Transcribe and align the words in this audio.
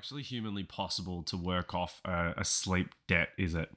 actually 0.00 0.22
humanly 0.22 0.62
possible 0.62 1.22
to 1.22 1.36
work 1.36 1.74
off 1.74 2.00
a, 2.06 2.32
a 2.38 2.42
sleep 2.42 2.94
debt, 3.06 3.28
is 3.36 3.54
it? 3.54 3.68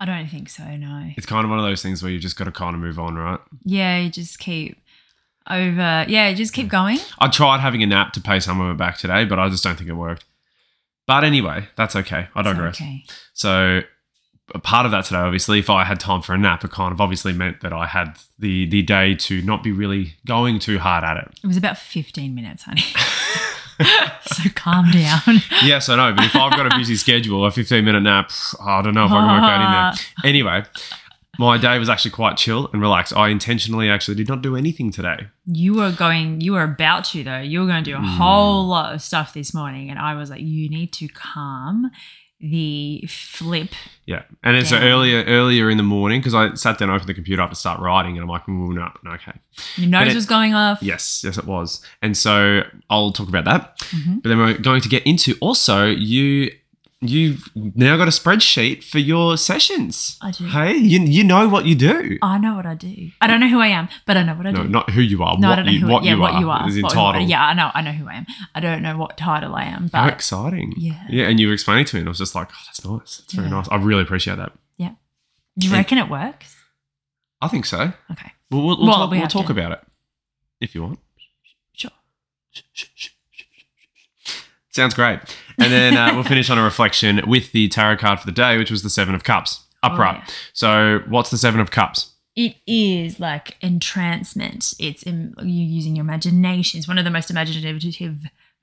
I 0.00 0.06
don't 0.06 0.26
think 0.26 0.48
so, 0.48 0.64
no. 0.76 1.10
It's 1.16 1.24
kind 1.24 1.44
of 1.44 1.50
one 1.50 1.60
of 1.60 1.64
those 1.64 1.82
things 1.82 2.02
where 2.02 2.10
you've 2.10 2.20
just 2.20 2.36
got 2.36 2.46
to 2.46 2.50
kind 2.50 2.74
of 2.74 2.80
move 2.80 2.98
on, 2.98 3.14
right? 3.14 3.38
Yeah, 3.62 4.00
you 4.00 4.10
just 4.10 4.40
keep 4.40 4.76
over. 5.48 6.04
Yeah, 6.08 6.30
you 6.30 6.34
just 6.34 6.52
keep 6.52 6.68
going. 6.68 6.98
I 7.20 7.28
tried 7.28 7.60
having 7.60 7.80
a 7.84 7.86
nap 7.86 8.12
to 8.14 8.20
pay 8.20 8.40
some 8.40 8.60
of 8.60 8.74
it 8.74 8.76
back 8.76 8.98
today, 8.98 9.24
but 9.24 9.38
I 9.38 9.48
just 9.50 9.62
don't 9.62 9.76
think 9.76 9.88
it 9.88 9.92
worked. 9.92 10.24
But 11.06 11.22
anyway, 11.22 11.68
that's 11.76 11.94
okay. 11.94 12.26
I 12.34 12.42
digress. 12.42 12.74
okay. 12.74 13.04
So 13.32 13.82
a 14.52 14.58
part 14.58 14.84
of 14.84 14.90
that 14.90 15.04
today, 15.04 15.20
obviously, 15.20 15.60
if 15.60 15.70
I 15.70 15.84
had 15.84 16.00
time 16.00 16.22
for 16.22 16.34
a 16.34 16.38
nap, 16.38 16.64
it 16.64 16.72
kind 16.72 16.92
of 16.92 17.00
obviously 17.00 17.32
meant 17.32 17.60
that 17.60 17.72
I 17.72 17.86
had 17.86 18.18
the 18.36 18.68
the 18.68 18.82
day 18.82 19.14
to 19.14 19.42
not 19.42 19.62
be 19.62 19.70
really 19.70 20.14
going 20.26 20.58
too 20.58 20.80
hard 20.80 21.04
at 21.04 21.18
it. 21.18 21.38
It 21.44 21.46
was 21.46 21.56
about 21.56 21.78
15 21.78 22.34
minutes, 22.34 22.64
honey. 22.64 22.82
so 24.26 24.42
calm 24.54 24.90
down. 24.90 25.20
Yes, 25.64 25.88
I 25.88 25.96
know, 25.96 26.14
but 26.14 26.24
if 26.24 26.34
I've 26.36 26.52
got 26.52 26.72
a 26.72 26.76
busy 26.76 26.96
schedule, 26.96 27.44
a 27.46 27.50
15 27.50 27.84
minute 27.84 28.00
nap, 28.02 28.30
I 28.64 28.82
don't 28.82 28.94
know 28.94 29.06
if 29.06 29.12
I 29.12 29.20
can 29.20 29.40
work 29.40 29.42
that 29.42 29.60
in 29.60 29.70
there. 29.70 29.92
Anyway, 30.28 30.62
my 31.38 31.56
day 31.58 31.78
was 31.78 31.88
actually 31.88 32.10
quite 32.10 32.36
chill 32.36 32.68
and 32.72 32.82
relaxed. 32.82 33.12
I 33.16 33.28
intentionally 33.28 33.88
actually 33.88 34.16
did 34.16 34.28
not 34.28 34.42
do 34.42 34.56
anything 34.56 34.90
today. 34.90 35.28
You 35.46 35.74
were 35.74 35.92
going, 35.92 36.40
you 36.40 36.52
were 36.52 36.64
about 36.64 37.04
to 37.06 37.22
though. 37.22 37.38
You 37.40 37.60
were 37.60 37.66
going 37.66 37.84
to 37.84 37.90
do 37.90 37.96
a 37.96 38.00
Hmm. 38.00 38.16
whole 38.18 38.66
lot 38.66 38.94
of 38.94 39.00
stuff 39.02 39.34
this 39.34 39.54
morning. 39.54 39.90
And 39.90 39.98
I 39.98 40.14
was 40.14 40.30
like, 40.30 40.40
you 40.40 40.68
need 40.68 40.92
to 40.94 41.06
calm 41.08 41.90
the 42.40 43.04
flip. 43.08 43.70
Yeah, 44.06 44.22
and 44.44 44.56
it's 44.56 44.72
earlier 44.72 45.24
earlier 45.24 45.68
in 45.68 45.76
the 45.76 45.82
morning 45.82 46.20
because 46.20 46.34
I 46.34 46.54
sat 46.54 46.78
down, 46.78 46.88
opened 46.90 47.08
the 47.08 47.14
computer 47.14 47.42
up 47.42 47.50
to 47.50 47.56
start 47.56 47.80
writing, 47.80 48.12
and 48.12 48.22
I'm 48.22 48.28
like, 48.28 48.46
"Mm, 48.46 48.74
no, 48.74 48.90
no, 49.02 49.10
okay. 49.12 49.32
Your 49.76 49.90
nose 49.90 50.12
it- 50.12 50.14
was 50.14 50.24
going 50.26 50.54
off. 50.54 50.78
Yes, 50.82 51.22
yes, 51.24 51.36
it 51.36 51.44
was. 51.44 51.84
And 52.00 52.16
so 52.16 52.62
I'll 52.88 53.12
talk 53.12 53.28
about 53.28 53.44
that. 53.44 53.78
Mhm. 53.90 54.22
But 54.22 54.28
then 54.28 54.38
we're 54.38 54.54
going 54.58 54.80
to 54.82 54.88
get 54.88 55.02
into 55.04 55.36
also 55.40 55.86
you. 55.86 56.50
You've 57.00 57.48
now 57.54 57.96
got 57.96 58.08
a 58.08 58.10
spreadsheet 58.10 58.82
for 58.82 58.98
your 58.98 59.36
sessions. 59.36 60.18
I 60.20 60.32
do. 60.32 60.44
Hey, 60.46 60.74
you, 60.76 60.98
you 60.98 61.22
know 61.22 61.48
what 61.48 61.64
you 61.64 61.76
do. 61.76 62.18
I 62.22 62.38
know 62.38 62.56
what 62.56 62.66
I 62.66 62.74
do. 62.74 63.10
I 63.20 63.28
don't 63.28 63.38
know 63.38 63.48
who 63.48 63.60
I 63.60 63.68
am, 63.68 63.88
but 64.04 64.16
I 64.16 64.24
know 64.24 64.34
what 64.34 64.48
I 64.48 64.50
do. 64.50 64.56
No, 64.58 64.62
do. 64.64 64.68
not 64.68 64.90
who 64.90 65.00
you 65.00 65.22
are. 65.22 65.38
No, 65.38 65.48
what 65.50 65.52
I 65.52 65.56
don't 65.62 65.66
know 65.66 65.70
you, 65.72 65.80
who. 65.86 65.92
what 65.92 66.02
yeah, 66.02 66.14
you 66.14 66.20
what 66.20 66.32
are 66.34 66.40
you 66.40 66.50
are. 66.50 66.68
is 66.68 66.76
entitled. 66.76 67.28
yeah, 67.28 67.40
I 67.46 67.54
know. 67.54 67.70
I 67.72 67.82
know 67.82 67.92
who 67.92 68.08
I 68.08 68.14
am. 68.14 68.26
I 68.52 68.58
don't 68.58 68.82
know 68.82 68.96
what 68.98 69.16
title 69.16 69.54
I 69.54 69.62
am, 69.66 69.90
How 69.94 70.08
exciting. 70.08 70.74
Yeah. 70.76 71.00
Yeah, 71.08 71.28
and 71.28 71.38
you 71.38 71.46
were 71.46 71.54
explaining 71.54 71.84
to 71.84 71.94
me, 71.96 72.00
and 72.00 72.08
I 72.08 72.10
was 72.10 72.18
just 72.18 72.34
like, 72.34 72.48
oh, 72.52 72.62
that's 72.66 72.84
nice. 72.84 73.20
It's 73.24 73.32
very 73.32 73.46
Yeah. 73.46 73.54
nice. 73.54 73.68
I 73.70 73.76
really 73.76 74.02
appreciate 74.02 74.38
that. 74.38 74.52
Yeah. 74.76 74.94
Do 75.56 75.68
you 75.68 75.72
and- 75.74 75.78
reckon 75.78 75.98
it 75.98 76.10
works? 76.10 76.56
I 77.40 77.46
think 77.46 77.64
so. 77.64 77.92
Okay, 78.10 78.32
We'll, 78.50 78.66
we'll, 78.66 78.76
we'll 78.78 78.86
Well, 78.88 78.96
talk, 78.96 79.10
we 79.12 79.18
we'll 79.20 79.28
talk 79.28 79.46
to. 79.46 79.52
about 79.52 79.70
it 79.70 79.80
if 80.60 80.74
you 80.74 80.82
want. 80.82 80.98
sure. 81.74 81.92
Sounds 84.70 84.94
great. 84.94 85.20
And 85.58 85.72
then 85.72 85.96
uh, 85.96 86.14
we'll 86.14 86.24
finish 86.24 86.50
on 86.50 86.58
a 86.58 86.62
reflection 86.62 87.20
with 87.26 87.52
the 87.52 87.68
tarot 87.68 87.96
card 87.96 88.20
for 88.20 88.26
the 88.26 88.32
day, 88.32 88.56
which 88.58 88.70
was 88.70 88.82
the 88.82 88.90
Seven 88.90 89.14
of 89.14 89.24
Cups, 89.24 89.64
upright. 89.82 90.18
yeah. 90.18 90.34
So, 90.52 91.00
what's 91.08 91.30
the 91.30 91.38
Seven 91.38 91.60
of 91.60 91.70
Cups? 91.70 92.12
It 92.36 92.54
is 92.66 93.18
like 93.18 93.56
entrancement. 93.60 94.72
It's 94.78 95.02
in, 95.02 95.34
you 95.42 95.64
using 95.64 95.96
your 95.96 96.04
imagination. 96.04 96.78
It's 96.78 96.86
one 96.86 96.96
of 96.98 97.04
the 97.04 97.10
most 97.10 97.30
imaginative, 97.30 97.82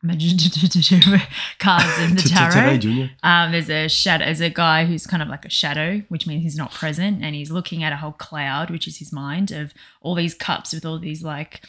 imaginative 0.01 1.21
cards 1.59 1.99
in 1.99 2.15
the 2.15 2.21
Today, 2.21 2.49
tarot. 2.49 2.77
Junior. 2.77 3.11
Um, 3.21 3.51
there's 3.51 3.69
a 3.69 3.89
shadow. 3.89 4.23
There's 4.23 4.39
a 4.39 4.49
guy 4.49 4.85
who's 4.85 5.05
kind 5.05 5.21
of 5.21 5.27
like 5.27 5.43
a 5.43 5.49
shadow, 5.49 6.01
which 6.07 6.25
means 6.25 6.43
he's 6.43 6.55
not 6.55 6.71
present, 6.71 7.21
and 7.21 7.35
he's 7.35 7.51
looking 7.51 7.83
at 7.83 7.91
a 7.91 7.97
whole 7.97 8.13
cloud, 8.13 8.69
which 8.69 8.87
is 8.87 8.99
his 8.99 9.11
mind 9.11 9.51
of 9.51 9.73
all 9.99 10.15
these 10.15 10.33
cups 10.33 10.71
with 10.71 10.85
all 10.85 10.97
these 10.97 11.21
like 11.21 11.61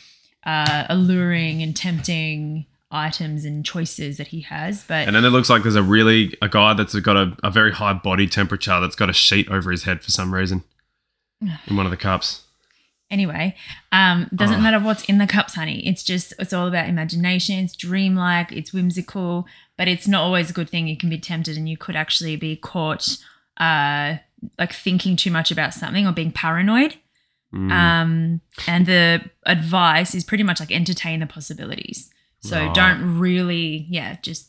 uh, 0.44 0.84
alluring 0.88 1.60
and 1.60 1.74
tempting 1.76 2.66
items 2.90 3.44
and 3.44 3.64
choices 3.64 4.16
that 4.18 4.28
he 4.28 4.40
has. 4.42 4.84
But 4.84 5.06
And 5.06 5.16
then 5.16 5.24
it 5.24 5.30
looks 5.30 5.50
like 5.50 5.62
there's 5.62 5.74
a 5.76 5.82
really 5.82 6.36
a 6.40 6.48
guy 6.48 6.72
that's 6.74 6.94
got 7.00 7.16
a, 7.16 7.36
a 7.42 7.50
very 7.50 7.72
high 7.72 7.92
body 7.94 8.26
temperature 8.26 8.80
that's 8.80 8.96
got 8.96 9.10
a 9.10 9.12
sheet 9.12 9.48
over 9.50 9.70
his 9.70 9.82
head 9.84 10.02
for 10.02 10.10
some 10.10 10.32
reason 10.32 10.62
in 11.66 11.76
one 11.76 11.84
of 11.86 11.90
the 11.90 11.96
cups. 11.96 12.42
anyway, 13.10 13.54
um, 13.92 14.28
doesn't 14.34 14.58
Oh. 14.58 14.62
matter 14.62 14.80
what's 14.80 15.04
in 15.04 15.18
the 15.18 15.26
cups, 15.26 15.54
honey. 15.54 15.86
It's 15.86 16.02
just 16.02 16.32
it's 16.38 16.52
all 16.52 16.66
about 16.66 16.88
imagination. 16.88 17.56
It's 17.64 17.76
dreamlike. 17.76 18.50
It's 18.52 18.72
whimsical, 18.72 19.46
but 19.76 19.86
it's 19.88 20.08
not 20.08 20.22
always 20.22 20.50
a 20.50 20.52
good 20.52 20.68
thing. 20.70 20.88
You 20.88 20.96
can 20.96 21.08
be 21.10 21.18
tempted, 21.18 21.56
and 21.56 21.68
you 21.68 21.76
could 21.76 21.94
actually 21.96 22.34
be 22.36 22.56
caught, 22.56 23.16
uh, 23.58 24.16
like 24.58 24.72
thinking 24.72 25.14
too 25.16 25.30
much 25.30 25.50
about 25.52 25.72
something 25.74 26.06
or 26.06 26.12
being 26.12 26.32
paranoid. 26.32 26.96
Mm. 27.54 27.70
Um, 27.70 28.40
and 28.66 28.86
the 28.86 29.30
advice 29.44 30.14
is 30.14 30.24
pretty 30.24 30.42
much 30.44 30.58
like 30.58 30.72
entertain 30.72 31.20
the 31.20 31.26
possibilities. 31.26 32.10
So 32.48 32.58
Right. 32.66 32.74
don't 32.74 33.18
really, 33.18 33.86
yeah, 33.88 34.16
just 34.22 34.48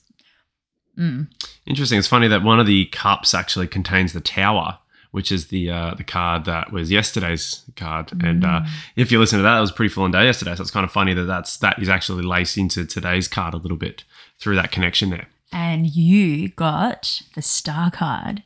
mm, 0.97 1.27
Interesting. 1.65 1.99
It's 1.99 2.07
funny 2.07 2.27
that 2.27 2.43
one 2.43 2.59
of 2.59 2.65
the 2.67 2.85
cups 2.85 3.33
actually 3.33 3.67
contains 3.67 4.13
the 4.13 4.21
tower, 4.21 4.79
which 5.11 5.31
is 5.31 5.47
the 5.47 5.69
uh, 5.69 5.93
the 5.95 6.03
card 6.03 6.45
that 6.45 6.71
was 6.71 6.91
yesterday's 6.91 7.63
card. 7.75 8.11
And 8.23 8.45
uh, 8.45 8.61
Mm. 8.61 8.69
if 8.95 9.11
you 9.11 9.19
listen 9.19 9.39
to 9.39 9.43
that, 9.43 9.57
it 9.57 9.61
was 9.61 9.71
a 9.71 9.73
pretty 9.73 9.93
full 9.93 10.03
on 10.03 10.11
day 10.11 10.25
yesterday. 10.25 10.55
So 10.55 10.61
it's 10.61 10.71
kind 10.71 10.83
of 10.85 10.91
funny 10.91 11.13
that 11.13 11.23
that's 11.25 11.57
that 11.57 11.79
is 11.81 11.89
actually 11.89 12.23
laced 12.23 12.57
into 12.57 12.85
today's 12.85 13.27
card 13.27 13.53
a 13.53 13.57
little 13.57 13.77
bit 13.77 14.03
through 14.39 14.55
that 14.55 14.71
connection 14.71 15.09
there 15.09 15.27
and 15.51 15.87
you 15.87 16.49
got 16.49 17.21
the 17.35 17.41
star 17.41 17.89
card. 17.89 18.43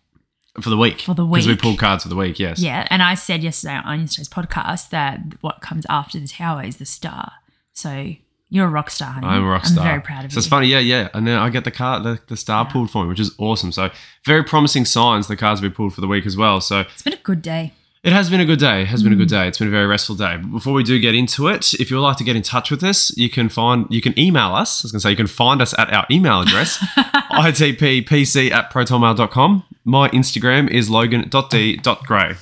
for 0.62 0.70
the 0.70 0.78
week. 0.78 1.00
For 1.02 1.14
the 1.16 1.26
week, 1.26 1.46
because 1.46 1.48
we 1.48 1.56
pulled 1.56 1.80
cards 1.80 2.04
for 2.04 2.10
the 2.10 2.16
week. 2.16 2.38
Yes. 2.38 2.60
Yeah, 2.60 2.86
and 2.90 3.02
I 3.02 3.16
said 3.16 3.42
yesterday 3.42 3.80
on 3.86 4.02
yesterday's 4.02 4.28
podcast 4.30 4.90
that 4.90 5.20
what 5.42 5.62
comes 5.62 5.86
after 5.90 6.20
the 6.20 6.28
tower 6.28 6.64
is 6.64 6.76
the 6.78 6.86
star. 6.86 7.32
So 7.74 8.16
you're 8.52 8.68
a 8.68 8.70
rock 8.70 8.92
star, 8.92 9.10
honey. 9.12 9.26
I'm 9.26 9.44
a 9.44 9.50
rock 9.50 9.66
star. 9.66 9.84
I'm 9.84 9.90
very 9.92 10.02
proud 10.02 10.26
of 10.26 10.32
so 10.32 10.36
you. 10.36 10.42
So 10.42 10.46
it's 10.46 10.48
funny, 10.48 10.68
yeah, 10.68 10.80
yeah. 10.80 11.10
And 11.16 11.26
then 11.26 11.38
I 11.40 11.50
get 11.50 11.64
the 11.64 11.72
car, 11.72 12.00
the, 12.02 12.20
the 12.28 12.38
star 12.38 12.66
Yeah. 12.66 12.72
pulled 12.74 12.92
for 12.92 13.02
me, 13.04 13.10
which 13.10 13.20
is 13.20 13.34
awesome. 13.40 13.72
So 13.72 13.90
very 14.26 14.44
promising 14.44 14.86
signs. 14.86 15.28
The 15.28 15.36
cards 15.38 15.62
we 15.62 15.70
pulled 15.70 15.96
for 15.96 16.02
the 16.02 16.08
week 16.08 16.26
as 16.28 16.38
well. 16.38 16.62
So 16.62 16.82
It's 16.82 17.02
been 17.02 17.14
a 17.14 17.18
good 17.24 17.42
day. 17.42 17.74
It 18.04 18.14
has 18.14 18.30
been 18.32 18.40
a 18.42 18.46
good 18.46 18.58
day. 18.60 18.82
It 18.82 18.88
has 18.88 19.04
been 19.04 19.14
a 19.14 19.16
good 19.16 19.28
Mm. 19.28 19.38
day. 19.38 19.48
It's 19.48 19.60
been 19.60 19.68
a 19.68 19.72
very 19.72 19.86
restful 19.86 20.16
day. 20.16 20.36
But 20.38 20.52
before 20.52 20.74
we 20.74 20.84
do 20.84 20.98
get 21.00 21.14
into 21.16 21.48
it, 21.48 21.74
if 21.76 21.90
you 21.92 21.98
would 21.98 22.04
like 22.04 22.18
to 22.18 22.24
get 22.24 22.36
in 22.36 22.42
touch 22.42 22.72
with 22.72 22.84
us, 22.84 23.16
you 23.16 23.30
can 23.30 23.48
find 23.48 23.86
you 23.92 24.02
can 24.02 24.18
email 24.20 24.56
us. 24.56 24.82
I 24.84 24.86
was 24.86 24.92
gonna 24.92 25.02
say 25.02 25.12
you 25.12 25.16
can 25.16 25.28
find 25.28 25.62
us 25.62 25.74
at 25.78 25.94
our 25.94 26.06
email 26.10 26.42
address, 26.42 26.78
itppc 27.32 28.52
at 28.52 28.72
protonmail.com. 28.74 29.64
My 29.86 30.10
Instagram 30.10 30.68
is 30.70 30.90
logan.d.gray. 30.90 32.36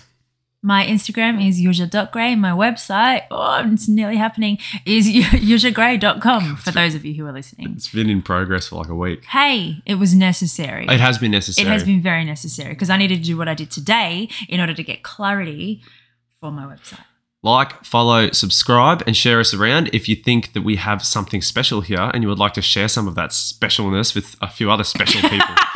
My 0.62 0.86
Instagram 0.86 1.46
is 1.46 1.59
yuzha.gray. 1.62 2.36
My 2.36 2.52
website, 2.52 3.24
oh, 3.31 3.64
it's 3.72 3.88
nearly 3.88 4.18
happening, 4.18 4.58
is 4.86 5.08
yuzhagray.com 5.09 6.58
for 6.58 6.72
those 6.72 6.96
of 6.96 7.06
you 7.06 7.14
who 7.14 7.25
are 7.25 7.31
listening. 7.31 7.74
It's 7.78 7.90
been 7.90 8.09
in 8.09 8.22
progress 8.22 8.68
for 8.68 8.75
like 8.75 8.90
a 8.90 8.96
week. 8.96 9.24
Hey, 9.25 9.81
it 9.86 9.96
was 9.96 10.14
necessary. 10.14 10.86
It 10.90 11.00
has 11.00 11.18
been 11.18 11.31
necessary. 11.31 11.66
It 11.68 11.72
has 11.72 11.86
been 11.86 12.02
very 12.02 12.25
necessary 12.25 12.74
because 12.74 12.90
I 12.90 12.97
needed 12.97 13.20
to 13.20 13.24
do 13.24 13.38
what 13.38 13.47
I 13.47 13.53
did 13.53 13.72
today 13.72 14.28
in 14.50 14.59
order 14.59 14.74
to 14.74 14.84
get 14.84 15.02
clarity 15.02 15.81
for 16.42 16.52
my 16.52 16.66
website. 16.66 17.06
like, 17.41 17.86
follow, 17.86 18.30
subscribe, 18.31 19.02
and 19.08 19.16
share 19.16 19.40
us 19.40 19.53
around 19.53 19.90
if 19.94 20.09
you 20.09 20.16
think 20.16 20.52
that 20.52 20.62
we 20.64 20.76
have 20.76 21.06
something 21.06 21.41
special 21.41 21.80
here 21.80 22.12
and 22.14 22.22
you 22.22 22.28
would 22.28 22.38
like 22.40 22.53
to 22.56 22.62
share 22.62 22.90
some 22.90 23.08
of 23.08 23.16
that 23.16 23.30
specialness 23.30 24.14
with 24.14 24.36
a 24.41 24.50
few 24.50 24.70
other 24.70 24.84
special 24.84 25.22
people. 25.30 25.56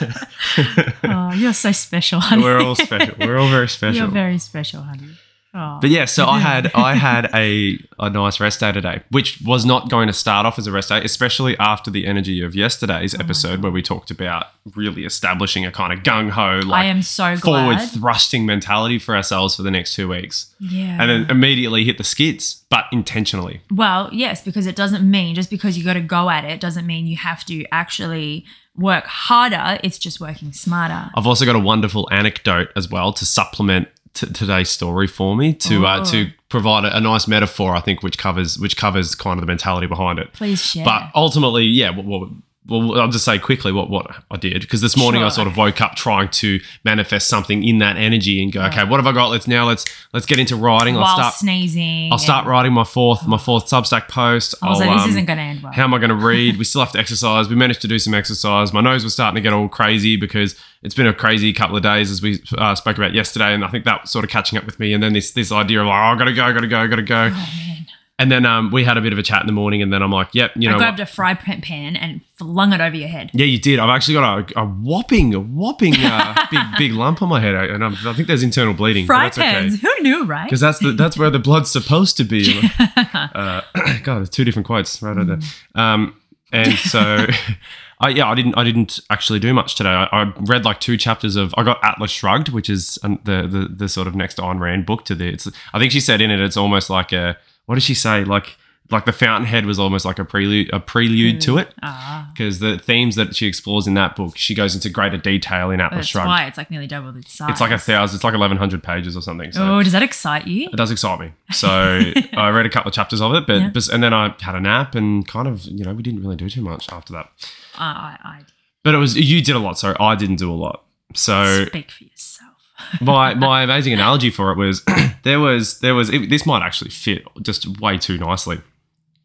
Oh, 1.04 1.32
you're 1.32 1.52
so 1.52 1.72
special, 1.72 2.20
honey. 2.20 2.42
We're 2.42 2.60
all 2.60 2.74
special. 2.74 3.14
We're 3.18 3.36
all 3.38 3.48
very 3.48 3.68
special. 3.78 3.96
You're 4.02 4.10
very 4.10 4.38
special, 4.38 4.82
honey. 4.82 5.13
Oh. 5.54 5.78
But 5.80 5.90
yeah, 5.90 6.04
so 6.04 6.26
I 6.26 6.40
had 6.40 6.72
I 6.74 6.94
had 6.94 7.30
a, 7.32 7.78
a 7.98 8.10
nice 8.10 8.40
rest 8.40 8.58
day 8.58 8.72
today, 8.72 9.02
which 9.10 9.40
was 9.40 9.64
not 9.64 9.88
going 9.88 10.08
to 10.08 10.12
start 10.12 10.46
off 10.46 10.58
as 10.58 10.66
a 10.66 10.72
rest 10.72 10.88
day, 10.88 11.00
especially 11.04 11.56
after 11.58 11.92
the 11.92 12.06
energy 12.06 12.42
of 12.42 12.56
yesterday's 12.56 13.14
Oh 13.14 13.18
episode 13.18 13.62
where 13.62 13.70
we 13.70 13.80
talked 13.80 14.10
about 14.10 14.46
really 14.74 15.04
establishing 15.04 15.64
a 15.64 15.70
kind 15.70 15.92
of 15.92 16.00
gung 16.00 16.30
ho, 16.30 16.60
like 16.66 16.82
I 16.82 16.86
am 16.86 17.02
so 17.02 17.36
forward 17.36 17.76
glad. 17.76 17.88
thrusting 17.90 18.44
mentality 18.44 18.98
for 18.98 19.14
ourselves 19.14 19.54
for 19.54 19.62
the 19.62 19.70
next 19.70 19.94
two 19.94 20.08
weeks, 20.08 20.52
yeah. 20.58 20.98
and 21.00 21.08
then 21.08 21.30
immediately 21.30 21.84
hit 21.84 21.98
the 21.98 22.04
skids, 22.04 22.64
but 22.68 22.86
intentionally. 22.90 23.60
well, 23.70 24.08
yes, 24.12 24.42
because 24.42 24.66
it 24.66 24.74
doesn't 24.74 25.08
mean 25.08 25.36
just 25.36 25.50
because 25.50 25.78
you 25.78 25.84
got 25.84 25.94
to 25.94 26.00
go 26.00 26.30
at 26.30 26.44
it 26.44 26.58
doesn't 26.58 26.86
mean 26.86 27.06
you 27.06 27.16
have 27.16 27.44
to 27.44 27.64
actually 27.70 28.44
work 28.76 29.04
harder. 29.04 29.78
It's 29.84 29.98
just 29.98 30.20
working 30.20 30.52
smarter. 30.52 31.10
I've 31.14 31.26
also 31.26 31.44
got 31.44 31.54
a 31.54 31.60
wonderful 31.60 32.08
anecdote 32.10 32.70
as 32.74 32.90
well 32.90 33.12
to 33.12 33.24
supplement 33.24 33.88
t- 34.14 34.26
today's 34.32 34.70
story 34.70 35.06
for 35.06 35.36
me 35.36 35.52
to 35.54 35.86
uh, 35.86 36.00
Oh. 36.00 36.04
to 36.10 36.30
provide 36.48 36.84
a, 36.84 36.96
a 36.96 37.00
nice 37.00 37.26
metaphor, 37.28 37.74
I 37.76 37.80
think, 37.80 38.02
which 38.02 38.16
covers 38.18 38.58
which 38.58 38.76
covers 38.76 39.14
kind 39.14 39.38
of 39.38 39.42
the 39.42 39.46
mentality 39.46 39.86
behind 39.86 40.18
it. 40.18 40.32
Please 40.32 40.62
share. 40.62 40.84
But 40.84 41.10
ultimately, 41.14 41.64
yeah. 41.64 41.90
Well, 41.90 42.04
well, 42.20 42.30
well, 42.66 42.98
I'll 42.98 43.08
just 43.08 43.26
say 43.26 43.38
quickly 43.38 43.72
what, 43.72 43.90
what 43.90 44.06
I 44.30 44.36
did 44.36 44.62
because 44.62 44.80
this 44.80 44.96
morning 44.96 45.22
I 45.22 45.28
sort 45.28 45.46
of 45.46 45.56
woke 45.56 45.82
up 45.82 45.96
trying 45.96 46.30
to 46.30 46.60
manifest 46.82 47.28
something 47.28 47.62
in 47.62 47.78
that 47.78 47.96
energy 47.98 48.42
and 48.42 48.50
go, 48.50 48.62
okay, 48.62 48.84
what 48.84 48.98
have 48.98 49.06
I 49.06 49.12
got? 49.12 49.28
Let's 49.28 49.46
now 49.46 49.66
let's 49.66 49.84
let's 50.14 50.24
get 50.24 50.38
into 50.38 50.56
writing. 50.56 50.96
I'll 50.96 51.02
While 51.02 51.16
start. 51.16 51.34
sneezing. 51.34 52.10
I'll 52.10 52.18
start 52.18 52.46
writing 52.46 52.72
my 52.72 52.84
fourth 52.84 53.26
my 53.26 53.36
fourth 53.36 53.66
Substack 53.66 54.08
post. 54.08 54.54
I 54.62 54.70
was 54.70 54.80
I'll, 54.80 54.86
like, 54.86 54.96
this 54.96 55.04
um, 55.04 55.10
isn't 55.10 55.24
going 55.26 55.36
to 55.36 55.42
end 55.42 55.62
well. 55.62 55.72
how 55.72 55.84
am 55.84 55.92
I 55.92 55.98
going 55.98 56.08
to 56.08 56.16
read? 56.16 56.56
We 56.56 56.64
still 56.64 56.80
have 56.80 56.92
to 56.92 56.98
exercise. 56.98 57.48
We 57.48 57.56
managed 57.56 57.82
to 57.82 57.88
do 57.88 57.98
some 57.98 58.14
exercise. 58.14 58.72
My 58.72 58.80
nose 58.80 59.04
was 59.04 59.12
starting 59.12 59.36
to 59.36 59.42
get 59.42 59.52
all 59.52 59.68
crazy 59.68 60.16
because 60.16 60.58
it's 60.82 60.94
been 60.94 61.06
a 61.06 61.14
crazy 61.14 61.52
couple 61.52 61.76
of 61.76 61.82
days, 61.82 62.10
as 62.10 62.22
we 62.22 62.42
uh, 62.56 62.74
spoke 62.74 62.96
about 62.96 63.14
yesterday, 63.14 63.52
and 63.54 63.64
I 63.64 63.68
think 63.68 63.84
that 63.84 64.02
was 64.02 64.10
sort 64.10 64.24
of 64.24 64.30
catching 64.30 64.58
up 64.58 64.64
with 64.64 64.78
me. 64.78 64.92
And 64.94 65.02
then 65.02 65.12
this 65.12 65.32
this 65.32 65.52
idea 65.52 65.80
of 65.80 65.86
like, 65.86 65.94
oh, 65.94 66.14
I 66.14 66.18
gotta 66.18 66.32
go, 66.32 66.44
I 66.44 66.52
gotta 66.52 66.66
go, 66.66 66.88
gotta 66.88 67.02
go. 67.02 67.30
oh, 67.30 67.30
man. 67.30 67.86
And 68.16 68.30
then 68.30 68.46
um, 68.46 68.70
we 68.70 68.84
had 68.84 68.96
a 68.96 69.00
bit 69.00 69.12
of 69.12 69.18
a 69.18 69.24
chat 69.24 69.40
in 69.40 69.48
the 69.48 69.52
morning, 69.52 69.82
and 69.82 69.92
then 69.92 70.00
I'm 70.00 70.12
like, 70.12 70.28
"Yep, 70.34 70.52
you 70.54 70.68
know, 70.68 70.74
I 70.74 70.76
what? 70.76 70.82
grabbed 70.82 71.00
a 71.00 71.06
fry 71.06 71.34
pan 71.34 71.96
and 71.96 72.24
flung 72.36 72.72
it 72.72 72.80
over 72.80 72.94
your 72.94 73.08
head. 73.08 73.30
yeah, 73.34 73.44
you 73.44 73.58
did. 73.58 73.80
I've 73.80 73.90
actually 73.90 74.14
got 74.14 74.52
a, 74.52 74.60
a 74.60 74.64
whopping, 74.64 75.34
a 75.34 75.40
whopping 75.40 75.94
uh, 75.98 76.46
big, 76.50 76.60
big 76.78 76.92
lump 76.92 77.22
on 77.22 77.28
my 77.28 77.40
head, 77.40 77.56
and 77.56 77.84
I'm, 77.84 77.94
I 78.06 78.12
think 78.12 78.28
there's 78.28 78.44
internal 78.44 78.72
bleeding. 78.72 79.06
Fry 79.06 79.30
pans. 79.30 79.74
okay 79.74 79.94
Who 79.96 80.02
knew, 80.02 80.24
right? 80.26 80.44
because 80.44 80.60
that's 80.60 80.78
the 80.78 80.92
that's 80.92 81.18
where 81.18 81.28
the 81.30 81.40
blood's 81.40 81.72
supposed 81.72 82.16
to 82.18 82.24
be. 82.24 82.70
uh, 82.78 83.62
God, 84.04 84.18
there's 84.18 84.30
two 84.30 84.44
different 84.44 84.66
quotes 84.66 85.02
right 85.02 85.16
over 85.16 85.36
there. 85.36 85.48
Um, 85.74 86.20
and 86.52 86.72
so, 86.74 87.26
I 88.00 88.10
yeah, 88.10 88.30
I 88.30 88.36
didn't 88.36 88.56
I 88.56 88.62
didn't 88.62 89.00
actually 89.10 89.40
do 89.40 89.52
much 89.52 89.74
today. 89.74 89.90
I, 89.90 90.04
I 90.22 90.32
read 90.38 90.64
like 90.64 90.78
two 90.78 90.96
chapters 90.96 91.34
of 91.34 91.52
I 91.56 91.64
got 91.64 91.82
Atlas 91.82 92.12
Shrugged, 92.12 92.50
which 92.50 92.70
is 92.70 92.96
the 93.02 93.48
the 93.48 93.68
the 93.74 93.88
sort 93.88 94.06
of 94.06 94.14
next 94.14 94.38
Ayn 94.38 94.60
Rand 94.60 94.86
book 94.86 95.04
to 95.06 95.16
the. 95.16 95.26
It's 95.26 95.48
I 95.72 95.80
think 95.80 95.90
she 95.90 95.98
said 95.98 96.20
in 96.20 96.30
it 96.30 96.38
it's 96.38 96.56
almost 96.56 96.90
like 96.90 97.12
a 97.12 97.36
what 97.66 97.74
does 97.76 97.84
she 97.84 97.94
say 97.94 98.24
like 98.24 98.56
like 98.90 99.06
the 99.06 99.12
Fountainhead 99.12 99.64
was 99.64 99.78
almost 99.78 100.04
like 100.04 100.18
a 100.18 100.24
prelude 100.26 100.68
a 100.72 100.78
prelude 100.78 101.40
to 101.40 101.56
it 101.56 101.72
Ah, 101.82 102.30
because 102.34 102.58
the 102.58 102.78
themes 102.78 103.16
that 103.16 103.34
she 103.34 103.46
explores 103.46 103.86
in 103.86 103.94
that 103.94 104.14
book 104.14 104.36
she 104.36 104.54
goes 104.54 104.74
into 104.74 104.90
greater 104.90 105.16
detail 105.16 105.70
in 105.70 105.80
Atlas 105.80 106.00
that's 106.00 106.08
Shrugged. 106.08 106.26
why 106.28 106.44
it's 106.44 106.58
like 106.58 106.70
nearly 106.70 106.86
double 106.86 107.16
its 107.16 107.32
size. 107.32 107.48
It's 107.50 107.60
like 107.62 107.70
a 107.70 107.78
thousand. 107.78 108.16
It's 108.16 108.24
like 108.24 108.34
eleven 108.34 108.58
hundred 108.58 108.82
pages 108.82 109.16
or 109.16 109.22
something. 109.22 109.52
So 109.52 109.76
Oh, 109.78 109.82
does 109.82 109.92
that 109.92 110.02
excite 110.02 110.46
you? 110.46 110.68
it 110.70 110.76
does 110.76 110.90
excite 110.90 111.18
me. 111.18 111.32
So 111.52 111.68
I 111.68 112.50
read 112.50 112.66
a 112.66 112.70
couple 112.70 112.88
of 112.90 112.94
chapters 112.94 113.22
of 113.22 113.32
it, 113.34 113.46
but, 113.46 113.54
Yeah. 113.60 113.70
but 113.72 113.88
and 113.88 114.02
then 114.02 114.12
I 114.12 114.34
had 114.40 114.54
a 114.54 114.60
nap 114.60 114.94
and 114.94 115.26
kind 115.26 115.48
of 115.48 115.64
you 115.64 115.82
know 115.84 115.94
we 115.94 116.02
didn't 116.02 116.22
really 116.22 116.36
do 116.36 116.50
too 116.50 116.62
much 116.62 116.92
after 116.92 117.12
that. 117.14 117.30
I, 117.78 118.18
I, 118.22 118.40
But 118.82 118.94
it 118.94 118.98
was 118.98 119.16
you 119.16 119.40
did 119.40 119.56
a 119.56 119.60
lot, 119.60 119.78
so 119.78 119.96
I 119.98 120.14
didn't 120.14 120.36
do 120.36 120.50
a 120.50 120.54
lot. 120.54 120.84
So 121.14 121.64
speak 121.64 121.90
for 121.90 122.04
yourself. 122.04 122.50
My 123.00 123.34
my 123.34 123.62
amazing 123.62 123.92
analogy 123.92 124.30
for 124.30 124.50
it 124.52 124.56
was 124.58 124.82
there 125.24 125.40
was 125.40 125.80
there 125.80 125.94
was 125.94 126.10
it, 126.10 126.28
this 126.30 126.44
might 126.46 126.62
actually 126.62 126.90
fit 126.90 127.22
just 127.42 127.80
way 127.80 127.98
too 127.98 128.18
nicely. 128.18 128.60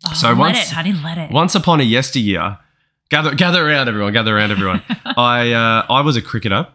Oh, 0.07 0.13
So 0.13 0.27
let 0.29 0.37
once- 0.37 0.57
it, 0.59 0.73
honey, 0.73 0.93
let 0.93 1.17
it. 1.17 1.31
Once 1.31 1.55
upon 1.55 1.79
a 1.81 1.83
yesteryear, 1.83 2.57
gather 3.09 3.33
gather 3.35 3.65
around 3.67 3.87
everyone, 3.87 4.13
gather 4.13 4.35
around 4.37 4.51
everyone. 4.51 4.81
I 5.05 5.51
uh, 5.51 5.85
I 5.89 6.01
was 6.01 6.15
a 6.15 6.21
cricketer 6.21 6.67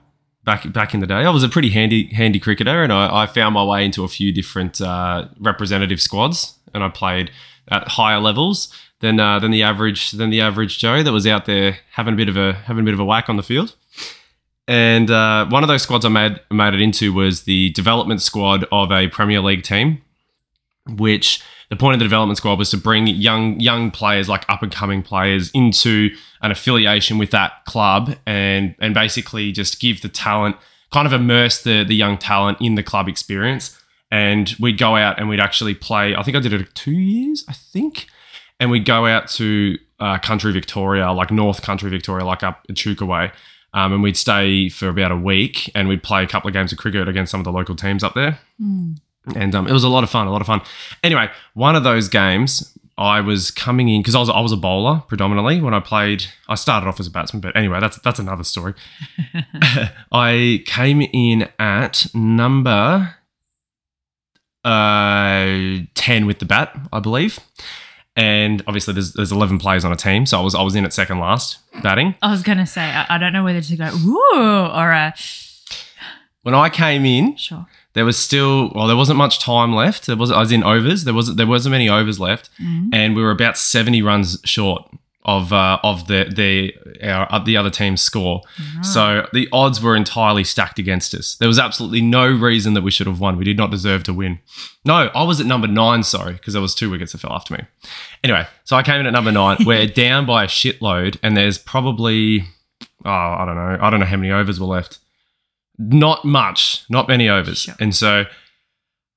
back 0.45 0.71
back 0.73 0.93
in 0.95 1.01
the 1.01 1.07
day. 1.07 1.15
I 1.25 1.31
was 1.31 1.43
a 1.43 1.49
pretty 1.49 1.71
handy 1.71 2.13
handy 2.13 2.39
cricketer, 2.41 2.83
and 2.83 2.93
I, 2.93 3.23
I 3.23 3.27
found 3.27 3.55
my 3.55 3.65
way 3.65 3.85
into 3.85 4.05
a 4.05 4.09
few 4.09 4.33
different 4.33 4.81
uh, 4.81 5.29
representative 5.41 6.01
squads, 6.03 6.59
and 6.75 6.83
I 6.85 6.89
played 6.89 7.31
at 7.69 7.89
higher 7.89 8.21
levels 8.21 8.69
than 9.01 9.19
uh, 9.19 9.39
than 9.39 9.53
the 9.53 9.63
average 9.63 10.11
than 10.11 10.29
the 10.31 10.41
average 10.43 10.79
Joe 10.79 11.03
that 11.03 11.13
was 11.13 11.27
out 11.27 11.47
there 11.47 11.79
having 11.93 12.13
a 12.15 12.17
bit 12.17 12.29
of 12.29 12.37
a 12.37 12.53
having 12.53 12.83
a 12.83 12.85
bit 12.85 12.95
of 12.95 13.01
a 13.01 13.05
whack 13.05 13.29
on 13.31 13.37
the 13.37 13.43
field. 13.43 13.75
And 14.67 15.11
uh, 15.11 15.47
one 15.49 15.63
of 15.63 15.69
those 15.69 15.83
squads 15.83 16.05
I 16.05 16.09
made 16.09 16.41
made 16.51 16.75
it 16.75 16.81
into 16.81 17.13
was 17.13 17.43
the 17.43 17.71
development 17.71 18.23
squad 18.23 18.65
of 18.73 18.91
a 18.91 19.09
Premier 19.09 19.41
League 19.41 19.63
team, 19.63 20.01
which 20.89 21.43
the 21.69 21.77
point 21.77 21.95
of 21.95 21.99
the 21.99 22.05
development 22.05 22.39
squad 22.39 22.59
was 22.59 22.71
to 22.71 22.79
bring 22.79 23.07
young 23.07 23.61
young 23.61 23.91
players 23.91 24.29
like 24.29 24.45
up 24.49 24.63
and 24.63 24.73
coming 24.73 25.03
players 25.03 25.51
into 25.53 26.11
an 26.41 26.51
affiliation 26.51 27.19
with 27.19 27.31
that 27.31 27.65
club 27.67 28.17
and 28.27 28.75
and 28.81 28.95
basically 28.95 29.53
just 29.53 29.81
give 29.81 30.01
the 30.01 30.09
talent 30.09 30.57
kind 30.93 31.07
of 31.07 31.13
immerse 31.13 31.63
the 31.63 31.85
the 31.85 31.95
young 31.95 32.17
talent 32.17 32.59
in 32.61 32.75
the 32.75 32.83
club 32.83 33.09
experience. 33.09 33.79
And 34.11 34.55
we'd 34.61 34.79
go 34.79 34.97
out 34.97 35.19
and 35.19 35.29
we'd 35.29 35.41
actually 35.41 35.75
play 35.75 36.15
I 36.15 36.23
think 36.23 36.37
I 36.37 36.41
did 36.41 36.55
it 36.55 36.75
2 36.75 36.91
years 36.91 37.45
I 37.49 37.53
think. 37.53 38.07
And 38.61 38.71
we'd 38.71 38.87
go 38.87 39.05
out 39.05 39.29
to 39.31 39.77
uh, 40.01 40.19
country 40.19 40.53
Victoria 40.53 41.13
like 41.13 41.31
North 41.31 41.61
Country 41.61 41.91
Victoria 41.91 42.25
like 42.25 42.43
up 42.43 42.65
Echuca 42.71 43.05
way 43.05 43.31
um, 43.75 43.93
and 43.93 44.03
we'd 44.03 44.17
stay 44.17 44.71
for 44.71 44.89
about 44.89 45.13
a 45.13 45.17
week 45.17 45.71
and 45.75 45.87
we'd 45.89 46.03
play 46.03 46.23
a 46.23 46.27
couple 46.27 46.49
of 46.49 46.55
games 46.55 46.73
of 46.73 46.79
cricket 46.79 47.07
against 47.09 47.31
some 47.31 47.41
of 47.41 47.45
the 47.45 47.53
local 47.53 47.77
teams 47.77 48.03
up 48.03 48.15
there 48.15 48.39
and 49.35 49.55
um, 49.55 49.67
it 49.67 49.73
was 49.73 49.85
a 49.85 49.89
lot 49.89 50.05
of 50.05 50.11
fun, 50.11 50.27
a 50.27 50.31
lot 50.31 50.41
of 50.41 50.47
fun. 50.47 50.61
Anyway, 51.03 51.31
one 51.55 51.77
of 51.77 51.85
those 51.85 52.09
games, 52.09 52.77
I 52.97 53.21
was 53.21 53.51
coming 53.51 53.89
in 53.89 54.01
because 54.01 54.15
I 54.15 54.21
was 54.21 54.31
I 54.31 54.41
was 54.41 54.53
a 54.53 54.57
bowler 54.57 55.03
predominantly 55.09 55.61
when 55.61 55.75
I 55.75 55.81
played. 55.81 56.27
I 56.49 56.55
started 56.55 56.87
off 56.87 57.01
as 57.01 57.07
a 57.07 57.11
batsman, 57.11 57.41
but 57.41 57.57
anyway, 57.57 57.81
that's 57.81 57.99
that's 57.99 58.19
another 58.19 58.45
story. 58.45 58.75
I 60.13 60.63
came 60.67 61.01
in 61.01 61.49
at 61.59 62.07
number 62.15 63.17
uh, 64.65 65.79
ten 65.95 66.27
with 66.27 66.39
the 66.39 66.47
bat, 66.47 66.77
I 66.93 67.01
believe, 67.01 67.39
and 68.17 68.63
obviously 68.67 68.95
there's 68.95 69.13
there's 69.13 69.33
eleven 69.33 69.59
players 69.59 69.85
on 69.85 69.93
a 69.93 69.97
team, 69.97 70.27
so 70.27 70.39
I 70.39 70.43
was 70.43 70.55
I 70.55 70.63
was 70.63 70.75
in 70.75 70.85
at 70.85 70.93
second 70.93 71.19
last 71.19 71.59
batting. 71.83 72.15
I 72.23 72.31
was 72.31 72.43
gonna 72.43 72.67
say 72.67 72.83
I, 72.83 73.07
I 73.09 73.19
don't 73.19 73.33
know 73.33 73.45
whether 73.45 73.61
to 73.61 73.77
go 73.77 73.91
ooh 73.95 74.67
or 74.73 74.91
a 74.91 75.15
When 76.43 76.55
I 76.55 76.69
came 76.69 77.05
in, 77.05 77.37
sure. 77.37 77.67
there 77.95 78.05
was 78.05 78.17
still 78.17 78.71
well 78.75 78.87
there 78.87 78.97
wasn't 78.97 79.19
much 79.19 79.39
time 79.41 79.75
left. 79.75 80.07
There 80.07 80.17
was 80.17 80.31
i 80.31 80.39
was 80.39 80.53
in 80.53 80.63
overs. 80.63 81.05
There 81.05 81.15
wasn't 81.15 81.39
there 81.39 81.47
wasn't 81.47 81.73
many 81.73 81.89
overs 81.89 82.21
left. 82.21 82.51
Mm-hmm. 82.61 82.91
And 82.93 83.17
we 83.17 83.23
were 83.23 83.31
about 83.31 83.59
70 83.59 84.03
runs 84.03 84.39
short 84.45 84.89
of 85.25 85.53
uh, 85.53 85.79
of 85.83 86.07
the 86.07 86.31
the 86.35 86.75
our 87.03 87.27
uh, 87.33 87.39
the 87.39 87.57
other 87.57 87.71
team's 87.71 88.03
score. 88.03 88.43
So 88.83 89.27
the 89.33 89.49
odds 89.53 89.81
were 89.81 89.97
entirely 89.97 90.45
stacked 90.45 90.79
against 90.79 91.15
us. 91.15 91.37
There 91.37 91.49
was 91.49 91.59
absolutely 91.59 92.03
no 92.03 92.27
reason 92.27 92.75
that 92.75 92.83
we 92.83 92.91
should 92.91 93.07
have 93.07 93.21
won. 93.21 93.39
We 93.39 93.45
did 93.45 93.57
not 93.57 93.71
deserve 93.71 94.05
to 94.05 94.15
win. 94.15 94.41
No 94.85 95.11
i 95.15 95.23
was 95.23 95.41
at 95.41 95.47
number 95.47 95.67
nine 95.67 96.03
sorry 96.03 96.35
because 96.35 96.53
there 96.53 96.63
was 96.63 96.75
two 96.75 96.91
wickets 96.91 97.13
that 97.13 97.19
fell 97.19 97.33
after 97.33 97.55
me. 97.55 97.61
Anyway 98.23 98.47
so 98.65 98.77
i 98.77 98.83
came 98.83 99.01
in 99.01 99.07
at 99.07 99.13
number 99.13 99.33
nine. 99.33 99.59
We're 99.67 99.87
down 99.87 100.27
by 100.27 100.45
a 100.45 100.47
shitload 100.47 101.19
and 101.23 101.37
there's 101.37 101.59
probably 101.59 102.45
oh 103.05 103.11
i 103.11 103.45
don't 103.47 103.57
know 103.57 103.79
i 103.81 103.91
don't 103.91 104.01
know 104.01 104.07
how 104.07 104.17
many 104.17 104.31
overs 104.31 104.61
were 104.61 104.67
left. 104.67 104.99
Not 105.77 106.25
much, 106.25 106.85
not 106.89 107.09
many 107.09 107.29
overs. 107.29 107.63
Sure. 107.63 107.75
And 107.81 107.95
so 107.95 108.27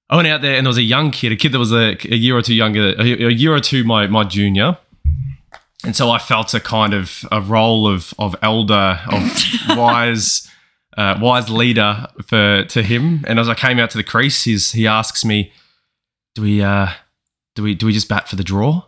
I 0.10 0.16
went 0.16 0.28
out 0.28 0.42
there 0.42 0.56
and 0.56 0.66
there 0.66 0.70
was 0.70 0.78
a 0.78 0.84
young 0.84 1.12
kid, 1.12 1.32
a 1.32 1.36
kid 1.36 1.52
that 1.52 1.60
was 1.60 1.72
a, 1.72 1.98
a 2.06 2.16
year 2.16 2.36
or 2.36 2.42
two 2.42 2.56
younger, 2.56 2.96
a, 2.98 3.26
a 3.28 3.32
year 3.32 3.54
or 3.54 3.60
two 3.60 3.84
my, 3.84 4.08
my 4.08 4.24
junior. 4.24 4.78
And 5.86 5.96
so 5.96 6.10
I 6.10 6.18
felt 6.18 6.54
a 6.54 6.60
kind 6.60 6.94
of 6.94 7.24
a 7.32 7.40
role 7.42 7.88
of, 7.88 8.14
of 8.18 8.36
elder, 8.42 9.00
of 9.12 9.32
wise, 9.78 10.50
uh, 10.98 11.18
wise 11.22 11.50
leader 11.50 12.08
for 12.28 12.64
to 12.66 12.82
him. 12.84 13.24
And 13.28 13.40
as 13.40 13.48
I 13.48 13.54
came 13.54 13.80
out 13.80 13.92
to 13.92 13.98
the 13.98 14.04
crease, 14.04 14.44
he's, 14.44 14.72
he 14.72 14.88
asks 14.88 15.24
me, 15.24 15.52
do 16.36 16.42
we, 16.42 16.62
uh, 16.64 16.90
do 17.56 17.64
we, 17.64 17.76
do 17.76 17.86
we 17.86 17.94
just 17.94 18.10
bat 18.10 18.28
for 18.28 18.36
the 18.36 18.44
draw? 18.44 18.84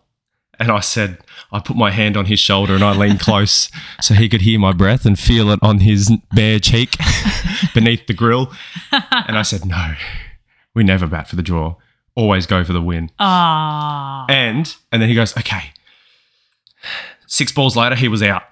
And 0.60 0.72
I 0.72 0.82
said, 0.82 1.20
I 1.54 1.60
put 1.60 1.78
my 1.78 1.90
hand 1.92 2.18
on 2.18 2.26
his 2.26 2.40
shoulder 2.40 2.74
and 2.76 2.84
I 2.84 2.94
leaned 2.96 3.20
close 3.30 3.70
so 4.02 4.14
he 4.14 4.28
could 4.28 4.42
hear 4.42 4.60
my 4.60 4.74
breath 4.74 5.06
and 5.06 5.18
feel 5.18 5.52
it 5.52 5.60
on 5.62 5.80
his 5.80 6.12
bare 6.34 6.60
cheek 6.60 6.96
beneath 7.74 8.08
the 8.08 8.14
grill. 8.14 8.52
And 8.92 9.38
I 9.38 9.44
said, 9.44 9.66
No, 9.66 9.94
we 10.76 10.84
never 10.84 11.08
bat 11.08 11.28
for 11.30 11.36
the 11.38 11.42
draw. 11.44 11.76
Always 12.16 12.46
go 12.46 12.64
for 12.66 12.74
the 12.74 12.82
win. 12.82 13.10
Ah, 13.20 14.26
And 14.28 14.76
and 14.92 15.02
then 15.02 15.08
he 15.08 15.16
goes, 15.16 15.38
Okay. 15.38 15.72
Six 17.32 17.52
balls 17.52 17.78
later, 17.78 17.96
he 17.96 18.08
was 18.08 18.24
out. 18.24 18.46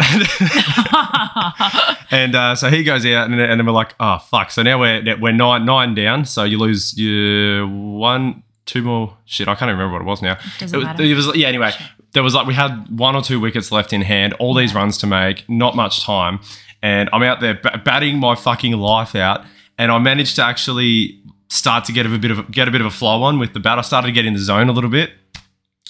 and 2.12 2.36
uh, 2.36 2.56
so 2.56 2.70
he 2.70 2.84
goes 2.84 3.04
out, 3.08 3.26
and, 3.28 3.42
and 3.42 3.60
then 3.60 3.66
we're 3.66 3.72
like, 3.72 3.96
oh 4.00 4.20
fuck. 4.20 4.52
So 4.52 4.62
now 4.62 4.80
we're 4.80 5.18
we're 5.20 5.32
nine 5.32 5.66
nine 5.66 5.96
down. 5.96 6.26
So 6.26 6.44
you 6.44 6.60
lose 6.60 6.96
your 6.96 7.66
one, 7.68 8.44
two 8.68 8.84
more. 8.84 9.18
Shit, 9.26 9.48
I 9.48 9.56
can't 9.56 9.72
remember 9.72 9.94
what 9.94 10.04
it 10.04 10.06
was 10.06 10.22
now. 10.22 10.38
Doesn't 10.60 10.80
it, 10.80 11.00
it 11.00 11.16
was 11.16 11.36
yeah. 11.36 11.48
Anyway, 11.48 11.72
there 12.14 12.22
was 12.22 12.36
like 12.36 12.46
we 12.46 12.54
had 12.54 13.00
one 13.00 13.16
or 13.16 13.24
two 13.24 13.40
wickets 13.40 13.72
left 13.72 13.94
in 13.94 14.04
hand. 14.04 14.34
All 14.34 14.54
these 14.54 14.76
runs 14.76 15.00
to 15.00 15.08
make, 15.08 15.50
not 15.50 15.76
much 15.76 16.04
time, 16.04 16.40
and 16.84 17.10
I'm 17.12 17.24
out 17.24 17.42
there 17.42 17.56
ba- 17.56 17.82
batting 17.84 18.20
my 18.20 18.36
fucking 18.36 18.74
life 18.74 19.16
out, 19.16 19.44
and 19.80 19.92
I 19.92 19.98
managed 19.98 20.36
to 20.36 20.44
actually 20.44 21.20
start 21.50 21.86
to 21.86 21.92
get 21.92 22.06
a 22.06 22.10
bit 22.16 22.30
of 22.30 22.52
get 22.52 22.68
a 22.68 22.72
bit 22.72 22.82
of 22.82 22.86
a 22.88 22.92
flow 22.92 23.24
on 23.24 23.40
with 23.40 23.54
the 23.54 23.60
bat. 23.60 23.80
I 23.80 23.82
started 23.82 24.10
to 24.10 24.14
get 24.14 24.28
in 24.28 24.34
the 24.34 24.40
zone 24.40 24.70
a 24.70 24.72
little 24.72 24.92
bit. 24.92 25.14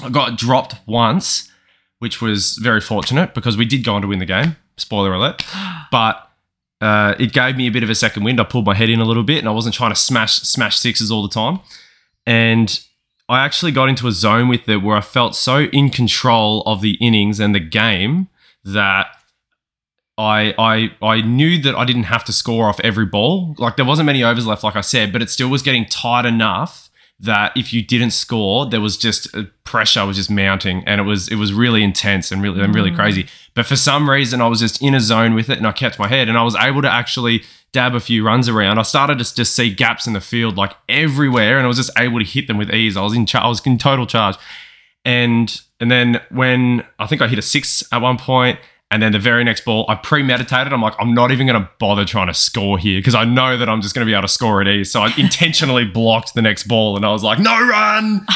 I 0.01 0.09
got 0.09 0.37
dropped 0.37 0.75
once, 0.85 1.51
which 1.99 2.21
was 2.21 2.57
very 2.57 2.81
fortunate 2.81 3.33
because 3.33 3.57
we 3.57 3.65
did 3.65 3.83
go 3.83 3.95
on 3.95 4.01
to 4.01 4.07
win 4.07 4.19
the 4.19 4.25
game. 4.25 4.55
Spoiler 4.77 5.13
alert. 5.13 5.43
But 5.89 6.29
uh, 6.81 7.15
it 7.17 7.31
gave 7.31 7.55
me 7.55 7.65
a 7.65 7.71
bit 7.71 7.81
of 7.81 7.89
a 7.89 7.95
second 7.95 8.25
wind. 8.25 8.41
I 8.41 8.43
pulled 8.43 8.65
my 8.65 8.75
head 8.75 8.89
in 8.89 8.99
a 8.99 9.05
little 9.05 9.23
bit 9.23 9.39
and 9.39 9.47
I 9.47 9.51
wasn't 9.51 9.73
trying 9.73 9.91
to 9.91 9.95
smash 9.95 10.41
smash 10.41 10.77
sixes 10.77 11.09
all 11.09 11.23
the 11.23 11.33
time. 11.33 11.61
And 12.25 12.77
I 13.29 13.45
actually 13.45 13.71
got 13.71 13.87
into 13.87 14.05
a 14.07 14.11
zone 14.11 14.49
with 14.49 14.67
it 14.67 14.77
where 14.77 14.97
I 14.97 15.01
felt 15.01 15.33
so 15.33 15.61
in 15.61 15.89
control 15.89 16.63
of 16.63 16.81
the 16.81 16.95
innings 16.95 17.39
and 17.39 17.55
the 17.55 17.61
game 17.61 18.27
that 18.65 19.07
I 20.17 20.53
I 20.57 20.91
I 21.01 21.21
knew 21.21 21.61
that 21.61 21.75
I 21.75 21.85
didn't 21.85 22.03
have 22.03 22.25
to 22.25 22.33
score 22.33 22.67
off 22.67 22.81
every 22.81 23.05
ball. 23.05 23.55
Like 23.57 23.77
there 23.77 23.85
wasn't 23.85 24.07
many 24.07 24.23
overs 24.23 24.45
left, 24.45 24.63
like 24.63 24.75
I 24.75 24.81
said, 24.81 25.13
but 25.13 25.21
it 25.21 25.29
still 25.29 25.49
was 25.49 25.61
getting 25.61 25.85
tight 25.85 26.25
enough 26.25 26.86
that 27.19 27.55
if 27.57 27.73
you 27.73 27.81
didn't 27.81 28.11
score, 28.11 28.65
there 28.67 28.81
was 28.81 28.95
just 28.95 29.35
uh, 29.35 29.43
pressure 29.63 30.05
was 30.05 30.17
just 30.17 30.29
mounting, 30.29 30.83
and 30.85 31.01
it 31.01 31.03
was 31.03 31.27
it 31.29 31.35
was 31.35 31.51
really 31.51 31.83
intense 31.83 32.31
and 32.31 32.41
really 32.41 32.61
and 32.61 32.75
really 32.75 32.91
crazy. 32.91 33.25
But 33.55 33.65
for 33.65 33.75
some 33.75 34.09
reason, 34.09 34.39
I 34.39 34.47
was 34.47 34.59
just 34.59 34.81
in 34.81 34.93
a 34.93 34.99
zone 34.99 35.33
with 35.33 35.49
it, 35.49 35.57
and 35.57 35.65
I 35.65 35.71
kept 35.71 35.97
my 35.97 36.07
head, 36.07 36.29
and 36.29 36.37
I 36.37 36.43
was 36.43 36.55
able 36.55 36.81
to 36.83 36.91
actually 36.91 37.43
dab 37.71 37.95
a 37.95 37.99
few 37.99 38.23
runs 38.23 38.47
around. 38.47 38.77
I 38.77 38.83
started 38.83 39.17
to 39.19 39.35
just 39.35 39.55
see 39.55 39.73
gaps 39.73 40.05
in 40.05 40.13
the 40.13 40.21
field 40.21 40.57
like 40.57 40.73
everywhere, 40.87 41.57
and 41.57 41.65
I 41.65 41.67
was 41.67 41.77
just 41.77 41.91
able 41.97 42.19
to 42.19 42.25
hit 42.25 42.47
them 42.47 42.57
with 42.57 42.71
ease. 42.71 42.95
I 42.95 43.01
was 43.01 43.13
in 43.13 43.25
char- 43.25 43.43
I 43.43 43.47
was 43.47 43.65
in 43.65 43.79
total 43.79 44.05
charge, 44.05 44.35
and 45.03 45.59
and 45.79 45.89
then 45.89 46.21
when 46.29 46.85
I 46.99 47.07
think 47.07 47.21
I 47.23 47.27
hit 47.27 47.39
a 47.39 47.43
six 47.43 47.83
at 47.91 48.01
one 48.01 48.17
point. 48.17 48.59
And 48.89 49.03
then 49.03 49.11
the 49.11 49.19
very 49.19 49.43
next 49.43 49.65
ball, 49.65 49.85
I 49.89 49.95
premeditated. 49.95 50.71
I'm 50.71 50.81
like, 50.81 50.95
I'm 50.97 51.13
not 51.13 51.31
even 51.31 51.45
going 51.45 51.61
to 51.61 51.69
bother 51.77 52.05
trying 52.05 52.27
to 52.27 52.33
score 52.33 52.77
here 52.77 52.99
because 52.99 53.15
I 53.15 53.25
know 53.25 53.57
that 53.57 53.67
I'm 53.67 53.81
just 53.81 53.93
going 53.93 54.05
to 54.05 54.09
be 54.09 54.13
able 54.13 54.21
to 54.21 54.29
score 54.29 54.61
at 54.61 54.67
ease. 54.67 54.91
So 54.91 55.01
I 55.01 55.13
intentionally 55.17 55.83
blocked 55.93 56.35
the 56.35 56.41
next 56.41 56.67
ball 56.67 56.95
and 56.95 57.05
I 57.05 57.11
was 57.11 57.21
like, 57.21 57.37
no 57.37 57.51
run. 57.51 58.25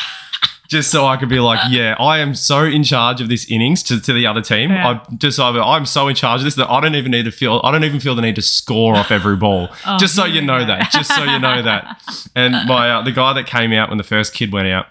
just 0.71 0.89
so 0.89 1.05
I 1.05 1.17
could 1.17 1.27
be 1.27 1.39
like, 1.39 1.59
yeah, 1.69 1.95
I 1.99 2.19
am 2.19 2.33
so 2.33 2.63
in 2.63 2.83
charge 2.83 3.19
of 3.19 3.27
this 3.27 3.51
innings 3.51 3.83
to, 3.83 3.99
to 3.99 4.13
the 4.13 4.25
other 4.25 4.41
team. 4.41 4.71
Yeah. 4.71 5.01
I 5.01 5.15
just 5.15 5.37
I'm 5.37 5.85
so 5.85 6.07
in 6.07 6.15
charge 6.15 6.39
of 6.39 6.45
this 6.45 6.55
that 6.55 6.69
I 6.69 6.79
don't 6.79 6.95
even 6.95 7.11
need 7.11 7.23
to 7.23 7.31
feel 7.31 7.59
I 7.63 7.71
don't 7.71 7.83
even 7.83 7.99
feel 7.99 8.15
the 8.15 8.21
need 8.21 8.35
to 8.35 8.41
score 8.41 8.95
off 8.95 9.11
every 9.11 9.35
ball. 9.35 9.69
Oh, 9.83 9.97
just 9.97 10.15
so 10.15 10.25
you 10.25 10.41
know 10.41 10.63
that. 10.63 10.91
Just 10.91 11.13
so 11.13 11.23
you 11.23 11.39
know 11.39 11.61
that. 11.63 11.99
And 12.35 12.53
my 12.67 12.91
uh, 12.91 13.01
the 13.01 13.11
guy 13.11 13.33
that 13.33 13.47
came 13.47 13.73
out 13.73 13.89
when 13.89 13.97
the 13.97 14.03
first 14.03 14.33
kid 14.33 14.53
went 14.53 14.67
out, 14.67 14.85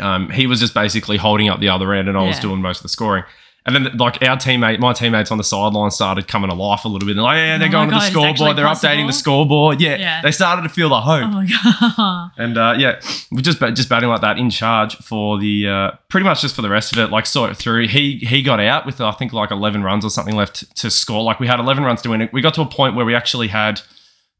um, 0.00 0.30
he 0.30 0.46
was 0.46 0.60
just 0.60 0.72
basically 0.72 1.18
holding 1.18 1.48
up 1.48 1.60
the 1.60 1.68
other 1.68 1.92
end, 1.92 2.08
and 2.08 2.16
I 2.16 2.26
was 2.26 2.38
doing 2.38 2.62
most 2.62 2.78
of 2.78 2.82
the 2.84 2.88
scoring. 2.88 3.24
And 3.68 3.76
then, 3.86 3.96
like 3.98 4.22
our 4.22 4.36
teammate, 4.36 4.78
my 4.80 4.94
teammates 4.94 5.30
on 5.30 5.36
the 5.36 5.44
sideline 5.44 5.90
started 5.90 6.26
coming 6.26 6.48
to 6.48 6.56
life 6.56 6.86
a 6.86 6.88
little 6.88 7.06
bit. 7.06 7.14
They're 7.16 7.22
like, 7.22 7.36
yeah, 7.36 7.58
they're 7.58 7.68
Oh 7.68 7.70
going 7.70 7.90
to 7.90 7.94
the 7.96 8.00
scoreboard. 8.00 8.56
They're 8.56 8.64
updating 8.64 9.06
the 9.06 9.12
scoreboard. 9.12 9.80
Yeah, 9.80 9.96
Yeah. 9.96 10.22
they 10.22 10.30
started 10.30 10.62
to 10.62 10.70
feel 10.70 10.88
the 10.88 11.02
hope. 11.02 11.24
Oh 11.24 11.28
my 11.28 11.46
god. 11.46 12.30
And 12.38 12.56
uh, 12.56 12.74
yeah, 12.78 12.98
we're 13.30 13.42
just 13.42 13.60
just 13.60 13.88
batting 13.90 14.08
like 14.08 14.22
that 14.22 14.38
in 14.38 14.48
charge 14.48 14.96
for 14.96 15.38
the 15.38 15.68
uh, 15.68 15.90
pretty 16.08 16.24
much 16.24 16.40
just 16.40 16.56
for 16.56 16.62
the 16.62 16.70
rest 16.70 16.92
of 16.94 16.98
it. 16.98 17.10
Like 17.10 17.26
saw 17.26 17.44
it 17.44 17.56
through. 17.58 17.88
He 17.88 18.16
he 18.16 18.42
got 18.42 18.58
out 18.58 18.86
with 18.86 19.00
I 19.02 19.12
think 19.12 19.34
like 19.34 19.50
eleven 19.50 19.82
runs 19.82 20.04
or 20.04 20.10
something 20.10 20.34
left 20.34 20.74
to 20.78 20.90
score. 20.90 21.22
Like 21.22 21.38
we 21.38 21.46
had 21.46 21.60
eleven 21.60 21.84
runs 21.84 22.00
to 22.02 22.08
win 22.08 22.22
it. 22.22 22.32
We 22.32 22.40
got 22.40 22.54
to 22.54 22.62
a 22.62 22.66
point 22.66 22.96
where 22.96 23.04
we 23.04 23.14
actually 23.14 23.48
had 23.48 23.82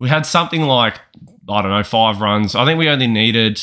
we 0.01 0.09
had 0.09 0.25
something 0.25 0.63
like 0.63 1.01
I 1.49 1.61
don't 1.61 1.71
know 1.71 1.83
five 1.85 2.21
runs. 2.23 2.55
I 2.55 2.65
think 2.65 2.79
we 2.79 2.89
only 2.89 3.07
needed 3.07 3.61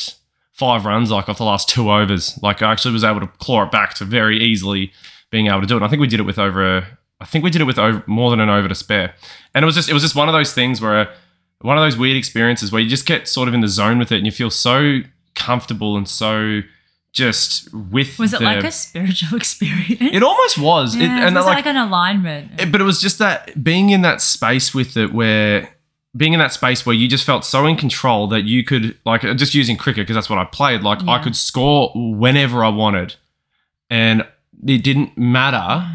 five 0.52 0.84
runs 0.86 1.10
like 1.10 1.28
off 1.28 1.38
the 1.38 1.44
last 1.44 1.68
two 1.68 1.90
overs. 1.90 2.38
Like 2.42 2.62
I 2.62 2.70
actually 2.72 2.92
was 2.92 3.02
able 3.04 3.20
to 3.20 3.26
claw 3.26 3.64
it 3.64 3.72
back 3.72 3.94
to 3.94 4.04
very 4.04 4.38
easily 4.42 4.92
being 5.36 5.48
able 5.48 5.60
to 5.60 5.66
do 5.66 5.74
it. 5.74 5.78
And 5.78 5.84
I 5.86 5.88
think 5.88 6.00
we 6.00 6.06
did 6.06 6.20
it 6.20 6.26
with 6.30 6.38
over. 6.38 6.78
a- 6.78 6.86
I 7.20 7.24
think 7.24 7.44
we 7.44 7.50
did 7.50 7.60
it 7.60 7.64
with 7.64 7.78
over, 7.78 8.02
more 8.06 8.30
than 8.30 8.40
an 8.40 8.48
over 8.50 8.68
to 8.68 8.74
spare. 8.74 9.14
And 9.54 9.62
it 9.62 9.66
was 9.66 9.74
just 9.74 9.88
it 9.90 9.94
was 9.94 10.02
just 10.02 10.14
one 10.16 10.28
of 10.28 10.34
those 10.38 10.52
things 10.54 10.80
where 10.80 11.08
one 11.60 11.76
of 11.78 11.82
those 11.84 11.96
weird 11.96 12.16
experiences 12.16 12.70
where 12.72 12.80
you 12.82 12.88
just 12.88 13.06
get 13.06 13.26
sort 13.28 13.48
of 13.48 13.54
in 13.54 13.60
the 13.62 13.68
zone 13.68 13.98
with 13.98 14.10
it 14.12 14.16
and 14.16 14.26
you 14.26 14.32
feel 14.32 14.50
so 14.50 15.00
comfortable 15.34 15.96
and 15.96 16.06
so 16.08 16.60
just 17.12 17.72
with 17.72 18.18
Was 18.18 18.34
it 18.34 18.40
the- 18.40 18.44
like 18.44 18.64
a 18.64 18.70
spiritual 18.70 19.36
experience? 19.42 20.14
it 20.18 20.22
almost 20.22 20.58
was 20.58 20.94
it, 20.94 21.00
yeah, 21.02 21.26
and 21.26 21.34
it 21.34 21.38
was 21.38 21.46
like, 21.46 21.56
like, 21.64 21.66
an 21.66 21.76
alignment. 21.78 22.60
it- 22.60 22.70
but 22.72 22.80
it 22.80 22.84
was 22.84 23.00
just 23.00 23.18
that 23.18 23.62
being 23.64 23.88
in 23.90 24.02
that 24.02 24.20
space 24.20 24.74
with 24.74 24.96
it 24.98 25.12
where 25.14 25.70
being 26.14 26.32
in 26.34 26.38
that 26.38 26.52
space 26.52 26.84
where 26.86 26.94
you 26.94 27.08
just 27.08 27.24
felt 27.24 27.44
so 27.44 27.66
in 27.66 27.76
control 27.76 28.26
that 28.28 28.44
you 28.44 28.62
could 28.64 28.96
like 29.06 29.22
just 29.36 29.54
using 29.54 29.76
cricket 29.78 30.02
because 30.02 30.14
that's 30.16 30.28
what 30.30 30.38
I 30.38 30.44
played 30.44 30.82
like 30.82 31.00
I 31.08 31.22
could 31.22 31.36
score 31.36 31.90
whenever 31.94 32.62
I 32.64 32.68
wanted 32.68 33.16
and 33.90 34.26
it 34.66 34.82
didn't 34.82 35.16
matter 35.16 35.86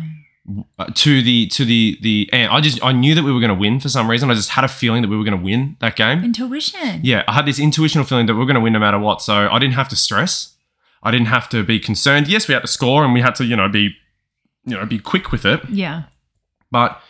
to 0.95 1.21
the 1.21 1.47
to 1.47 1.65
the 1.65 1.97
the 2.01 2.29
and 2.33 2.51
I 2.51 2.61
just 2.61 2.83
I 2.83 2.91
knew 2.91 3.15
that 3.15 3.23
we 3.23 3.31
were 3.31 3.39
going 3.39 3.53
to 3.53 3.59
win 3.59 3.79
for 3.79 3.89
some 3.89 4.09
reason. 4.09 4.29
I 4.31 4.33
just 4.33 4.49
had 4.49 4.63
a 4.63 4.67
feeling 4.67 5.01
that 5.01 5.07
we 5.07 5.17
were 5.17 5.23
going 5.23 5.37
to 5.37 5.43
win 5.43 5.77
that 5.79 5.95
game. 5.95 6.23
Intuition. 6.23 7.01
Yeah, 7.03 7.23
I 7.27 7.33
had 7.33 7.45
this 7.45 7.59
intuitional 7.59 8.05
feeling 8.05 8.25
that 8.25 8.35
we 8.35 8.41
are 8.41 8.45
going 8.45 8.55
to 8.55 8.61
win 8.61 8.73
no 8.73 8.79
matter 8.79 8.99
what. 8.99 9.21
So 9.21 9.49
I 9.49 9.59
didn't 9.59 9.75
have 9.75 9.89
to 9.89 9.95
stress. 9.95 10.55
I 11.03 11.11
didn't 11.11 11.27
have 11.27 11.49
to 11.49 11.63
be 11.63 11.79
concerned. 11.79 12.27
Yes, 12.27 12.47
we 12.47 12.53
had 12.53 12.61
to 12.61 12.67
score 12.67 13.03
and 13.03 13.13
we 13.13 13.21
had 13.21 13.35
to 13.35 13.45
you 13.45 13.55
know 13.55 13.69
be 13.69 13.95
you 14.65 14.77
know 14.77 14.85
be 14.85 14.99
quick 14.99 15.31
with 15.31 15.45
it. 15.45 15.61
Yeah. 15.69 16.03
But 16.71 17.01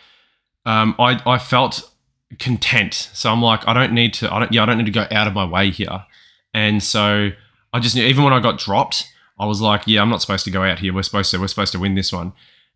um, 0.66 0.94
I 0.98 1.20
I 1.26 1.38
felt 1.38 1.90
content. 2.38 2.94
So 3.12 3.30
I'm 3.30 3.42
like 3.42 3.66
I 3.66 3.72
don't 3.72 3.92
need 3.92 4.14
to. 4.14 4.32
I 4.32 4.40
don't 4.40 4.52
yeah 4.52 4.62
I 4.62 4.66
don't 4.66 4.78
need 4.78 4.86
to 4.86 4.92
go 4.92 5.06
out 5.10 5.26
of 5.26 5.34
my 5.34 5.44
way 5.44 5.70
here. 5.70 6.04
And 6.54 6.82
so 6.82 7.30
I 7.72 7.80
just 7.80 7.96
knew 7.96 8.04
even 8.04 8.24
when 8.24 8.32
I 8.34 8.40
got 8.40 8.58
dropped, 8.58 9.08
I 9.38 9.46
was 9.46 9.60
like, 9.60 9.82
yeah, 9.86 10.02
I'm 10.02 10.10
not 10.10 10.20
supposed 10.20 10.44
to 10.44 10.50
go 10.50 10.62
out 10.62 10.78
here. 10.78 10.92
We're 10.92 11.02
supposed 11.02 11.30
to 11.32 11.38
we're 11.38 11.48
supposed 11.48 11.72
to 11.72 11.78
win 11.78 11.94
this 11.94 12.12
one. 12.12 12.32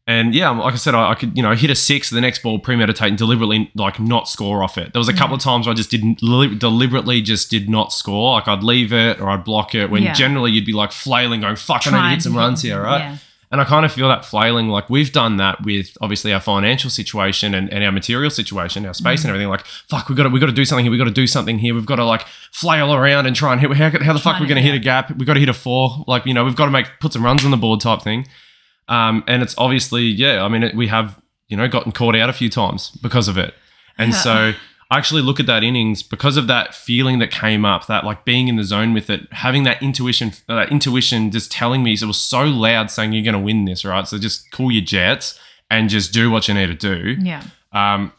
And 0.09 0.35
yeah, 0.37 0.51
like 0.51 0.73
I 0.73 0.77
said, 0.77 0.95
I, 0.95 1.11
I 1.11 1.15
could 1.17 1.37
you 1.37 1.43
know 1.43 1.55
hit 1.55 1.69
a 1.69 1.75
six, 1.75 2.11
the 2.11 2.21
next 2.21 2.43
ball 2.43 2.61
premeditate 2.61 3.09
and 3.09 3.19
deliberately 3.19 3.73
like 3.75 3.99
not 3.99 4.29
score 4.29 4.63
off 4.63 4.79
it. 4.79 4.93
There 4.93 5.01
was 5.01 5.09
a 5.09 5.13
couple 5.13 5.35
of 5.35 5.41
mm. 5.41 5.45
times 5.45 5.67
where 5.67 5.73
I 5.73 5.77
just 5.77 5.91
didn't 5.91 6.23
li- 6.23 6.55
deliberately 6.55 7.21
just 7.23 7.51
did 7.51 7.69
not 7.69 7.93
score. 7.93 8.35
Like 8.35 8.47
I'd 8.47 8.63
leave 8.63 8.93
it 8.93 9.21
or 9.21 9.29
I'd 9.29 9.45
block 9.45 9.75
it. 9.75 9.91
When 9.91 10.05
Yeah. 10.05 10.13
generally 10.13 10.53
you'd 10.53 10.65
be 10.65 10.73
like 10.73 10.93
flailing, 10.93 11.41
going 11.41 11.57
fuck, 11.57 11.87
I 11.87 11.91
need 11.91 11.91
to 11.91 11.91
Trying 11.91 12.11
hit 12.13 12.23
some 12.23 12.37
runs 12.37 12.63
here, 12.63 12.81
right? 12.81 12.99
Yeah. 12.99 13.17
And 13.51 13.61
I 13.61 13.65
kind 13.65 13.85
of 13.87 13.93
feel 13.93 14.09
that 14.09 14.25
flailing, 14.25 14.69
like 14.69 14.91
we've 14.91 15.13
done 15.13 15.37
that 15.37 15.63
with 15.65 15.97
obviously 16.01 16.33
our 16.33 16.41
financial 16.41 16.91
situation 16.91 17.55
and, 17.55 17.73
and 17.73 17.85
our 17.85 17.93
material 17.93 18.31
situation, 18.31 18.85
our 18.85 18.93
space 18.95 19.21
Mm. 19.21 19.25
and 19.25 19.31
everything. 19.31 19.49
Like, 19.49 19.65
fuck, 19.89 20.09
we 20.09 20.17
got 20.17 20.25
to 20.25 20.31
we 20.31 20.41
got 20.41 20.47
to 20.47 20.53
do 20.53 20.65
something 20.65 20.85
here. 20.85 20.91
We 20.91 20.99
got 20.99 21.05
to 21.05 21.11
do 21.13 21.29
something 21.29 21.59
here. 21.59 21.73
We've 21.75 21.87
got 21.87 21.97
to 21.97 22.05
like 22.05 22.27
flail 22.53 22.93
around 22.93 23.27
and 23.27 23.37
try 23.37 23.53
and 23.53 23.61
hit. 23.61 23.73
How, 23.73 23.91
how 23.91 24.13
the 24.13 24.19
fuck 24.19 24.23
Trying 24.23 24.41
we're 24.43 24.49
going 24.49 24.57
to 24.57 24.69
hit 24.69 24.75
a 24.75 24.81
gap? 24.81 25.17
We 25.17 25.25
got 25.25 25.35
to 25.35 25.41
hit 25.41 25.49
a 25.49 25.55
four. 25.55 26.05
Like, 26.09 26.27
you 26.27 26.35
know, 26.35 26.45
we've 26.45 26.57
got 26.57 26.65
to 26.67 26.73
make 26.73 26.87
put 27.01 27.13
some 27.13 27.25
runs 27.25 27.45
on 27.45 27.51
the 27.53 27.57
board 27.57 27.81
type 27.81 28.03
thing. 28.03 28.27
Um, 28.89 29.23
and 29.29 29.43
it's 29.43 29.55
obviously, 29.59 30.03
yeah. 30.05 30.45
I 30.45 30.49
mean, 30.49 30.63
it, 30.65 30.75
we 30.77 30.89
have 30.89 31.21
you 31.49 31.57
know 31.57 31.69
gotten 31.69 31.93
caught 31.93 32.17
out 32.17 32.29
a 32.29 32.33
few 32.33 32.51
times 32.51 32.91
because 33.03 33.29
of 33.29 33.39
it. 33.39 33.55
And 33.99 34.13
so 34.13 34.53
I 34.91 34.99
actually 34.99 35.23
look 35.23 35.41
at 35.41 35.47
that 35.47 35.65
innings 35.65 36.03
because 36.03 36.37
of 36.37 36.47
that 36.47 36.75
feeling 36.75 37.19
that 37.19 37.33
came 37.33 37.65
up, 37.65 37.87
that 37.87 38.05
like 38.05 38.25
being 38.25 38.47
in 38.47 38.57
the 38.57 38.63
zone 38.63 38.95
with 38.95 39.11
it, 39.11 39.33
having 39.33 39.65
that 39.65 39.83
intuition, 39.83 40.33
that 40.47 40.71
intuition 40.71 41.33
just 41.33 41.51
telling 41.51 41.83
me, 41.83 41.95
it 41.95 42.03
was 42.05 42.21
so 42.21 42.45
loud 42.45 42.91
saying 42.91 43.13
you're 43.13 43.25
going 43.25 43.33
to 43.33 43.41
win 43.41 43.65
this, 43.65 43.85
right? 43.85 44.07
So 44.07 44.17
just 44.17 44.51
cool 44.53 44.71
your 44.71 44.85
jets 44.85 45.39
and 45.71 45.91
just 45.91 46.13
do 46.13 46.31
what 46.31 46.47
you 46.47 46.55
need 46.55 46.67
to 46.67 46.75
do. 46.75 47.17
Yeah. 47.21 47.43
Um, 47.73 48.13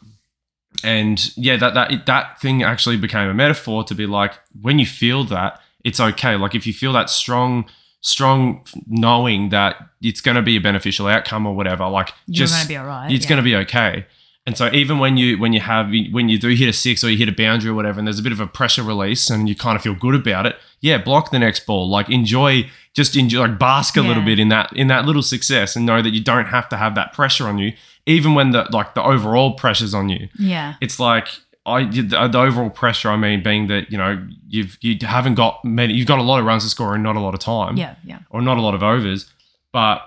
and 0.84 1.36
yeah, 1.36 1.56
that 1.56 1.74
that 1.74 2.06
that 2.06 2.40
thing 2.40 2.62
actually 2.62 2.98
became 2.98 3.28
a 3.28 3.34
metaphor 3.34 3.82
to 3.84 3.94
be 3.94 4.06
like 4.06 4.34
when 4.60 4.78
you 4.78 4.86
feel 4.86 5.24
that 5.24 5.60
it's 5.84 5.98
okay. 5.98 6.36
Like 6.36 6.54
if 6.54 6.66
you 6.66 6.72
feel 6.72 6.92
that 6.92 7.08
strong, 7.10 7.64
strong 8.00 8.64
knowing 8.86 9.48
that 9.48 9.76
it's 10.02 10.20
going 10.20 10.36
to 10.36 10.42
be 10.42 10.56
a 10.56 10.60
beneficial 10.60 11.06
outcome 11.06 11.46
or 11.46 11.56
whatever, 11.56 11.88
like 11.88 12.12
You're 12.26 12.46
just 12.46 12.54
gonna 12.54 12.68
be 12.68 12.76
all 12.76 12.86
right. 12.86 13.10
it's 13.10 13.24
yeah. 13.24 13.28
going 13.28 13.36
to 13.38 13.42
be 13.42 13.56
okay. 13.56 14.06
And 14.48 14.56
so 14.56 14.70
even 14.72 14.98
when 14.98 15.18
you 15.18 15.36
when 15.36 15.52
you 15.52 15.60
have 15.60 15.90
when 16.10 16.30
you 16.30 16.38
do 16.38 16.48
hit 16.48 16.70
a 16.70 16.72
six 16.72 17.04
or 17.04 17.10
you 17.10 17.18
hit 17.18 17.28
a 17.28 17.32
boundary 17.32 17.68
or 17.70 17.74
whatever, 17.74 17.98
and 17.98 18.08
there's 18.08 18.18
a 18.18 18.22
bit 18.22 18.32
of 18.32 18.40
a 18.40 18.46
pressure 18.46 18.82
release 18.82 19.28
and 19.28 19.46
you 19.46 19.54
kind 19.54 19.76
of 19.76 19.82
feel 19.82 19.94
good 19.94 20.14
about 20.14 20.46
it, 20.46 20.56
yeah, 20.80 20.96
block 20.96 21.30
the 21.30 21.38
next 21.38 21.66
ball. 21.66 21.86
Like 21.86 22.08
enjoy, 22.08 22.70
just 22.94 23.14
enjoy, 23.14 23.40
like 23.40 23.58
bask 23.58 23.98
a 23.98 24.00
little 24.00 24.24
bit 24.24 24.38
in 24.38 24.48
that 24.48 24.72
in 24.74 24.86
that 24.88 25.04
little 25.04 25.20
success, 25.20 25.76
and 25.76 25.84
know 25.84 26.00
that 26.00 26.14
you 26.14 26.22
don't 26.24 26.46
have 26.46 26.66
to 26.70 26.78
have 26.78 26.94
that 26.94 27.12
pressure 27.12 27.46
on 27.46 27.58
you, 27.58 27.74
even 28.06 28.32
when 28.32 28.52
the 28.52 28.66
like 28.72 28.94
the 28.94 29.02
overall 29.02 29.52
pressure's 29.52 29.92
on 29.92 30.08
you. 30.08 30.30
Yeah. 30.38 30.76
It's 30.80 30.98
like 30.98 31.28
I 31.66 31.84
the, 31.84 32.02
the 32.32 32.38
overall 32.38 32.70
pressure. 32.70 33.10
I 33.10 33.18
mean, 33.18 33.42
being 33.42 33.66
that 33.66 33.92
you 33.92 33.98
know 33.98 34.26
you've 34.48 34.78
you 34.80 34.96
haven't 35.02 35.34
got 35.34 35.62
many, 35.62 35.92
you've 35.92 36.08
got 36.08 36.20
a 36.20 36.22
lot 36.22 36.40
of 36.40 36.46
runs 36.46 36.64
to 36.64 36.70
score 36.70 36.94
and 36.94 37.02
not 37.02 37.16
a 37.16 37.20
lot 37.20 37.34
of 37.34 37.40
time 37.40 37.76
Yeah. 37.76 37.96
Yeah. 38.02 38.20
or 38.30 38.40
not 38.40 38.56
a 38.56 38.62
lot 38.62 38.74
of 38.74 38.82
overs. 38.82 39.30
But 39.74 40.00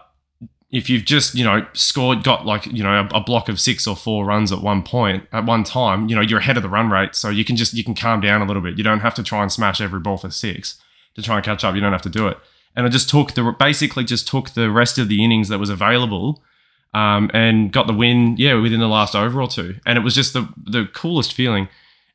if 0.72 0.90
you've 0.90 1.04
just, 1.04 1.36
you 1.36 1.44
know, 1.44 1.66
scored, 1.74 2.24
got 2.24 2.46
like, 2.46 2.66
you 2.66 2.82
know, 2.82 3.02
a, 3.02 3.18
a 3.18 3.20
block 3.20 3.50
of 3.50 3.60
six 3.60 3.86
or 3.86 3.96
four 3.96 4.26
runs 4.26 4.52
at 4.52 4.62
one 4.62 4.84
point, 4.84 5.26
at 5.34 5.46
one 5.46 5.66
time, 5.66 6.08
you 6.08 6.16
know, 6.16 6.22
you're 6.22 6.40
ahead 6.40 6.56
of 6.56 6.64
the 6.64 6.70
run 6.70 6.90
rate. 6.90 7.14
So 7.14 7.30
you 7.30 7.44
can 7.44 7.58
just, 7.58 7.74
you 7.74 7.84
can 7.84 7.94
calm 7.94 8.22
down 8.22 8.42
a 8.42 8.46
little 8.46 8.62
bit. 8.62 8.78
You 8.78 8.84
don't 8.84 9.02
have 9.02 9.14
to 9.16 9.24
try 9.24 9.42
and 9.42 9.52
smash 9.52 9.82
every 9.82 10.00
ball 10.00 10.18
for 10.18 10.32
six 10.32 10.82
to 11.16 11.22
try 11.22 11.36
and 11.36 11.46
catch 11.46 11.66
up. 11.66 11.76
You 11.76 11.82
don't 11.82 11.92
have 11.92 12.02
to 12.04 12.10
do 12.10 12.28
it. 12.28 12.38
And 12.74 12.86
I 12.86 12.90
just 12.90 13.10
took 13.10 13.34
the, 13.34 13.54
basically 13.60 14.06
just 14.06 14.30
took 14.30 14.52
the 14.52 14.72
rest 14.72 14.98
of 14.98 15.10
the 15.10 15.24
innings 15.24 15.50
that 15.50 15.60
was 15.60 15.70
available 15.70 16.42
um, 16.94 17.30
and 17.34 17.74
got 17.74 17.88
the 17.88 17.94
win, 17.94 18.36
yeah, 18.38 18.54
within 18.54 18.80
the 18.80 18.88
last 18.88 19.14
over 19.14 19.42
or 19.42 19.48
two. 19.50 19.76
And 19.86 19.98
it 19.98 20.02
was 20.02 20.16
just 20.16 20.32
the, 20.32 20.48
the 20.58 20.88
coolest 20.94 21.34
feeling 21.34 21.68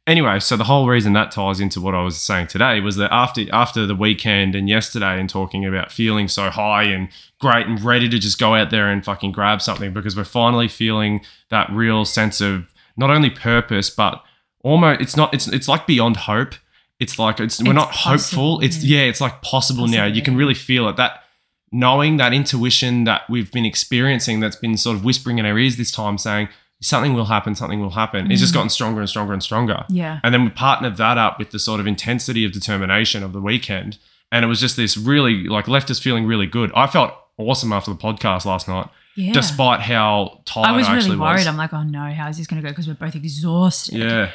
anyway, 0.06 0.38
so 0.38 0.56
the 0.56 0.64
whole 0.64 0.88
reason 0.88 1.12
that 1.14 1.30
ties 1.30 1.60
into 1.60 1.80
what 1.80 1.94
I 1.94 2.02
was 2.02 2.16
saying 2.16 2.46
today 2.46 2.80
was 2.80 2.96
that 2.96 3.12
after 3.12 3.42
after 3.52 3.86
the 3.86 3.94
weekend 3.94 4.54
and 4.54 4.68
yesterday 4.68 5.18
and 5.18 5.28
talking 5.28 5.64
about 5.64 5.90
feeling 5.90 6.28
so 6.28 6.50
high 6.50 6.84
and 6.84 7.08
great 7.40 7.66
and 7.66 7.82
ready 7.82 8.08
to 8.08 8.18
just 8.18 8.38
go 8.38 8.54
out 8.54 8.70
there 8.70 8.88
and 8.88 9.04
fucking 9.04 9.32
grab 9.32 9.60
something 9.60 9.92
because 9.92 10.16
we're 10.16 10.24
finally 10.24 10.68
feeling 10.68 11.20
that 11.50 11.70
real 11.70 12.04
sense 12.04 12.40
of 12.40 12.72
not 12.96 13.10
only 13.10 13.30
purpose 13.30 13.90
but 13.90 14.22
almost 14.62 15.00
it's 15.00 15.16
not 15.16 15.32
it's 15.34 15.48
it's 15.48 15.68
like 15.68 15.86
beyond 15.86 16.16
hope. 16.16 16.54
It's 16.98 17.18
like 17.18 17.40
it's 17.40 17.62
we're 17.62 17.74
not 17.74 17.90
possible, 17.90 18.52
hopeful. 18.52 18.66
It's 18.66 18.82
yeah. 18.82 19.02
yeah, 19.02 19.08
it's 19.08 19.20
like 19.20 19.42
possible 19.42 19.86
now. 19.86 20.06
You 20.06 20.22
can 20.22 20.34
really 20.36 20.54
feel 20.54 20.88
it. 20.88 20.96
That 20.96 21.22
knowing 21.70 22.16
that 22.16 22.32
intuition 22.32 23.04
that 23.04 23.28
we've 23.28 23.52
been 23.52 23.66
experiencing 23.66 24.40
that's 24.40 24.56
been 24.56 24.76
sort 24.78 24.96
of 24.96 25.04
whispering 25.04 25.38
in 25.38 25.44
our 25.44 25.58
ears 25.58 25.76
this 25.76 25.90
time 25.90 26.16
saying 26.16 26.48
something 26.82 27.14
will 27.14 27.24
happen, 27.26 27.54
something 27.54 27.80
will 27.80 27.90
happen. 27.90 28.30
It's 28.30 28.40
just 28.40 28.52
Mm. 28.52 28.56
gotten 28.56 28.68
stronger 28.70 29.00
and 29.00 29.08
stronger 29.08 29.32
and 29.32 29.42
stronger. 29.42 29.84
Yeah. 29.88 30.20
And 30.22 30.32
then 30.34 30.44
we 30.44 30.50
partnered 30.50 30.96
that 30.98 31.16
up 31.18 31.38
with 31.38 31.50
the 31.50 31.58
sort 31.58 31.80
of 31.80 31.86
intensity 31.86 32.44
of 32.44 32.52
determination 32.52 33.22
of 33.22 33.32
the 33.32 33.40
weekend. 33.40 33.98
And 34.30 34.44
it 34.44 34.48
was 34.48 34.60
just 34.60 34.76
this 34.76 34.96
really, 34.96 35.44
like, 35.44 35.68
left 35.68 35.90
us 35.90 35.98
feeling 35.98 36.26
really 36.26 36.46
good. 36.46 36.70
I 36.74 36.86
felt 36.86 37.12
awesome 37.38 37.72
after 37.72 37.90
the 37.90 37.96
podcast 37.96 38.44
last 38.44 38.66
night, 38.68 38.88
Yeah. 39.14 39.32
despite 39.32 39.80
how 39.80 40.40
tired 40.44 40.66
I 40.66 40.72
was 40.72 40.86
I, 40.88 40.94
was 40.96 41.06
really 41.06 41.18
worried. 41.18 41.34
was. 41.38 41.46
I'm 41.46 41.56
like, 41.56 41.72
oh 41.72 41.82
no, 41.82 42.10
how's 42.12 42.36
this 42.36 42.46
going 42.46 42.60
to 42.62 42.66
go? 42.68 42.72
Because 42.72 42.88
we're 42.88 42.94
both 42.94 43.14
exhausted. 43.14 43.94
yeah. 43.98 44.30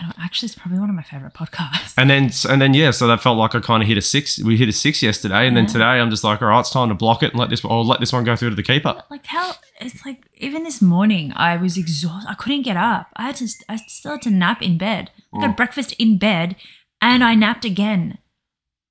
And 0.00 0.14
actually, 0.20 0.46
it's 0.46 0.54
probably 0.54 0.78
one 0.78 0.88
of 0.88 0.94
my 0.94 1.02
favorite 1.02 1.34
podcasts. 1.34 1.94
And 1.98 2.08
then, 2.08 2.30
and 2.48 2.62
then, 2.62 2.72
yeah, 2.72 2.92
so 2.92 3.06
that 3.08 3.20
felt 3.20 3.36
like 3.36 3.54
I 3.54 3.60
kind 3.60 3.82
of 3.82 3.88
hit 3.88 3.98
a 3.98 4.02
six. 4.02 4.38
We 4.38 4.56
hit 4.56 4.68
a 4.68 4.72
six 4.72 5.02
yesterday. 5.02 5.46
And 5.48 5.56
then 5.56 5.66
today 5.66 5.84
I'm 5.84 6.08
just 6.10 6.22
like, 6.22 6.40
all 6.40 6.48
right, 6.48 6.60
it's 6.60 6.70
time 6.70 6.88
to 6.88 6.94
block 6.94 7.22
it 7.24 7.30
and 7.32 7.38
let 7.40 7.50
this, 7.50 7.64
or 7.64 7.84
let 7.84 7.98
this 7.98 8.12
one 8.12 8.22
go 8.24 8.36
through 8.36 8.50
to 8.50 8.56
the 8.56 8.62
keeper. 8.62 9.02
like 9.10 9.26
how 9.26 9.54
it's 9.80 10.04
like 10.06 10.24
even 10.36 10.62
this 10.62 10.80
morning 10.80 11.32
I 11.34 11.56
was 11.56 11.76
exhausted. 11.76 12.30
I 12.30 12.34
couldn't 12.34 12.62
get 12.62 12.76
up. 12.76 13.08
I 13.16 13.22
had 13.22 13.36
to. 13.36 13.48
I 13.68 13.76
still 13.76 14.12
had 14.12 14.22
to 14.22 14.30
nap 14.30 14.62
in 14.62 14.78
bed. 14.78 15.10
I 15.32 15.36
Mm. 15.36 15.40
got 15.42 15.56
breakfast 15.56 15.92
in 15.98 16.16
bed, 16.18 16.56
and 17.02 17.22
I 17.24 17.34
napped 17.34 17.64
again. 17.64 18.18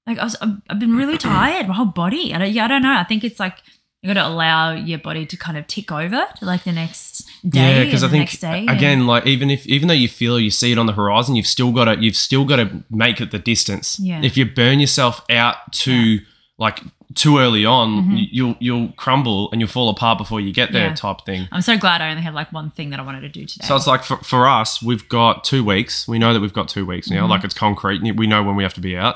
Like 0.05 0.19
I 0.19 0.25
was. 0.25 0.35
I've 0.41 0.61
I've 0.69 0.79
been 0.79 0.95
really 0.95 1.17
tired. 1.33 1.67
My 1.67 1.73
whole 1.75 1.85
body. 1.85 2.33
I 2.33 2.37
don't, 2.39 2.51
yeah, 2.51 2.65
I 2.65 2.67
don't 2.67 2.81
know. 2.83 2.93
I 2.93 3.03
think 3.05 3.23
it's 3.23 3.39
like 3.39 3.57
you 4.01 4.13
got 4.13 4.21
to 4.21 4.27
allow 4.27 4.73
your 4.73 4.99
body 4.99 5.25
to 5.25 5.35
kind 5.37 5.57
of 5.57 5.65
tick 5.67 5.91
over 5.91 6.27
to 6.37 6.45
like 6.45 6.63
the 6.63 6.71
next 6.71 7.25
day. 7.47 7.79
Yeah, 7.79 7.83
because 7.85 8.03
I 8.03 8.09
think 8.09 8.31
again, 8.69 9.07
like 9.07 9.25
even 9.25 9.49
if 9.49 9.65
even 9.67 9.87
though 9.87 9.93
you 9.93 10.07
feel 10.07 10.39
you 10.39 10.51
see 10.51 10.71
it 10.71 10.77
on 10.77 10.85
the 10.85 10.93
horizon, 10.93 11.35
you've 11.35 11.47
still 11.47 11.71
got 11.71 11.85
to 11.85 11.99
you've 11.99 12.15
still 12.15 12.45
got 12.45 12.57
to 12.57 12.83
make 12.89 13.19
it 13.21 13.31
the 13.31 13.39
distance. 13.39 13.99
Yeah. 13.99 14.21
If 14.23 14.37
you 14.37 14.45
burn 14.45 14.79
yourself 14.79 15.23
out 15.29 15.73
to 15.73 16.19
like 16.59 16.79
too 17.15 17.39
early 17.39 17.65
on, 17.65 18.15
you- 18.17 18.27
you'll 18.31 18.55
you'll 18.59 18.87
crumble 18.93 19.49
and 19.51 19.59
you'll 19.61 19.69
fall 19.69 19.89
apart 19.89 20.17
before 20.19 20.39
you 20.39 20.53
get 20.53 20.71
there, 20.71 20.89
Yeah. 20.89 20.93
type 20.95 21.25
thing. 21.25 21.47
I'm 21.51 21.61
so 21.61 21.77
glad 21.77 22.01
I 22.01 22.09
only 22.11 22.21
had 22.21 22.35
like 22.35 22.53
one 22.53 22.69
thing 22.69 22.91
that 22.91 22.99
I 22.99 23.03
wanted 23.03 23.21
to 23.21 23.29
do 23.29 23.45
today. 23.45 23.65
So 23.65 23.75
it's 23.75 23.87
like 23.87 24.03
for, 24.03 24.17
for 24.17 24.47
us, 24.47 24.81
we've 24.83 25.07
got 25.09 25.43
two 25.43 25.63
weeks. 25.63 26.07
We 26.07 26.19
know 26.19 26.33
that 26.33 26.39
we've 26.41 26.53
got 26.53 26.67
two 26.67 26.85
weeks 26.85 27.09
now. 27.09 27.25
Mhm. 27.25 27.29
Like 27.29 27.43
it's 27.43 27.53
concrete. 27.55 28.01
We 28.15 28.27
know 28.27 28.43
when 28.43 28.55
we 28.55 28.61
have 28.63 28.73
to 28.75 28.81
be 28.81 28.95
out, 28.95 29.15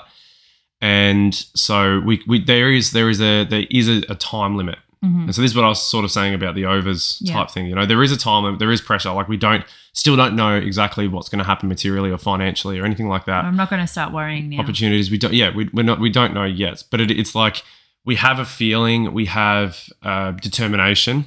and 0.81 1.33
so 1.33 1.99
we, 2.05 2.21
we 2.27 2.43
there 2.43 2.71
is 2.71 2.91
there 2.91 3.09
is 3.09 3.21
a 3.21 3.43
there 3.45 3.65
is 3.69 3.87
a, 3.87 4.03
a 4.09 4.15
time 4.15 4.55
limit. 4.57 4.79
Mhm. 5.03 5.23
And 5.25 5.35
so 5.35 5.41
this 5.41 5.51
is 5.51 5.55
what 5.57 5.65
I 5.65 5.67
was 5.69 5.81
sort 5.81 6.05
of 6.05 6.11
saying 6.11 6.35
about 6.35 6.53
the 6.53 6.65
overs 6.65 7.17
Yeah. 7.21 7.33
type 7.33 7.49
thing. 7.49 7.65
You 7.65 7.73
know, 7.75 7.85
there 7.87 8.03
is 8.03 8.11
a 8.11 8.17
time 8.17 8.43
limit. 8.43 8.59
There 8.59 8.71
is 8.71 8.81
pressure. 8.81 9.11
Like 9.11 9.27
we 9.27 9.35
don't 9.37 9.63
still 9.93 10.15
don't 10.15 10.35
know 10.35 10.55
exactly 10.55 11.07
what's 11.07 11.27
going 11.27 11.39
to 11.39 11.43
happen 11.45 11.67
materially 11.67 12.11
or 12.11 12.19
financially 12.19 12.77
or 12.79 12.85
anything 12.85 13.07
like 13.07 13.25
that. 13.25 13.43
I'm 13.45 13.55
not 13.57 13.69
going 13.71 13.81
to 13.81 13.87
start 13.87 14.13
worrying 14.13 14.49
now. 14.49 14.59
Opportunities 14.59 15.09
we 15.09 15.17
don't. 15.17 15.33
Yeah, 15.33 15.55
we, 15.55 15.69
we're 15.73 15.81
not. 15.83 15.99
We 15.99 16.09
don't 16.11 16.33
know 16.35 16.43
yet. 16.45 16.83
But 16.91 17.01
it, 17.01 17.09
it's 17.09 17.33
like 17.33 17.63
we 18.05 18.15
have 18.17 18.37
a 18.37 18.45
feeling. 18.45 19.11
We 19.11 19.25
have 19.25 19.89
uh, 20.03 20.31
determination. 20.33 21.25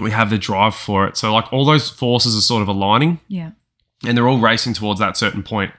We 0.00 0.10
have 0.10 0.30
the 0.30 0.38
drive 0.38 0.74
for 0.74 1.06
it. 1.06 1.16
So 1.16 1.32
like 1.32 1.52
all 1.52 1.64
those 1.64 1.90
forces 1.90 2.36
are 2.36 2.40
sort 2.40 2.62
of 2.62 2.68
aligning 2.68 3.20
Yeah. 3.28 3.50
and 4.04 4.16
they're 4.16 4.28
all 4.28 4.38
racing 4.40 4.72
towards 4.74 4.98
that 4.98 5.16
certain 5.16 5.42
point 5.44 5.72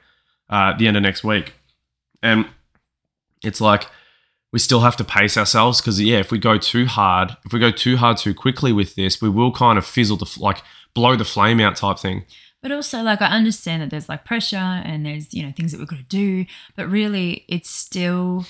uh, 0.50 0.72
at 0.72 0.78
the 0.80 0.88
end 0.88 0.96
of 0.96 1.04
next 1.04 1.24
week. 1.26 1.54
And 2.24 2.46
it's 3.44 3.62
like 3.62 3.88
we 4.52 4.60
still 4.60 4.82
have 4.82 4.98
to 4.98 5.04
pace 5.04 5.38
ourselves 5.38 5.82
because 5.82 6.02
yeah, 6.02 6.18
if 6.18 6.32
we 6.32 6.38
go 6.38 6.58
too 6.58 6.86
hard, 6.86 7.38
if 7.46 7.54
we 7.54 7.60
go 7.60 7.72
too 7.72 7.98
hard 7.98 8.18
too 8.18 8.34
quickly 8.34 8.74
with 8.74 8.96
this, 8.96 9.22
we 9.22 9.30
will 9.30 9.52
kind 9.52 9.78
of 9.78 9.86
fizzle 9.86 10.18
the 10.18 10.30
like 10.40 10.62
blow 10.94 11.16
the 11.16 11.26
flame 11.26 11.60
out 11.60 11.76
type 11.76 12.00
thing. 12.00 12.26
But 12.62 12.72
also, 12.72 13.02
like, 13.02 13.22
I 13.22 13.28
understand 13.28 13.82
that 13.82 13.90
there's 13.90 14.08
like 14.08 14.24
pressure 14.24 14.56
and 14.58 15.06
there's, 15.06 15.34
you 15.34 15.44
know, 15.44 15.52
things 15.52 15.72
that 15.72 15.80
we've 15.80 15.88
got 15.88 15.98
to 15.98 16.04
do, 16.04 16.46
but 16.76 16.88
really 16.88 17.44
it's 17.48 17.70
still, 17.70 18.46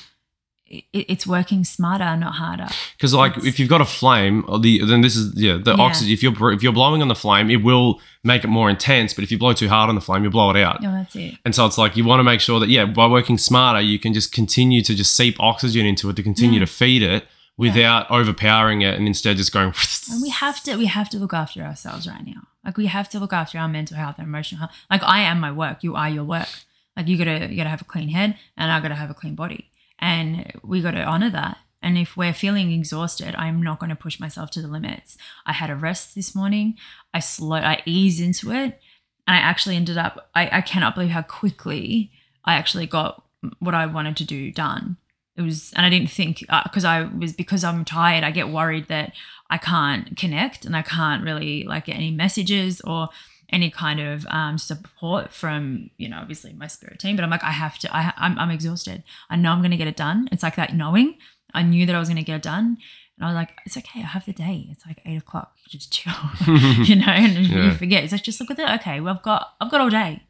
it's 0.94 1.28
working 1.28 1.64
smarter, 1.64 2.16
not 2.16 2.36
harder. 2.36 2.68
Because 2.98 3.14
like 3.14 3.34
It's- 3.34 3.46
if 3.48 3.60
you've 3.60 3.70
got 3.70 3.82
a 3.82 3.86
flame, 3.86 4.46
uh, 4.48 4.58
the 4.58 4.84
then 4.86 5.02
this 5.02 5.16
is 5.16 5.34
yeah 5.36 5.58
the 5.64 5.76
Yeah. 5.76 5.84
oxygen. 5.84 6.14
If 6.14 6.22
you're 6.24 6.52
if 6.54 6.64
you're 6.64 6.72
blowing 6.74 7.02
on 7.02 7.08
the 7.08 7.16
flame, 7.16 7.50
it 7.52 7.62
will 7.64 8.00
make 8.24 8.44
it 8.44 8.48
more 8.48 8.70
intense. 8.70 9.14
But 9.14 9.24
if 9.24 9.32
you 9.32 9.38
blow 9.38 9.54
too 9.54 9.70
hard 9.70 9.90
on 9.90 9.96
the 9.96 10.02
flame, 10.02 10.24
you 10.24 10.30
blow 10.30 10.50
it 10.50 10.58
out. 10.58 10.82
No, 10.82 10.92
that's 10.92 11.16
it. 11.16 11.36
And 11.46 11.54
so 11.56 11.66
it's 11.66 11.78
like 11.78 11.98
you 11.98 12.06
want 12.06 12.20
to 12.20 12.24
make 12.24 12.40
sure 12.42 12.60
that 12.60 12.70
yeah, 12.70 12.86
by 12.86 13.08
working 13.08 13.38
smarter, 13.38 13.82
you 13.82 14.00
can 14.00 14.14
just 14.14 14.32
continue 14.32 14.82
to 14.84 14.94
just 14.96 15.16
seep 15.16 15.36
oxygen 15.40 15.86
into 15.86 16.10
it 16.10 16.16
to 16.16 16.24
continue 16.24 16.60
Yeah. 16.60 16.66
to 16.66 16.72
feed 16.72 17.02
it 17.04 17.28
without 17.58 18.10
overpowering 18.10 18.82
it, 18.82 18.98
and 18.98 19.06
instead 19.08 19.38
just 19.38 19.52
going. 19.52 19.74
And 20.12 20.22
we 20.22 20.30
have 20.30 20.64
to, 20.64 20.78
we 20.78 20.86
have 20.88 21.10
to 21.10 21.18
look 21.20 21.34
after 21.34 21.62
ourselves 21.62 22.08
right 22.08 22.26
now. 22.26 22.48
Like, 22.66 22.78
we 22.78 22.88
have 22.88 23.08
to 23.10 23.20
look 23.20 23.34
after 23.34 23.60
our 23.60 23.68
mental 23.68 23.98
health 23.98 24.16
and 24.18 24.28
emotional 24.28 24.60
health. 24.60 24.72
Like, 24.90 25.04
I 25.04 25.20
am 25.22 25.40
my 25.40 25.52
work. 25.52 25.84
You 25.84 25.96
are 25.96 26.10
your 26.10 26.24
work. 26.24 26.48
Like, 26.98 27.08
you 27.08 27.18
gotta, 27.18 27.48
you 27.50 27.58
gotta 27.58 27.70
have 27.70 27.82
a 27.82 27.86
clean 27.86 28.10
head, 28.10 28.36
and 28.58 28.72
I 28.72 28.80
gotta 28.80 28.96
have 28.96 29.10
a 29.12 29.14
clean 29.14 29.36
body, 29.36 29.70
and 30.02 30.52
we 30.64 30.82
gotta 30.82 31.04
honor 31.04 31.30
that. 31.30 31.58
And 31.82 31.98
if 31.98 32.16
we're 32.16 32.34
feeling 32.34 32.72
exhausted, 32.72 33.36
I'm 33.36 33.62
not 33.62 33.80
going 33.80 33.90
to 33.90 33.96
push 33.96 34.20
myself 34.20 34.52
to 34.52 34.62
the 34.62 34.68
limits. 34.68 35.18
I 35.46 35.54
had 35.54 35.72
a 35.72 35.76
rest 35.76 36.14
this 36.14 36.36
morning. 36.36 36.76
I 37.14 37.20
slow, 37.20 37.58
I 37.58 37.82
ease 37.86 38.22
into 38.22 38.52
it, 38.52 38.80
and 39.28 39.36
I 39.36 39.38
actually 39.38 39.76
ended 39.76 39.98
up. 39.98 40.30
I, 40.36 40.58
I 40.58 40.62
cannot 40.62 40.94
believe 40.94 41.10
how 41.10 41.24
quickly 41.24 42.12
I 42.46 42.54
actually 42.54 42.86
got 42.86 43.24
what 43.60 43.74
I 43.74 43.88
wanted 43.88 44.16
to 44.18 44.26
do 44.26 44.52
done. 44.52 44.98
It 45.36 45.42
was, 45.42 45.74
and 45.76 45.86
I 45.86 45.90
didn't 45.90 46.12
think 46.12 46.46
uh, 46.50 46.64
because 46.64 46.86
I 46.86 47.04
was 47.04 47.34
because 47.34 47.64
I'm 47.64 47.84
tired. 47.84 48.24
I 48.24 48.32
get 48.32 48.50
worried 48.50 48.88
that 48.90 49.14
I 49.50 49.58
can't 49.58 50.16
connect 50.16 50.66
and 50.66 50.76
I 50.76 50.82
can't 50.84 51.24
really 51.24 51.64
like 51.64 51.86
get 51.86 51.96
any 51.96 52.12
messages 52.12 52.80
or 52.82 53.10
any 53.52 53.70
kind 53.70 54.00
of 54.00 54.26
um, 54.28 54.58
support 54.58 55.32
from 55.32 55.90
you 55.98 56.08
know 56.10 56.18
obviously 56.20 56.54
my 56.54 56.68
spirit 56.68 57.00
team. 57.00 57.16
But 57.16 57.24
I'm 57.24 57.30
like 57.30 57.44
I 57.44 57.52
have 57.52 57.78
to. 57.80 57.96
I, 57.96 58.14
I'm 58.18 58.38
I'm 58.40 58.52
exhausted. 58.52 59.04
I 59.30 59.36
know 59.36 59.52
I'm 59.52 59.60
going 59.60 59.72
to 59.72 59.78
get 59.78 59.88
it 59.88 59.98
done. 59.98 60.28
It's 60.32 60.44
like 60.44 60.56
that 60.56 60.76
knowing. 60.76 61.18
I 61.54 61.64
knew 61.64 61.86
that 61.86 61.96
I 61.96 62.00
was 62.00 62.08
going 62.08 62.18
to 62.18 62.24
get 62.24 62.38
it 62.38 62.44
done. 62.44 62.78
And 63.18 63.26
I 63.26 63.28
was 63.28 63.36
like, 63.36 63.52
it's 63.66 63.78
okay. 63.78 64.00
I 64.00 64.08
have 64.08 64.26
the 64.26 64.34
day. 64.34 64.68
It's 64.72 64.86
like 64.86 65.02
eight 65.06 65.18
o'clock. 65.18 65.54
Just 65.68 65.92
chill, 65.92 66.14
you 66.48 66.96
know. 66.96 67.12
And 67.12 67.46
you 67.46 67.72
forget. 67.74 68.04
It's 68.04 68.14
like 68.14 68.24
just 68.24 68.40
look 68.40 68.52
at 68.52 68.60
it. 68.60 68.82
Okay, 68.82 69.00
well, 69.00 69.16
I've 69.16 69.24
got 69.24 69.56
I've 69.60 69.72
got 69.72 69.82
all 69.82 69.90
day. 69.90 70.24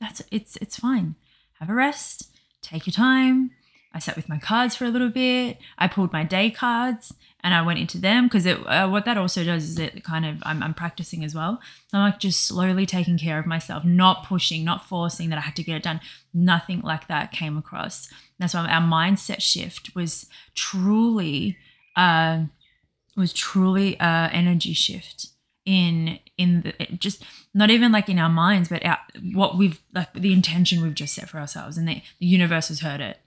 That's 0.00 0.22
it's 0.30 0.56
it's 0.56 0.78
fine. 0.78 1.16
Have 1.60 1.70
a 1.70 1.74
rest. 1.74 2.30
Take 2.62 2.86
your 2.86 2.92
time. 2.92 3.50
I 3.94 4.00
sat 4.00 4.16
with 4.16 4.28
my 4.28 4.38
cards 4.38 4.74
for 4.74 4.84
a 4.84 4.90
little 4.90 5.08
bit. 5.08 5.58
I 5.78 5.86
pulled 5.86 6.12
my 6.12 6.24
day 6.24 6.50
cards 6.50 7.14
and 7.44 7.54
I 7.54 7.62
went 7.62 7.78
into 7.78 7.96
them 7.98 8.26
because 8.26 8.46
uh, 8.46 8.88
what 8.88 9.04
that 9.04 9.16
also 9.16 9.44
does 9.44 9.64
is 9.64 9.78
it 9.78 10.02
kind 10.02 10.26
of 10.26 10.42
I'm, 10.42 10.62
I'm 10.62 10.74
practicing 10.74 11.22
as 11.22 11.34
well. 11.34 11.60
So 11.88 11.98
I'm 11.98 12.10
like 12.10 12.18
just 12.18 12.44
slowly 12.44 12.86
taking 12.86 13.18
care 13.18 13.38
of 13.38 13.46
myself, 13.46 13.84
not 13.84 14.26
pushing, 14.26 14.64
not 14.64 14.84
forcing 14.84 15.30
that 15.30 15.38
I 15.38 15.42
had 15.42 15.56
to 15.56 15.62
get 15.62 15.76
it 15.76 15.82
done. 15.84 16.00
Nothing 16.34 16.80
like 16.80 17.06
that 17.06 17.30
came 17.30 17.56
across. 17.56 18.08
That's 18.38 18.54
why 18.54 18.66
our 18.66 18.82
mindset 18.82 19.40
shift 19.40 19.94
was 19.94 20.26
truly 20.54 21.56
uh, 21.94 22.44
was 23.16 23.32
truly 23.32 23.96
a 24.00 24.28
energy 24.32 24.72
shift 24.72 25.28
in 25.64 26.18
in 26.36 26.62
the, 26.62 26.96
just 26.96 27.24
not 27.54 27.70
even 27.70 27.92
like 27.92 28.08
in 28.08 28.18
our 28.18 28.28
minds, 28.28 28.68
but 28.68 28.84
our, 28.84 28.98
what 29.32 29.56
we've 29.56 29.80
like 29.94 30.12
the 30.14 30.32
intention 30.32 30.82
we've 30.82 30.94
just 30.94 31.14
set 31.14 31.28
for 31.28 31.38
ourselves, 31.38 31.78
and 31.78 31.88
the, 31.88 32.02
the 32.18 32.26
universe 32.26 32.68
has 32.68 32.80
heard 32.80 33.00
it, 33.00 33.18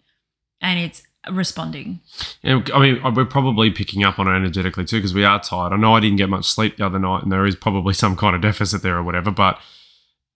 and 0.61 0.79
it's 0.79 1.03
responding. 1.31 1.99
Yeah, 2.41 2.61
I 2.73 2.79
mean, 2.79 3.01
uh, 3.03 3.11
we're 3.11 3.25
probably 3.25 3.69
picking 3.71 4.03
up 4.03 4.19
on 4.19 4.27
it 4.27 4.35
energetically 4.35 4.85
too 4.85 4.97
because 4.97 5.13
we 5.13 5.25
are 5.25 5.39
tired. 5.41 5.73
I 5.73 5.77
know 5.77 5.93
I 5.95 5.99
didn't 5.99 6.17
get 6.17 6.29
much 6.29 6.45
sleep 6.45 6.77
the 6.77 6.85
other 6.85 6.99
night, 6.99 7.23
and 7.23 7.31
there 7.31 7.45
is 7.45 7.55
probably 7.55 7.93
some 8.03 8.15
kind 8.15 8.35
of 8.35 8.41
deficit 8.41 8.81
there 8.81 8.97
or 8.97 9.03
whatever. 9.03 9.31
But 9.31 9.59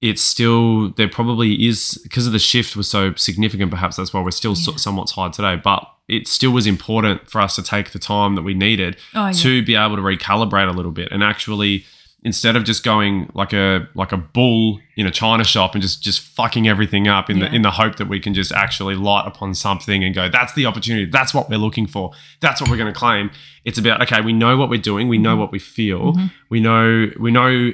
it's 0.01 0.21
still 0.21 0.89
there. 0.89 1.07
Probably 1.07 1.67
is 1.67 1.99
because 2.03 2.25
of 2.25 2.33
the 2.33 2.39
shift 2.39 2.75
was 2.75 2.89
so 2.89 3.13
significant. 3.15 3.71
Perhaps 3.71 3.97
that's 3.97 4.13
why 4.13 4.21
we're 4.21 4.31
still 4.31 4.55
so- 4.55 4.75
somewhat 4.75 5.09
tired 5.09 5.33
today. 5.33 5.55
But 5.55 5.87
it 6.07 6.27
still 6.27 6.51
was 6.51 6.67
important 6.67 7.29
for 7.29 7.39
us 7.39 7.55
to 7.55 7.63
take 7.63 7.91
the 7.91 7.99
time 7.99 8.35
that 8.35 8.41
we 8.41 8.53
needed 8.53 8.97
Oh 9.15 9.27
yeah, 9.27 9.31
to 9.31 9.63
be 9.63 9.75
able 9.75 9.95
to 9.95 10.01
recalibrate 10.01 10.67
a 10.67 10.73
little 10.73 10.91
bit 10.91 11.09
and 11.11 11.23
actually 11.23 11.85
instead 12.23 12.55
of 12.55 12.63
just 12.63 12.83
going 12.83 13.29
like 13.33 13.51
a 13.51 13.87
like 13.95 14.11
a 14.11 14.17
bull 14.17 14.79
in 14.95 15.07
a 15.07 15.11
china 15.11 15.43
shop 15.43 15.73
and 15.73 15.81
just 15.81 16.03
just 16.03 16.19
fucking 16.21 16.67
everything 16.67 17.07
up 17.07 17.29
in 17.29 17.37
Yeah. 17.37 17.49
the 17.49 17.55
in 17.55 17.61
the 17.63 17.71
hope 17.71 17.95
that 17.95 18.07
we 18.07 18.19
can 18.19 18.33
just 18.35 18.51
actually 18.51 18.93
light 18.95 19.25
upon 19.25 19.55
something 19.55 20.03
and 20.03 20.13
go 20.13 20.29
that's 20.29 20.53
the 20.53 20.65
opportunity 20.67 21.05
that's 21.05 21.33
what 21.33 21.49
we're 21.49 21.57
looking 21.57 21.87
for 21.87 22.11
that's 22.39 22.61
what 22.61 22.69
we're 22.69 22.77
going 22.77 22.93
to 22.93 22.99
claim 22.99 23.31
it's 23.65 23.79
about 23.79 24.01
okay 24.03 24.21
we 24.21 24.33
know 24.33 24.55
what 24.55 24.69
we're 24.69 24.79
doing 24.79 25.07
we 25.07 25.17
know 25.17 25.35
Mhm. 25.35 25.39
what 25.39 25.51
we 25.51 25.57
feel 25.59 26.13
Mhm. 26.13 26.31
we 26.49 26.59
know 26.59 27.09
we 27.19 27.31
know 27.31 27.73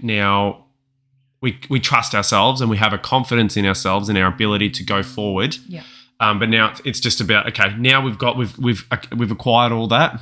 now 0.00 0.64
we 1.40 1.58
we 1.68 1.80
trust 1.80 2.14
ourselves 2.14 2.60
and 2.60 2.68
we 2.70 2.76
have 2.76 2.92
a 2.92 2.98
confidence 2.98 3.56
in 3.56 3.64
ourselves 3.66 4.08
and 4.08 4.18
our 4.18 4.26
ability 4.26 4.70
to 4.70 4.84
go 4.84 5.02
forward 5.02 5.56
Yeah. 5.68 5.82
um, 6.18 6.38
but 6.38 6.48
now 6.48 6.66
it's- 6.66 6.82
it's 6.84 7.00
just 7.00 7.20
about 7.20 7.46
okay. 7.48 7.74
Now 7.78 8.00
we've 8.02 8.18
got 8.18 8.36
we've 8.36 8.56
we've 8.58 8.86
we've 9.16 9.30
acquired 9.30 9.72
all 9.72 9.86
that, 9.88 10.20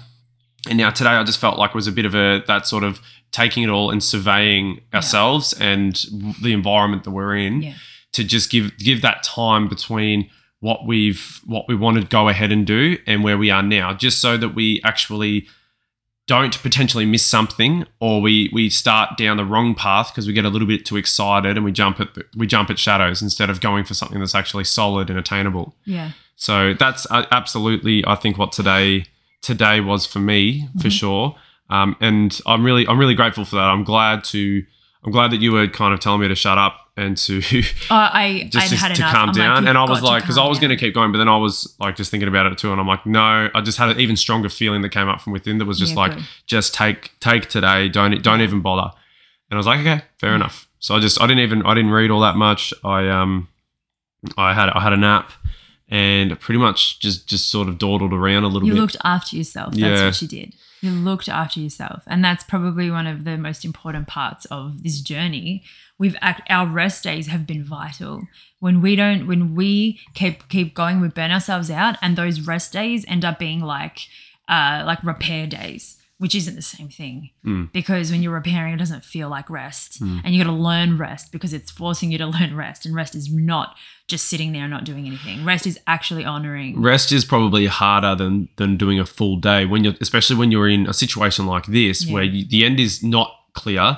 and 0.68 0.76
now 0.78 0.90
today 0.90 1.10
I 1.10 1.22
just 1.24 1.38
felt 1.38 1.58
like 1.58 1.70
it 1.70 1.74
was 1.76 1.86
a 1.86 1.92
bit 1.92 2.04
of 2.06 2.14
a 2.14 2.42
that 2.46 2.66
sort 2.66 2.84
of 2.84 3.00
taking 3.30 3.62
it 3.62 3.68
all 3.68 3.90
and 3.90 4.02
surveying 4.02 4.80
ourselves 4.94 5.52
and 5.60 5.94
the 6.42 6.52
environment 6.52 7.04
that 7.04 7.10
we're 7.10 7.36
in 7.36 7.62
Yeah. 7.62 7.74
to 8.12 8.24
just 8.24 8.50
give 8.50 8.76
give 8.78 9.02
that 9.02 9.22
time 9.22 9.68
between 9.68 10.30
what 10.60 10.86
we've 10.86 11.40
what 11.46 11.66
we 11.68 11.74
want 11.74 11.98
to 12.00 12.04
go 12.04 12.28
ahead 12.28 12.50
and 12.50 12.66
do 12.66 12.96
and 13.06 13.22
where 13.22 13.38
we 13.38 13.50
are 13.50 13.62
now, 13.62 13.94
just 13.94 14.20
so 14.20 14.36
that 14.36 14.50
we 14.56 14.80
actually 14.84 15.46
don't 16.26 16.60
potentially 16.62 17.06
miss 17.06 17.24
something 17.24 17.86
or 18.00 18.20
we 18.20 18.50
we 18.52 18.68
start 18.68 19.16
down 19.16 19.36
the 19.36 19.44
wrong 19.44 19.74
path 19.74 20.10
because 20.12 20.26
we 20.26 20.32
get 20.32 20.44
a 20.44 20.48
little 20.50 20.68
bit 20.68 20.84
too 20.84 20.96
excited 20.96 21.56
and 21.56 21.64
we 21.64 21.72
jump 21.72 22.00
at 22.00 22.08
we 22.36 22.46
jump 22.46 22.68
at 22.70 22.78
shadows 22.78 23.22
instead 23.22 23.48
of 23.50 23.60
going 23.60 23.84
for 23.84 23.94
something 23.94 24.18
that's 24.18 24.34
actually 24.34 24.64
solid 24.64 25.08
and 25.10 25.18
attainable. 25.18 25.74
yeah, 25.84 26.10
So 26.36 26.74
that's 26.74 27.06
uh, 27.10 27.24
absolutely, 27.30 28.04
I 28.06 28.14
think, 28.16 28.36
what 28.36 28.52
today 28.52 29.06
today 29.42 29.80
was 29.80 30.06
for 30.06 30.18
me 30.20 30.68
for 30.80 30.88
Mhm. 30.88 30.92
sure. 30.98 31.36
Um, 31.70 31.96
and 32.00 32.38
I'm 32.46 32.64
really, 32.64 32.86
I'm 32.88 32.98
really 32.98 33.14
grateful 33.14 33.44
for 33.44 33.56
that. 33.56 33.62
I'm 33.68 33.84
glad 33.84 34.24
to, 34.24 34.64
I'm 35.04 35.12
glad 35.12 35.30
that 35.32 35.40
you 35.40 35.52
were 35.52 35.66
kind 35.68 35.92
of 35.94 36.00
telling 36.00 36.20
me 36.20 36.28
to 36.28 36.34
shut 36.34 36.58
up 36.58 36.76
and 36.96 37.16
to 37.18 37.40
Oh, 37.90 37.94
I 37.94 38.46
just, 38.50 38.72
had 38.74 38.94
to 38.96 39.02
calm 39.02 39.28
I'm 39.28 39.34
down. 39.34 39.56
"You've 39.62 39.68
and 39.68 39.78
I 39.78 39.84
was 39.84 40.02
like, 40.02 40.22
because 40.22 40.38
I 40.38 40.46
was 40.46 40.58
going 40.58 40.70
to 40.70 40.76
keep 40.76 40.94
going, 40.94 41.12
but 41.12 41.18
then 41.18 41.28
I 41.28 41.36
was 41.36 41.76
like 41.78 41.94
just 41.94 42.10
thinking 42.10 42.28
about 42.28 42.46
it 42.46 42.58
too, 42.58 42.72
and 42.72 42.80
I'm 42.80 42.86
like, 42.88 43.06
no, 43.06 43.48
I 43.54 43.60
just 43.60 43.78
had 43.78 43.90
an 43.90 44.00
even 44.00 44.16
stronger 44.16 44.48
feeling 44.48 44.82
that 44.82 44.88
came 44.88 45.08
up 45.08 45.20
from 45.20 45.32
within 45.32 45.58
that 45.58 45.66
was 45.66 45.78
just 45.78 45.92
Yeah, 45.92 45.98
like, 46.00 46.14
good. 46.14 46.24
just 46.46 46.74
take 46.74 47.12
take 47.20 47.48
today, 47.48 47.88
don't 47.88 48.20
don't 48.22 48.40
even 48.40 48.60
bother. 48.60 48.90
And 49.50 49.56
I 49.56 49.58
was 49.58 49.66
like, 49.66 49.80
okay, 49.80 50.02
fair 50.18 50.30
Yeah. 50.30 50.36
enough. 50.36 50.66
So 50.80 50.96
I 50.96 51.00
just 51.00 51.20
I 51.20 51.26
didn't 51.26 51.42
even 51.44 51.62
I 51.64 51.74
didn't 51.74 51.90
read 51.92 52.10
all 52.10 52.20
that 52.20 52.34
much. 52.36 52.74
I 52.84 53.08
um 53.08 53.48
I 54.36 54.52
had 54.54 54.68
I 54.70 54.80
had 54.80 54.92
a 54.92 54.96
nap 54.96 55.30
and 55.88 56.38
pretty 56.40 56.58
much 56.58 57.00
just 57.00 57.26
just 57.28 57.48
sort 57.50 57.68
of 57.68 57.78
dawdled 57.78 58.12
around 58.12 58.44
a 58.44 58.48
little 58.48 58.66
You 58.66 58.72
bit. 58.74 58.76
You 58.76 58.82
looked 58.82 58.96
after 59.04 59.36
yourself. 59.36 59.74
That's 59.74 60.00
Yeah. 60.00 60.06
what 60.06 60.22
you 60.22 60.28
did. 60.28 60.54
You 60.80 60.90
looked 60.92 61.28
after 61.28 61.58
yourself, 61.58 62.04
and 62.06 62.24
that's 62.24 62.44
probably 62.44 62.88
one 62.90 63.06
of 63.08 63.24
the 63.24 63.36
most 63.36 63.64
important 63.64 64.06
parts 64.06 64.44
of 64.46 64.82
this 64.84 65.00
journey. 65.00 65.64
We've 65.98 66.14
act, 66.20 66.42
our 66.48 66.66
rest 66.66 67.02
days 67.02 67.26
have 67.26 67.46
been 67.48 67.64
vital. 67.64 68.28
When 68.60 68.80
we 68.80 68.94
don't, 68.94 69.26
when 69.26 69.56
we 69.56 69.98
keep 70.14 70.48
keep 70.48 70.74
going, 70.74 71.00
we 71.00 71.08
burn 71.08 71.32
ourselves 71.32 71.68
out, 71.70 71.96
and 72.00 72.16
those 72.16 72.40
rest 72.42 72.72
days 72.72 73.04
end 73.08 73.24
up 73.24 73.40
being 73.40 73.60
like, 73.60 74.06
uh, 74.48 74.82
like 74.86 75.02
repair 75.02 75.46
days. 75.46 75.96
which 76.20 76.34
isn't 76.34 76.56
the 76.56 76.62
same 76.62 76.88
thing 76.88 77.30
Mm. 77.46 77.70
because 77.72 78.10
when 78.10 78.24
you're 78.24 78.32
repairing, 78.34 78.74
it 78.74 78.78
doesn't 78.78 79.04
feel 79.04 79.28
like 79.28 79.48
rest, 79.48 80.00
and 80.00 80.34
you 80.34 80.42
got 80.42 80.50
to 80.50 80.56
learn 80.56 80.96
rest 80.98 81.30
because 81.30 81.52
it's 81.52 81.70
forcing 81.70 82.10
you 82.10 82.18
to 82.18 82.26
learn 82.38 82.56
rest, 82.56 82.84
and 82.84 82.92
rest 82.92 83.14
is 83.14 83.32
not 83.32 83.76
just 84.08 84.26
sitting 84.26 84.52
there 84.52 84.62
and 84.62 84.70
not 84.70 84.84
doing 84.84 85.06
anything. 85.06 85.44
Rest 85.44 85.66
is 85.66 85.78
actually 85.86 86.24
honoring. 86.24 86.80
Rest 86.80 87.12
is 87.12 87.24
probably 87.24 87.66
harder 87.66 88.14
than 88.14 88.48
than 88.56 88.76
doing 88.76 88.98
a 88.98 89.06
full 89.06 89.36
day 89.36 89.64
when 89.66 89.84
you're, 89.84 89.94
especially 90.00 90.36
when 90.36 90.50
you're 90.50 90.68
in 90.68 90.86
a 90.86 90.94
situation 90.94 91.46
like 91.46 91.66
this 91.66 92.04
Yeah. 92.06 92.14
where 92.14 92.22
you, 92.24 92.44
the 92.46 92.64
end 92.64 92.80
is 92.80 93.02
not 93.02 93.30
clear. 93.54 93.96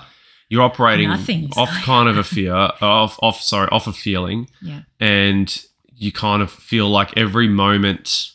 You're 0.49 0.63
operating 0.63 1.09
Nothing's 1.09 1.57
off 1.57 1.71
clear. 1.71 1.83
kind 1.83 2.09
of 2.09 2.19
a 2.19 2.25
fear, 2.35 2.55
off 2.55 3.19
off 3.23 3.41
sorry, 3.41 3.69
off 3.71 3.87
a 3.87 3.93
feeling, 3.93 4.49
Yeah, 4.61 4.81
and 4.99 5.65
you 5.95 6.11
kind 6.11 6.43
of 6.43 6.51
feel 6.51 6.89
like 6.89 7.17
every 7.17 7.47
moment, 7.47 8.33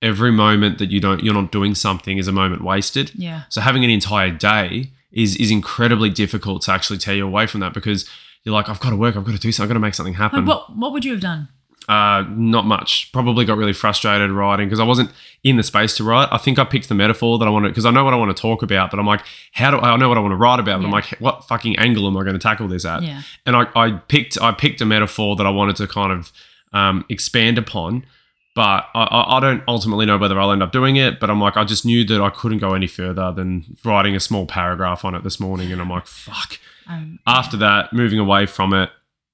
every 0.00 0.30
moment 0.32 0.78
that 0.78 0.90
you 0.90 1.00
don't, 1.00 1.22
you're 1.22 1.34
not 1.34 1.52
doing 1.52 1.74
something 1.74 2.16
is 2.18 2.28
a 2.28 2.32
moment 2.32 2.62
wasted. 2.64 3.10
yeah, 3.14 3.42
So 3.50 3.60
having 3.60 3.84
an 3.84 3.90
entire 3.90 4.30
day 4.30 4.90
is 5.12 5.36
is 5.36 5.50
incredibly 5.50 6.08
difficult 6.08 6.62
to 6.62 6.72
actually 6.72 6.98
tear 6.98 7.16
you 7.16 7.26
away 7.26 7.46
from 7.46 7.60
that 7.60 7.74
because 7.74 8.08
you're 8.44 8.54
like, 8.54 8.68
I've 8.68 8.80
got 8.80 8.90
to 8.90 8.96
work, 8.96 9.16
I've 9.16 9.24
got 9.24 9.32
to 9.32 9.38
do 9.38 9.52
something, 9.52 9.64
I've 9.64 9.68
got 9.70 9.74
to 9.74 9.80
make 9.80 9.94
something 9.94 10.14
happen. 10.14 10.46
What 10.46 10.76
what 10.76 10.92
would 10.92 11.04
you 11.04 11.12
have 11.12 11.20
done? 11.20 11.48
Uh, 11.88 12.24
not 12.28 12.66
much. 12.66 13.10
Probably 13.10 13.44
got 13.44 13.56
really 13.56 13.72
frustrated 13.72 14.30
writing 14.30 14.68
because 14.68 14.78
I 14.78 14.84
wasn't 14.84 15.10
in 15.42 15.56
the 15.56 15.62
space 15.62 15.96
to 15.96 16.04
write. 16.04 16.28
I 16.30 16.38
think 16.38 16.58
I 16.58 16.64
picked 16.64 16.88
the 16.88 16.94
metaphor 16.94 17.36
that 17.38 17.48
I 17.48 17.50
wanted 17.50 17.68
because 17.70 17.86
I 17.86 17.90
know 17.90 18.04
what 18.04 18.14
I 18.14 18.16
want 18.16 18.34
to 18.36 18.40
talk 18.40 18.62
about, 18.62 18.90
but 18.90 19.00
I'm 19.00 19.06
like, 19.06 19.22
how 19.52 19.70
do 19.70 19.78
I 19.78 19.96
know 19.96 20.08
what 20.08 20.16
I 20.16 20.20
want 20.20 20.32
to 20.32 20.36
write 20.36 20.60
about? 20.60 20.78
But 20.80 20.86
I'm 20.86 20.92
like, 20.92 21.06
what 21.18 21.44
fucking 21.48 21.76
angle 21.78 22.06
am 22.06 22.16
I 22.16 22.22
going 22.22 22.34
to 22.34 22.38
tackle 22.38 22.68
this 22.68 22.84
at? 22.84 23.02
Yeah, 23.02 23.22
And 23.44 23.56
I, 23.56 23.66
I 23.74 23.92
picked 23.92 24.40
I 24.40 24.52
picked 24.52 24.80
a 24.80 24.84
metaphor 24.86 25.34
that 25.36 25.46
I 25.46 25.50
wanted 25.50 25.76
to 25.76 25.88
kind 25.88 26.12
of 26.12 26.30
um, 26.72 27.04
expand 27.08 27.58
upon, 27.58 28.06
but 28.54 28.86
I, 28.94 29.38
I 29.38 29.40
don't 29.40 29.62
ultimately 29.66 30.06
know 30.06 30.18
whether 30.18 30.38
I'll 30.38 30.52
end 30.52 30.62
up 30.62 30.70
doing 30.70 30.94
it. 30.96 31.18
But 31.18 31.28
I'm 31.30 31.40
like, 31.40 31.56
I 31.56 31.64
just 31.64 31.84
knew 31.84 32.04
that 32.04 32.20
I 32.20 32.30
couldn't 32.30 32.58
go 32.58 32.74
any 32.74 32.86
further 32.86 33.32
than 33.32 33.76
writing 33.84 34.14
a 34.14 34.20
small 34.20 34.46
paragraph 34.46 35.04
on 35.04 35.14
it 35.16 35.24
this 35.24 35.40
morning, 35.40 35.72
and 35.72 35.80
I'm 35.80 35.90
like, 35.90 36.06
fuck 36.06 36.58
um, 36.88 37.18
after 37.26 37.56
that, 37.58 37.92
moving 37.92 38.18
away 38.18 38.46
from 38.46 38.72
it, 38.74 38.90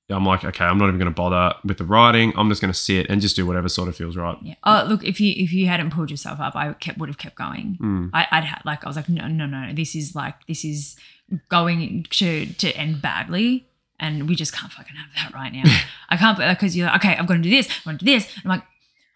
I'm 0.09 0.25
like, 0.25 0.45
okay, 0.45 0.65
I'm 0.65 0.79
not 0.79 0.87
even 0.87 0.99
going 0.99 1.13
to 1.13 1.15
bother 1.15 1.57
with 1.65 1.79
the 1.79 1.85
writing. 1.85 2.33
I'm 2.37 2.49
just 2.49 2.61
going 2.61 2.73
to 2.73 2.79
sit 2.79 3.09
and 3.11 3.21
just 3.21 3.35
do 3.35 3.45
whatever 3.45 3.69
sort 3.69 3.89
of 3.89 3.97
feels 3.97 4.17
right. 4.17 4.39
yeah. 4.41 4.55
Oh, 4.63 4.85
look, 4.89 5.03
if 5.03 5.21
you 5.21 5.33
if 5.37 5.53
you 5.53 5.67
hadn't 5.67 5.91
pulled 5.91 6.11
yourself 6.11 6.39
up, 6.39 6.55
I 6.55 6.73
kept 6.75 6.99
would 6.99 7.09
have 7.09 7.19
kept 7.19 7.35
going. 7.35 7.77
Mm. 7.81 8.11
I, 8.13 8.27
I'd 8.31 8.45
had 8.45 8.63
like 8.65 8.85
I 8.85 8.89
was 8.89 8.97
like, 8.97 9.09
no, 9.09 9.27
no, 9.27 9.47
no, 9.47 9.73
this 9.75 9.97
is 9.97 10.15
like 10.15 10.47
this 10.47 10.65
is 10.65 10.97
going 11.49 12.07
to 12.11 12.47
to 12.47 12.77
end 12.77 13.03
badly, 13.03 13.67
and 13.99 14.29
we 14.29 14.37
just 14.37 14.53
can't 14.53 14.73
fucking 14.73 14.95
have 14.95 15.11
that 15.17 15.35
right 15.37 15.53
now. 15.53 15.65
I 16.09 16.17
can't 16.17 16.39
because 16.39 16.77
you're 16.77 16.87
like, 16.87 17.05
okay, 17.05 17.17
I'm 17.17 17.27
going 17.27 17.43
to 17.43 17.49
do 17.49 17.55
this, 17.55 17.69
I'm 17.69 17.91
going 17.91 17.99
to 17.99 18.05
do 18.05 18.13
this. 18.13 18.33
I'm 18.45 18.51
like, 18.51 18.63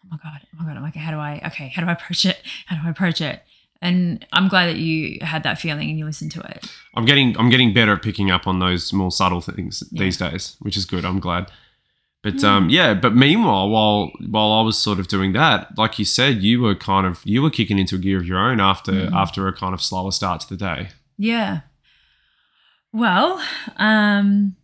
oh 0.04 0.08
my 0.10 0.18
god, 0.22 0.40
oh 0.42 0.58
my 0.58 0.64
god. 0.66 0.76
I'm 0.76 0.82
like, 0.82 0.96
how 0.96 1.12
do 1.12 1.18
I? 1.18 1.40
Okay, 1.46 1.68
how 1.68 1.82
do 1.82 1.88
I 1.88 1.92
approach 1.92 2.24
it? 2.24 2.38
How 2.66 2.74
do 2.74 2.82
I 2.84 2.90
approach 2.90 3.20
it? 3.20 3.44
And 3.82 4.26
I'm 4.32 4.48
glad 4.48 4.66
that 4.66 4.76
you 4.76 5.18
had 5.22 5.42
that 5.44 5.58
feeling 5.58 5.88
and 5.88 5.98
you 5.98 6.04
listened 6.04 6.32
to 6.32 6.40
it. 6.40 6.70
I'm 6.94 7.04
getting 7.06 7.36
I'm 7.38 7.48
getting 7.48 7.72
better 7.72 7.92
at 7.94 8.02
picking 8.02 8.30
up 8.30 8.46
on 8.46 8.58
those 8.58 8.92
more 8.92 9.10
subtle 9.10 9.40
things 9.40 9.82
Yeah. 9.90 10.02
these 10.04 10.16
days, 10.18 10.56
which 10.60 10.76
is 10.76 10.84
good. 10.84 11.04
I'm 11.04 11.18
glad. 11.20 11.50
But 12.22 12.44
um, 12.44 12.68
yeah. 12.68 12.92
But 12.92 13.16
meanwhile, 13.16 13.70
while 13.70 14.12
while 14.28 14.52
I 14.52 14.60
was 14.60 14.76
sort 14.76 14.98
of 15.00 15.08
doing 15.08 15.32
that, 15.32 15.78
like 15.78 15.98
you 15.98 16.04
said, 16.04 16.42
you 16.42 16.60
were 16.60 16.74
kind 16.74 17.06
of 17.06 17.22
you 17.24 17.40
were 17.40 17.48
kicking 17.50 17.78
into 17.78 17.94
a 17.94 17.98
gear 17.98 18.18
of 18.18 18.26
your 18.26 18.38
own 18.38 18.60
after 18.60 18.92
Mm. 18.92 19.12
after 19.14 19.48
a 19.48 19.52
kind 19.54 19.72
of 19.72 19.80
slower 19.80 20.12
start 20.12 20.42
to 20.42 20.48
the 20.50 20.56
day. 20.58 20.88
Yeah. 21.16 21.60
Well, 22.92 23.40
um, 23.76 24.56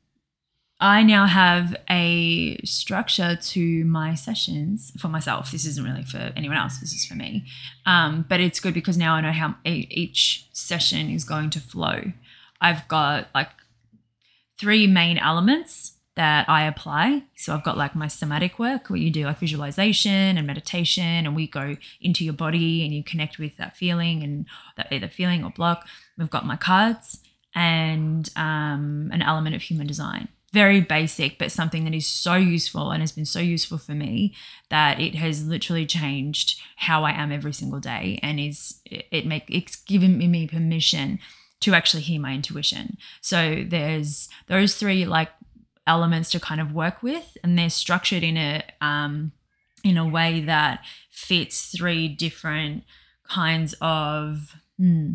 I 0.79 1.03
now 1.03 1.27
have 1.27 1.75
a 1.89 2.59
structure 2.59 3.35
to 3.35 3.85
my 3.87 4.15
sessions 4.15 4.93
for 5.01 5.09
myself. 5.09 5.51
This 5.51 5.65
isn't 5.65 5.83
really 5.83 6.05
for 6.05 6.33
anyone 6.37 6.59
else. 6.59 6.79
This 6.79 6.93
is 6.93 7.07
for 7.07 7.15
me. 7.15 7.47
Um, 7.87 8.27
but 8.29 8.41
it's 8.41 8.61
good 8.61 8.75
because 8.75 8.99
now 8.99 9.15
I 9.15 9.23
know 9.23 9.33
how 9.33 9.55
each 9.65 10.49
session 10.53 11.09
is 11.09 11.25
going 11.25 11.49
to 11.51 11.61
flow. 11.61 12.13
I've 12.61 12.87
got 12.89 13.29
like 13.35 13.49
three 14.59 14.87
main 14.87 15.17
elements 15.17 15.95
that 16.15 16.49
I 16.49 16.65
apply. 16.67 17.25
So 17.37 17.55
I've 17.55 17.65
got 17.65 17.79
like 17.79 17.95
my 17.95 18.09
somatic 18.09 18.59
work 18.59 18.91
where 18.91 18.99
you 18.99 19.11
do 19.11 19.25
like 19.25 19.39
visualization 19.39 20.37
and 20.37 20.47
meditation, 20.47 21.05
and 21.05 21.35
we 21.35 21.47
go 21.47 21.77
into 22.03 22.25
your 22.25 22.35
body 22.35 22.85
and 22.85 22.93
you 22.93 23.03
connect 23.03 23.39
with 23.39 23.57
that 23.57 23.77
feeling 23.77 24.23
and 24.23 24.47
that 24.77 24.89
either 24.91 25.09
feeling 25.09 25.43
or 25.43 25.51
block. 25.51 25.87
We've 26.19 26.31
got 26.31 26.45
my 26.45 26.57
cards 26.57 27.21
and 27.55 28.29
um, 28.37 29.11
an 29.13 29.23
element 29.23 29.57
of 29.57 29.63
human 29.63 29.87
design. 29.87 30.29
Very 30.53 30.81
basic, 30.81 31.39
but 31.39 31.53
something 31.53 31.85
that 31.85 31.95
is 31.95 32.07
so 32.07 32.35
useful 32.35 32.91
and 32.91 33.03
has 33.03 33.13
been 33.13 33.27
so 33.27 33.41
useful 33.41 33.79
for 33.79 33.93
me 33.93 34.35
that 34.71 35.01
it 35.01 35.15
has 35.17 35.47
literally 35.47 35.87
changed 35.87 36.61
how 36.77 37.05
I 37.05 37.11
am 37.11 37.33
every 37.33 37.53
single 37.53 37.81
day, 37.81 38.19
and 38.23 38.39
is 38.39 38.81
it, 38.87 39.27
make 39.27 39.45
it's 39.49 39.77
given 39.77 40.19
me 40.19 40.47
permission 40.47 41.19
to 41.61 41.75
actually 41.75 42.03
hear 42.03 42.21
my 42.21 42.33
intuition. 42.33 42.97
So 43.21 43.65
there's 43.67 44.29
those 44.47 44.77
three 44.77 45.05
like 45.05 45.31
elements 45.87 46.31
to 46.31 46.41
kind 46.41 46.61
of 46.61 46.73
work 46.73 47.03
with, 47.03 47.37
and 47.43 47.59
they're 47.59 47.71
structured 47.71 48.23
in 48.23 48.37
a 48.37 48.63
um, 48.81 49.33
in 49.83 49.97
a 49.97 50.07
way 50.07 50.41
that 50.41 50.85
fits 51.11 51.77
three 51.77 52.09
different 52.09 52.85
kinds 53.29 53.75
of 53.81 54.55
hmm, 54.79 55.13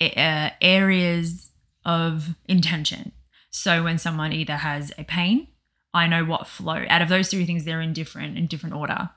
uh, 0.00 0.50
areas 0.60 1.50
of 1.84 2.34
intention. 2.46 3.12
So 3.56 3.82
when 3.84 3.98
someone 3.98 4.32
either 4.32 4.56
has 4.56 4.92
a 4.98 5.04
pain, 5.04 5.48
I 5.94 6.06
know 6.06 6.24
what 6.24 6.46
flow 6.46 6.84
out 6.88 7.00
of 7.02 7.08
those 7.08 7.28
three 7.30 7.46
things. 7.46 7.64
They're 7.64 7.80
in 7.80 7.92
different 7.94 8.36
in 8.38 8.46
different 8.46 8.74
order. 8.76 9.10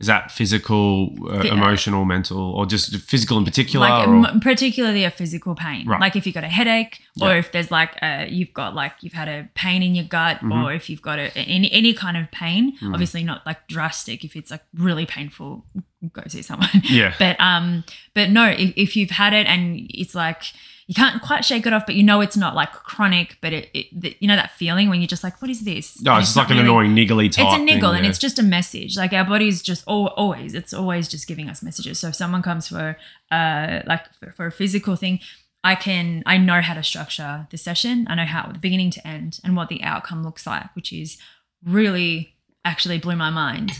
Is 0.00 0.06
that 0.06 0.30
physical, 0.30 1.10
uh, 1.28 1.40
uh, 1.40 1.42
emotional, 1.42 2.06
mental, 2.06 2.38
or 2.56 2.64
just 2.64 2.94
physical 2.96 3.36
in 3.36 3.44
particular? 3.44 3.86
like 3.88 4.08
or- 4.08 4.40
particularly 4.40 5.04
a 5.04 5.10
physical 5.10 5.54
pain 5.54 5.86
Right. 5.86 6.00
like 6.00 6.16
if 6.16 6.24
you've 6.26 6.34
got 6.34 6.44
a 6.44 6.48
headache 6.48 7.02
or 7.20 7.28
Yeah. 7.28 7.34
if 7.42 7.52
there's 7.52 7.70
like 7.70 7.92
a, 8.02 8.26
you've 8.36 8.54
got 8.54 8.74
like 8.74 8.92
you've 9.02 9.12
had 9.22 9.28
a 9.28 9.48
pain 9.54 9.82
in 9.82 9.94
your 9.94 10.06
gut 10.06 10.36
Mm-hmm. 10.38 10.52
or 10.64 10.72
if 10.72 10.88
you've 10.88 11.02
got 11.02 11.18
a, 11.18 11.26
any 11.36 11.70
any 11.72 11.92
kind 11.92 12.16
of 12.16 12.30
pain 12.30 12.78
Mm. 12.78 12.92
obviously 12.94 13.22
not 13.22 13.44
like 13.44 13.60
drastic 13.68 14.24
if 14.24 14.34
it's 14.34 14.50
like 14.50 14.64
really 14.74 15.04
painful 15.04 15.66
go 16.14 16.22
see 16.28 16.40
someone 16.42 16.70
Yeah. 16.84 17.12
but 17.18 17.38
um 17.40 17.84
but 18.14 18.30
no 18.30 18.46
if, 18.48 18.72
if 18.76 18.96
you've 18.96 19.10
had 19.22 19.32
it 19.34 19.46
and 19.46 19.62
it's 20.02 20.14
like 20.14 20.42
you 20.88 20.94
can't 20.94 21.20
quite 21.20 21.44
shake 21.44 21.66
it 21.66 21.72
off 21.72 21.84
but 21.84 21.96
you 21.96 22.02
know 22.02 22.20
it's 22.20 22.36
not 22.36 22.54
like 22.54 22.70
chronic 22.72 23.36
but 23.40 23.52
it, 23.52 23.68
it 23.74 23.86
the, 23.92 24.16
you 24.20 24.28
know 24.28 24.36
that 24.36 24.52
feeling 24.52 24.88
when 24.88 25.00
you're 25.00 25.08
just 25.08 25.24
like 25.24 25.40
what 25.42 25.50
is 25.50 25.62
this 25.64 26.00
no, 26.02 26.12
And 26.12 26.20
it's 26.20 26.28
just 26.28 26.36
like 26.36 26.48
an 26.50 26.56
really- 26.58 26.68
annoying 26.68 26.94
niggly 26.94 27.30
type. 27.30 27.46
it's 27.46 27.54
a 27.54 27.58
niggle 27.64 27.90
thing, 27.90 27.96
and 27.98 28.04
yeah. 28.04 28.10
it's 28.10 28.18
just 28.18 28.38
a 28.38 28.42
message 28.42 28.96
like 28.96 29.12
our 29.12 29.24
body 29.24 29.48
is 29.48 29.62
just 29.62 29.82
al- 29.88 30.08
always 30.16 30.54
it's 30.54 30.72
always 30.72 31.08
just 31.08 31.26
giving 31.26 31.48
us 31.48 31.62
messages 31.62 31.98
so 31.98 32.08
if 32.08 32.14
someone 32.14 32.42
comes 32.42 32.68
for 32.68 32.96
uh 33.32 33.80
like 33.86 34.04
for, 34.20 34.30
for 34.32 34.46
a 34.46 34.52
physical 34.52 34.94
thing 34.96 35.18
i 35.64 35.74
can 35.74 36.22
i 36.24 36.38
know 36.38 36.60
how 36.60 36.74
to 36.74 36.82
structure 36.84 37.48
the 37.50 37.56
session 37.58 38.06
i 38.08 38.14
know 38.14 38.24
how 38.24 38.46
the 38.52 38.58
beginning 38.58 38.90
to 38.90 39.04
end 39.06 39.40
and 39.42 39.56
what 39.56 39.68
the 39.68 39.82
outcome 39.82 40.22
looks 40.22 40.46
like 40.46 40.66
which 40.76 40.92
is 40.92 41.18
really 41.64 42.34
actually 42.64 42.98
blew 42.98 43.16
my 43.16 43.30
mind 43.30 43.72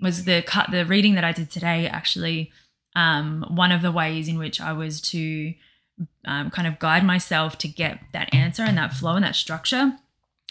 was 0.00 0.24
the 0.24 0.42
cut 0.42 0.70
the 0.70 0.84
reading 0.84 1.14
that 1.14 1.24
i 1.24 1.30
did 1.32 1.50
today 1.50 1.86
actually 1.86 2.50
um 2.96 3.44
one 3.48 3.70
of 3.70 3.82
the 3.82 3.92
ways 3.92 4.26
in 4.28 4.38
which 4.38 4.60
i 4.60 4.72
was 4.72 5.00
to 5.00 5.54
um, 6.24 6.50
kind 6.50 6.68
of 6.68 6.78
guide 6.78 7.04
myself 7.04 7.58
to 7.58 7.68
get 7.68 8.00
that 8.12 8.32
answer 8.32 8.62
and 8.62 8.76
that 8.78 8.92
flow 8.92 9.16
and 9.16 9.24
that 9.24 9.36
structure 9.36 9.98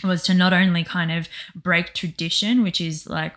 was 0.03 0.23
to 0.23 0.33
not 0.33 0.53
only 0.53 0.83
kind 0.83 1.11
of 1.11 1.27
break 1.55 1.93
tradition, 1.93 2.63
which 2.63 2.79
is 2.79 3.07
like 3.07 3.33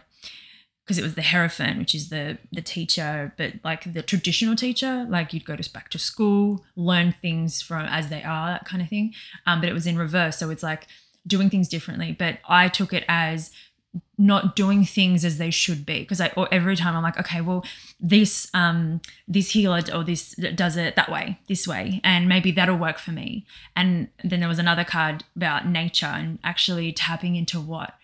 because 0.85 0.99
it 0.99 1.03
was 1.03 1.15
the 1.15 1.23
Hierophant, 1.23 1.79
which 1.79 1.95
is 1.95 2.09
the 2.09 2.39
the 2.51 2.61
teacher, 2.61 3.33
but 3.37 3.53
like 3.63 3.93
the 3.93 4.03
traditional 4.03 4.57
teacher, 4.57 5.07
like 5.09 5.33
you'd 5.33 5.45
go 5.45 5.57
to 5.57 5.73
back 5.73 5.89
to 5.91 5.99
school, 5.99 6.65
learn 6.75 7.15
things 7.23 7.63
from 7.63 7.87
as 7.87 8.09
they 8.09 8.23
are, 8.23 8.49
that 8.49 8.65
kind 8.65 8.83
of 8.83 8.89
thing. 8.89 9.15
Um, 9.47 9.61
but 9.61 9.69
it 9.69 9.73
was 9.73 9.87
in 9.87 9.97
reverse, 9.97 10.37
so 10.37 10.51
it's 10.51 10.65
like 10.65 10.89
doing 11.27 11.49
things 11.49 11.69
differently. 11.69 12.15
But 12.19 12.39
I 12.49 12.69
took 12.69 12.93
it 12.93 13.05
as 13.09 13.53
not 14.21 14.55
doing 14.55 14.85
things 14.85 15.25
as 15.25 15.39
they 15.39 15.51
should 15.51 15.87
be 15.87 16.01
because 16.01 16.21
I 16.21 16.29
or 16.37 16.47
every 16.53 16.77
time 16.77 16.95
I'm 16.95 17.03
like, 17.03 17.19
okay, 17.19 17.41
well, 17.41 17.65
this 17.99 18.51
um 18.53 19.01
this 19.27 19.51
healer 19.51 19.83
or 19.93 20.05
this 20.05 20.35
does 20.55 20.77
it 20.77 20.95
that 20.97 21.11
way, 21.11 21.39
this 21.49 21.67
way, 21.67 22.01
and 22.05 22.29
maybe 22.29 22.53
that'll 22.53 22.77
work 22.77 22.99
for 22.99 23.13
me. 23.13 23.47
And 23.75 24.09
then 24.23 24.41
there 24.41 24.49
was 24.49 24.59
another 24.59 24.85
card 24.85 25.25
about 25.35 25.67
nature 25.67 26.07
and 26.07 26.39
actually 26.45 26.93
tapping 26.93 27.35
into 27.35 27.61
what 27.61 27.95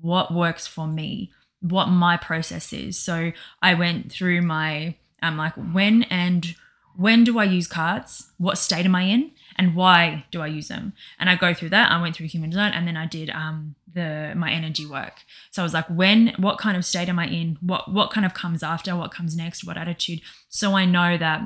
what 0.00 0.34
works 0.34 0.66
for 0.66 0.86
me, 0.86 1.32
what 1.60 1.86
my 1.86 2.16
process 2.16 2.72
is. 2.72 2.98
So 2.98 3.32
I 3.62 3.74
went 3.74 4.12
through 4.12 4.42
my 4.42 4.96
um 5.22 5.38
like 5.38 5.54
when 5.54 6.02
and 6.04 6.54
when 6.94 7.24
do 7.24 7.38
I 7.38 7.44
use 7.44 7.66
cards? 7.66 8.30
What 8.36 8.58
state 8.58 8.84
am 8.84 8.94
I 8.94 9.02
in? 9.02 9.30
And 9.56 9.74
why 9.74 10.26
do 10.30 10.42
I 10.42 10.46
use 10.46 10.68
them? 10.68 10.92
And 11.18 11.30
I 11.30 11.36
go 11.36 11.54
through 11.54 11.70
that. 11.70 11.90
I 11.90 12.00
went 12.00 12.16
through 12.16 12.26
human 12.26 12.50
design 12.50 12.72
and 12.72 12.86
then 12.86 12.96
I 12.96 13.06
did 13.06 13.30
um 13.30 13.74
the 13.94 14.32
my 14.36 14.50
energy 14.50 14.86
work. 14.86 15.20
So 15.50 15.62
I 15.62 15.64
was 15.64 15.74
like, 15.74 15.86
when 15.86 16.34
what 16.36 16.58
kind 16.58 16.76
of 16.76 16.84
state 16.84 17.08
am 17.08 17.18
I 17.18 17.26
in? 17.26 17.58
What 17.60 17.92
what 17.92 18.10
kind 18.10 18.26
of 18.26 18.34
comes 18.34 18.62
after? 18.62 18.96
What 18.96 19.12
comes 19.12 19.36
next? 19.36 19.64
What 19.64 19.76
attitude? 19.76 20.20
So 20.48 20.74
I 20.74 20.84
know 20.84 21.16
that 21.16 21.42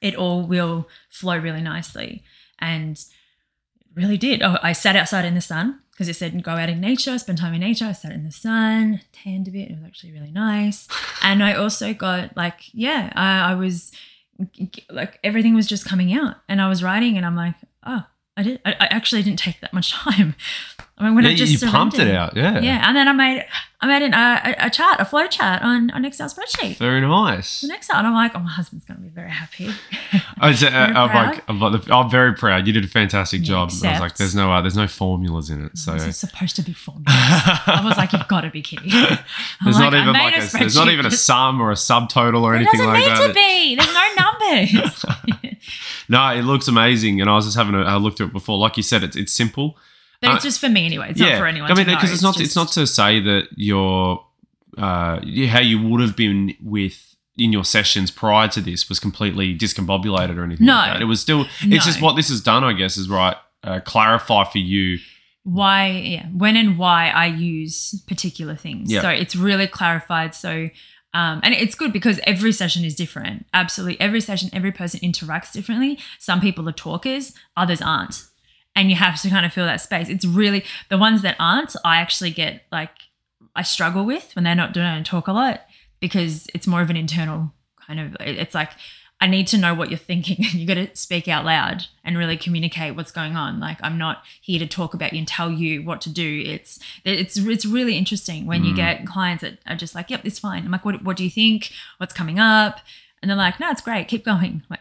it 0.00 0.14
all 0.14 0.46
will 0.46 0.88
flow 1.08 1.38
really 1.38 1.62
nicely. 1.62 2.22
And 2.58 3.02
really 3.94 4.16
did. 4.16 4.42
Oh, 4.42 4.58
I 4.62 4.72
sat 4.72 4.96
outside 4.96 5.24
in 5.24 5.34
the 5.34 5.40
sun 5.40 5.80
because 5.92 6.08
it 6.08 6.16
said 6.16 6.42
go 6.42 6.52
out 6.52 6.68
in 6.68 6.80
nature, 6.80 7.18
spend 7.18 7.38
time 7.38 7.54
in 7.54 7.60
nature. 7.60 7.86
I 7.86 7.92
sat 7.92 8.12
in 8.12 8.24
the 8.24 8.32
sun, 8.32 9.00
tanned 9.12 9.48
a 9.48 9.50
bit. 9.50 9.70
It 9.70 9.74
was 9.74 9.84
actually 9.84 10.12
really 10.12 10.30
nice. 10.30 10.88
And 11.22 11.42
I 11.42 11.54
also 11.54 11.94
got 11.94 12.36
like, 12.36 12.72
yeah, 12.72 13.12
I, 13.14 13.52
I 13.52 13.54
was 13.54 13.92
like 14.90 15.20
everything 15.22 15.54
was 15.54 15.66
just 15.66 15.84
coming 15.84 16.12
out, 16.12 16.36
and 16.48 16.60
I 16.60 16.68
was 16.68 16.82
writing, 16.82 17.16
and 17.16 17.24
I'm 17.24 17.36
like, 17.36 17.54
oh, 17.86 18.04
I 18.36 18.42
did. 18.42 18.60
I, 18.64 18.72
I 18.72 18.86
actually 18.90 19.22
didn't 19.22 19.38
take 19.38 19.60
that 19.60 19.72
much 19.72 19.92
time. 20.04 20.34
I 20.98 21.04
mean, 21.04 21.14
when 21.14 21.24
Yeah, 21.24 21.30
I 21.30 21.34
just 21.34 21.62
you 21.62 21.68
pumped 21.70 21.98
it 21.98 22.14
out. 22.14 22.36
Yeah. 22.36 22.60
Yeah, 22.60 22.86
and 22.88 22.96
then 22.96 23.08
I 23.08 23.12
made 23.12 23.44
I 23.84 23.86
made 23.86 24.02
an, 24.02 24.14
uh, 24.14 24.40
a, 24.44 24.66
a 24.66 24.70
chart, 24.70 24.98
a 24.98 25.04
flow 25.04 25.26
chart 25.26 25.60
on 25.62 25.90
on 25.90 26.06
Excel 26.06 26.28
spreadsheet. 26.28 26.78
Very 26.78 27.02
nice. 27.02 27.60
The 27.60 27.68
next 27.68 27.90
and 27.90 28.06
I'm 28.06 28.14
like, 28.14 28.32
oh, 28.34 28.38
my 28.38 28.50
husband's 28.50 28.86
gonna 28.86 29.00
be 29.00 29.08
very 29.08 29.28
happy. 29.28 29.68
I 30.40 30.48
was, 30.48 30.62
uh, 30.62 30.68
I'm, 30.68 31.14
like, 31.14 31.44
I'm, 31.48 31.60
like 31.60 31.90
I'm 31.90 32.10
very 32.10 32.32
proud. 32.34 32.66
You 32.66 32.72
did 32.72 32.86
a 32.86 32.88
fantastic 32.88 33.42
Yeah, 33.42 33.46
job. 33.48 33.70
I 33.84 33.90
was 33.90 34.00
like, 34.00 34.16
there's 34.16 34.34
no, 34.34 34.50
uh, 34.50 34.62
there's 34.62 34.76
no 34.76 34.88
formulas 34.88 35.50
in 35.50 35.66
it. 35.66 35.76
So 35.76 35.92
is 35.94 36.16
supposed 36.16 36.56
to 36.56 36.62
be 36.62 36.72
formulas. 36.72 37.04
I 37.08 37.82
was 37.84 37.98
like, 37.98 38.14
you've 38.14 38.26
got 38.26 38.40
to 38.40 38.50
be 38.50 38.62
kidding. 38.62 38.90
There's 39.64 39.78
like, 39.78 39.92
not 39.92 39.94
even 39.94 40.12
like 40.14 40.36
a 40.36 40.58
there's 40.58 40.76
not 40.76 40.88
even 40.88 41.06
a 41.06 41.10
sum 41.10 41.60
or 41.60 41.70
a 41.70 41.74
subtotal 41.74 42.42
or 42.42 42.54
anything 42.54 42.80
doesn't 42.80 42.86
like 42.86 43.00
need 43.00 43.08
that. 43.08 43.28
to 43.28 43.34
be. 43.34 43.76
There's 43.76 43.92
no 43.92 44.14
numbers. 44.16 45.04
No, 46.06 46.28
it 46.34 46.42
looks 46.42 46.68
amazing. 46.68 47.22
And 47.22 47.30
I 47.30 47.34
was 47.34 47.46
just 47.46 47.56
having 47.56 47.74
a, 47.74 47.80
I 47.82 47.96
looked 47.96 48.20
at 48.20 48.26
it 48.26 48.32
before. 48.34 48.58
Like 48.58 48.76
you 48.76 48.82
said, 48.82 49.02
it's 49.02 49.16
it's 49.16 49.32
simple. 49.32 49.78
But 50.24 50.32
Uh, 50.32 50.34
it's 50.36 50.44
just 50.44 50.60
for 50.60 50.68
me 50.68 50.86
anyway. 50.86 51.08
It's 51.10 51.20
not 51.20 51.38
for 51.38 51.46
anyone. 51.46 51.70
I 51.70 51.74
mean, 51.74 51.86
because 51.86 52.10
it's 52.12 52.22
not 52.22 52.36
it's 52.40 52.54
just- 52.54 52.56
not 52.56 52.68
to 52.72 52.86
say 52.86 53.20
that 53.20 53.48
you're 53.56 54.24
uh, 54.76 55.20
how 55.48 55.60
you 55.60 55.80
would 55.82 56.00
have 56.00 56.16
been 56.16 56.54
with 56.62 57.14
in 57.36 57.52
your 57.52 57.64
sessions 57.64 58.10
prior 58.10 58.48
to 58.48 58.60
this 58.60 58.88
was 58.88 58.98
completely 59.00 59.56
discombobulated 59.56 60.36
or 60.36 60.44
anything. 60.44 60.66
No. 60.66 60.74
like 60.74 60.92
that. 60.94 61.02
it 61.02 61.06
was 61.06 61.20
still. 61.20 61.44
No. 61.64 61.76
It's 61.76 61.84
just 61.84 62.00
what 62.00 62.16
this 62.16 62.28
has 62.28 62.40
done, 62.40 62.64
I 62.64 62.72
guess, 62.72 62.96
is 62.96 63.08
right. 63.08 63.36
Uh, 63.62 63.80
clarify 63.80 64.44
for 64.44 64.58
you. 64.58 64.98
why 65.44 65.88
yeah 65.88 66.26
when 66.28 66.56
and 66.56 66.78
why 66.78 67.08
i 67.08 67.26
use 67.26 68.02
particular 68.08 68.56
things 68.56 68.90
Yeah. 68.90 69.02
so 69.02 69.08
it's 69.10 69.36
really 69.36 69.66
clarified 69.66 70.34
so 70.34 70.68
um, 71.12 71.40
and 71.44 71.54
it's 71.54 71.74
good 71.74 71.92
because 71.92 72.18
every 72.26 72.50
session 72.52 72.82
is 72.84 72.94
different 72.94 73.44
absolutely 73.54 74.00
every 74.00 74.20
session 74.22 74.48
every 74.52 74.72
person 74.72 75.00
interacts 75.00 75.52
differently 75.52 75.98
some 76.18 76.40
people 76.40 76.66
are 76.68 76.72
talkers 76.72 77.32
others 77.56 77.80
aren't 77.82 78.24
and 78.76 78.90
you 78.90 78.96
have 78.96 79.20
to 79.20 79.30
kind 79.30 79.46
of 79.46 79.52
fill 79.52 79.66
that 79.66 79.80
space 79.80 80.08
it's 80.08 80.24
really 80.24 80.64
the 80.88 80.98
ones 80.98 81.22
that 81.22 81.36
aren't 81.38 81.74
i 81.84 81.96
actually 81.96 82.30
get 82.30 82.62
like 82.72 82.90
i 83.54 83.62
struggle 83.62 84.04
with 84.04 84.34
when 84.34 84.44
they're 84.44 84.54
not 84.54 84.72
doing 84.72 84.86
it 84.86 85.04
talk 85.06 85.28
a 85.28 85.32
lot 85.32 85.62
because 86.00 86.46
it's 86.54 86.66
more 86.66 86.82
of 86.82 86.90
an 86.90 86.96
internal 86.96 87.52
kind 87.86 88.00
of 88.00 88.16
it's 88.20 88.54
like 88.54 88.70
I 89.20 89.26
need 89.26 89.46
to 89.48 89.58
know 89.58 89.74
what 89.74 89.90
you're 89.90 89.98
thinking 89.98 90.36
and 90.44 90.54
you 90.54 90.66
got 90.66 90.74
to 90.74 90.94
speak 90.94 91.28
out 91.28 91.44
loud 91.44 91.86
and 92.04 92.18
really 92.18 92.36
communicate 92.36 92.94
what's 92.94 93.10
going 93.10 93.36
on. 93.36 93.60
Like 93.60 93.78
I'm 93.80 93.96
not 93.96 94.22
here 94.40 94.58
to 94.58 94.66
talk 94.66 94.92
about 94.92 95.12
you 95.12 95.20
and 95.20 95.28
tell 95.28 95.50
you 95.50 95.82
what 95.82 96.00
to 96.02 96.10
do. 96.10 96.42
It's 96.44 96.78
it's 97.04 97.38
it's 97.38 97.64
really 97.64 97.96
interesting 97.96 98.46
when 98.46 98.64
you 98.64 98.72
mm. 98.72 98.76
get 98.76 99.06
clients 99.06 99.42
that 99.42 99.58
are 99.66 99.76
just 99.76 99.94
like, 99.94 100.10
"Yep, 100.10 100.24
it's 100.24 100.38
fine." 100.38 100.64
I'm 100.64 100.70
like, 100.70 100.84
"What 100.84 101.02
what 101.02 101.16
do 101.16 101.24
you 101.24 101.30
think? 101.30 101.70
What's 101.98 102.12
coming 102.12 102.38
up?" 102.38 102.80
And 103.22 103.30
they're 103.30 103.38
like, 103.38 103.58
"No, 103.58 103.70
it's 103.70 103.80
great. 103.80 104.08
Keep 104.08 104.24
going." 104.24 104.62
I'm 104.62 104.64
like, 104.68 104.80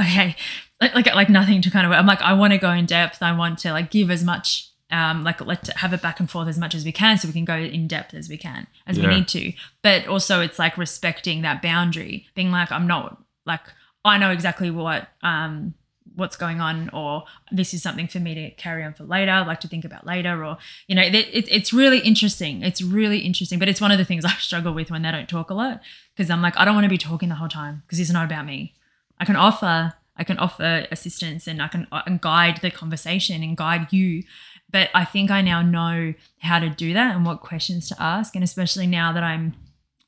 okay, 0.00 0.36
like 0.80 0.94
like, 0.94 1.06
like 1.14 1.28
nothing 1.28 1.62
to 1.62 1.70
kind 1.70 1.86
of. 1.86 1.92
I'm 1.92 2.06
like, 2.06 2.20
I 2.22 2.32
want 2.34 2.52
to 2.52 2.58
go 2.58 2.70
in 2.70 2.86
depth. 2.86 3.22
I 3.22 3.32
want 3.36 3.58
to 3.60 3.72
like 3.72 3.90
give 3.90 4.10
as 4.10 4.22
much. 4.24 4.70
Um, 4.88 5.24
like 5.24 5.44
let 5.44 5.66
have 5.78 5.92
it 5.92 6.00
back 6.00 6.20
and 6.20 6.30
forth 6.30 6.46
as 6.46 6.56
much 6.58 6.72
as 6.72 6.84
we 6.84 6.92
can, 6.92 7.18
so 7.18 7.26
we 7.26 7.32
can 7.34 7.44
go 7.44 7.56
in 7.56 7.88
depth 7.88 8.14
as 8.14 8.28
we 8.28 8.36
can, 8.36 8.68
as 8.86 8.96
Yeah. 8.96 9.08
we 9.08 9.14
need 9.16 9.28
to. 9.28 9.52
But 9.82 10.06
also, 10.06 10.40
it's 10.40 10.60
like 10.60 10.78
respecting 10.78 11.42
that 11.42 11.60
boundary, 11.60 12.26
being 12.36 12.52
like, 12.52 12.70
I'm 12.70 12.86
not 12.86 13.20
like 13.44 13.62
I 14.04 14.16
know 14.16 14.30
exactly 14.30 14.70
what 14.70 15.08
um 15.22 15.74
what's 16.14 16.36
going 16.36 16.60
on, 16.60 16.88
or 16.92 17.24
this 17.50 17.74
is 17.74 17.82
something 17.82 18.06
for 18.06 18.20
me 18.20 18.34
to 18.36 18.50
carry 18.52 18.84
on 18.84 18.94
for 18.94 19.02
later, 19.02 19.32
I'd 19.32 19.48
like 19.48 19.58
to 19.60 19.68
think 19.68 19.84
about 19.84 20.06
later, 20.06 20.44
or 20.44 20.56
you 20.86 20.94
know, 20.94 21.02
it, 21.02 21.14
it, 21.16 21.48
it's 21.50 21.72
really 21.72 21.98
interesting. 21.98 22.62
It's 22.62 22.80
really 22.80 23.18
interesting, 23.18 23.58
but 23.58 23.68
it's 23.68 23.80
one 23.80 23.90
of 23.90 23.98
the 23.98 24.04
things 24.04 24.24
I 24.24 24.30
struggle 24.38 24.72
with 24.72 24.92
when 24.92 25.02
they 25.02 25.10
don't 25.10 25.28
talk 25.28 25.50
a 25.50 25.54
lot 25.54 25.80
because 26.14 26.30
I'm 26.30 26.40
like, 26.42 26.56
I 26.56 26.64
don't 26.64 26.74
want 26.76 26.84
to 26.84 26.88
be 26.88 26.96
talking 26.96 27.28
the 27.28 27.34
whole 27.34 27.48
time 27.48 27.82
because 27.86 27.98
it's 27.98 28.10
not 28.12 28.24
about 28.24 28.46
me. 28.46 28.72
I 29.18 29.24
can 29.24 29.34
offer, 29.36 29.94
I 30.18 30.24
can 30.24 30.38
offer 30.38 30.86
assistance, 30.90 31.46
and 31.46 31.60
I 31.60 31.68
can, 31.68 31.86
I 31.92 32.18
guide 32.20 32.58
the 32.62 32.70
conversation 32.70 33.42
and 33.42 33.56
guide 33.56 33.92
you. 33.92 34.22
But 34.70 34.90
I 34.94 35.04
think 35.04 35.30
I 35.30 35.42
now 35.42 35.62
know 35.62 36.14
how 36.40 36.58
to 36.58 36.68
do 36.68 36.92
that 36.92 37.14
and 37.14 37.24
what 37.24 37.40
questions 37.40 37.88
to 37.88 38.02
ask, 38.02 38.34
and 38.34 38.42
especially 38.42 38.86
now 38.86 39.12
that 39.12 39.22
I'm 39.22 39.54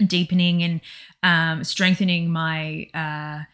deepening 0.04 0.62
and 0.62 0.80
um, 1.22 1.64
strengthening 1.64 2.30
my 2.30 2.88
uh, 2.94 3.44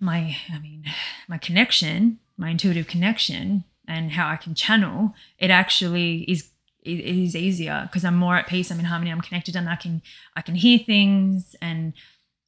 my 0.00 0.36
I 0.52 0.58
mean 0.60 0.84
my 1.28 1.38
connection, 1.38 2.20
my 2.36 2.50
intuitive 2.50 2.86
connection, 2.86 3.64
and 3.86 4.12
how 4.12 4.28
I 4.28 4.36
can 4.36 4.54
channel. 4.54 5.14
It 5.38 5.50
actually 5.50 6.22
is 6.22 6.50
it 6.82 7.00
is 7.00 7.36
easier 7.36 7.82
because 7.84 8.04
I'm 8.04 8.16
more 8.16 8.36
at 8.36 8.46
peace. 8.46 8.70
I'm 8.70 8.78
in 8.78 8.86
harmony. 8.86 9.10
I'm 9.10 9.20
connected, 9.20 9.56
and 9.56 9.68
I 9.68 9.76
can 9.76 10.02
I 10.36 10.42
can 10.42 10.54
hear 10.54 10.78
things 10.78 11.54
and. 11.60 11.92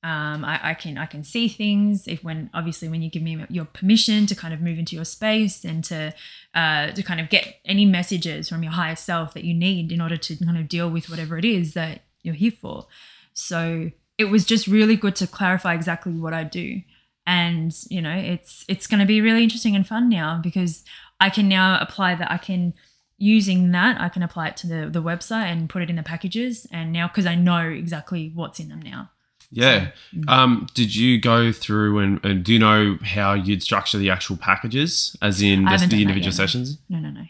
Um, 0.03 0.47
I, 0.47 0.71
I 0.71 0.75
can 0.75 0.97
I 0.97 1.05
can 1.05 1.23
see 1.23 1.47
things 1.47 2.09
if 2.09 2.25
when 2.25 2.49
obviously 2.55 2.89
when 2.89 3.03
you 3.03 3.11
give 3.11 3.23
me 3.23 3.45
your 3.51 3.67
permission 3.67 4.25
to 4.27 4.35
kind 4.35 4.55
of 4.55 4.63
move 4.63 4.79
into 4.79 4.97
your 4.97 5.05
space 5.05 5.63
and 5.63 5.85
to 5.85 6.15
uh, 6.55 6.93
to 6.93 7.03
kind 7.03 7.21
of 7.21 7.29
get 7.29 7.57
any 7.67 7.85
messages 7.85 8.49
from 8.49 8.63
your 8.63 8.73
higher 8.73 8.97
self 8.97 9.35
that 9.35 9.45
you 9.45 9.53
need 9.53 9.93
in 9.93 10.01
order 10.01 10.17
to 10.17 10.37
kind 10.37 10.57
of 10.57 10.69
deal 10.69 10.89
with 10.89 11.11
whatever 11.11 11.37
it 11.37 11.45
is 11.45 11.75
that 11.75 12.01
you're 12.23 12.35
here 12.35 12.51
for. 12.51 12.87
So 13.35 13.91
it 14.17 14.25
was 14.25 14.45
just 14.45 14.67
really 14.67 14.97
good 14.97 15.17
to 15.17 15.27
clarify 15.27 15.75
exactly 15.75 16.13
what 16.13 16.33
I 16.33 16.45
do. 16.45 16.83
And, 17.27 17.77
you 17.91 18.01
know, 18.01 18.15
it's 18.15 18.65
it's 18.69 18.87
gonna 18.87 19.07
be 19.07 19.21
really 19.21 19.43
interesting 19.43 19.77
and 19.77 19.87
fun 19.87 20.09
now 20.09 20.41
because 20.43 20.83
I 21.21 21.29
can 21.31 21.49
now 21.49 21.79
apply 21.81 22.15
that 22.15 22.31
I 22.31 22.39
can 22.39 22.75
using 23.19 23.71
that, 23.73 24.01
I 24.01 24.09
can 24.09 24.23
apply 24.23 24.49
it 24.49 24.57
to 24.59 24.67
the, 24.67 24.89
the 24.89 25.03
website 25.03 25.53
and 25.53 25.69
put 25.69 25.83
it 25.83 25.91
in 25.91 25.97
the 25.97 26.03
packages 26.03 26.67
and 26.73 26.91
now 26.91 27.07
because 27.07 27.27
I 27.27 27.35
know 27.35 27.69
exactly 27.69 28.33
what's 28.35 28.59
in 28.59 28.71
them 28.71 28.81
now. 28.81 29.11
Yeah. 29.51 29.91
mm. 30.15 30.29
Um, 30.29 30.67
did 30.75 30.95
you 30.95 31.21
go 31.21 31.51
through 31.53 31.99
and, 31.99 32.25
and 32.25 32.45
do 32.45 32.53
you 32.53 32.59
know 32.59 32.99
how 33.03 33.35
you'd 33.35 33.63
structure 33.63 33.99
the 33.99 34.11
actual 34.11 34.37
packages, 34.37 35.17
as 35.21 35.43
in 35.43 35.65
the, 35.65 35.87
the 35.91 36.03
individual 36.03 36.27
no. 36.33 36.37
sessions? 36.37 36.79
No, 36.89 36.99
no, 36.99 37.11
no. 37.11 37.23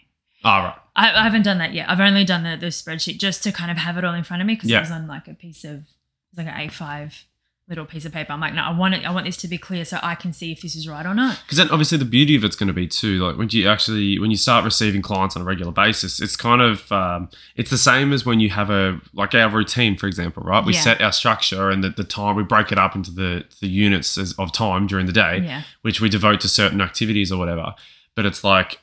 Oh, 0.45 0.49
right. 0.51 0.75
I, 0.97 1.13
I 1.13 1.23
haven't 1.23 1.43
done 1.43 1.59
that 1.59 1.73
yet. 1.73 1.89
I've 1.89 2.01
only 2.01 2.25
done 2.25 2.43
the, 2.43 2.57
the 2.57 2.67
spreadsheet 2.67 3.19
just 3.19 3.43
to 3.45 3.53
kind 3.53 3.71
of 3.71 3.77
have 3.79 3.97
it 3.97 4.05
all 4.05 4.15
in 4.15 4.25
front 4.25 4.41
of 4.43 4.47
me 4.47 4.55
because 4.55 4.71
Yeah. 4.71 4.79
it 4.79 4.83
was 4.83 4.91
on 4.91 5.07
like 5.07 5.29
a 5.29 5.35
piece 5.35 5.65
of, 5.65 5.85
like 6.37 6.47
an 6.47 6.69
A5 6.69 7.25
little 7.71 7.87
piece 7.87 8.05
of 8.05 8.13
paper. 8.13 8.33
I'm 8.33 8.41
like, 8.41 8.53
no, 8.53 8.63
I 8.63 8.77
want 8.77 8.95
it. 8.95 9.07
I 9.07 9.11
want 9.13 9.25
this 9.27 9.37
to 9.39 9.49
be 9.49 9.57
clear 9.57 9.85
so 9.85 9.99
I 10.03 10.17
can 10.17 10.33
see 10.33 10.51
if 10.53 10.61
this 10.61 10.75
is 10.77 10.87
right 10.89 11.07
or 11.07 11.15
not. 11.15 11.41
Because 11.45 11.57
then 11.57 11.71
obviously 11.71 11.97
the 11.99 12.05
beauty 12.05 12.35
of 12.37 12.43
it's 12.45 12.57
going 12.57 12.67
to 12.67 12.73
be 12.75 12.87
too, 12.89 13.25
like 13.25 13.39
when 13.39 13.49
you 13.51 13.69
actually 13.69 14.19
when 14.19 14.31
you 14.33 14.37
start 14.37 14.65
receiving 14.65 15.01
clients 15.03 15.37
on 15.37 15.43
a 15.43 15.45
regular 15.45 15.71
basis, 15.73 16.21
it's 16.21 16.37
kind 16.37 16.61
of 16.61 16.91
um, 16.93 17.31
it's 17.57 17.71
the 17.71 17.79
same 17.79 18.13
as 18.13 18.27
when 18.27 18.41
you 18.41 18.51
have 18.51 18.69
a 18.71 19.01
like 19.15 19.35
our 19.35 19.49
routine, 19.49 19.97
for 19.97 20.09
example, 20.09 20.43
right? 20.43 20.65
We 20.67 20.75
Yeah. 20.75 20.81
set 20.81 21.01
our 21.01 21.13
structure 21.13 21.71
and 21.71 21.83
the, 21.85 21.91
the 21.91 22.05
time 22.05 22.35
we 22.37 22.43
break 22.43 22.73
it 22.73 22.79
up 22.79 22.95
into 22.97 23.13
the 23.13 23.45
the 23.61 23.69
units 23.69 24.19
of 24.37 24.53
time 24.53 24.87
during 24.89 25.07
the 25.07 25.13
day, 25.13 25.41
Yeah. 25.45 25.63
which 25.83 26.01
we 26.01 26.09
devote 26.09 26.41
to 26.41 26.49
certain 26.49 26.81
activities 26.81 27.31
or 27.33 27.39
whatever. 27.39 27.75
But 28.17 28.27
it's 28.27 28.43
like 28.43 28.81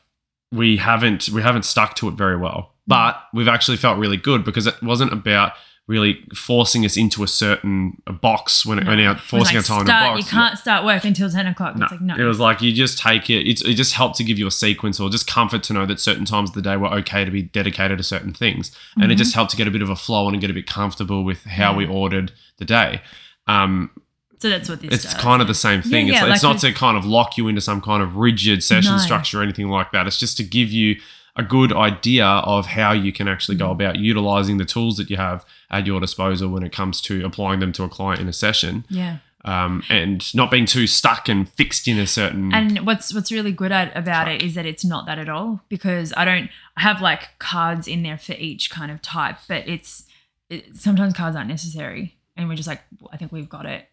we 0.51 0.77
haven't 0.77 1.27
we 1.29 1.41
haven't 1.41 1.65
stuck 1.65 1.95
to 1.95 2.07
it 2.07 2.13
very 2.13 2.37
well, 2.37 2.73
but 2.87 3.21
we've 3.33 3.49
actually 3.49 3.75
felt 3.75 3.97
really 3.99 4.15
good 4.17 4.45
because 4.45 4.65
it 4.65 4.81
wasn't 4.81 5.11
about 5.11 5.51
really 5.87 6.21
forcing 6.35 6.83
us 6.83 6.97
into 6.97 7.23
a 7.23 7.27
certain 7.27 8.01
a 8.05 8.11
box 8.11 8.65
when 8.65 8.77
it 8.77 8.85
when 8.85 8.97
No. 8.97 9.11
It 9.11 9.13
was 9.13 9.21
forcing 9.23 9.55
like, 9.55 9.69
our 9.69 9.77
time 9.77 9.85
start, 9.85 10.03
in 10.05 10.11
a 10.11 10.15
box. 10.17 10.25
You 10.25 10.37
can't 10.37 10.59
start 10.59 10.85
work 10.85 11.05
until 11.05 11.29
10 11.29 11.47
o'clock. 11.47 11.77
No, 11.77 11.85
It's 11.85 11.91
like, 11.93 12.01
no. 12.01 12.15
it 12.17 12.23
was 12.23 12.39
like 12.39 12.61
you 12.61 12.73
just 12.73 12.97
take 12.97 13.29
it. 13.29 13.47
It's, 13.49 13.61
it 13.61 13.75
just 13.75 13.93
helped 13.93 14.15
to 14.17 14.23
give 14.25 14.37
you 14.37 14.47
a 14.47 14.51
sequence 14.51 14.99
or 14.99 15.09
just 15.09 15.27
comfort 15.27 15.63
to 15.63 15.73
know 15.73 15.85
that 15.85 15.99
certain 16.01 16.25
times 16.25 16.49
of 16.49 16.55
the 16.55 16.61
day 16.61 16.75
were 16.75 16.89
okay 16.95 17.23
to 17.23 17.31
be 17.31 17.41
dedicated 17.41 17.97
to 17.99 18.03
certain 18.03 18.33
things, 18.33 18.75
and 18.95 19.05
it 19.05 19.07
Mm-hmm. 19.07 19.17
just 19.19 19.33
helped 19.33 19.51
to 19.51 19.57
get 19.57 19.67
a 19.67 19.71
bit 19.71 19.81
of 19.81 19.89
a 19.89 19.95
flow 19.95 20.27
and 20.27 20.41
get 20.41 20.49
a 20.49 20.53
bit 20.53 20.67
comfortable 20.67 21.23
with 21.23 21.43
how 21.45 21.73
we 21.73 21.85
ordered 21.87 22.33
the 22.57 22.65
day. 22.65 23.01
Um, 23.47 23.91
so 24.39 24.49
that's 24.49 24.67
what 24.69 24.81
this 24.81 24.93
it's 24.93 25.03
does. 25.05 25.13
kind 25.15 25.41
of 25.41 25.47
the 25.47 25.55
same 25.55 25.81
thing. 25.81 26.07
Yeah, 26.07 26.13
it's 26.15 26.21
yeah, 26.21 26.33
it's 26.33 26.43
like 26.43 26.53
not 26.55 26.59
to 26.61 26.73
kind 26.73 26.97
of 26.97 27.05
lock 27.05 27.37
you 27.37 27.47
into 27.47 27.61
some 27.61 27.81
kind 27.81 28.03
of 28.03 28.17
rigid 28.17 28.61
session 28.63 28.91
No. 28.91 28.97
structure 28.99 29.39
or 29.39 29.43
anything 29.43 29.69
like 29.69 29.91
that. 29.93 30.05
It's 30.05 30.19
just 30.19 30.37
to 30.37 30.43
give 30.43 30.69
you 30.69 30.97
a 31.37 31.43
good 31.43 31.71
idea 31.71 32.25
of 32.25 32.65
how 32.65 32.91
you 32.91 33.11
can 33.13 33.27
actually 33.27 33.55
go 33.57 33.71
about 33.71 33.95
utilizing 33.97 34.57
the 34.57 34.65
tools 34.65 34.97
that 34.97 35.09
you 35.09 35.17
have 35.17 35.45
at 35.71 35.85
your 35.85 35.99
disposal 35.99 36.49
when 36.49 36.63
it 36.63 36.71
comes 36.71 36.99
to 37.01 37.23
applying 37.25 37.59
them 37.59 37.71
to 37.73 37.83
a 37.83 37.89
client 37.89 38.19
in 38.19 38.27
a 38.27 38.33
session 38.33 38.83
Yeah. 38.89 39.17
um, 39.45 39.83
and 39.89 40.33
not 40.35 40.49
being 40.51 40.65
too 40.65 40.87
stuck 40.87 41.29
and 41.29 41.47
fixed 41.49 41.87
in 41.87 41.99
a 41.99 42.07
certain 42.07 42.53
And 42.53 42.79
what's 42.85 43.13
what's 43.13 43.31
really 43.31 43.51
good 43.51 43.71
at, 43.71 43.95
about 43.95 44.27
it 44.27 44.41
is 44.41 44.55
that 44.55 44.65
it's 44.65 44.83
not 44.83 45.05
that 45.05 45.19
at 45.19 45.29
all 45.29 45.61
because 45.69 46.13
I 46.17 46.25
don't 46.25 46.49
I 46.75 46.81
have 46.81 47.01
like 47.01 47.37
cards 47.39 47.87
in 47.87 48.03
there 48.03 48.17
for 48.17 48.33
each 48.33 48.69
kind 48.69 48.91
of 48.91 49.01
type, 49.01 49.37
but 49.47 49.67
it's 49.67 50.05
it, 50.49 50.75
sometimes 50.75 51.13
cards 51.13 51.35
aren't 51.35 51.49
necessary 51.49 52.15
and 52.35 52.47
we're 52.49 52.55
just 52.55 52.67
like 52.67 52.81
I 53.11 53.17
think 53.17 53.31
we've 53.31 53.49
got 53.49 53.65
it. 53.65 53.85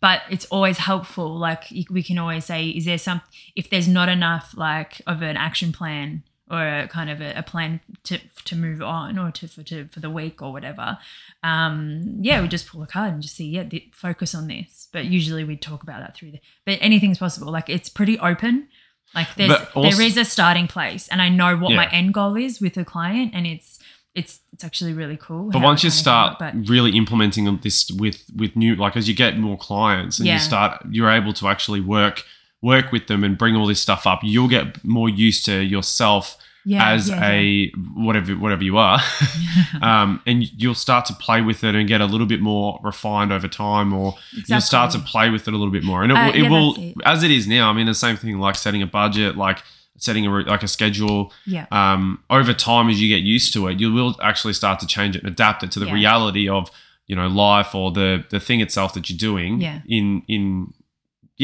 But 0.00 0.22
it's 0.30 0.46
always 0.46 0.78
helpful 0.78 1.36
like 1.38 1.64
we 1.90 2.02
can 2.02 2.18
always 2.18 2.44
say 2.44 2.68
is 2.68 2.84
there 2.84 2.98
some 2.98 3.20
if 3.56 3.70
there's 3.70 3.88
not 3.88 4.08
enough 4.08 4.54
like 4.56 5.00
of 5.06 5.22
an 5.22 5.36
action 5.36 5.72
plan 5.72 6.22
or 6.50 6.66
a 6.80 6.88
kind 6.88 7.08
of 7.10 7.20
a, 7.20 7.32
a 7.38 7.42
plan 7.42 7.80
to 8.04 8.18
to 8.44 8.56
move 8.56 8.82
on 8.82 9.18
or 9.18 9.30
to 9.30 9.46
for 9.48 9.62
to 9.62 9.86
for 9.88 10.00
the 10.00 10.10
week 10.10 10.42
or 10.42 10.52
whatever. 10.52 10.98
Um, 11.42 12.18
yeah, 12.20 12.42
we 12.42 12.48
just 12.48 12.66
pull 12.68 12.82
a 12.82 12.86
card 12.86 13.12
and 13.12 13.22
just 13.22 13.36
see, 13.36 13.46
yeah, 13.48 13.64
th- 13.64 13.88
focus 13.92 14.34
on 14.34 14.48
this. 14.48 14.88
But 14.92 15.06
usually 15.06 15.44
we 15.44 15.56
talk 15.56 15.82
about 15.82 16.00
that 16.00 16.16
through 16.16 16.32
the. 16.32 16.40
But 16.66 16.78
anything's 16.80 17.18
possible. 17.18 17.50
Like 17.52 17.68
it's 17.68 17.88
pretty 17.88 18.18
open. 18.18 18.68
Like 19.14 19.28
there's 19.36 19.50
also- 19.74 19.90
there 19.96 20.06
is 20.06 20.16
a 20.16 20.24
starting 20.24 20.68
place, 20.68 21.08
and 21.08 21.20
I 21.22 21.28
know 21.28 21.56
what 21.56 21.72
my 21.74 21.88
end 21.90 22.14
goal 22.14 22.36
is 22.36 22.60
with 22.60 22.76
a 22.76 22.84
client, 22.84 23.32
and 23.34 23.46
it's 23.46 23.78
it's 24.14 24.40
it's 24.52 24.64
actually 24.64 24.92
really 24.92 25.16
cool. 25.16 25.50
But 25.50 25.62
once 25.62 25.82
you 25.84 25.90
start 25.90 26.32
out, 26.32 26.38
but 26.38 26.68
really 26.68 26.96
implementing 26.96 27.58
this 27.62 27.90
with 27.90 28.24
with 28.36 28.54
new, 28.56 28.76
like 28.76 28.96
as 28.96 29.08
you 29.08 29.14
get 29.14 29.38
more 29.38 29.56
clients 29.56 30.18
and 30.18 30.26
Yeah. 30.26 30.34
you 30.34 30.40
start, 30.40 30.84
you're 30.90 31.10
able 31.10 31.32
to 31.34 31.48
actually 31.48 31.80
work 31.80 32.24
work 32.62 32.92
with 32.92 33.06
them 33.06 33.24
and 33.24 33.38
bring 33.38 33.56
all 33.56 33.66
this 33.66 33.80
stuff 33.80 34.06
up. 34.06 34.20
You'll 34.22 34.48
get 34.48 34.84
more 34.84 35.08
used 35.08 35.44
to 35.46 35.60
yourself 35.62 36.36
yeah, 36.66 36.90
as 36.92 37.08
yeah, 37.08 37.26
a 37.30 37.70
whatever 37.94 38.32
whatever 38.34 38.62
you 38.62 38.76
are, 38.76 39.00
um, 39.82 40.20
and 40.26 40.44
you'll 40.60 40.74
start 40.74 41.06
to 41.06 41.14
play 41.14 41.40
with 41.40 41.64
it 41.64 41.74
and 41.74 41.88
get 41.88 42.00
a 42.02 42.04
little 42.06 42.26
bit 42.26 42.40
more 42.40 42.78
refined 42.82 43.32
over 43.32 43.48
time, 43.48 43.92
or 43.94 44.14
you'll 44.46 44.60
start 44.60 44.90
to 44.92 44.98
play 44.98 45.30
with 45.30 45.48
it 45.48 45.54
a 45.54 45.56
little 45.56 45.72
bit 45.72 45.82
more. 45.84 46.02
And 46.02 46.12
it, 46.12 46.18
Uh, 46.18 46.26
will, 46.26 46.34
it 46.34 46.42
yeah, 46.42 46.48
will, 46.50 46.74
it. 46.76 46.94
as 47.04 47.22
it 47.22 47.30
is 47.30 47.46
now. 47.46 47.70
I 47.70 47.72
mean, 47.72 47.86
the 47.86 47.94
same 47.94 48.16
thing 48.16 48.38
like 48.38 48.56
setting 48.56 48.82
a 48.82 48.86
budget, 48.86 49.36
like 49.38 49.62
setting 49.96 50.26
a 50.26 50.30
like 50.30 50.62
a 50.62 50.68
schedule. 50.68 51.32
yeah, 51.46 51.66
Um, 51.72 52.20
over 52.28 52.52
time, 52.52 52.90
as 52.90 53.00
you 53.00 53.08
get 53.08 53.22
used 53.22 53.52
to 53.54 53.66
it, 53.68 53.80
you 53.80 53.90
will 53.92 54.16
actually 54.22 54.52
start 54.52 54.80
to 54.80 54.86
change 54.86 55.16
it 55.16 55.22
and 55.22 55.32
adapt 55.32 55.62
it 55.62 55.70
to 55.72 55.78
the 55.80 55.86
Yeah. 55.86 55.94
reality 55.94 56.46
of 56.48 56.70
you 57.06 57.16
know 57.16 57.26
life 57.26 57.74
or 57.74 57.90
the 57.90 58.22
the 58.30 58.38
thing 58.38 58.60
itself 58.60 58.92
that 58.94 59.08
you're 59.08 59.16
doing. 59.30 59.62
Yeah. 59.62 59.80
In 59.88 60.22
in 60.28 60.74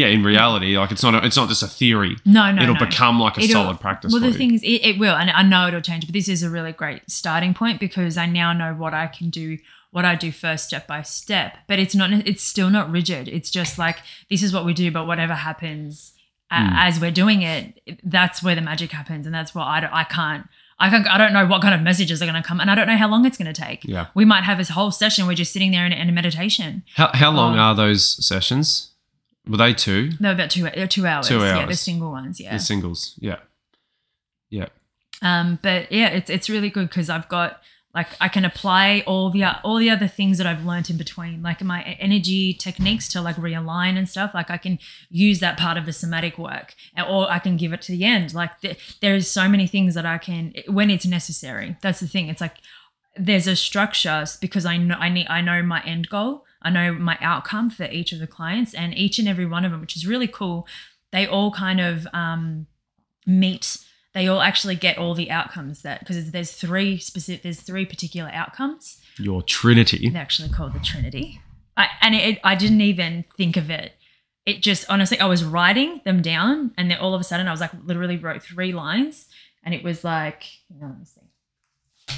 yeah, 0.01 0.09
in 0.09 0.23
reality, 0.23 0.77
like 0.79 0.93
it's 0.93 1.03
not 1.03 1.15
a, 1.15 1.25
it's 1.27 1.37
not 1.37 1.49
just 1.49 1.63
a 1.63 1.67
theory. 1.67 2.17
no, 2.25 2.53
no, 2.53 2.63
It'll 2.63 2.75
no. 2.75 2.85
become 2.87 3.19
like 3.19 3.37
a 3.39 3.41
It'll- 3.41 3.63
solid 3.63 3.81
practice. 3.81 4.13
Well, 4.13 4.21
the 4.21 4.29
you. 4.29 4.35
thing 4.35 4.55
is, 4.55 4.63
it, 4.63 4.81
it 4.91 4.99
will, 4.99 5.15
and 5.17 5.31
I 5.31 5.43
know 5.43 5.69
it'll 5.69 5.81
change. 5.81 6.07
But 6.07 6.13
this 6.13 6.29
is 6.29 6.43
a 6.43 6.51
really 6.51 6.73
great 6.73 7.03
starting 7.11 7.55
point 7.55 7.81
because 7.81 8.17
I 8.17 8.27
now 8.27 8.53
know 8.53 8.75
what 8.75 8.93
I 8.95 9.07
can 9.07 9.31
do, 9.31 9.57
what 9.91 10.05
I 10.05 10.15
do 10.15 10.31
first, 10.31 10.67
step 10.67 10.87
by 10.87 11.01
step. 11.03 11.57
But 11.67 11.79
it's 11.79 11.95
not, 11.95 12.11
it's 12.13 12.43
still 12.43 12.69
not 12.71 12.91
rigid. 12.91 13.27
It's 13.29 13.51
just 13.51 13.79
like 13.79 13.99
this 14.31 14.43
is 14.43 14.53
what 14.53 14.65
we 14.67 14.75
do, 14.75 14.91
but 14.91 15.07
whatever 15.07 15.35
happens 15.35 16.13
a 16.51 16.61
Hmm. 16.61 16.69
as 16.77 17.01
we're 17.01 17.11
doing 17.11 17.43
it, 17.43 17.81
that's 18.05 18.43
where 18.43 18.55
the 18.55 18.61
magic 18.61 18.93
happens, 18.93 19.25
and 19.27 19.35
that's 19.35 19.55
what 19.55 19.65
I 19.65 19.89
I 19.93 20.05
can't. 20.05 20.47
I 20.79 20.91
can't, 20.91 21.07
I 21.07 21.17
don't 21.17 21.33
know 21.33 21.47
what 21.47 21.63
kind 21.63 21.75
of 21.75 21.81
messages 21.81 22.21
are 22.23 22.27
going 22.27 22.41
to 22.43 22.47
come, 22.47 22.61
and 22.61 22.71
I 22.71 22.75
don't 22.75 22.87
know 22.87 22.99
how 22.99 23.09
long 23.09 23.25
it's 23.25 23.39
going 23.39 23.51
to 23.53 23.59
take. 23.69 23.83
Yeah. 23.85 24.09
We 24.15 24.27
might 24.27 24.45
have 24.45 24.59
this 24.59 24.69
whole 24.69 24.91
session. 24.91 25.27
We're 25.27 25.33
just 25.33 25.51
sitting 25.51 25.71
there 25.73 25.87
in, 25.87 25.93
in 25.93 26.07
a 26.11 26.13
meditation. 26.13 26.85
How, 26.97 27.11
how 27.15 27.31
long 27.31 27.57
Oh. 27.57 27.61
are 27.61 27.75
those 27.75 28.23
sessions? 28.25 28.91
Were 29.49 29.57
they 29.57 29.75
two? 29.75 30.13
No, 30.19 30.33
about 30.33 30.51
two, 30.51 30.67
uh, 30.67 30.87
two 30.87 31.07
hours. 31.07 31.29
Two 31.29 31.37
hours. 31.37 31.57
Yeah, 31.57 31.67
the 31.67 31.75
single 31.75 32.11
ones. 32.11 32.41
Yeah. 32.41 32.53
The 32.53 32.59
singles. 32.59 33.15
Yeah. 33.19 33.39
Yeah. 34.51 34.69
Um, 35.23 35.59
but 35.63 35.91
yeah, 35.91 36.09
it's 36.09 36.29
it's 36.31 36.51
really 36.51 36.71
good 36.71 36.89
because 36.89 37.09
I've 37.09 37.29
got 37.29 37.63
like 37.95 38.09
I 38.21 38.29
can 38.29 38.45
apply 38.45 39.03
all 39.07 39.31
the 39.31 39.45
all 39.63 39.79
the 39.79 39.89
other 39.89 40.07
things 40.07 40.37
that 40.37 40.47
I've 40.47 40.67
learned 40.67 40.91
in 40.91 40.99
between, 40.99 41.43
like 41.43 41.63
my 41.65 41.83
energy 41.83 42.53
techniques 42.53 43.09
to 43.13 43.23
like 43.23 43.37
realign 43.37 43.97
and 43.97 44.07
stuff. 44.07 44.33
Like 44.35 44.51
I 44.51 44.59
can 44.59 44.79
use 45.11 45.41
that 45.41 45.57
part 45.57 45.79
of 45.79 45.87
the 45.87 45.93
somatic 45.95 46.37
work, 46.37 46.75
or 47.09 47.31
I 47.31 47.39
can 47.39 47.57
give 47.57 47.73
it 47.73 47.81
to 47.83 47.93
the 47.93 48.05
end. 48.05 48.35
Like 48.35 48.61
th- 48.61 48.99
there's 49.01 49.29
so 49.31 49.49
many 49.49 49.67
things 49.67 49.95
that 49.95 50.05
I 50.05 50.19
can 50.19 50.53
when 50.69 50.91
it's 50.91 51.07
necessary. 51.07 51.79
That's 51.81 52.01
the 52.01 52.07
thing. 52.07 52.29
It's 52.29 52.43
like 52.43 52.59
there's 53.17 53.47
a 53.47 53.57
structure 53.57 54.27
because 54.43 54.67
I 54.67 54.77
know 54.77 54.97
I 54.97 55.09
need 55.09 55.27
I 55.29 55.41
know 55.41 55.63
my 55.63 55.83
end 55.85 56.11
goal. 56.11 56.45
I 56.67 56.71
know 56.71 56.93
my 56.93 57.17
outcome 57.21 57.71
for 57.71 57.85
each 57.85 58.13
of 58.13 58.19
the 58.19 58.27
clients, 58.27 58.75
and 58.75 58.97
each 58.97 59.19
and 59.19 59.29
every 59.29 59.47
one 59.47 59.65
of 59.65 59.71
them, 59.71 59.81
which 59.81 59.97
is 59.97 60.07
really 60.07 60.29
cool. 60.29 60.67
They 61.13 61.27
all 61.27 61.51
kind 61.51 61.81
of 61.81 62.07
um, 62.13 62.67
meet 63.27 63.79
they 64.17 64.29
all 64.29 64.41
actually 64.41 64.77
get 64.77 64.97
all 64.97 65.15
the 65.15 65.31
outcomes 65.31 65.83
that 65.83 66.01
because 66.01 66.31
there's 66.31 66.53
three 66.53 66.97
specific 66.97 67.43
there's 67.43 67.61
three 67.61 67.85
particular 67.85 68.31
outcomes. 68.33 68.99
Your 69.19 69.43
Trinity. 69.43 70.09
they're 70.09 70.23
actually 70.23 70.49
called 70.49 70.73
the 70.73 70.79
trinity. 70.79 71.43
I, 71.77 71.89
and 72.01 72.15
it, 72.15 72.39
I 72.43 72.55
didn't 72.55 72.81
even 72.81 73.27
think 73.37 73.59
of 73.59 73.69
it. 73.69 73.93
It 74.47 74.63
just 74.63 74.87
honestly 74.89 75.21
i 75.21 75.27
was 75.27 75.45
writing 75.45 76.01
them 76.07 76.23
down 76.23 76.73
and 76.79 76.91
then 76.91 76.99
all 76.99 77.15
of 77.15 77.21
a 77.21 77.25
sudden 77.25 77.47
i 77.47 77.51
was 77.51 77.61
like 77.61 77.73
literally 77.85 78.17
wrote 78.17 78.43
three 78.43 78.73
lines 78.73 79.27
and 79.63 79.75
it 79.75 79.83
was 79.85 80.03
like 80.03 80.45
hang 80.71 80.83
on, 80.83 80.91
let 80.91 80.99
me 80.99 81.05
see. 81.05 82.17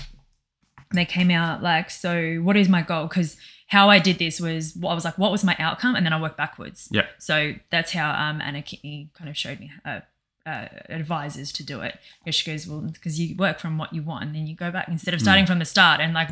They 0.95 1.05
came 1.05 1.33
out 1.33 1.65
like 1.65 1.91
so 1.91 2.37
what 2.37 2.57
is 2.57 2.69
my 2.69 2.83
goal? 2.83 3.09
Because 3.09 3.37
how 3.69 3.89
i 3.89 3.99
did 3.99 4.19
this 4.19 4.41
was 4.41 4.77
i 4.83 4.95
was 4.95 5.05
like 5.05 5.17
what 5.19 5.31
was 5.33 5.43
my 5.45 5.57
outcome 5.59 5.95
and 5.95 6.05
then 6.05 6.13
i 6.13 6.21
worked 6.21 6.37
backwards 6.37 6.89
Yeah. 6.91 7.07
so 7.19 7.55
that's 7.71 7.93
how 7.93 8.11
um, 8.11 8.41
Anna 8.41 8.61
Kitney 8.63 9.13
kind 9.15 9.31
of 9.31 9.37
showed 9.37 9.61
me, 9.61 9.71
uh, 9.85 10.01
uh, 10.47 10.67
advisors 10.89 11.53
to 11.53 11.63
do 11.63 11.83
it. 11.83 11.99
Because 12.25 12.35
she 12.35 12.51
goes, 12.51 12.67
well, 12.67 12.81
because 12.81 13.21
you 13.21 13.37
work 13.37 13.59
from 13.59 13.77
what 13.77 13.93
you 13.93 14.03
want, 14.03 14.25
and 14.25 14.35
then 14.35 14.47
you 14.47 14.57
go 14.57 14.71
back 14.71 14.89
instead 14.89 15.13
of 15.13 15.21
starting 15.21 15.45
from 15.45 15.59
the 15.59 15.67
start 15.67 16.01
and 16.01 16.15
like 16.15 16.31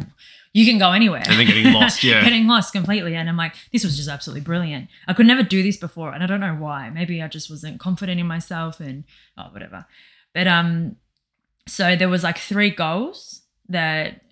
you 0.54 0.64
can 0.64 0.78
go 0.78 0.92
anywhere. 0.92 1.22
And 1.26 1.38
then 1.38 1.46
getting 1.46 1.70
lost, 1.74 2.02
yeah. 2.10 2.24
getting 2.24 2.46
lost 2.46 2.72
completely. 2.72 3.14
And 3.14 3.28
I'm 3.28 3.36
like, 3.36 3.54
this 3.74 3.84
was 3.84 3.94
just 3.94 4.08
absolutely 4.08 4.40
brilliant. 4.40 4.88
I 5.06 5.12
could 5.12 5.26
never 5.26 5.42
do 5.42 5.62
this 5.62 5.76
before, 5.76 6.12
and 6.14 6.22
I 6.24 6.26
don't 6.26 6.40
know 6.40 6.54
why. 6.54 6.88
Maybe 6.88 7.20
I 7.20 7.28
just 7.28 7.50
wasn't 7.50 7.78
confident 7.78 8.18
in 8.18 8.26
myself, 8.26 8.80
and 8.80 9.04
oh, 9.36 9.48
whatever. 9.50 9.84
But 10.32 10.46
um, 10.46 10.96
so 11.68 11.94
there 11.94 12.08
was 12.08 12.22
like 12.22 12.38
three 12.38 12.70
goals 12.70 13.42
that 13.68 14.22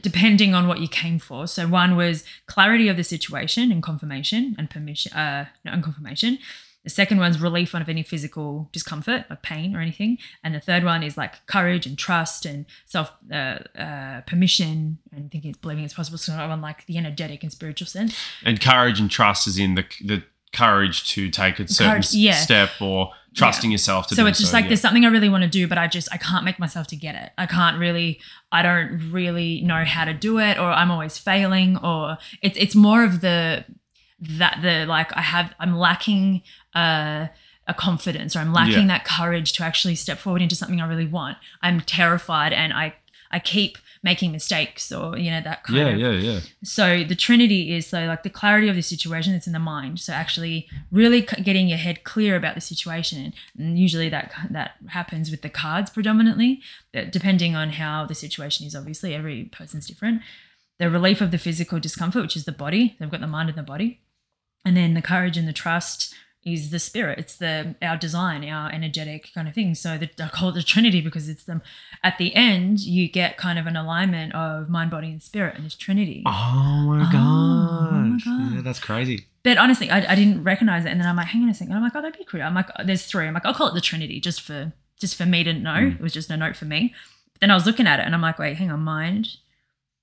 depending 0.00 0.54
on 0.54 0.68
what 0.68 0.80
you 0.80 0.88
came 0.88 1.18
for. 1.18 1.46
So 1.46 1.66
one 1.66 1.96
was 1.96 2.24
clarity 2.46 2.88
of 2.88 2.96
the 2.96 3.04
situation 3.04 3.72
and 3.72 3.82
confirmation 3.82 4.54
and 4.58 4.68
permission, 4.68 5.12
uh, 5.12 5.46
no, 5.64 5.72
and 5.72 5.82
confirmation. 5.82 6.38
The 6.84 6.90
second 6.90 7.18
one's 7.18 7.40
relief 7.40 7.74
of 7.74 7.88
any 7.88 8.02
physical 8.02 8.70
discomfort, 8.72 9.26
like 9.28 9.42
pain 9.42 9.74
or 9.74 9.80
anything. 9.80 10.16
And 10.42 10.54
the 10.54 10.60
third 10.60 10.84
one 10.84 11.02
is 11.02 11.16
like 11.16 11.44
courage 11.46 11.86
and 11.86 11.98
trust 11.98 12.46
and 12.46 12.66
self 12.86 13.12
uh, 13.30 13.58
uh, 13.76 14.20
permission 14.22 14.98
and 15.12 15.30
thinking, 15.30 15.54
believing 15.60 15.84
it's 15.84 15.94
possible. 15.94 16.18
So 16.18 16.32
on 16.32 16.60
like 16.60 16.86
the 16.86 16.96
energetic 16.96 17.42
and 17.42 17.52
spiritual 17.52 17.88
sense. 17.88 18.18
And 18.44 18.60
courage 18.60 19.00
and 19.00 19.10
trust 19.10 19.46
is 19.46 19.58
in 19.58 19.74
the 19.74 19.84
the 20.02 20.22
courage 20.52 21.10
to 21.10 21.30
take 21.30 21.58
a 21.58 21.68
certain 21.68 21.92
Courage, 21.92 22.14
yeah. 22.14 22.32
step 22.32 22.70
or 22.80 23.12
trusting 23.34 23.70
yourself 23.70 24.06
to 24.08 24.14
so 24.14 24.26
it's 24.26 24.38
just 24.38 24.50
so, 24.50 24.56
like 24.56 24.64
yeah. 24.64 24.68
there's 24.70 24.80
something 24.80 25.04
I 25.04 25.08
really 25.08 25.28
want 25.28 25.44
to 25.44 25.48
do, 25.50 25.68
but 25.68 25.78
I 25.78 25.86
just 25.86 26.08
I 26.12 26.16
can't 26.16 26.44
make 26.44 26.58
myself 26.58 26.86
to 26.88 26.96
get 26.96 27.14
it. 27.14 27.30
I 27.38 27.46
can't 27.46 27.78
really 27.78 28.20
I 28.50 28.62
don't 28.62 29.10
really 29.10 29.60
know 29.62 29.84
how 29.84 30.04
to 30.04 30.14
do 30.14 30.38
it, 30.38 30.58
or 30.58 30.64
I'm 30.64 30.90
always 30.90 31.18
failing, 31.18 31.76
or 31.78 32.18
it's 32.42 32.56
it's 32.58 32.74
more 32.74 33.04
of 33.04 33.20
the 33.20 33.64
that 34.20 34.58
the 34.62 34.86
like 34.86 35.16
I 35.16 35.20
have 35.20 35.54
I'm 35.60 35.76
lacking 35.76 36.42
uh 36.74 37.28
a 37.66 37.74
confidence 37.74 38.34
or 38.34 38.38
I'm 38.38 38.52
lacking 38.52 38.88
Yeah. 38.88 38.98
that 38.98 39.04
courage 39.04 39.52
to 39.54 39.62
actually 39.62 39.94
step 39.94 40.18
forward 40.18 40.40
into 40.40 40.54
something 40.56 40.80
I 40.80 40.86
really 40.88 41.06
want. 41.06 41.36
I'm 41.62 41.82
terrified 41.82 42.52
and 42.54 42.72
I 42.72 42.94
I 43.30 43.38
keep 43.38 43.78
making 44.02 44.30
mistakes 44.30 44.92
or 44.92 45.18
you 45.18 45.28
know 45.30 45.40
that 45.40 45.64
kind 45.64 45.78
Yeah, 45.78 45.88
of 45.88 45.98
yeah, 45.98 46.10
yeah. 46.10 46.32
yeah. 46.34 46.40
so 46.62 47.02
the 47.02 47.16
trinity 47.16 47.74
is 47.74 47.86
so 47.88 48.06
like 48.06 48.22
the 48.22 48.30
clarity 48.30 48.68
of 48.68 48.76
the 48.76 48.82
situation 48.82 49.32
that's 49.32 49.48
in 49.48 49.52
the 49.52 49.58
mind 49.58 49.98
so 49.98 50.12
actually 50.12 50.68
really 50.92 51.22
getting 51.22 51.66
your 51.68 51.78
head 51.78 52.04
clear 52.04 52.36
about 52.36 52.54
the 52.54 52.60
situation 52.60 53.32
and 53.58 53.76
usually 53.76 54.08
that 54.08 54.32
that 54.50 54.72
happens 54.90 55.32
with 55.32 55.42
the 55.42 55.48
cards 55.48 55.90
predominantly 55.90 56.60
depending 57.10 57.56
on 57.56 57.70
how 57.70 58.06
the 58.06 58.14
situation 58.14 58.66
is 58.68 58.76
obviously 58.76 59.14
every 59.16 59.44
person's 59.46 59.88
different 59.88 60.22
the 60.78 60.88
relief 60.88 61.20
of 61.20 61.32
the 61.32 61.38
physical 61.38 61.80
discomfort 61.80 62.22
which 62.22 62.36
is 62.36 62.44
the 62.44 62.52
body 62.52 62.96
they've 63.00 63.10
got 63.10 63.20
the 63.20 63.26
mind 63.26 63.48
and 63.48 63.58
the 63.58 63.62
body 63.64 64.00
and 64.64 64.76
then 64.76 64.94
the 64.94 65.02
courage 65.02 65.36
and 65.36 65.48
the 65.48 65.52
trust 65.52 66.14
is 66.44 66.70
the 66.70 66.78
spirit. 66.78 67.18
It's 67.18 67.36
the 67.36 67.74
our 67.82 67.96
design 67.96 68.48
our 68.48 68.70
energetic 68.72 69.30
kind 69.34 69.48
of 69.48 69.54
thing. 69.54 69.74
So 69.74 69.98
the, 69.98 70.08
i 70.22 70.28
call 70.28 70.48
it 70.50 70.52
the 70.52 70.62
trinity 70.62 71.00
because 71.00 71.28
it's 71.28 71.44
them 71.44 71.60
at 72.02 72.16
the 72.18 72.34
end 72.34 72.80
you 72.80 73.08
get 73.08 73.36
kind 73.36 73.58
of 73.58 73.66
an 73.66 73.76
alignment 73.76 74.34
of 74.34 74.68
mind 74.70 74.90
body 74.90 75.08
and 75.10 75.22
spirit 75.22 75.56
and 75.56 75.64
this 75.66 75.74
trinity. 75.74 76.22
Oh 76.26 76.84
my 76.86 77.00
Oh, 77.06 77.12
god. 77.12 77.88
oh 77.92 77.92
my 77.92 78.18
God. 78.24 78.54
Yeah, 78.54 78.60
that's 78.62 78.78
crazy. 78.80 79.26
but 79.42 79.58
honestly 79.58 79.90
I, 79.90 80.12
I 80.12 80.14
didn't 80.14 80.42
recognize 80.44 80.84
it 80.84 80.90
and 80.90 81.00
then 81.00 81.08
i'm 81.08 81.16
like 81.16 81.26
hang 81.26 81.42
on 81.42 81.48
a 81.50 81.54
second. 81.54 81.74
I'm 81.74 81.82
like 81.82 81.92
oh 81.94 82.00
that'd 82.02 82.16
be 82.18 82.24
cool. 82.24 82.40
I'm 82.42 82.54
like 82.54 82.68
there's 82.84 83.04
three. 83.04 83.26
I'm 83.26 83.34
like 83.34 83.44
i'll 83.44 83.54
call 83.54 83.68
it 83.68 83.74
the 83.74 83.80
trinity 83.80 84.20
just 84.20 84.40
for 84.40 84.72
just 85.00 85.16
for 85.16 85.26
me 85.26 85.44
to 85.44 85.52
know. 85.52 85.70
Mm. 85.74 85.94
It 85.96 86.00
was 86.00 86.12
just 86.12 86.30
a 86.30 86.36
note 86.36 86.56
for 86.56 86.64
me. 86.64 86.94
But 87.34 87.40
then 87.42 87.50
i 87.50 87.54
was 87.54 87.66
looking 87.66 87.86
at 87.86 88.00
it 88.00 88.06
and 88.06 88.14
i'm 88.14 88.22
like 88.22 88.38
wait 88.38 88.56
hang 88.56 88.70
on 88.70 88.80
mind 88.80 89.28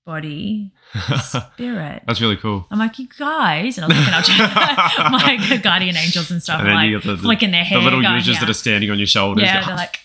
body 0.06 0.72
spirit 1.24 2.04
That's 2.06 2.22
really 2.22 2.38
cool. 2.38 2.68
I'm 2.70 2.78
like, 2.78 3.00
you 3.00 3.08
guys, 3.18 3.78
and 3.78 3.86
I 3.86 3.88
was 3.88 3.98
looking 3.98 4.13
up 4.13 5.12
my 5.12 5.58
guardian 5.62 5.98
angels 5.98 6.30
and 6.32 6.41
stuff, 6.41 6.60
And 6.60 6.70
and 6.70 6.94
like 6.94 7.04
the, 7.04 7.18
flicking 7.18 7.52
their 7.52 7.63
hair, 7.63 7.80
the 7.80 7.84
little 7.84 8.02
going, 8.02 8.15
users 8.15 8.36
yeah. 8.36 8.39
that 8.41 8.50
are 8.50 8.54
standing 8.54 8.91
on 8.91 8.98
your 8.98 9.08
shoulders. 9.08 9.44
yeah, 9.44 9.65
they're 9.65 9.76
like, 9.76 10.00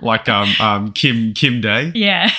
like 0.00 0.28
um 0.28 0.48
um 0.60 0.92
Kim 0.92 1.34
Kim 1.34 1.60
Day. 1.60 1.90
yeah. 1.94 2.30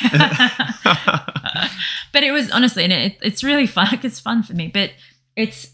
but 2.13 2.23
it 2.23 2.31
was 2.31 2.49
honestly, 2.51 2.83
and 2.85 2.93
it, 2.93 3.17
it's 3.21 3.43
really 3.43 3.67
fun. 3.67 3.87
Like, 3.91 4.05
it's 4.05 4.19
fun 4.19 4.41
for 4.41 4.53
me, 4.53 4.69
but 4.73 4.91
it's 5.35 5.73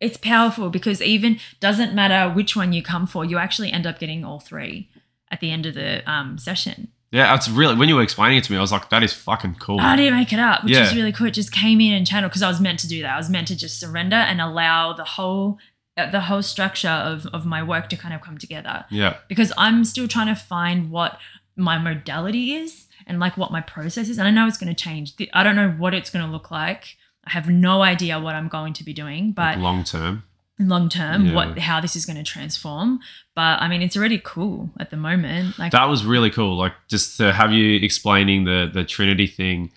it's 0.00 0.16
powerful 0.16 0.70
because 0.70 1.02
even 1.02 1.38
doesn't 1.58 1.94
matter 1.94 2.32
which 2.32 2.54
one 2.56 2.72
you 2.72 2.82
come 2.82 3.06
for, 3.06 3.24
you 3.24 3.36
actually 3.36 3.72
end 3.72 3.86
up 3.86 3.98
getting 3.98 4.24
all 4.24 4.40
three 4.40 4.88
at 5.30 5.40
the 5.40 5.50
end 5.50 5.66
of 5.66 5.74
the 5.74 6.08
um, 6.10 6.38
session. 6.38 6.88
Yeah, 7.12 7.32
that's 7.32 7.48
really 7.48 7.74
when 7.74 7.88
you 7.88 7.96
were 7.96 8.02
explaining 8.02 8.38
it 8.38 8.44
to 8.44 8.52
me, 8.52 8.58
I 8.58 8.60
was 8.60 8.70
like, 8.70 8.88
that 8.90 9.02
is 9.02 9.12
fucking 9.12 9.56
cool. 9.56 9.80
I 9.80 9.96
didn't 9.96 10.16
make 10.16 10.32
it 10.32 10.38
up, 10.38 10.62
which 10.64 10.76
is 10.76 10.94
really 10.94 11.12
cool. 11.12 11.26
It 11.26 11.32
just 11.34 11.50
came 11.52 11.80
in 11.80 11.92
and 11.92 12.06
channeled 12.06 12.30
because 12.30 12.42
I 12.42 12.48
was 12.48 12.60
meant 12.60 12.78
to 12.80 12.88
do 12.88 13.02
that. 13.02 13.14
I 13.14 13.16
was 13.16 13.28
meant 13.28 13.48
to 13.48 13.56
just 13.56 13.80
surrender 13.80 14.16
and 14.16 14.40
allow 14.40 14.92
the 14.92 15.04
whole 15.04 15.58
uh, 15.96 16.08
the 16.10 16.20
whole 16.20 16.42
structure 16.42 16.88
of 16.88 17.26
of 17.32 17.44
my 17.44 17.62
work 17.62 17.88
to 17.88 17.96
kind 17.96 18.14
of 18.14 18.20
come 18.20 18.38
together. 18.38 18.84
Yeah. 18.90 19.16
because 19.28 19.52
I'm 19.58 19.84
still 19.84 20.06
trying 20.06 20.28
to 20.28 20.40
find 20.40 20.90
what 20.90 21.18
my 21.56 21.78
modality 21.78 22.54
is 22.54 22.86
and 23.06 23.18
like 23.18 23.36
what 23.36 23.50
my 23.50 23.60
process 23.60 24.08
is. 24.08 24.16
And 24.18 24.28
I 24.28 24.30
know 24.30 24.46
it's 24.46 24.56
going 24.56 24.74
to 24.74 24.82
change. 24.84 25.14
I 25.32 25.42
don't 25.42 25.56
know 25.56 25.70
what 25.70 25.94
it's 25.94 26.10
going 26.10 26.24
to 26.24 26.30
look 26.30 26.50
like. 26.50 26.96
I 27.24 27.30
have 27.30 27.48
no 27.48 27.82
idea 27.82 28.18
what 28.20 28.34
I'm 28.36 28.48
going 28.48 28.72
to 28.74 28.84
be 28.84 28.92
doing, 28.92 29.32
but 29.32 29.58
long 29.58 29.82
term. 29.84 30.22
Long 30.68 30.88
term 30.88 31.26
Yeah. 31.26 31.34
what 31.34 31.58
how 31.58 31.80
this 31.80 31.96
is 31.96 32.04
going 32.06 32.16
to 32.16 32.22
transform. 32.22 33.00
But 33.34 33.60
I 33.62 33.68
mean, 33.68 33.82
it's 33.82 33.96
already 33.96 34.20
cool 34.22 34.70
at 34.78 34.90
the 34.90 34.96
moment. 34.96 35.58
Like 35.58 35.72
that 35.72 35.88
was 35.88 36.04
really 36.04 36.30
cool. 36.30 36.56
Like 36.56 36.74
just 36.88 37.16
to 37.18 37.32
have 37.32 37.52
you 37.52 37.76
explaining 37.80 38.44
the 38.44 38.70
the 38.72 38.84
Trinity 38.84 39.26
thing, 39.26 39.72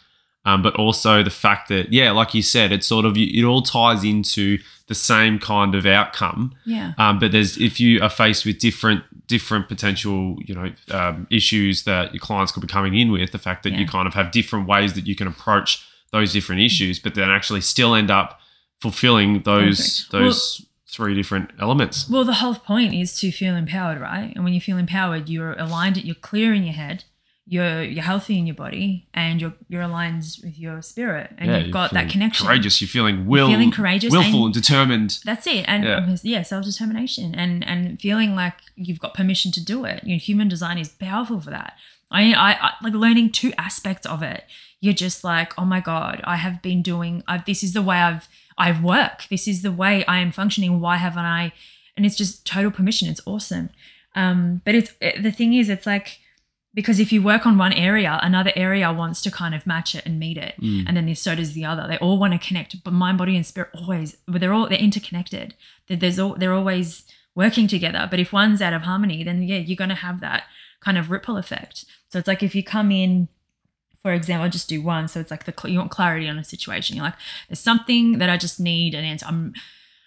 um, 0.46 0.62
but 0.62 0.76
also 0.76 1.24
the 1.24 1.30
fact 1.30 1.70
that 1.70 1.94
yeah, 1.94 2.12
like 2.12 2.34
you 2.34 2.42
said, 2.42 2.72
it's 2.72 2.86
sort 2.88 3.06
of 3.06 3.18
it 3.18 3.44
all 3.44 3.62
ties 3.62 4.04
into 4.04 4.58
the 4.88 4.96
same 4.96 5.40
kind 5.40 5.76
of 5.76 5.86
outcome. 5.86 6.54
yeah, 6.66 6.92
Um, 6.98 7.18
but 7.18 7.32
there's 7.32 7.58
if 7.58 7.80
you 7.80 8.02
are 8.02 8.10
faced 8.10 8.46
with 8.46 8.60
different 8.60 9.04
different 9.28 9.70
potential 9.70 10.36
you 10.46 10.54
know 10.54 10.70
um, 10.92 11.26
issues 11.32 11.84
that 11.86 12.14
your 12.14 12.20
clients 12.20 12.52
could 12.52 12.60
be 12.62 12.68
coming 12.68 12.94
in 12.94 13.10
with, 13.12 13.32
the 13.32 13.40
fact 13.40 13.64
that 13.64 13.72
you 13.74 13.88
kind 13.88 14.06
of 14.08 14.14
have 14.14 14.32
different 14.32 14.68
ways 14.68 14.94
that 14.94 15.08
you 15.08 15.16
can 15.16 15.28
approach 15.28 15.82
those 16.12 16.34
different 16.34 16.62
issues, 16.62 17.00
but 17.00 17.16
then 17.16 17.30
actually 17.30 17.62
still 17.62 17.96
end 17.96 18.12
up 18.12 18.40
fulfilling 18.82 19.42
those 19.44 20.02
Perfect. 20.06 20.14
Well- 20.14 20.22
those 20.24 20.66
three 20.94 21.16
different 21.16 21.50
elements. 21.60 22.08
Well, 22.10 22.24
the 22.24 22.36
whole 22.36 22.56
point 22.56 22.94
is 22.94 23.18
to 23.20 23.32
feel 23.32 23.56
empowered, 23.56 24.00
right? 24.00 24.32
And 24.36 24.44
when 24.44 24.54
you 24.54 24.62
feel 24.62 24.78
empowered, 24.78 25.28
you're 25.30 25.54
aligned, 25.54 25.98
you're 26.04 26.16
clear 26.30 26.54
in 26.54 26.64
your 26.64 26.74
head, 26.74 27.04
you're 27.46 27.82
you're 27.84 28.04
healthy 28.04 28.38
in 28.40 28.46
your 28.48 28.56
body, 28.56 29.08
and 29.14 29.42
you're 29.42 29.54
you're 29.68 29.82
aligned 29.82 30.24
with 30.44 30.58
your 30.58 30.82
spirit, 30.82 31.32
and 31.38 31.50
Yeah, 31.50 31.58
you've 31.58 31.74
got 31.74 31.92
that 31.92 32.10
connection. 32.10 32.46
Courageous. 32.48 32.80
You're 32.80 32.88
feeling 32.88 33.26
will, 33.28 33.48
feeling 33.50 33.72
courageous 33.72 34.12
willful, 34.12 34.46
and- 34.46 34.46
and 34.46 34.54
determined. 34.54 35.20
That's 35.26 35.46
it, 35.48 35.66
and 35.68 35.84
Yeah. 35.84 35.98
um, 35.98 36.16
yeah, 36.24 36.42
self 36.44 36.64
determination, 36.66 37.36
and 37.36 37.68
and 37.68 38.00
feeling 38.00 38.34
like 38.36 38.56
you've 38.76 39.00
got 39.00 39.14
permission 39.14 39.52
to 39.54 39.64
do 39.74 39.84
it. 39.84 40.04
You 40.06 40.16
know, 40.16 40.20
human 40.20 40.48
design 40.48 40.78
is 40.78 40.88
powerful 40.90 41.42
for 41.42 41.50
that. 41.50 41.74
I, 42.12 42.32
I, 42.34 42.52
I 42.68 42.72
like 42.84 42.94
learning 42.94 43.32
two 43.32 43.52
aspects 43.58 44.06
of 44.06 44.22
it. 44.22 44.44
You're 44.80 44.94
just 44.94 45.24
like, 45.24 45.54
oh 45.58 45.66
my 45.66 45.80
god, 45.80 46.22
I 46.26 46.36
have 46.36 46.62
been 46.62 46.82
doing. 46.82 47.24
I've, 47.28 47.46
this 47.46 47.64
is 47.64 47.74
the 47.74 47.82
way 47.82 47.98
I've 47.98 48.28
I've 48.58 48.84
work. 48.84 49.26
This 49.30 49.48
is 49.48 49.62
the 49.62 49.72
way 49.72 50.06
I 50.06 50.20
am 50.20 50.32
functioning. 50.32 50.80
Why 50.80 50.98
haven't 50.98 51.26
I? 51.26 51.54
And 51.96 52.06
it's 52.06 52.16
just 52.16 52.46
total 52.46 52.72
permission. 52.72 53.08
It's 53.10 53.22
awesome. 53.26 53.70
Um, 54.16 54.62
but 54.66 54.76
it's 54.76 54.94
it, 55.02 55.24
the 55.24 55.32
thing 55.32 55.54
is, 55.54 55.70
it's 55.70 55.86
like 55.86 56.20
because 56.76 57.00
if 57.00 57.12
you 57.12 57.22
work 57.22 57.46
on 57.46 57.58
one 57.58 57.74
area, 57.74 58.20
another 58.24 58.52
area 58.56 58.92
wants 58.92 59.22
to 59.22 59.30
kind 59.30 59.54
of 59.54 59.68
match 59.68 59.94
it 59.94 60.04
and 60.08 60.20
meet 60.20 60.38
it, 60.38 60.56
Mm. 60.60 60.86
and 60.88 60.98
then 60.98 61.06
this 61.06 61.22
so 61.22 61.36
does 61.36 61.54
the 61.54 61.66
other. 61.66 61.88
They 61.88 61.98
all 61.98 62.18
want 62.18 62.34
to 62.34 62.48
connect, 62.48 62.84
but 62.84 62.94
mind, 62.94 63.18
body, 63.20 63.36
and 63.36 63.46
spirit 63.46 63.70
always. 63.76 64.18
But 64.28 64.42
they're 64.42 64.54
all 64.54 64.68
they're 64.68 64.80
interconnected. 64.80 65.54
That 65.88 66.00
there's 66.00 66.18
all 66.20 66.36
they're 66.36 66.54
always 66.54 67.04
working 67.36 67.68
together. 67.68 68.08
But 68.10 68.20
if 68.20 68.32
one's 68.34 68.62
out 68.62 68.74
of 68.74 68.84
harmony, 68.84 69.24
then 69.24 69.42
yeah, 69.44 69.58
you're 69.58 69.76
going 69.76 69.90
to 69.90 69.96
have 69.96 70.20
that 70.22 70.44
kind 70.80 70.98
of 70.98 71.10
ripple 71.12 71.38
effect. 71.38 71.86
So 72.10 72.20
it's 72.20 72.28
like 72.28 72.44
if 72.44 72.54
you 72.56 72.64
come 72.64 72.92
in, 72.92 73.28
for 74.04 74.14
example, 74.14 74.44
I'll 74.44 74.52
just 74.52 74.70
do 74.70 74.82
one. 74.82 75.08
So 75.08 75.20
it's 75.20 75.32
like 75.32 75.46
the 75.46 75.68
you 75.68 75.80
want 75.80 75.90
clarity 75.90 76.28
on 76.28 76.38
a 76.38 76.44
situation. 76.44 76.96
You're 76.96 77.06
like, 77.06 77.16
there's 77.48 77.60
something 77.60 78.20
that 78.20 78.30
I 78.30 78.38
just 78.38 78.60
need 78.60 78.94
an 78.94 79.04
answer. 79.04 79.26
I'm 79.26 79.54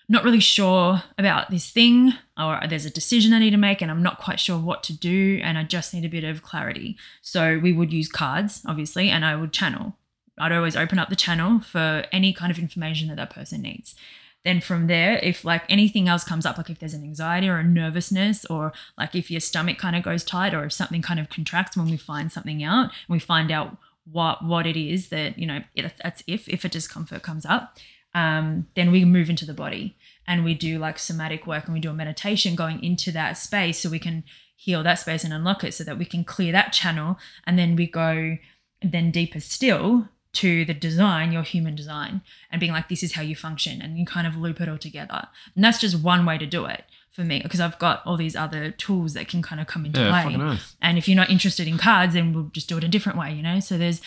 not 0.08 0.22
really 0.22 0.38
sure 0.38 1.02
about 1.18 1.50
this 1.50 1.70
thing, 1.70 2.12
or 2.38 2.60
there's 2.68 2.84
a 2.84 2.90
decision 2.90 3.32
I 3.32 3.40
need 3.40 3.50
to 3.50 3.56
make, 3.56 3.82
and 3.82 3.90
I'm 3.90 4.02
not 4.02 4.20
quite 4.20 4.38
sure 4.38 4.58
what 4.58 4.84
to 4.84 4.92
do, 4.92 5.40
and 5.42 5.58
I 5.58 5.64
just 5.64 5.92
need 5.92 6.04
a 6.04 6.08
bit 6.08 6.22
of 6.22 6.42
clarity. 6.42 6.96
So 7.22 7.58
we 7.58 7.72
would 7.72 7.92
use 7.92 8.08
cards, 8.08 8.62
obviously, 8.66 9.10
and 9.10 9.24
I 9.24 9.34
would 9.34 9.52
channel. 9.52 9.96
I'd 10.38 10.52
always 10.52 10.76
open 10.76 10.98
up 10.98 11.08
the 11.08 11.16
channel 11.16 11.60
for 11.60 12.04
any 12.12 12.32
kind 12.32 12.52
of 12.52 12.58
information 12.58 13.08
that 13.08 13.16
that 13.16 13.30
person 13.30 13.62
needs. 13.62 13.96
Then 14.44 14.60
from 14.60 14.86
there, 14.86 15.18
if 15.24 15.44
like 15.44 15.64
anything 15.68 16.06
else 16.06 16.22
comes 16.22 16.46
up, 16.46 16.56
like 16.56 16.70
if 16.70 16.78
there's 16.78 16.94
an 16.94 17.02
anxiety 17.02 17.48
or 17.48 17.56
a 17.56 17.64
nervousness, 17.64 18.44
or 18.44 18.72
like 18.96 19.16
if 19.16 19.28
your 19.28 19.40
stomach 19.40 19.76
kind 19.76 19.96
of 19.96 20.04
goes 20.04 20.22
tight, 20.22 20.54
or 20.54 20.64
if 20.64 20.72
something 20.72 21.02
kind 21.02 21.18
of 21.18 21.30
contracts 21.30 21.76
when 21.76 21.90
we 21.90 21.96
find 21.96 22.30
something 22.30 22.62
out, 22.62 22.84
and 22.84 22.92
we 23.08 23.18
find 23.18 23.50
out 23.50 23.76
what 24.10 24.44
what 24.44 24.66
it 24.66 24.76
is 24.76 25.08
that 25.08 25.38
you 25.38 25.46
know 25.46 25.62
that's 25.74 26.22
if 26.26 26.48
if 26.48 26.64
a 26.64 26.68
discomfort 26.68 27.22
comes 27.22 27.44
up, 27.44 27.76
um, 28.14 28.66
then 28.74 28.90
we 28.90 29.04
move 29.04 29.28
into 29.28 29.44
the 29.44 29.54
body 29.54 29.96
and 30.26 30.44
we 30.44 30.54
do 30.54 30.78
like 30.78 30.98
somatic 30.98 31.46
work 31.46 31.64
and 31.64 31.74
we 31.74 31.80
do 31.80 31.90
a 31.90 31.94
meditation 31.94 32.54
going 32.54 32.82
into 32.82 33.12
that 33.12 33.36
space 33.36 33.78
so 33.78 33.90
we 33.90 33.98
can 33.98 34.24
heal 34.56 34.82
that 34.82 34.98
space 34.98 35.22
and 35.22 35.32
unlock 35.32 35.62
it 35.62 35.74
so 35.74 35.84
that 35.84 35.98
we 35.98 36.04
can 36.04 36.24
clear 36.24 36.50
that 36.50 36.72
channel 36.72 37.18
and 37.46 37.58
then 37.58 37.76
we 37.76 37.86
go 37.86 38.38
then 38.82 39.10
deeper 39.10 39.40
still 39.40 40.08
to 40.36 40.66
the 40.66 40.74
design, 40.74 41.32
your 41.32 41.42
human 41.42 41.74
design, 41.74 42.20
and 42.50 42.60
being 42.60 42.72
like, 42.72 42.90
this 42.90 43.02
is 43.02 43.14
how 43.14 43.22
you 43.22 43.34
function, 43.34 43.80
and 43.80 43.98
you 43.98 44.04
kind 44.04 44.26
of 44.26 44.36
loop 44.36 44.60
it 44.60 44.68
all 44.68 44.76
together. 44.76 45.28
And 45.54 45.64
that's 45.64 45.80
just 45.80 46.02
one 46.02 46.26
way 46.26 46.36
to 46.36 46.44
do 46.44 46.66
it 46.66 46.84
for 47.16 47.22
me 47.22 47.40
because 47.42 47.60
I've 47.60 47.78
got 47.78 48.02
all 48.04 48.18
these 48.18 48.36
other 48.36 48.70
tools 48.70 49.14
that 49.14 49.26
can 49.26 49.40
kind 49.40 49.60
of 49.60 49.66
come 49.66 49.86
into 49.86 50.00
Yeah, 50.00 50.22
play. 50.22 50.58
And 50.82 50.98
if 50.98 51.08
you're 51.08 51.16
not 51.16 51.30
interested 51.30 51.66
in 51.66 51.78
cards, 51.78 52.12
then 52.12 52.34
we'll 52.34 52.50
just 52.52 52.68
do 52.68 52.76
it 52.76 52.84
a 52.84 52.88
different 52.88 53.18
way, 53.18 53.32
you 53.32 53.42
know? 53.42 53.58
So 53.58 53.78
there's 53.78 54.02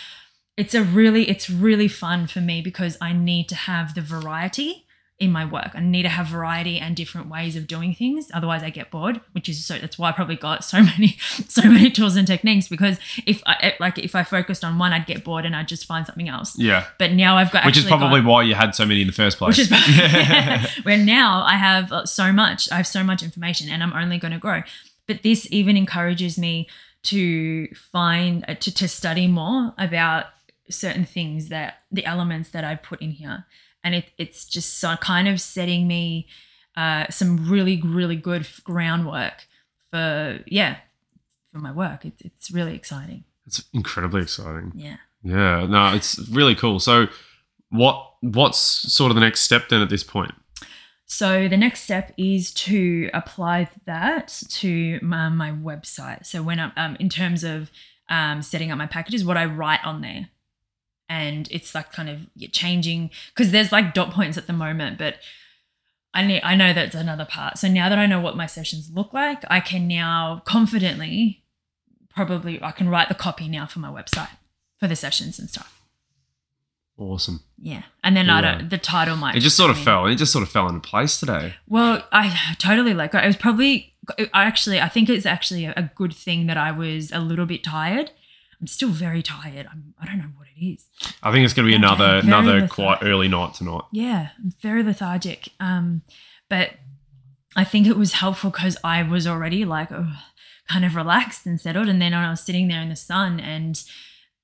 it's 0.56 0.76
a 0.76 0.84
really 0.84 1.28
it's 1.28 1.50
really 1.50 1.88
fun 1.88 2.28
for 2.28 2.40
me 2.40 2.62
because 2.62 2.98
I 3.02 3.14
need 3.14 3.50
to 3.50 3.56
have 3.56 3.96
the 3.96 4.02
variety 4.02 4.86
in 5.20 5.34
my 5.34 5.44
work. 5.44 5.72
I 5.74 5.82
need 5.82 6.04
to 6.04 6.10
have 6.10 6.28
variety 6.28 6.80
and 6.80 6.96
different 6.96 7.30
ways 7.30 7.58
of 7.58 7.68
doing 7.68 7.94
things. 7.94 8.32
Otherwise 8.34 8.64
I 8.64 8.70
get 8.70 8.90
bored, 8.90 9.20
which 9.34 9.50
is 9.50 9.64
so 9.66 9.78
that's 9.78 10.00
why 10.00 10.10
I 10.10 10.12
probably 10.14 10.38
got 10.38 10.64
so 10.64 10.82
many 10.84 11.18
so 11.48 11.64
many 11.64 11.92
tools 11.92 12.16
and 12.16 12.26
techniques 12.26 12.68
because 12.68 13.00
if 13.26 13.44
I 13.46 13.74
like 13.80 13.98
if 13.98 14.16
I 14.16 14.24
focused 14.24 14.64
on 14.64 14.80
one 14.80 14.94
I'd 14.94 15.06
get 15.06 15.24
bored 15.24 15.46
and 15.46 15.56
I'd 15.56 15.68
just 15.68 15.86
find 15.86 16.06
something 16.06 16.30
else. 16.30 16.58
Yeah. 16.58 16.86
But 16.98 17.12
now 17.12 17.38
I've 17.38 17.52
got 17.52 17.66
Which 17.66 17.78
is 17.78 17.86
probably 17.86 18.22
got, 18.22 18.30
why 18.30 18.44
you 18.44 18.56
had 18.56 18.74
so 18.76 18.86
many 18.86 19.02
in 19.02 19.08
the 19.08 19.14
first 19.14 19.38
place. 19.38 19.58
which 19.58 19.60
is 19.60 19.72
yeah. 19.98 20.66
where 20.84 20.98
now 20.98 21.44
I 21.44 21.56
have 21.56 21.92
uh, 21.92 22.06
so 22.06 22.32
much, 22.32 22.72
I 22.72 22.78
have 22.78 22.88
so 22.88 23.04
much 23.04 23.22
information, 23.22 23.70
and 23.70 23.84
I'm 23.84 23.94
only 23.94 24.18
going 24.18 24.34
to 24.34 24.40
grow. 24.40 24.62
But 25.06 25.24
this 25.24 25.48
even 25.52 25.76
encourages 25.76 26.38
me 26.38 26.70
to 27.04 27.68
find 27.76 28.46
uh, 28.48 28.56
to 28.56 28.74
to 28.74 28.88
study 28.88 29.28
more 29.28 29.74
about 29.78 30.28
certain 30.70 31.06
things 31.06 31.50
that 31.50 31.80
the 31.92 32.06
elements 32.06 32.52
that 32.52 32.64
I 32.64 32.76
put 32.76 33.02
in 33.02 33.12
here, 33.12 33.46
and 33.84 33.96
it 33.96 34.12
it's 34.18 34.46
just 34.46 34.80
so 34.80 34.96
kind 34.98 35.28
of 35.28 35.40
setting 35.42 35.88
me 35.88 36.28
uh, 36.76 37.06
some 37.10 37.50
really 37.50 37.82
really 37.82 38.16
good 38.16 38.48
groundwork 38.64 39.48
for 39.92 40.40
yeah 40.46 40.78
for 41.52 41.60
my 41.60 41.72
work. 41.72 42.06
It's 42.06 42.22
it's 42.22 42.52
really 42.52 42.76
exciting. 42.76 43.24
it's 43.46 43.64
incredibly 43.74 44.22
exciting. 44.22 44.72
Yeah. 44.76 44.98
Yeah, 45.22 45.66
no, 45.66 45.94
it's 45.94 46.18
really 46.30 46.56
cool. 46.56 46.80
So, 46.80 47.08
what 47.70 48.14
what's 48.22 48.58
sort 48.58 49.12
of 49.12 49.16
the 49.16 49.22
next 49.22 49.42
step 49.42 49.70
then 49.70 49.82
at 49.82 49.90
this 49.90 50.04
point? 50.04 50.34
So 51.12 51.48
the 51.48 51.58
next 51.58 51.82
step 51.82 52.14
is 52.18 52.54
to 52.54 53.10
apply 53.16 53.70
that 53.86 54.44
to 54.50 55.00
my, 55.02 55.28
my 55.30 55.52
website. 55.52 56.24
So 56.28 56.44
when 56.44 56.60
I'm 56.60 56.72
um, 56.78 56.98
in 57.00 57.10
terms 57.10 57.44
of 57.44 57.72
um, 58.10 58.44
setting 58.44 58.72
up 58.72 58.78
my 58.78 58.86
packages, 58.86 59.26
what 59.26 59.36
I 59.36 59.46
write 59.46 59.84
on 59.84 60.02
there, 60.02 60.30
and 61.10 61.48
it's 61.52 61.74
like 61.74 61.92
kind 61.92 62.08
of 62.08 62.28
changing 62.52 63.10
because 63.34 63.52
there's 63.52 63.72
like 63.72 63.94
dot 63.94 64.12
points 64.12 64.38
at 64.38 64.48
the 64.48 64.54
moment, 64.54 65.00
but 65.00 65.16
I 66.14 66.26
need 66.26 66.42
I 66.44 66.56
know 66.56 66.72
that's 66.72 66.96
another 66.96 67.26
part. 67.26 67.58
So 67.58 67.68
now 67.68 67.90
that 67.90 67.98
I 67.98 68.06
know 68.06 68.22
what 68.22 68.38
my 68.38 68.46
sessions 68.46 68.92
look 68.94 69.12
like, 69.12 69.44
I 69.50 69.60
can 69.60 69.88
now 69.88 70.44
confidently, 70.46 71.44
probably 72.10 72.62
I 72.62 72.72
can 72.72 72.90
write 72.90 73.10
the 73.10 73.16
copy 73.16 73.48
now 73.48 73.66
for 73.66 73.80
my 73.80 73.90
website 73.90 74.30
for 74.80 74.88
the 74.88 74.96
sessions 74.96 75.40
and 75.40 75.50
stuff. 75.50 75.82
Awesome. 76.98 77.42
Yeah, 77.58 77.84
and 78.04 78.16
then 78.16 78.30
I 78.30 78.42
don't 78.42 78.70
the 78.70 78.78
title 78.78 79.16
might. 79.16 79.36
It 79.36 79.40
just 79.40 79.58
sort 79.58 79.72
of 79.72 79.78
in. 79.78 79.84
fell. 79.84 80.06
It 80.06 80.16
just 80.16 80.32
sort 80.32 80.44
of 80.44 80.50
fell 80.50 80.68
into 80.68 80.88
place 80.88 81.20
today. 81.20 81.56
Well, 81.68 82.04
I 82.12 82.56
totally 82.60 82.94
like 82.94 83.14
it. 83.16 83.24
It 83.24 83.28
was 83.28 83.38
probably 83.38 83.94
I 84.34 84.44
actually 84.44 84.82
I 84.82 84.90
think 84.90 85.10
it's 85.10 85.26
actually 85.26 85.66
a, 85.66 85.74
a 85.76 85.90
good 85.96 86.14
thing 86.14 86.48
that 86.48 86.58
I 86.58 86.72
was 86.72 87.12
a 87.12 87.20
little 87.20 87.46
bit 87.46 87.64
tired. 87.64 88.12
I'm 88.60 88.68
still 88.68 88.90
very 88.90 89.24
tired. 89.24 89.68
I'm, 89.72 89.94
I 90.00 90.06
don't 90.06 90.18
know 90.18 90.32
what 90.36 90.49
it 90.60 90.66
is. 90.66 90.88
I 91.24 91.32
think 91.32 91.46
it's 91.46 91.54
going 91.54 91.66
to 91.68 91.72
be 91.72 91.76
Okay, 91.76 91.84
another 91.86 92.22
very 92.22 92.28
another 92.28 92.54
lethargic. 92.62 92.70
quite 92.72 92.98
early 93.02 93.28
night 93.28 93.54
tonight. 93.54 93.84
Yeah, 93.92 94.30
very 94.62 94.84
lethargic. 94.84 95.50
Um, 95.60 96.02
but 96.50 96.72
I 97.56 97.64
think 97.64 97.88
it 97.88 97.98
was 97.98 98.14
helpful 98.14 98.50
because 98.52 98.78
I 98.84 99.04
was 99.04 99.26
already 99.28 99.66
like 99.66 99.92
oh, 99.92 100.14
kind 100.68 100.86
of 100.86 100.96
relaxed 100.96 101.46
and 101.46 101.60
settled. 101.60 101.88
And 101.90 102.02
then 102.02 102.14
I 102.14 102.30
was 102.30 102.42
sitting 102.42 102.68
there 102.68 102.82
in 102.82 102.90
the 102.90 102.96
sun 102.96 103.40
and 103.40 103.82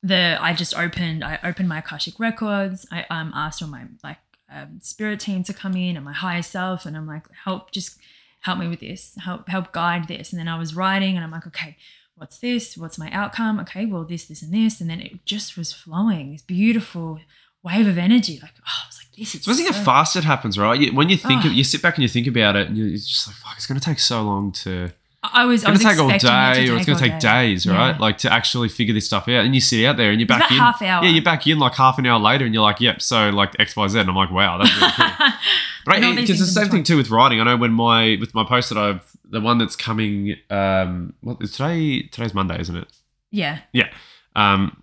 the 0.04 0.38
I 0.40 0.54
just 0.54 0.78
opened 0.78 1.24
I 1.24 1.40
opened 1.44 1.68
my 1.70 1.80
Akashic 1.80 2.20
records. 2.20 2.86
I 2.92 3.06
um 3.10 3.32
asked 3.36 3.62
all 3.62 3.70
my 3.70 3.86
like 4.04 4.18
um, 4.52 4.80
spirit 4.82 5.20
team 5.20 5.44
to 5.44 5.54
come 5.54 5.76
in 5.76 5.96
and 5.96 6.06
my 6.06 6.14
higher 6.14 6.44
self, 6.44 6.86
and 6.86 6.96
I'm 6.96 7.08
like 7.08 7.26
help 7.44 7.72
just 7.72 7.98
help 8.42 8.60
me 8.60 8.68
with 8.68 8.82
this, 8.82 9.16
help 9.24 9.50
help 9.50 9.72
guide 9.72 10.08
this. 10.08 10.32
And 10.32 10.40
then 10.40 10.48
I 10.48 10.58
was 10.60 10.76
writing, 10.76 11.16
and 11.16 11.24
I'm 11.24 11.32
like 11.32 11.48
okay. 11.48 11.78
What's 12.16 12.40
this? 12.40 12.78
What's 12.78 12.98
my 12.98 13.12
outcome? 13.12 13.60
Okay, 13.60 13.86
well, 13.86 14.06
this, 14.06 14.26
this, 14.26 14.42
and 14.42 14.54
this. 14.54 14.80
And 14.80 14.90
then 14.90 15.02
it 15.02 15.26
just 15.26 15.58
was 15.58 15.74
flowing, 15.74 16.32
this 16.32 16.42
beautiful 16.42 17.20
wave 17.64 17.88
of 17.88 17.98
energy. 17.98 18.40
Like, 18.42 18.54
oh, 18.60 18.82
I 18.84 18.88
was 18.88 19.00
like, 19.00 19.16
this 19.18 19.36
is 19.36 19.44
so 19.44 19.74
how 19.74 19.84
fast 19.84 20.16
it 20.16 20.24
happens, 20.24 20.58
right? 20.58 20.80
You, 20.80 20.94
when 20.96 21.10
you 21.10 21.18
think 21.18 21.44
Oh. 21.44 21.48
of, 21.48 21.52
ah. 21.52 21.56
you 21.56 21.64
sit 21.64 21.82
back 21.82 21.96
and 21.96 22.04
you 22.04 22.10
think 22.10 22.28
about 22.28 22.56
it, 22.56 22.68
and 22.70 22.78
you're 22.78 22.90
just 22.92 23.28
like, 23.28 23.36
fuck, 23.36 23.54
it's 23.58 23.68
going 23.68 23.80
to 23.80 23.86
take 23.86 24.00
so 24.00 24.22
long 24.24 24.52
to. 24.54 24.92
I 25.34 25.46
was. 25.46 25.62
It's 25.62 25.66
I 25.66 25.68
going 25.68 25.74
was 25.74 25.82
to 25.82 25.88
take 25.90 26.00
all 26.00 26.10
it 26.10 26.22
day, 26.22 26.70
or 26.70 26.78
it's 26.78 26.86
going 26.86 26.98
to 26.98 27.04
take 27.04 27.20
day. 27.20 27.48
days, 27.52 27.68
right? 27.68 27.92
Yeah. 27.92 27.98
Like 28.00 28.18
to 28.20 28.32
actually 28.34 28.70
figure 28.70 28.94
this 28.94 29.06
stuff 29.06 29.28
out. 29.28 29.46
And 29.46 29.54
you 29.56 29.62
sit 29.62 29.86
out 29.86 29.98
there, 29.98 30.12
and 30.12 30.20
you're 30.20 30.28
It's 30.30 30.38
back 30.38 30.52
in. 30.52 30.58
half 30.58 30.82
hour. 30.82 31.04
Yeah, 31.04 31.10
you're 31.12 31.24
back 31.24 31.46
in 31.48 31.60
like 31.60 31.74
half 31.76 31.98
an 32.00 32.06
hour 32.06 32.20
later, 32.20 32.46
and 32.46 32.54
you're 32.54 32.64
like, 32.64 32.80
yep. 32.82 33.02
So 33.02 33.30
like 33.30 33.54
X, 33.60 33.76
Y, 33.76 33.88
Z, 33.88 34.00
and 34.00 34.10
I'm 34.10 34.16
like, 34.16 34.32
wow, 34.32 34.58
that's 34.58 34.76
really 34.80 34.92
cool. 34.96 35.28
But 35.86 35.96
And 35.98 36.06
all 36.06 36.12
these 36.16 36.22
because 36.30 36.40
the 36.40 36.46
things 36.46 36.58
in 36.58 36.64
same 36.64 36.72
thing 36.72 36.84
too 36.84 36.98
with 36.98 37.12
writing. 37.12 37.40
I 37.40 37.44
know 37.44 37.58
when 37.58 37.72
my 37.72 38.18
with 38.20 38.34
my 38.34 38.44
post 38.44 38.70
that 38.70 38.78
I've 38.80 39.06
the 39.24 39.40
one 39.40 39.60
that's 39.60 39.76
coming. 39.76 40.36
Um, 40.50 41.14
what 41.22 41.38
is 41.42 41.52
today? 41.52 42.02
Today's 42.04 42.34
Monday, 42.34 42.60
isn't 42.60 42.76
it? 42.76 42.88
yeah, 43.32 43.60
Yeah. 43.72 43.90
Um, 44.36 44.78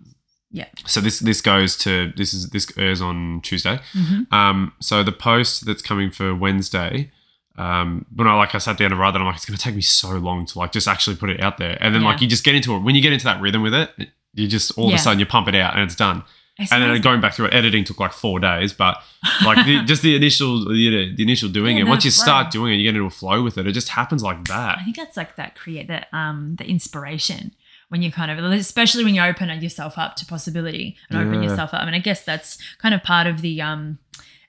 yeah. 0.49 0.67
so 0.85 1.01
this 1.01 1.19
this 1.19 1.41
goes 1.41 1.75
to 1.79 2.13
this 2.15 2.33
is 2.33 2.51
this 2.51 2.71
airs 2.77 3.01
on 3.01 3.41
Tuesday. 3.41 3.79
Mhm. 3.93 4.31
Um, 4.31 4.71
so 4.79 5.03
the 5.03 5.11
post 5.11 5.65
that's 5.65 5.81
coming 5.81 6.09
for 6.11 6.33
Wednesday, 6.33 7.11
Um, 7.57 8.05
but 8.11 8.23
no, 8.23 8.37
like 8.37 8.55
I 8.55 8.57
sat 8.57 8.77
down 8.77 8.89
to 8.89 8.95
write 8.95 9.11
that, 9.11 9.19
I'm 9.19 9.25
like, 9.27 9.35
it's 9.35 9.45
going 9.45 9.57
to 9.57 9.63
take 9.63 9.75
me 9.75 9.81
so 9.81 10.09
long 10.11 10.45
to 10.47 10.59
like 10.59 10.71
just 10.71 10.87
actually 10.87 11.15
put 11.17 11.29
it 11.29 11.41
out 11.41 11.57
there. 11.57 11.77
And 11.79 11.93
then 11.93 12.01
Yeah. 12.01 12.07
like 12.09 12.21
you 12.21 12.27
just 12.27 12.43
get 12.43 12.55
into 12.55 12.75
it. 12.75 12.79
When 12.79 12.95
you 12.95 13.01
get 13.01 13.13
into 13.13 13.25
that 13.25 13.39
rhythm 13.41 13.61
with 13.61 13.73
it, 13.75 13.91
you 14.33 14.47
just 14.47 14.75
all 14.77 14.87
of 14.87 14.93
a 14.95 14.97
sudden 14.97 15.19
you 15.19 15.25
pump 15.27 15.47
it 15.47 15.55
out 15.55 15.73
and 15.75 15.83
it's 15.83 15.95
done. 15.95 16.23
And 16.71 16.83
then 16.83 17.01
going 17.01 17.19
back 17.21 17.33
through 17.33 17.47
it, 17.47 17.53
editing 17.53 17.83
took 17.83 17.99
like 17.99 18.11
four 18.13 18.39
days, 18.39 18.73
but 18.73 18.97
like 19.43 19.65
the, 19.65 19.83
just 19.85 20.01
the 20.03 20.15
initial, 20.15 20.75
you 20.75 20.91
know, 20.91 21.15
the 21.15 21.23
initial 21.23 21.49
doing 21.59 21.77
Yeah, 21.77 21.83
it. 21.83 21.87
Once 21.87 22.05
you 22.05 22.11
start 22.11 22.51
doing 22.51 22.73
it, 22.73 22.77
you 22.77 22.83
get 22.83 22.95
into 22.95 23.05
a 23.07 23.09
flow 23.09 23.41
with 23.43 23.57
it. 23.57 23.65
It 23.67 23.71
just 23.73 23.89
happens 23.89 24.21
like 24.23 24.45
that. 24.45 24.77
I 24.79 24.83
think 24.83 24.95
that's 24.95 25.17
like 25.17 25.35
that 25.35 25.55
create 25.55 25.87
that 25.87 26.07
um 26.13 26.55
the 26.57 26.65
inspiration 26.65 27.53
when 27.89 28.01
you 28.01 28.11
kind 28.11 28.31
of 28.31 28.37
especially 28.53 29.03
when 29.03 29.13
you 29.15 29.21
open 29.21 29.49
yourself 29.61 29.97
up 29.97 30.15
to 30.17 30.25
possibility 30.25 30.95
and 31.09 31.19
open 31.19 31.41
yourself 31.43 31.73
up. 31.73 31.81
I 31.81 31.85
mean, 31.85 31.93
I 31.95 31.99
guess 31.99 32.23
that's 32.23 32.57
kind 32.79 32.93
of 32.95 33.03
part 33.03 33.27
of 33.27 33.41
the 33.41 33.61
um 33.61 33.97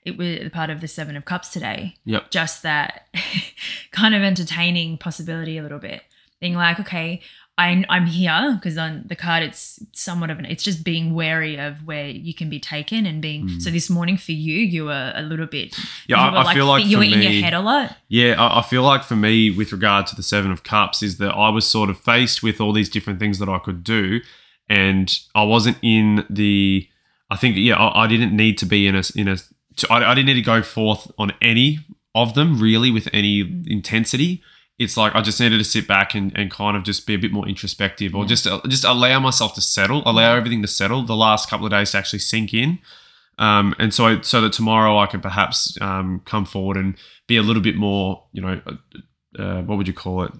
it 0.05 0.17
was 0.17 0.51
part 0.51 0.69
of 0.69 0.81
the 0.81 0.87
seven 0.87 1.17
of 1.17 1.25
cups 1.25 1.49
today. 1.49 1.95
Yep. 2.05 2.31
Just 2.31 2.63
that 2.63 3.07
kind 3.91 4.15
of 4.15 4.21
entertaining 4.21 4.97
possibility 4.97 5.57
a 5.57 5.63
little 5.63 5.79
bit. 5.79 6.03
Being 6.39 6.55
like, 6.55 6.79
okay, 6.79 7.21
I, 7.57 7.85
I'm 7.87 8.05
here 8.05 8.53
because 8.55 8.77
on 8.77 9.03
the 9.07 9.15
card 9.15 9.41
it's 9.41 9.81
somewhat 9.93 10.29
of 10.29 10.39
an 10.39 10.45
it's 10.45 10.63
just 10.63 10.83
being 10.83 11.13
wary 11.13 11.57
of 11.57 11.85
where 11.87 12.09
you 12.09 12.33
can 12.33 12.49
be 12.49 12.59
taken 12.59 13.05
and 13.05 13.21
being 13.21 13.47
mm. 13.47 13.61
so 13.61 13.69
this 13.69 13.89
morning 13.89 14.17
for 14.17 14.33
you 14.33 14.57
you 14.57 14.85
were 14.85 15.13
a 15.15 15.21
little 15.21 15.45
bit. 15.45 15.77
Yeah, 16.07 16.31
you 16.31 16.35
I- 16.35 16.51
I 16.51 16.53
feel 16.53 16.65
like 16.65 16.85
you 16.85 16.97
were 16.97 17.03
in 17.05 17.21
your 17.21 17.31
head 17.31 17.53
a 17.53 17.61
lot 17.61 17.95
Yeah, 18.09 18.35
I, 18.37 18.59
I 18.59 18.61
feel 18.61 18.83
like 18.83 19.03
for 19.03 19.15
me, 19.15 19.51
with 19.51 19.71
regard 19.71 20.05
to 20.07 20.15
the 20.17 20.23
Seven 20.23 20.51
of 20.51 20.63
Cups, 20.63 21.01
is 21.01 21.17
that 21.17 21.31
I 21.31 21.49
was 21.49 21.65
sort 21.65 21.89
of 21.89 21.97
faced 21.97 22.43
with 22.43 22.59
all 22.59 22.73
these 22.73 22.89
different 22.89 23.19
things 23.19 23.39
that 23.39 23.47
I 23.47 23.59
could 23.59 23.83
do, 23.83 24.19
and 24.67 25.17
I 25.33 25.43
wasn't 25.43 25.77
in 25.81 26.25
the. 26.29 26.87
I 27.29 27.37
think 27.37 27.55
yeah, 27.55 27.77
I, 27.77 28.03
I 28.03 28.07
didn't 28.07 28.35
need 28.35 28.57
to 28.59 28.65
be 28.65 28.85
in 28.85 28.95
a 28.95 29.03
in 29.15 29.29
a. 29.29 29.37
To, 29.77 29.91
I, 29.91 30.11
I 30.11 30.15
didn't 30.15 30.27
need 30.27 30.35
to 30.35 30.41
go 30.41 30.61
forth 30.61 31.11
on 31.17 31.33
any 31.41 31.79
of 32.13 32.33
them 32.33 32.59
really 32.59 32.91
with 32.91 33.09
any 33.11 33.41
intensity. 33.67 34.41
It's 34.77 34.97
like 34.97 35.15
I 35.15 35.21
just 35.21 35.39
needed 35.39 35.57
to 35.57 35.63
sit 35.63 35.87
back 35.87 36.15
and, 36.15 36.31
and 36.35 36.51
kind 36.51 36.75
of 36.75 36.83
just 36.83 37.07
be 37.07 37.13
a 37.13 37.17
bit 37.17 37.31
more 37.31 37.47
introspective, 37.47 38.13
or 38.13 38.25
just 38.25 38.45
just 38.67 38.83
allow 38.83 39.19
myself 39.19 39.53
to 39.55 39.61
settle, 39.61 40.03
allow 40.05 40.35
everything 40.35 40.61
to 40.61 40.67
settle. 40.67 41.03
The 41.03 41.15
last 41.15 41.49
couple 41.49 41.65
of 41.65 41.71
days 41.71 41.91
to 41.91 41.97
actually 41.97 42.19
sink 42.19 42.53
in, 42.53 42.79
um, 43.37 43.73
and 43.79 43.93
so 43.93 44.21
so 44.21 44.41
that 44.41 44.51
tomorrow 44.51 44.97
I 44.97 45.05
can 45.05 45.21
perhaps 45.21 45.77
um, 45.81 46.21
come 46.25 46.45
forward 46.45 46.75
and 46.75 46.95
be 47.27 47.37
a 47.37 47.41
little 47.41 47.61
bit 47.61 47.77
more, 47.77 48.23
you 48.33 48.41
know, 48.41 48.61
uh, 48.65 49.41
uh, 49.41 49.61
what 49.61 49.77
would 49.77 49.87
you 49.87 49.93
call 49.93 50.23
it? 50.23 50.33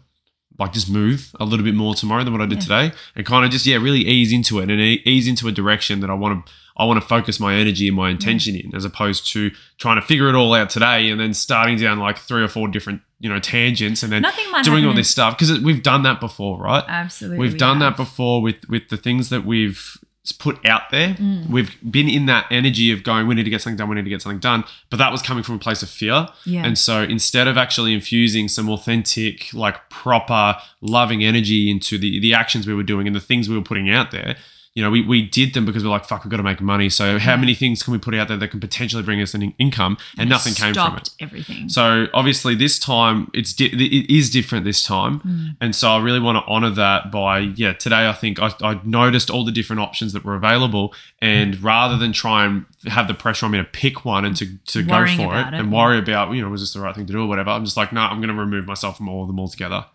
Like 0.59 0.73
just 0.73 0.89
move 0.89 1.33
a 1.39 1.45
little 1.45 1.63
bit 1.63 1.75
more 1.75 1.95
tomorrow 1.95 2.23
than 2.23 2.33
what 2.33 2.41
I 2.41 2.45
did 2.45 2.61
today, 2.61 2.91
and 3.15 3.25
kind 3.25 3.45
of 3.45 3.51
just 3.51 3.65
yeah, 3.65 3.77
really 3.77 4.01
ease 4.01 4.33
into 4.33 4.59
it 4.59 4.69
and 4.69 4.79
ease 4.79 5.27
into 5.27 5.47
a 5.47 5.51
direction 5.51 6.01
that 6.01 6.09
I 6.09 6.13
want 6.13 6.45
to. 6.45 6.53
I 6.77 6.85
want 6.85 7.01
to 7.01 7.07
focus 7.07 7.39
my 7.39 7.55
energy 7.55 7.87
and 7.87 7.95
my 7.95 8.09
intention 8.09 8.55
in, 8.55 8.75
as 8.75 8.83
opposed 8.83 9.31
to 9.31 9.51
trying 9.77 9.99
to 9.99 10.05
figure 10.05 10.27
it 10.27 10.35
all 10.35 10.53
out 10.53 10.69
today 10.69 11.09
and 11.09 11.19
then 11.19 11.33
starting 11.33 11.77
down 11.77 11.99
like 11.99 12.17
three 12.17 12.43
or 12.43 12.49
four 12.49 12.67
different, 12.67 13.01
you 13.19 13.29
know, 13.29 13.39
tangents 13.39 14.03
and 14.03 14.11
then 14.11 14.25
doing 14.63 14.85
all 14.85 14.93
this 14.93 15.09
stuff 15.09 15.37
because 15.37 15.59
we've 15.61 15.83
done 15.83 16.03
that 16.03 16.19
before, 16.19 16.61
right? 16.61 16.83
absolutely 16.87 17.39
We've 17.39 17.53
we 17.53 17.57
done 17.57 17.79
that 17.79 17.95
before 17.95 18.41
with 18.41 18.67
with 18.67 18.89
the 18.89 18.97
things 18.97 19.29
that 19.29 19.45
we've 19.45 19.97
put 20.33 20.65
out 20.65 20.89
there. 20.91 21.13
Mm. 21.13 21.49
We've 21.49 21.75
been 21.89 22.09
in 22.09 22.25
that 22.25 22.47
energy 22.49 22.91
of 22.91 23.03
going, 23.03 23.27
we 23.27 23.35
need 23.35 23.43
to 23.43 23.49
get 23.49 23.61
something 23.61 23.77
done, 23.77 23.89
we 23.89 23.95
need 23.95 24.05
to 24.05 24.09
get 24.09 24.21
something 24.21 24.39
done. 24.39 24.63
But 24.89 24.97
that 24.97 25.11
was 25.11 25.21
coming 25.21 25.43
from 25.43 25.55
a 25.55 25.59
place 25.59 25.83
of 25.83 25.89
fear. 25.89 26.27
Yeah. 26.45 26.65
And 26.65 26.77
so 26.77 27.03
instead 27.03 27.47
of 27.47 27.57
actually 27.57 27.93
infusing 27.93 28.47
some 28.47 28.69
authentic, 28.69 29.53
like 29.53 29.89
proper, 29.89 30.57
loving 30.81 31.23
energy 31.23 31.69
into 31.69 31.97
the 31.97 32.19
the 32.19 32.33
actions 32.33 32.65
we 32.65 32.73
were 32.73 32.83
doing 32.83 33.07
and 33.07 33.15
the 33.15 33.21
things 33.21 33.47
we 33.47 33.55
were 33.55 33.63
putting 33.63 33.89
out 33.89 34.11
there, 34.11 34.35
you 34.75 34.83
know, 34.83 34.89
we, 34.91 35.01
we 35.01 35.21
did 35.21 35.53
them 35.53 35.63
because 35.65 35.85
we're 35.85 35.89
like, 35.89 36.03
fuck, 36.03 36.25
we've 36.25 36.29
got 36.31 36.35
to 36.37 36.43
make 36.43 36.59
money. 36.59 36.89
So 36.89 37.17
how 37.17 37.37
many 37.37 37.55
things 37.55 37.81
can 37.81 37.93
we 37.93 37.97
put 37.97 38.13
out 38.13 38.27
there 38.27 38.35
that 38.35 38.49
can 38.49 38.59
potentially 38.59 39.01
bring 39.03 39.21
us 39.21 39.33
an 39.33 39.41
in- 39.41 39.53
income? 39.57 39.97
And 40.17 40.29
nothing 40.29 40.53
came 40.53 40.73
from 40.73 40.97
it. 40.97 41.09
everything 41.21 41.69
So 41.69 42.07
obviously 42.13 42.55
this 42.55 42.77
time 42.77 43.31
it's 43.33 43.53
di- 43.53 43.67
it 43.67 44.09
is 44.13 44.29
different 44.29 44.65
this 44.65 44.83
time, 44.83 45.21
Mm. 45.21 45.55
and 45.61 45.73
so 45.75 45.91
I 45.91 46.01
really 46.01 46.19
want 46.19 46.37
to 46.43 46.51
honor 46.51 46.69
that 46.71 47.09
by 47.09 47.39
yeah 47.39 47.71
today 47.71 48.07
I 48.09 48.11
think 48.13 48.39
I, 48.41 48.51
I 48.61 48.81
noticed 48.83 49.29
all 49.29 49.45
the 49.45 49.51
different 49.51 49.79
options 49.81 50.11
that 50.11 50.25
were 50.25 50.35
available, 50.35 50.93
and 51.21 51.61
rather 51.63 51.97
than 51.97 52.11
try 52.11 52.43
and 52.45 52.65
have 52.87 53.07
the 53.07 53.13
pressure 53.13 53.45
on 53.45 53.53
me 53.53 53.57
to 53.59 53.63
pick 53.63 54.03
one 54.03 54.25
and 54.25 54.35
to 54.35 54.57
to 54.65 54.83
go 54.83 55.05
for 55.07 55.35
it 55.35 55.47
it, 55.47 55.53
and 55.53 55.71
worry 55.71 55.97
about 55.99 56.33
you 56.33 56.41
know 56.41 56.49
was 56.49 56.61
this 56.61 56.73
the 56.73 56.81
right 56.81 56.93
thing 56.93 57.05
to 57.05 57.13
do 57.13 57.21
or 57.23 57.27
whatever, 57.27 57.49
I'm 57.51 57.63
just 57.63 57.77
like 57.77 57.93
no, 57.93 58.01
I'm 58.01 58.17
going 58.17 58.27
to 58.35 58.39
remove 58.39 58.65
myself 58.65 58.97
from 58.97 59.07
all 59.07 59.21
of 59.21 59.27
them 59.27 59.39
altogether. 59.39 59.85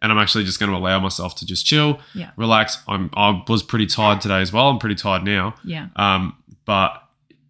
And 0.00 0.12
I'm 0.12 0.18
actually 0.18 0.44
just 0.44 0.60
going 0.60 0.70
to 0.70 0.76
allow 0.78 1.00
myself 1.00 1.34
to 1.36 1.46
just 1.46 1.66
chill, 1.66 1.98
Yeah. 2.14 2.30
relax. 2.36 2.78
I'm 2.86 3.10
I 3.14 3.42
was 3.48 3.62
pretty 3.62 3.86
tired 3.86 4.20
today 4.20 4.40
as 4.40 4.52
well. 4.52 4.68
I'm 4.70 4.78
pretty 4.78 4.94
tired 4.94 5.24
now. 5.24 5.54
yeah 5.64 5.88
Um, 5.96 6.36
but 6.64 7.02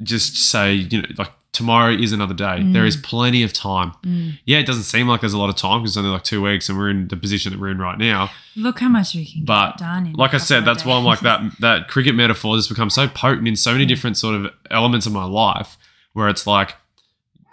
just 0.02 0.36
say, 0.36 0.72
you 0.74 1.02
know, 1.02 1.08
like 1.18 1.32
tomorrow 1.52 1.90
is 1.92 2.12
another 2.12 2.34
day. 2.34 2.62
There 2.62 2.86
is 2.86 2.96
plenty 2.96 3.42
of 3.42 3.52
time. 3.52 3.92
Mm. 4.04 4.38
Yeah, 4.44 4.58
it 4.58 4.66
doesn't 4.66 4.84
seem 4.84 5.08
like 5.08 5.20
there's 5.20 5.32
a 5.32 5.38
lot 5.38 5.48
of 5.50 5.56
time 5.56 5.80
because 5.80 5.90
it's 5.92 5.96
only 5.96 6.10
like 6.10 6.22
two 6.22 6.40
weeks 6.40 6.68
and 6.68 6.78
we're 6.78 6.88
in 6.90 7.08
the 7.08 7.16
position 7.16 7.52
that 7.52 7.60
we're 7.60 7.70
in 7.70 7.78
right 7.78 7.98
now. 7.98 8.30
look 8.54 8.78
how 8.78 8.88
much 8.88 9.14
we 9.14 9.26
can 9.26 9.44
But 9.44 9.70
get 9.72 9.78
done 9.80 10.12
like 10.12 10.34
I 10.34 10.38
said, 10.38 10.64
that's 10.64 10.84
why 10.84 10.96
I'm 10.96 11.04
like 11.04 11.20
that 11.20 11.40
that 11.60 11.88
cricket 11.88 12.14
metaphor 12.14 12.54
has 12.54 12.68
become 12.68 12.90
so 12.90 13.08
potent 13.08 13.48
in 13.48 13.56
so 13.56 13.72
many 13.72 13.86
different 13.86 14.16
sort 14.16 14.36
of 14.36 14.52
elements 14.70 15.04
of 15.06 15.12
my 15.12 15.24
life 15.24 15.76
where 16.12 16.28
it's 16.28 16.46
like 16.46 16.76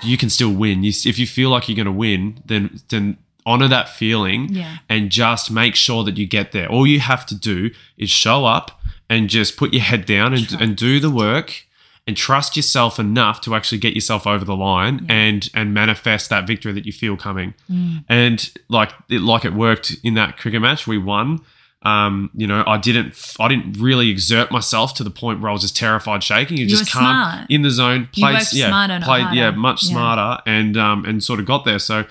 you 0.04 0.18
can 0.18 0.30
still 0.30 0.52
win. 0.54 0.84
You, 0.84 0.92
if 1.06 1.18
you 1.18 1.26
feel 1.26 1.50
like 1.50 1.68
you're 1.68 1.76
going 1.76 1.86
to 1.86 1.92
win, 1.92 2.42
then 2.46 2.80
then 2.90 3.18
honor 3.46 3.68
that 3.68 3.90
feeling 3.90 4.50
Yeah. 4.54 4.78
and 4.90 5.10
just 5.10 5.52
make 5.52 5.76
sure 5.76 6.04
that 6.04 6.18
you 6.18 6.26
get 6.26 6.52
there. 6.52 6.68
All 6.70 6.88
you 6.88 7.00
have 7.00 7.26
to 7.28 7.36
do 7.36 7.72
is 7.98 8.10
show 8.10 8.46
up 8.46 8.82
and 9.10 9.30
just 9.30 9.56
put 9.58 9.74
your 9.74 9.84
head 9.84 10.06
down 10.06 10.34
and, 10.34 10.50
Sure. 10.50 10.58
and 10.62 10.76
do 10.76 11.00
the 11.00 11.12
work 11.12 11.66
and 12.08 12.16
trust 12.18 12.56
yourself 12.56 13.00
enough 13.00 13.42
to 13.42 13.54
actually 13.56 13.78
get 13.80 13.94
yourself 13.94 14.26
over 14.28 14.44
the 14.46 14.56
line 14.56 15.06
Yeah. 15.08 15.16
and 15.16 15.50
and 15.54 15.74
manifest 15.74 16.30
that 16.30 16.46
victory 16.48 16.72
that 16.74 16.86
you 16.86 16.92
feel 16.92 17.16
coming. 17.18 17.54
Mm. 17.72 18.04
And 18.10 18.50
like 18.70 18.92
it 19.10 19.22
like 19.22 19.46
it 19.46 19.54
worked 19.54 19.96
in 20.04 20.14
that 20.16 20.38
cricket 20.38 20.62
match, 20.62 20.86
we 20.88 20.98
won. 20.98 21.40
Um, 21.84 22.32
you 22.36 22.48
know, 22.48 22.64
I 22.66 22.78
didn't 22.78 23.14
I 23.40 23.48
didn't 23.48 23.78
really 23.80 24.10
exert 24.10 24.50
myself 24.52 24.96
to 24.96 25.04
the 25.04 25.12
point 25.12 25.40
where 25.40 25.50
I 25.52 25.54
was 25.54 25.62
just 25.62 25.76
terrified, 25.78 26.24
shaking. 26.24 26.58
You, 26.58 26.64
You 26.64 26.70
just 26.70 26.92
calm 26.92 27.04
smart. 27.04 27.46
in 27.52 27.62
the 27.62 27.70
zone, 27.70 28.10
played 28.12 28.42
yeah, 28.54 29.32
yeah, 29.34 29.52
much 29.52 29.84
Yeah. 29.84 29.90
smarter 29.90 30.42
and 30.48 30.78
um 30.78 31.06
and 31.06 31.24
sort 31.24 31.40
of 31.40 31.46
got 31.46 31.64
there. 31.66 31.78
So 31.78 32.06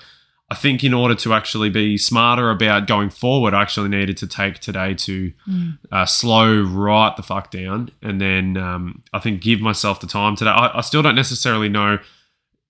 I 0.49 0.53
think 0.55 0.83
in 0.83 0.93
order 0.93 1.15
to 1.15 1.33
actually 1.33 1.69
be 1.71 1.97
smarter 1.97 2.51
about 2.51 2.85
going 2.85 3.09
forward, 3.09 3.55
I 3.55 3.61
actually 3.63 3.89
needed 3.89 4.15
to 4.17 4.27
take 4.27 4.59
today 4.59 4.93
to 4.93 5.33
Mm. 5.49 5.79
uh, 5.91 6.05
slow 6.05 6.61
right 6.61 7.15
the 7.17 7.23
fuck 7.23 7.49
down, 7.49 7.89
and 8.03 8.21
then 8.21 8.55
um, 8.57 9.01
I 9.11 9.19
think 9.19 9.41
give 9.41 9.59
myself 9.59 9.99
the 9.99 10.07
time 10.07 10.35
today. 10.35 10.51
I, 10.51 10.77
I 10.77 10.81
still 10.81 11.01
don't 11.01 11.15
necessarily 11.15 11.67
know. 11.69 11.97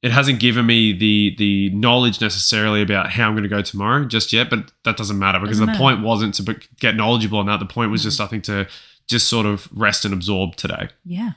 It 0.01 0.11
hasn't 0.11 0.39
given 0.39 0.65
me 0.65 0.93
the 0.93 1.35
the 1.37 1.69
knowledge 1.71 2.21
necessarily 2.21 2.81
about 2.81 3.09
how 3.11 3.27
I'm 3.27 3.33
going 3.33 3.43
to 3.43 3.49
go 3.49 3.61
tomorrow 3.61 4.05
just 4.05 4.31
yet, 4.31 4.49
but 4.49 4.71
that 4.83 4.95
doesn't 4.97 5.17
matter 5.19 5.39
because 5.39 5.57
Doesn't 5.57 5.65
the 5.65 5.71
matter. 5.73 5.79
point 5.83 6.01
wasn't 6.01 6.33
to 6.35 6.55
get 6.79 6.95
knowledgeable 6.95 7.39
on 7.39 7.47
that. 7.47 7.59
The 7.59 7.65
point 7.65 7.91
was 7.91 8.03
just 8.03 8.21
I 8.21 8.27
think 8.27 8.43
to 8.45 8.67
just 9.07 9.27
sort 9.27 9.45
of 9.45 9.67
rest 9.71 10.05
and 10.05 10.13
absorb 10.13 10.55
today. 10.55 10.89
yeah 11.05 11.31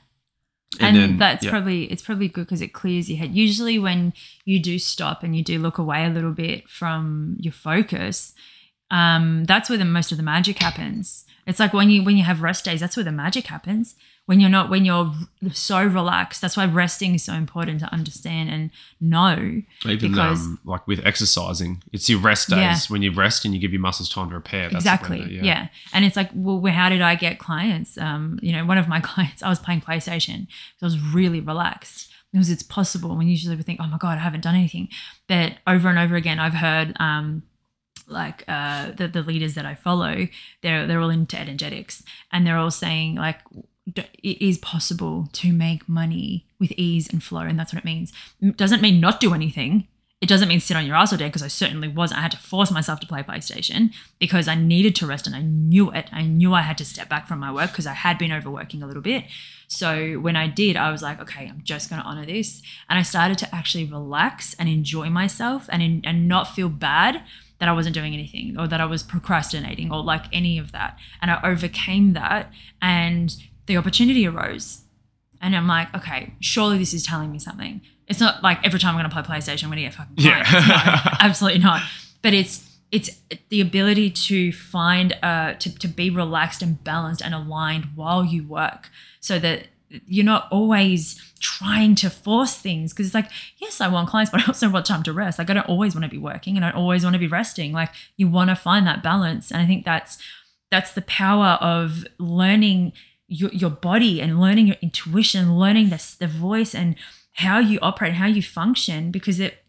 And 0.79 0.95
and, 0.95 0.97
then, 0.97 1.17
that's 1.17 1.45
yeah. 1.45 1.51
probably 1.51 1.85
it's 1.91 2.03
probably 2.03 2.27
good 2.27 2.45
because 2.45 2.61
it 2.61 2.73
clears 2.73 3.09
your 3.09 3.17
head. 3.17 3.35
Usually 3.35 3.79
when 3.79 4.13
you 4.45 4.59
do 4.61 4.77
stop 4.77 5.23
and 5.23 5.35
you 5.35 5.43
do 5.43 5.57
look 5.57 5.77
away 5.77 6.05
a 6.05 6.09
little 6.09 6.31
bit 6.31 6.69
from 6.69 7.37
your 7.39 7.53
focus 7.53 8.33
um, 8.91 9.45
that's 9.45 9.69
where 9.69 9.77
the 9.77 9.85
most 9.85 10.11
of 10.11 10.17
the 10.17 10.23
magic 10.23 10.59
happens. 10.59 11.25
It's 11.45 11.59
like 11.59 11.73
when 11.73 11.89
you 11.89 12.03
when 12.03 12.17
you 12.17 12.23
have 12.23 12.41
rest 12.41 12.65
days 12.65 12.79
that's 12.79 12.95
where 12.95 13.03
the 13.03 13.11
magic 13.11 13.47
happens 13.47 13.95
when 14.29 14.39
you're 14.39 14.47
not 14.59 14.69
when 14.69 14.85
you're 14.85 15.11
so 15.51 15.83
relaxed 15.83 16.39
that's 16.39 16.55
why 16.55 16.63
resting 16.63 17.15
is 17.15 17.23
so 17.23 17.33
important 17.33 17.79
to 17.79 17.87
understand 17.91 18.47
and 18.47 18.69
know 19.01 19.63
Even 19.85 20.11
because 20.11 20.45
um, 20.45 20.59
like 20.63 20.85
with 20.87 21.03
exercising, 21.03 21.81
it's 21.91 22.07
your 22.07 22.19
rest 22.19 22.47
days 22.49 22.57
Yeah. 22.59 22.77
when 22.89 23.01
you 23.01 23.11
rest 23.11 23.43
and 23.43 23.55
you 23.55 23.59
give 23.59 23.73
your 23.73 23.81
muscles 23.81 24.07
time 24.07 24.29
to 24.29 24.35
repair. 24.35 24.69
That's 24.69 24.83
exactly 24.85 25.23
the- 25.23 25.45
yeah. 25.47 25.69
and 25.93 26.05
it's 26.05 26.15
like 26.15 26.29
well 26.35 26.61
how 26.71 26.89
did 26.89 27.01
i 27.01 27.15
get 27.15 27.39
clients 27.39 27.97
um 27.97 28.37
you 28.43 28.51
know 28.51 28.63
one 28.65 28.77
of 28.77 28.87
my 28.87 28.99
clients 29.09 29.41
i 29.41 29.49
was 29.49 29.57
playing 29.57 29.81
playstation 29.81 30.45
so 30.77 30.81
i 30.83 30.85
was 30.85 30.99
really 31.19 31.39
relaxed 31.39 32.07
because 32.31 32.51
it's 32.51 32.61
possible 32.61 33.17
when 33.17 33.27
usually 33.27 33.55
we 33.55 33.63
think 33.63 33.79
oh 33.81 33.87
my 33.87 33.97
god 33.97 34.19
i 34.19 34.21
haven't 34.21 34.41
done 34.43 34.53
anything 34.53 34.87
but 35.27 35.53
over 35.65 35.89
and 35.89 35.97
over 35.97 36.15
again 36.15 36.37
i've 36.37 36.53
heard 36.53 36.95
um 36.99 37.41
like 38.07 38.43
uh 38.47 38.91
the, 38.91 39.07
the 39.07 39.23
leaders 39.23 39.55
that 39.55 39.65
i 39.65 39.73
follow 39.73 40.27
they're 40.61 40.85
they're 40.85 41.01
all 41.01 41.09
into 41.09 41.35
energetics 41.35 42.03
and 42.31 42.45
they're 42.45 42.57
all 42.57 42.69
saying 42.85 43.15
like 43.15 43.39
it 43.97 44.41
is 44.41 44.57
possible 44.57 45.29
to 45.33 45.53
make 45.53 45.87
money 45.87 46.45
with 46.59 46.71
ease 46.73 47.09
and 47.09 47.23
flow 47.23 47.41
and 47.41 47.59
that's 47.59 47.73
what 47.73 47.79
it 47.79 47.85
means 47.85 48.11
it 48.41 48.57
doesn't 48.57 48.81
mean 48.81 48.99
not 48.99 49.19
do 49.19 49.33
anything 49.33 49.87
it 50.21 50.27
doesn't 50.27 50.49
mean 50.49 50.59
sit 50.59 50.75
on 50.75 50.85
your 50.85 50.97
ass 50.97 51.13
all 51.13 51.17
day 51.17 51.27
because 51.27 51.43
I 51.43 51.47
certainly 51.47 51.87
wasn't. 51.87 52.19
I 52.19 52.23
had 52.23 52.31
to 52.31 52.37
force 52.37 52.71
myself 52.71 52.99
to 52.99 53.07
play 53.07 53.23
PlayStation 53.23 53.93
because 54.19 54.49
I 54.49 54.55
needed 54.55 54.93
to 54.95 55.07
rest 55.07 55.27
and 55.27 55.35
I 55.35 55.41
knew 55.41 55.91
it. 55.91 56.09
I 56.11 56.23
knew 56.23 56.53
I 56.53 56.61
had 56.61 56.77
to 56.79 56.85
step 56.85 57.07
back 57.07 57.25
from 57.25 57.39
my 57.39 57.53
work 57.53 57.71
because 57.71 57.87
I 57.87 57.93
had 57.93 58.17
been 58.17 58.31
overworking 58.31 58.83
a 58.83 58.87
little 58.87 59.01
bit. 59.01 59.23
So 59.69 60.15
when 60.15 60.35
I 60.35 60.47
did, 60.47 60.75
I 60.75 60.91
was 60.91 61.01
like, 61.01 61.21
okay, 61.21 61.47
I'm 61.47 61.61
just 61.63 61.89
going 61.89 62.01
to 62.01 62.07
honor 62.07 62.25
this. 62.25 62.61
And 62.89 62.99
I 62.99 63.01
started 63.01 63.37
to 63.37 63.55
actually 63.55 63.85
relax 63.85 64.55
and 64.55 64.67
enjoy 64.67 65.09
myself 65.09 65.69
and, 65.71 65.81
in, 65.81 66.01
and 66.03 66.27
not 66.27 66.49
feel 66.49 66.67
bad 66.67 67.23
that 67.59 67.69
I 67.69 67.73
wasn't 67.73 67.95
doing 67.95 68.13
anything 68.13 68.59
or 68.59 68.67
that 68.67 68.81
I 68.81 68.85
was 68.85 69.03
procrastinating 69.03 69.91
or 69.91 70.03
like 70.03 70.25
any 70.33 70.57
of 70.57 70.73
that. 70.73 70.97
And 71.21 71.31
I 71.31 71.39
overcame 71.43 72.11
that 72.13 72.51
and 72.81 73.35
the 73.69 73.77
opportunity 73.77 74.27
arose. 74.27 74.81
And 75.41 75.55
I'm 75.55 75.67
like, 75.67 75.95
okay, 75.95 76.33
surely 76.41 76.77
this 76.77 76.93
is 76.93 77.05
telling 77.05 77.31
me 77.31 77.39
something. 77.39 77.79
It's 78.07 78.19
not 78.19 78.43
like 78.43 78.57
every 78.65 78.79
time 78.79 78.95
I'm 78.95 79.01
going 79.01 79.09
to 79.09 79.15
play 79.15 79.37
PlayStation, 79.37 79.63
I'm 79.63 79.69
going 79.69 79.77
to 79.77 79.83
get 79.83 79.93
fucking 79.93 80.15
Yeah. 80.17 80.43
clients. 80.43 80.67
No, 81.05 81.11
absolutely 81.21 81.59
not. 81.61 81.81
But 82.21 82.33
it's 82.33 82.65
it's 82.91 83.21
the 83.49 83.61
ability 83.61 84.09
to 84.09 84.51
find 84.51 85.15
uh 85.21 85.53
to, 85.53 85.73
to 85.77 85.87
be 85.87 86.09
relaxed 86.09 86.61
and 86.63 86.83
balanced 86.83 87.21
and 87.21 87.33
aligned 87.35 87.85
while 87.95 88.25
you 88.25 88.43
work, 88.45 88.89
so 89.21 89.37
that 89.39 89.67
you're 90.07 90.25
not 90.25 90.47
always 90.51 91.21
trying 91.39 91.93
to 91.95 92.09
force 92.09 92.55
things 92.57 92.91
because 92.93 93.07
it's 93.07 93.15
like 93.15 93.29
yes 93.57 93.81
i 93.81 93.87
want 93.87 94.07
clients 94.07 94.29
but 94.29 94.39
i 94.39 94.45
also 94.45 94.69
want 94.69 94.85
time 94.85 95.01
to 95.01 95.11
rest 95.11 95.39
like 95.39 95.49
i 95.49 95.53
don't 95.53 95.67
always 95.67 95.95
want 95.95 96.03
to 96.03 96.09
be 96.09 96.17
working 96.17 96.55
and 96.55 96.63
i 96.63 96.69
always 96.69 97.03
want 97.03 97.13
to 97.15 97.19
be 97.19 97.25
resting 97.25 97.71
like 97.73 97.89
you 98.15 98.27
want 98.27 98.51
to 98.51 98.55
find 98.55 98.85
that 98.85 99.01
balance 99.01 99.49
and 99.51 99.59
i 99.59 99.65
think 99.65 99.83
that's 99.85 100.19
that's 100.69 100.91
the 100.93 101.01
power 101.01 101.57
of 101.59 102.05
learning 102.19 102.93
your, 103.29 103.51
your 103.51 103.69
body 103.69 104.21
and 104.21 104.41
learning 104.41 104.67
your 104.67 104.75
intuition 104.81 105.57
learning 105.57 105.89
this 105.89 106.15
the 106.15 106.27
voice 106.27 106.73
and 106.75 106.95
how 107.33 107.59
you 107.59 107.79
operate 107.81 108.13
how 108.13 108.25
you 108.27 108.41
function 108.41 109.11
because 109.11 109.39
it 109.39 109.59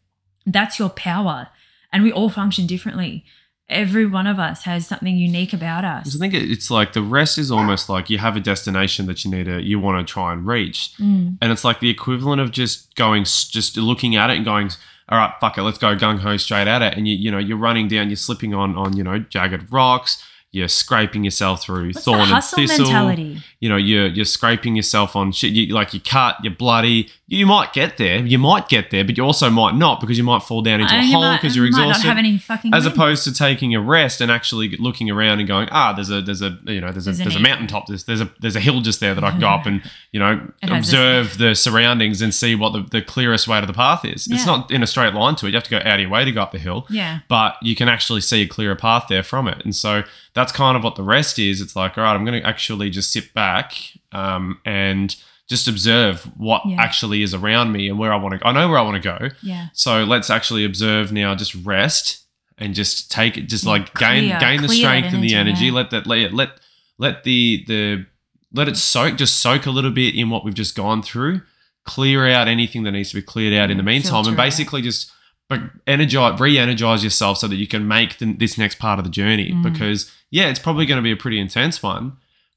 that's 0.47 0.79
your 0.79 0.89
power. 0.89 1.49
And 1.93 2.03
we 2.03 2.11
all 2.13 2.31
function 2.31 2.67
differently. 2.67 3.25
Every 3.69 4.07
one 4.07 4.27
of 4.27 4.39
us 4.41 4.63
has 4.65 4.87
something 4.87 5.17
unique 5.17 5.53
about 5.53 5.85
us. 5.85 6.17
I 6.17 6.19
think 6.19 6.35
it's 6.35 6.71
like 6.73 6.93
the 6.93 7.03
rest 7.03 7.39
is 7.39 7.51
almost 7.53 7.89
like 7.89 8.11
you 8.11 8.19
have 8.19 8.35
a 8.37 8.41
destination 8.41 9.07
that 9.07 9.25
you 9.25 9.31
need 9.31 9.45
to 9.45 9.61
you 9.63 9.79
want 9.79 10.05
to 10.05 10.13
try 10.13 10.33
and 10.33 10.45
reach, 10.47 10.93
Mm. 10.99 11.39
and 11.41 11.53
it's 11.53 11.63
like 11.65 11.79
the 11.79 11.91
equivalent 11.91 12.41
of 12.41 12.51
just 12.51 12.95
going 12.97 13.23
just 13.25 13.77
looking 13.77 14.17
at 14.17 14.31
it 14.31 14.37
and 14.37 14.45
going, 14.45 14.71
all 15.09 15.19
right, 15.19 15.33
fuck 15.41 15.57
it, 15.59 15.63
let's 15.63 15.79
go 15.79 15.95
gung 15.95 16.19
ho 16.19 16.37
straight 16.37 16.67
at 16.67 16.83
it, 16.83 16.95
and 16.97 17.07
you 17.07 17.15
you 17.15 17.31
know 17.31 17.39
you're 17.39 17.57
running 17.59 17.87
down, 17.87 18.09
you're 18.09 18.17
slipping 18.17 18.55
on 18.55 18.77
on 18.77 18.97
you 18.97 19.05
know 19.05 19.21
jagged 19.21 19.73
rocks, 19.73 20.21
you're 20.53 20.69
scraping 20.69 21.23
yourself 21.23 21.63
through 21.63 21.89
What's 21.89 22.05
thorn 22.05 22.21
and 22.29 22.43
thistle. 22.43 22.85
mentality 22.85 23.39
You 23.61 23.69
know 23.69 23.77
you're 23.77 24.07
you're 24.07 24.25
scraping 24.25 24.75
yourself 24.75 25.15
on 25.15 25.33
shit. 25.33 25.53
You, 25.53 25.73
like 25.75 25.95
you 25.95 26.01
cut, 26.01 26.37
you're 26.43 26.55
bloody. 26.55 27.11
You 27.29 27.47
might 27.47 27.73
get 27.73 27.97
there, 27.99 28.19
you 28.19 28.39
might 28.39 28.69
get 28.69 28.91
there, 28.91 29.05
but 29.05 29.17
you 29.17 29.23
also 29.25 29.51
might 29.51 29.77
not 29.77 30.01
because 30.01 30.19
you 30.19 30.25
might 30.25 30.43
fall 30.43 30.63
down 30.63 30.81
into 30.81 30.93
a 30.93 31.03
hole 31.03 31.37
because 31.37 31.55
you're 31.55 31.67
exhausted 31.67 32.05
not 32.05 32.17
have 32.17 32.19
any 32.19 32.39
fucking 32.39 32.75
as 32.75 32.85
wind. 32.85 32.97
opposed 32.97 33.23
to 33.25 33.33
taking 33.33 33.73
a 33.75 33.81
rest 33.81 34.21
and 34.21 34.33
actually 34.33 34.77
looking 34.79 35.09
around 35.09 35.39
and 35.39 35.47
going, 35.47 35.69
ah, 35.71 35.93
there's 35.93 36.11
a 36.11 36.21
there's 36.21 36.43
a 36.43 36.59
you 36.65 36.81
know 36.81 36.91
there's 36.91 37.07
a 37.07 37.11
There's 37.13 37.21
an 37.21 37.25
there's 37.25 37.37
a 37.37 37.41
mountaintop, 37.41 37.87
there's 37.87 38.05
there's 38.05 38.21
a 38.21 38.33
there's 38.41 38.57
a 38.57 38.61
hill 38.61 38.81
just 38.81 38.99
there 38.99 39.15
that 39.15 39.23
I 39.23 39.31
can 39.31 39.41
go 39.41 39.49
up 39.49 39.67
and 39.67 39.83
you 40.13 40.19
know 40.19 40.51
It 40.63 40.71
observe 40.71 41.39
the 41.39 41.55
surroundings 41.55 42.21
and 42.23 42.35
see 42.35 42.57
what 42.57 42.73
the, 42.73 42.83
the 42.91 43.03
clearest 43.03 43.47
way 43.47 43.61
to 43.61 43.67
the 43.67 43.73
path 43.73 44.05
is. 44.05 44.27
It's 44.27 44.47
not 44.47 44.71
in 44.73 44.83
a 44.83 44.87
straight 44.87 45.15
line 45.15 45.37
to 45.37 45.47
it. 45.47 45.51
You 45.51 45.57
have 45.57 45.65
to 45.65 45.71
go 45.71 45.79
out 45.79 45.95
of 45.95 46.01
your 46.01 46.11
way 46.11 46.25
to 46.25 46.33
go 46.33 46.43
up 46.43 46.51
the 46.51 46.59
hill. 46.59 46.87
yeah 46.91 47.21
But 47.29 47.57
you 47.63 47.77
can 47.77 47.89
actually 47.89 48.23
see 48.23 48.43
a 48.43 48.49
clearer 48.49 48.75
path 48.75 49.05
there 49.09 49.23
from 49.23 49.47
it. 49.47 49.63
And 49.65 49.77
so 49.77 50.03
that's 50.35 50.53
kind 50.53 50.77
of 50.77 50.85
what 50.85 50.97
the 50.97 51.03
rest 51.03 51.39
is. 51.39 51.61
It's 51.61 51.75
like, 51.77 51.99
all 51.99 52.05
right, 52.05 52.15
I'm 52.15 52.25
going 52.25 52.41
to 52.41 52.47
actually 52.49 52.91
just 52.91 53.11
sit 53.13 53.35
back 53.35 53.75
um, 54.13 54.61
and 54.65 55.15
just 55.49 55.67
observe 55.67 56.23
what 56.37 56.63
Yeah. 56.65 56.77
actually 56.81 57.23
is 57.23 57.35
around 57.35 57.73
me 57.73 57.89
and 57.89 57.99
where 57.99 58.13
I 58.13 58.17
want 58.17 58.33
to 58.35 58.39
go. 58.39 58.47
I 58.47 58.53
know 58.53 58.69
where 58.69 58.79
I 58.79 58.83
want 58.83 59.03
to 59.03 59.09
go. 59.19 59.29
yeah 59.43 59.69
So 59.73 60.05
let's 60.05 60.31
actually 60.31 60.65
observe 60.65 61.11
now, 61.13 61.35
just 61.35 61.55
rest 61.57 62.25
and 62.59 62.75
just 62.75 63.11
take 63.11 63.37
it, 63.37 63.43
just 63.49 63.65
Yeah, 63.65 63.71
like 63.71 63.95
gain 63.99 64.29
clear- 64.29 64.39
gain 64.41 64.61
the 64.63 64.69
clear 64.69 64.77
that 64.83 64.87
strength 64.87 65.15
and 65.15 65.23
the 65.25 65.35
energy, 65.35 65.51
energy. 65.51 65.67
yeah. 65.67 65.73
Let 65.73 65.91
that 65.91 66.07
let 66.07 66.33
let 66.33 66.51
let 66.99 67.25
the 67.25 67.65
the 67.67 68.07
let 68.53 68.69
it 68.69 68.77
soak, 68.77 69.17
just 69.17 69.37
soak 69.41 69.67
a 69.67 69.71
little 69.71 69.91
bit 69.91 70.15
in 70.15 70.29
what 70.31 70.45
we've 70.45 70.55
just 70.55 70.77
gone 70.77 71.03
through. 71.03 71.41
Clear 71.85 72.29
out 72.29 72.47
anything 72.47 72.83
that 72.85 72.93
needs 72.93 73.11
to 73.11 73.17
be 73.17 73.23
cleared 73.23 73.55
out 73.55 73.71
in 73.71 73.77
the 73.77 73.83
meantime, 73.83 74.15
and 74.15 74.25
filter 74.27 74.31
out. 74.41 74.45
basically 74.45 74.83
just 74.83 75.11
but 75.51 75.61
energize, 75.87 76.39
re-energize 76.39 77.03
yourself 77.03 77.39
so 77.39 77.49
that 77.49 77.57
you 77.57 77.67
can 77.67 77.87
make 77.87 78.19
the, 78.19 78.33
this 78.33 78.57
next 78.57 78.79
part 78.79 79.01
of 79.01 79.05
the 79.05 79.11
journey. 79.11 79.51
Mm. 79.51 79.65
Because 79.65 80.11
yeah, 80.31 80.49
it's 80.49 80.61
probably 80.61 80.87
going 80.87 80.97
to 80.97 81.03
be 81.03 81.11
a 81.11 81.17
pretty 81.17 81.41
intense 81.41 81.83
one, 81.83 82.17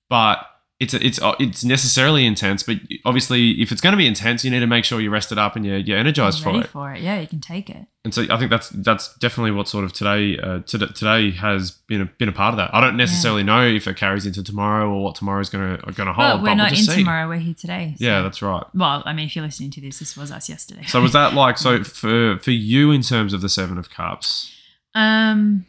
but 0.10 0.46
it's 0.84 0.94
it's 0.94 1.20
it's 1.40 1.64
necessarily 1.64 2.26
intense. 2.26 2.64
But 2.64 2.78
obviously, 3.06 3.52
if 3.62 3.72
it's 3.72 3.82
going 3.82 3.94
to 3.94 3.98
be 3.98 4.08
intense, 4.08 4.44
you 4.46 4.52
need 4.52 4.60
to 4.60 4.68
make 4.68 4.86
sure 4.86 5.00
you're 5.02 5.12
rested 5.12 5.38
up 5.38 5.56
and 5.56 5.66
you're, 5.66 5.78
you're 5.78 5.98
energized 5.98 6.46
ready 6.46 6.60
for 6.60 6.64
it. 6.66 6.70
for 6.70 6.94
it 6.94 7.02
yeah 7.02 7.20
you 7.20 7.28
can 7.28 7.40
take 7.42 7.70
it 7.70 7.86
And 8.06 8.14
so 8.14 8.26
I 8.30 8.38
think 8.38 8.50
that's 8.52 8.70
that's 8.70 9.16
definitely 9.18 9.52
what 9.52 9.68
sort 9.68 9.86
of 9.86 9.94
today 9.94 10.38
uh, 10.38 10.60
today, 10.66 10.88
today 10.94 11.32
has 11.32 11.72
been 11.72 12.02
a, 12.02 12.06
been 12.06 12.30
a 12.30 12.34
part 12.34 12.54
of 12.54 12.58
that. 12.58 12.70
I 12.74 12.82
don't 12.82 12.98
necessarily 12.98 13.44
know 13.44 13.66
if 13.66 13.88
it 13.88 13.96
carries 13.98 14.26
into 14.26 14.44
tomorrow 14.44 14.90
or 14.90 15.04
what 15.04 15.16
tomorrow's 15.16 15.50
going 15.50 15.78
to 15.78 15.84
going 15.94 16.08
to 16.08 16.14
hold. 16.14 16.18
well 16.18 16.38
but 16.38 16.44
we're 16.44 16.50
we'll 16.50 16.56
not 16.58 16.72
in 16.72 16.78
see. 16.84 16.98
tomorrow 17.00 17.28
we're 17.28 17.38
here 17.38 17.56
today 17.66 17.96
so- 17.98 18.06
Yeah, 18.06 18.22
that's 18.22 18.42
right. 18.42 18.64
well 18.74 19.02
i 19.06 19.14
mean 19.14 19.26
if 19.28 19.36
you're 19.36 19.46
listening 19.46 19.72
to 19.72 19.82
this 19.82 20.00
this 20.00 20.18
was 20.18 20.32
us 20.32 20.50
yesterday 20.50 20.84
So 20.86 21.02
was 21.02 21.14
that 21.14 21.34
like 21.34 21.58
so 21.58 21.84
for 22.02 22.38
for 22.40 22.52
you 22.52 22.92
in 22.92 23.02
terms 23.02 23.32
of 23.34 23.42
the 23.42 23.50
seven 23.50 23.78
of 23.78 23.90
cups? 23.90 24.52
Um, 24.96 25.66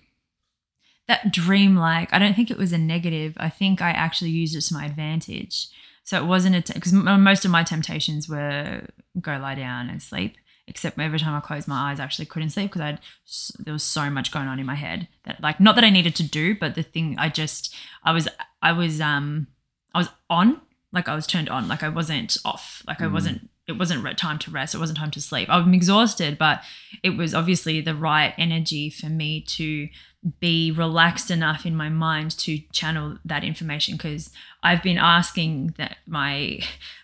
that 1.09 1.33
dream 1.33 1.77
like 1.77 2.13
I 2.13 2.19
don't 2.19 2.35
think 2.35 2.51
it 2.51 2.59
was 2.59 2.73
a 2.73 2.79
negative. 2.79 3.35
I 3.37 3.49
think 3.49 3.83
I 3.83 3.91
actually 3.91 4.31
used 4.31 4.57
it 4.57 4.63
to 4.63 4.75
my 4.75 4.87
advantage. 4.87 5.69
So 6.03 6.19
it 6.23 6.27
wasn't 6.27 6.57
a 6.69 6.73
because 6.73 6.93
most 6.93 7.45
of 7.45 7.51
my 7.51 7.63
temptations 7.63 8.29
were 8.29 8.83
go 9.21 9.39
lie 9.39 9.55
down 9.55 9.89
and 9.89 10.03
sleep. 10.03 10.37
Except 10.67 10.99
every 10.99 11.19
time 11.19 11.35
I 11.35 11.41
closed 11.41 11.69
my 11.69 11.91
eyes, 11.91 12.01
I 12.01 12.05
actually 12.05 12.25
couldn't 12.25 12.51
sleep 12.51 12.71
because 12.71 12.81
I'd 12.81 13.01
there 13.59 13.73
was 13.75 13.83
so 13.83 14.09
much 14.09 14.33
going 14.33 14.49
on 14.49 14.59
in 14.59 14.65
my 14.67 14.75
head 14.77 15.09
that 15.25 15.43
like 15.43 15.61
not 15.61 15.75
that 15.75 15.85
I 15.85 15.91
needed 15.91 16.15
to 16.17 16.23
do, 16.23 16.55
but 16.55 16.75
the 16.75 16.83
thing 16.83 17.17
I 17.19 17.29
just 17.29 17.75
I 18.03 18.13
was 18.13 18.29
I 18.63 18.73
was 18.73 19.01
um 19.01 19.49
I 19.95 19.99
was 19.99 20.09
on 20.31 20.61
like 20.93 21.09
I 21.09 21.15
was 21.15 21.27
turned 21.27 21.49
on 21.51 21.69
like 21.69 21.83
I 21.83 21.89
wasn't 21.91 22.37
off 22.45 22.83
like 22.87 23.03
I 23.03 23.07
Mm. 23.07 23.13
wasn't 23.13 23.51
it 23.67 23.73
wasn't 23.79 24.19
time 24.19 24.39
to 24.39 24.51
rest 24.51 24.75
it 24.75 24.79
wasn't 24.79 24.99
time 24.99 25.11
to 25.11 25.21
sleep 25.21 25.49
I'm 25.51 25.73
exhausted 25.75 26.37
but 26.39 26.63
it 27.03 27.11
was 27.17 27.35
obviously 27.35 27.81
the 27.81 27.95
right 27.95 28.35
energy 28.39 28.91
for 28.91 29.07
me 29.07 29.41
to 29.41 29.89
be 30.41 30.70
relaxed 30.70 31.31
enough 31.31 31.66
in 31.66 31.77
my 31.77 31.89
mind 31.89 32.31
to 32.31 32.59
channel 32.72 33.18
that 33.25 33.45
information 33.45 33.97
because 33.97 34.31
I've 34.62 34.83
been 34.83 34.99
asking 34.99 35.75
that 35.77 35.99
my 36.07 36.61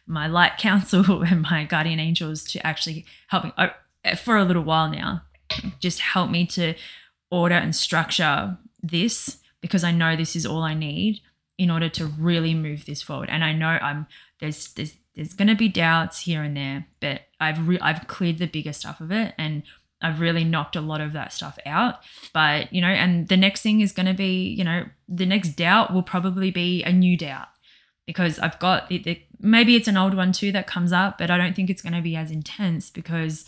my 0.07 0.27
light 0.27 0.57
council 0.59 1.23
and 1.29 1.43
my 1.43 1.65
guardian 1.65 2.01
angels 2.01 2.45
to 2.45 2.67
actually 2.67 3.05
help 3.29 3.45
me 3.45 3.53
uh, 3.59 3.69
for 4.17 4.37
a 4.37 4.45
little 4.45 4.63
while 4.63 4.91
now 4.91 5.23
just 5.81 6.01
help 6.01 6.31
me 6.31 6.47
to 6.47 6.75
order 7.31 7.55
and 7.55 7.75
structure 7.75 8.57
this 8.83 9.39
because 9.61 9.85
I 9.85 9.93
know 9.93 10.17
this 10.17 10.35
is 10.35 10.47
all 10.47 10.63
I 10.63 10.75
need 10.75 11.21
in 11.59 11.71
order 11.71 11.89
to 11.91 12.07
really 12.07 12.55
move 12.55 12.87
this 12.87 13.03
forward. 13.03 13.29
And 13.31 13.45
I 13.45 13.53
know 13.53 13.67
I'm 13.69 14.07
there's 14.41 14.73
there's 14.73 14.97
there's 15.15 15.35
going 15.35 15.49
to 15.49 15.55
be 15.55 15.69
doubts 15.69 16.21
here 16.21 16.43
and 16.43 16.57
there 16.57 16.87
but 17.01 17.23
I've 17.39 17.67
re- 17.69 17.81
I've 17.81 18.07
cleared 18.07 18.39
the 18.39 18.47
bigger 18.47 18.73
stuff 18.73 19.01
of 19.01 19.11
it 19.11 19.35
and 19.37 19.63
I've 20.03 20.21
really 20.21 20.45
knocked 20.45 20.77
a 20.77 20.81
lot 20.81 21.01
of 21.01 21.13
that 21.13 21.33
stuff 21.33 21.59
out. 21.67 21.97
But, 22.33 22.73
you 22.73 22.81
know, 22.81 22.89
and 22.89 23.29
the 23.29 23.37
next 23.37 23.63
thing 23.63 23.81
is 23.81 23.93
going 23.93 24.07
to 24.07 24.15
be, 24.15 24.49
you 24.49 24.65
know, 24.65 24.85
the 25.09 25.27
next 25.27 25.51
doubt 25.51 25.93
will 25.93 26.03
probably 26.03 26.51
be 26.51 26.83
a 26.83 26.93
new 26.93 27.17
doubt 27.17 27.49
because 28.07 28.39
I've 28.39 28.59
got 28.59 28.91
it, 28.91 29.07
it. 29.07 29.23
Maybe 29.39 29.77
it's 29.77 29.89
an 29.89 29.97
old 29.97 30.15
one 30.15 30.33
too 30.33 30.53
that 30.53 30.67
comes 30.67 30.93
up, 30.93 31.19
but 31.19 31.31
I 31.31 31.37
don't 31.37 31.55
think 31.55 31.71
it's 31.71 31.83
going 31.83 31.95
to 31.95 32.03
be 32.03 32.17
as 32.17 32.31
intense 32.31 32.91
because 32.91 33.45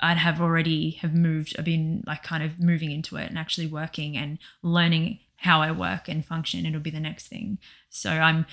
I'd 0.00 0.16
have 0.16 0.40
already 0.40 0.92
have 1.02 1.14
moved. 1.14 1.54
I've 1.58 1.64
been 1.64 2.02
like 2.06 2.22
kind 2.22 2.42
of 2.42 2.60
moving 2.60 2.90
into 2.90 3.16
it 3.16 3.28
and 3.28 3.38
actually 3.38 3.66
working 3.66 4.16
and 4.16 4.38
learning 4.62 5.20
how 5.36 5.60
I 5.60 5.70
work 5.70 6.08
and 6.08 6.24
function. 6.24 6.66
It'll 6.66 6.80
be 6.80 6.90
the 6.90 7.00
next 7.00 7.28
thing. 7.28 7.58
So 7.88 8.10
I'm, 8.10 8.46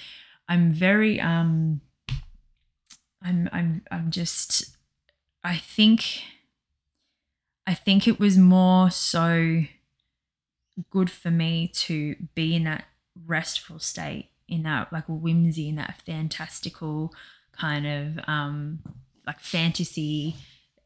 I'm 0.50 0.72
very, 0.72 1.20
um, 1.20 1.82
I'm, 3.22 3.50
I'm, 3.52 3.82
I'm 3.92 4.12
just, 4.12 4.78
I 5.44 5.58
think 5.58 6.22
I 7.68 7.74
think 7.74 8.08
it 8.08 8.20
was 8.20 8.38
more 8.38 8.90
so 8.90 9.64
good 10.90 11.12
for 11.12 11.30
me 11.30 11.68
to 11.74 12.16
be 12.34 12.56
in 12.56 12.64
that 12.64 12.86
restful 13.26 13.80
state, 13.80 14.30
in 14.48 14.64
that 14.64 14.92
like 14.94 15.04
whimsy, 15.08 15.70
in 15.70 15.76
that 15.76 16.02
fantastical 16.06 17.14
kind 17.52 17.88
of 17.88 18.24
um 18.28 18.80
like 19.26 19.40
fantasy 19.40 20.36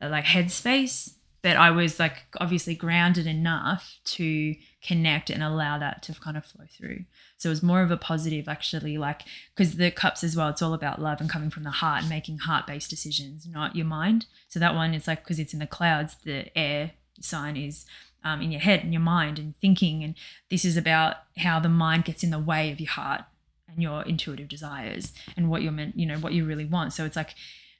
like 0.01 0.25
headspace. 0.25 1.13
But 1.41 1.57
I 1.57 1.71
was 1.71 1.99
like 1.99 2.25
obviously 2.39 2.75
grounded 2.75 3.25
enough 3.25 3.97
to 4.05 4.55
connect 4.83 5.29
and 5.29 5.41
allow 5.41 5.79
that 5.79 6.03
to 6.03 6.13
kind 6.13 6.37
of 6.37 6.45
flow 6.45 6.65
through. 6.77 7.05
So 7.37 7.49
it 7.49 7.51
was 7.51 7.63
more 7.63 7.81
of 7.81 7.89
a 7.89 7.97
positive, 7.97 8.47
actually, 8.47 8.97
like 8.97 9.23
because 9.55 9.77
the 9.77 9.89
cups 9.89 10.23
as 10.23 10.35
well, 10.35 10.49
it's 10.49 10.61
all 10.61 10.73
about 10.73 11.01
love 11.01 11.19
and 11.19 11.29
coming 11.29 11.49
from 11.49 11.63
the 11.63 11.71
heart 11.71 12.01
and 12.01 12.09
making 12.09 12.39
heart 12.39 12.67
based 12.67 12.89
decisions, 12.89 13.47
not 13.47 13.75
your 13.75 13.85
mind. 13.87 14.27
So 14.49 14.59
that 14.59 14.75
one, 14.75 14.93
it's 14.93 15.07
like 15.07 15.23
because 15.23 15.39
it's 15.39 15.53
in 15.53 15.59
the 15.59 15.67
clouds, 15.67 16.15
the 16.23 16.55
air 16.57 16.91
sign 17.19 17.57
is 17.57 17.85
um, 18.23 18.41
in 18.41 18.51
your 18.51 18.61
head 18.61 18.83
and 18.83 18.93
your 18.93 19.01
mind 19.01 19.39
and 19.39 19.55
thinking. 19.59 20.03
And 20.03 20.15
this 20.49 20.65
is 20.65 20.77
about 20.77 21.17
how 21.37 21.59
the 21.59 21.69
mind 21.69 22.05
gets 22.05 22.23
in 22.23 22.29
the 22.29 22.39
way 22.39 22.71
of 22.71 22.79
your 22.79 22.91
heart 22.91 23.21
and 23.67 23.81
your 23.81 24.03
intuitive 24.03 24.47
desires 24.47 25.13
and 25.35 25.49
what 25.49 25.61
you're 25.61 25.71
meant, 25.71 25.97
you 25.97 26.05
know, 26.05 26.17
what 26.17 26.33
you 26.33 26.45
really 26.45 26.65
want. 26.65 26.93
So 26.93 27.05
it's 27.05 27.15
like, 27.15 27.35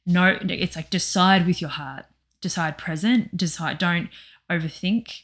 no, 0.06 0.40
it's 0.42 0.76
like 0.76 0.90
decide 0.90 1.46
with 1.46 1.62
your 1.62 1.70
heart, 1.70 2.06
decide 2.42 2.78
present, 2.78 3.36
decide, 3.38 3.78
don't 3.78 4.10
overthink. 4.50 5.22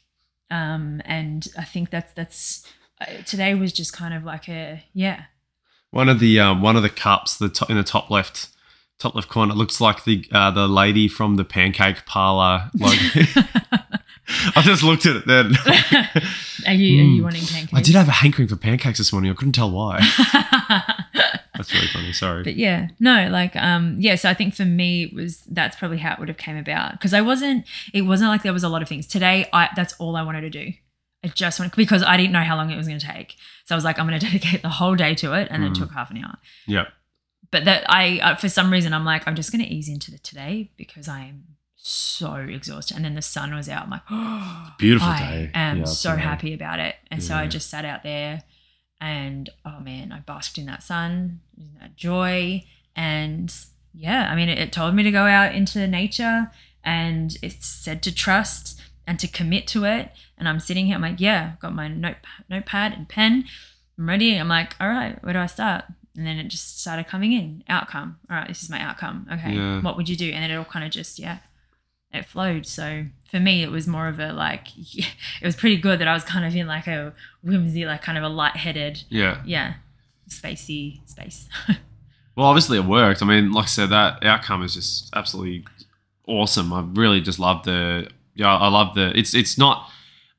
Um, 0.50 1.02
and 1.06 1.48
I 1.58 1.64
think 1.66 1.90
that's, 1.90 2.14
that's, 2.14 2.64
uh, 3.02 3.22
today 3.26 3.54
was 3.56 3.74
just 3.74 3.92
kind 3.94 4.14
of 4.14 4.24
like 4.24 4.48
a, 4.48 4.84
yeah, 4.94 5.24
One 5.92 6.10
of 6.10 6.20
the 6.20 6.40
um, 6.40 6.62
one 6.62 6.76
of 6.78 6.84
the 6.84 6.90
cups, 6.90 7.38
the 7.38 7.50
top, 7.50 7.70
in 7.70 7.78
the 7.78 7.84
top 7.84 8.10
left 8.10 8.50
top 9.00 9.14
left 9.16 9.30
corner, 9.30 9.54
looks 9.54 9.80
like 9.82 10.04
the 10.06 10.26
uh, 10.32 10.52
the 10.52 10.68
lady 10.68 11.08
from 11.08 11.36
the 11.36 11.44
pancake 11.44 12.06
parlor 12.06 12.70
logo. 12.80 12.96
I 14.56 14.62
just 14.62 14.84
looked 14.84 15.06
at 15.06 15.16
it 15.18 15.26
then. 15.28 15.54
Are 16.68 16.74
you 16.74 17.02
are 17.02 17.06
you 17.06 17.22
Mm. 17.22 17.24
wanting 17.24 17.46
pancakes? 17.46 17.74
I 17.74 17.82
did 17.82 17.96
have 17.96 18.08
a 18.10 18.12
hankering 18.12 18.48
for 18.50 18.56
pancakes 18.58 18.98
this 18.98 19.14
morning. 19.14 19.32
I 19.32 19.36
couldn't 19.36 19.54
tell 19.54 19.72
why. 19.72 20.00
That's 21.58 21.74
really 21.74 21.88
funny. 21.88 22.14
Sorry. 22.14 22.44
but 22.44 22.56
yeah 22.56 22.88
no 23.00 23.28
like 23.32 23.56
um 23.56 23.96
yeah 24.00 24.16
so 24.16 24.30
i 24.30 24.34
think 24.34 24.54
for 24.54 24.66
me 24.66 25.04
it 25.04 25.14
was 25.14 25.42
that's 25.50 25.76
probably 25.76 25.98
how 25.98 26.14
it 26.14 26.20
would 26.20 26.28
have 26.30 26.38
came 26.38 26.58
about 26.58 26.92
because 26.94 27.14
i 27.14 27.22
wasn't 27.22 27.66
it 27.94 28.04
wasn't 28.04 28.30
like 28.30 28.44
there 28.44 28.54
was 28.54 28.64
a 28.64 28.70
lot 28.70 28.82
of 28.82 28.88
things 28.88 29.06
today 29.08 29.48
i 29.54 29.70
that's 29.76 29.94
all 30.00 30.16
i 30.16 30.22
wanted 30.22 30.42
to 30.42 30.50
do 30.50 30.72
i 31.24 31.28
just 31.28 31.60
wanted 31.60 31.76
because 31.76 32.04
i 32.04 32.16
didn't 32.18 32.32
know 32.32 32.44
how 32.44 32.56
long 32.56 32.70
it 32.72 32.78
was 32.78 32.88
going 32.88 33.00
to 33.00 33.06
take 33.08 33.36
so 33.66 33.74
i 33.74 33.78
was 33.78 33.84
like 33.84 33.98
i'm 34.00 34.08
going 34.08 34.20
to 34.20 34.26
dedicate 34.26 34.62
the 34.62 34.70
whole 34.70 34.96
day 34.96 35.14
to 35.16 35.34
it 35.34 35.48
and 35.52 35.64
then 35.64 35.72
it 35.72 35.76
Mm. 35.76 35.80
took 35.80 35.92
half 35.92 36.12
an 36.12 36.18
hour 36.24 36.38
yeah. 36.68 36.86
but 37.52 37.66
that 37.66 37.84
i 37.90 38.20
uh, 38.20 38.36
for 38.36 38.50
some 38.50 38.72
reason 38.72 38.94
i'm 38.94 39.06
like 39.06 39.28
i'm 39.28 39.36
just 39.36 39.52
going 39.52 39.64
to 39.64 39.70
ease 39.70 39.90
into 39.90 40.12
the 40.12 40.18
today 40.20 40.72
because 40.78 41.08
i 41.08 41.22
am 41.22 41.44
so 41.76 42.34
exhausted 42.36 42.96
and 42.98 43.06
then 43.06 43.16
the 43.16 43.22
sun 43.22 43.54
was 43.56 43.70
out 43.70 43.84
i'm 43.84 43.90
like 43.90 44.02
Beautiful 44.78 45.08
I 45.10 45.20
day. 45.20 45.52
am 45.54 45.80
Yeah, 45.80 45.84
so 45.86 46.16
happy 46.16 46.54
about 46.54 46.80
it. 46.80 46.96
And 47.10 47.24
so 47.24 47.34
I 47.36 47.48
just 47.48 47.70
sat 47.70 47.84
out 47.86 48.04
there 48.04 48.44
and 49.00 49.50
oh 49.66 49.80
man, 49.80 50.12
I 50.12 50.20
basked 50.20 50.58
in 50.58 50.66
that 50.66 50.84
sun, 50.84 51.42
in 51.58 51.70
that 51.80 51.96
joy. 51.96 52.64
And 52.96 53.54
yeah, 53.94 54.30
I 54.32 54.36
mean, 54.36 54.50
it, 54.50 54.58
it 54.58 54.72
told 54.72 54.96
me 54.96 55.04
to 55.04 55.12
go 55.12 55.26
out 55.26 55.54
into 55.54 55.86
nature 55.88 56.52
and 56.84 57.38
it 57.42 57.64
said 57.64 58.02
to 58.04 58.14
trust 58.14 58.80
and 59.06 59.20
to 59.20 59.28
commit 59.28 59.68
to 59.68 59.86
it. 59.86 60.12
And 60.38 60.48
I'm 60.48 60.60
sitting 60.60 60.86
here, 60.86 60.96
I'm 60.96 61.02
like, 61.02 61.20
yeah, 61.20 61.52
I've 61.54 61.60
got 61.60 61.74
my 61.74 61.88
note, 61.88 62.18
notepad 62.50 62.94
and 62.94 63.08
pen. 63.08 63.46
I'm 63.98 64.10
ready. 64.10 64.36
I'm 64.36 64.48
like, 64.48 64.76
all 64.80 64.90
right, 64.90 65.22
where 65.24 65.34
do 65.34 65.40
I 65.40 65.48
start? 65.48 65.86
And 66.16 66.26
then 66.26 66.38
it 66.38 66.48
just 66.48 66.80
started 66.80 67.08
coming 67.08 67.32
in. 67.32 67.64
Outcome. 67.70 68.18
All 68.30 68.38
right, 68.38 68.48
this 68.48 68.64
is 68.64 68.70
my 68.70 68.82
outcome. 68.82 69.28
Okay. 69.32 69.54
Yeah. 69.54 69.82
What 69.82 69.98
would 69.98 70.10
you 70.10 70.16
do? 70.16 70.30
And 70.32 70.44
then 70.44 70.52
it 70.52 70.56
all 70.56 70.66
kind 70.66 70.86
of 70.86 70.92
just, 70.92 71.20
yeah, 71.20 71.38
it 72.14 72.26
flowed. 72.26 72.66
So 72.66 73.06
for 73.30 73.40
me, 73.40 73.64
it 73.64 73.72
was 73.72 73.88
more 73.88 74.08
of 74.08 74.20
a 74.20 74.34
like, 74.34 74.68
it 74.78 75.44
was 75.44 75.56
pretty 75.56 75.78
good 75.78 76.00
that 76.00 76.08
I 76.08 76.14
was 76.14 76.24
kind 76.24 76.46
of 76.46 76.56
in 76.56 76.68
like 76.68 76.88
a 76.88 77.14
whimsy, 77.44 77.86
like 77.86 78.02
kind 78.02 78.18
of 78.18 78.24
a 78.24 78.30
lightheaded, 78.30 79.04
Yeah. 79.10 79.42
yeah, 79.46 79.76
spacey 80.30 81.08
space. 81.08 81.48
Well, 82.38 82.46
obviously 82.46 82.78
it 82.78 82.86
worked. 82.86 83.24
I 83.24 83.26
mean, 83.26 83.52
like 83.52 83.64
I 83.64 83.68
said, 83.68 83.90
that 83.90 84.24
outcome 84.24 84.62
is 84.62 84.76
just 84.76 85.10
absolutely 85.16 85.66
awesome. 86.28 86.72
I 86.72 86.82
really 86.82 87.20
just 87.20 87.40
love 87.40 87.64
the 87.64 88.12
yeah, 88.36 88.56
I 88.56 88.68
love 88.68 88.94
the 88.94 89.12
it's 89.18 89.34
it's 89.34 89.58
not 89.58 89.90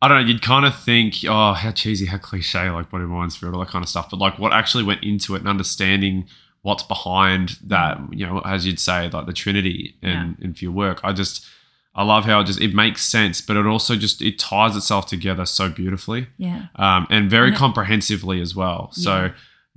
I 0.00 0.06
don't 0.06 0.22
know, 0.22 0.28
you'd 0.28 0.40
kind 0.40 0.64
of 0.64 0.78
think, 0.78 1.16
oh, 1.26 1.54
how 1.54 1.72
cheesy, 1.72 2.06
how 2.06 2.18
cliche, 2.18 2.70
like 2.70 2.88
body, 2.88 3.04
mind, 3.04 3.32
spirit, 3.32 3.52
all 3.52 3.58
that 3.58 3.70
kind 3.70 3.82
of 3.82 3.88
stuff. 3.88 4.10
But 4.10 4.20
like 4.20 4.38
what 4.38 4.52
actually 4.52 4.84
went 4.84 5.02
into 5.02 5.34
it 5.34 5.40
and 5.40 5.48
understanding 5.48 6.28
what's 6.62 6.84
behind 6.84 7.58
that, 7.64 7.98
mm. 7.98 8.16
you 8.16 8.24
know, 8.24 8.42
as 8.44 8.64
you'd 8.64 8.78
say, 8.78 9.10
like 9.10 9.26
the 9.26 9.32
Trinity 9.32 9.96
and, 10.00 10.36
and 10.40 10.56
for 10.56 10.66
your 10.66 10.72
work. 10.72 11.00
I 11.02 11.12
just 11.12 11.44
I 12.00 12.04
love 12.04 12.24
how 12.24 12.40
it 12.40 12.44
just 12.44 12.60
it 12.60 12.74
makes 12.74 13.02
sense, 13.04 13.40
but 13.46 13.56
it 13.56 13.66
also 13.66 13.96
just 13.96 14.22
it 14.22 14.38
ties 14.38 14.74
itself 14.76 15.06
together 15.06 15.44
so 15.46 15.68
beautifully 15.68 16.28
yeah. 16.38 16.66
um, 16.76 17.06
and 17.10 17.28
very 17.30 17.48
And 17.48 17.56
it- 17.56 17.58
comprehensively 17.58 18.40
as 18.40 18.54
well. 18.54 18.90
So, 18.92 19.14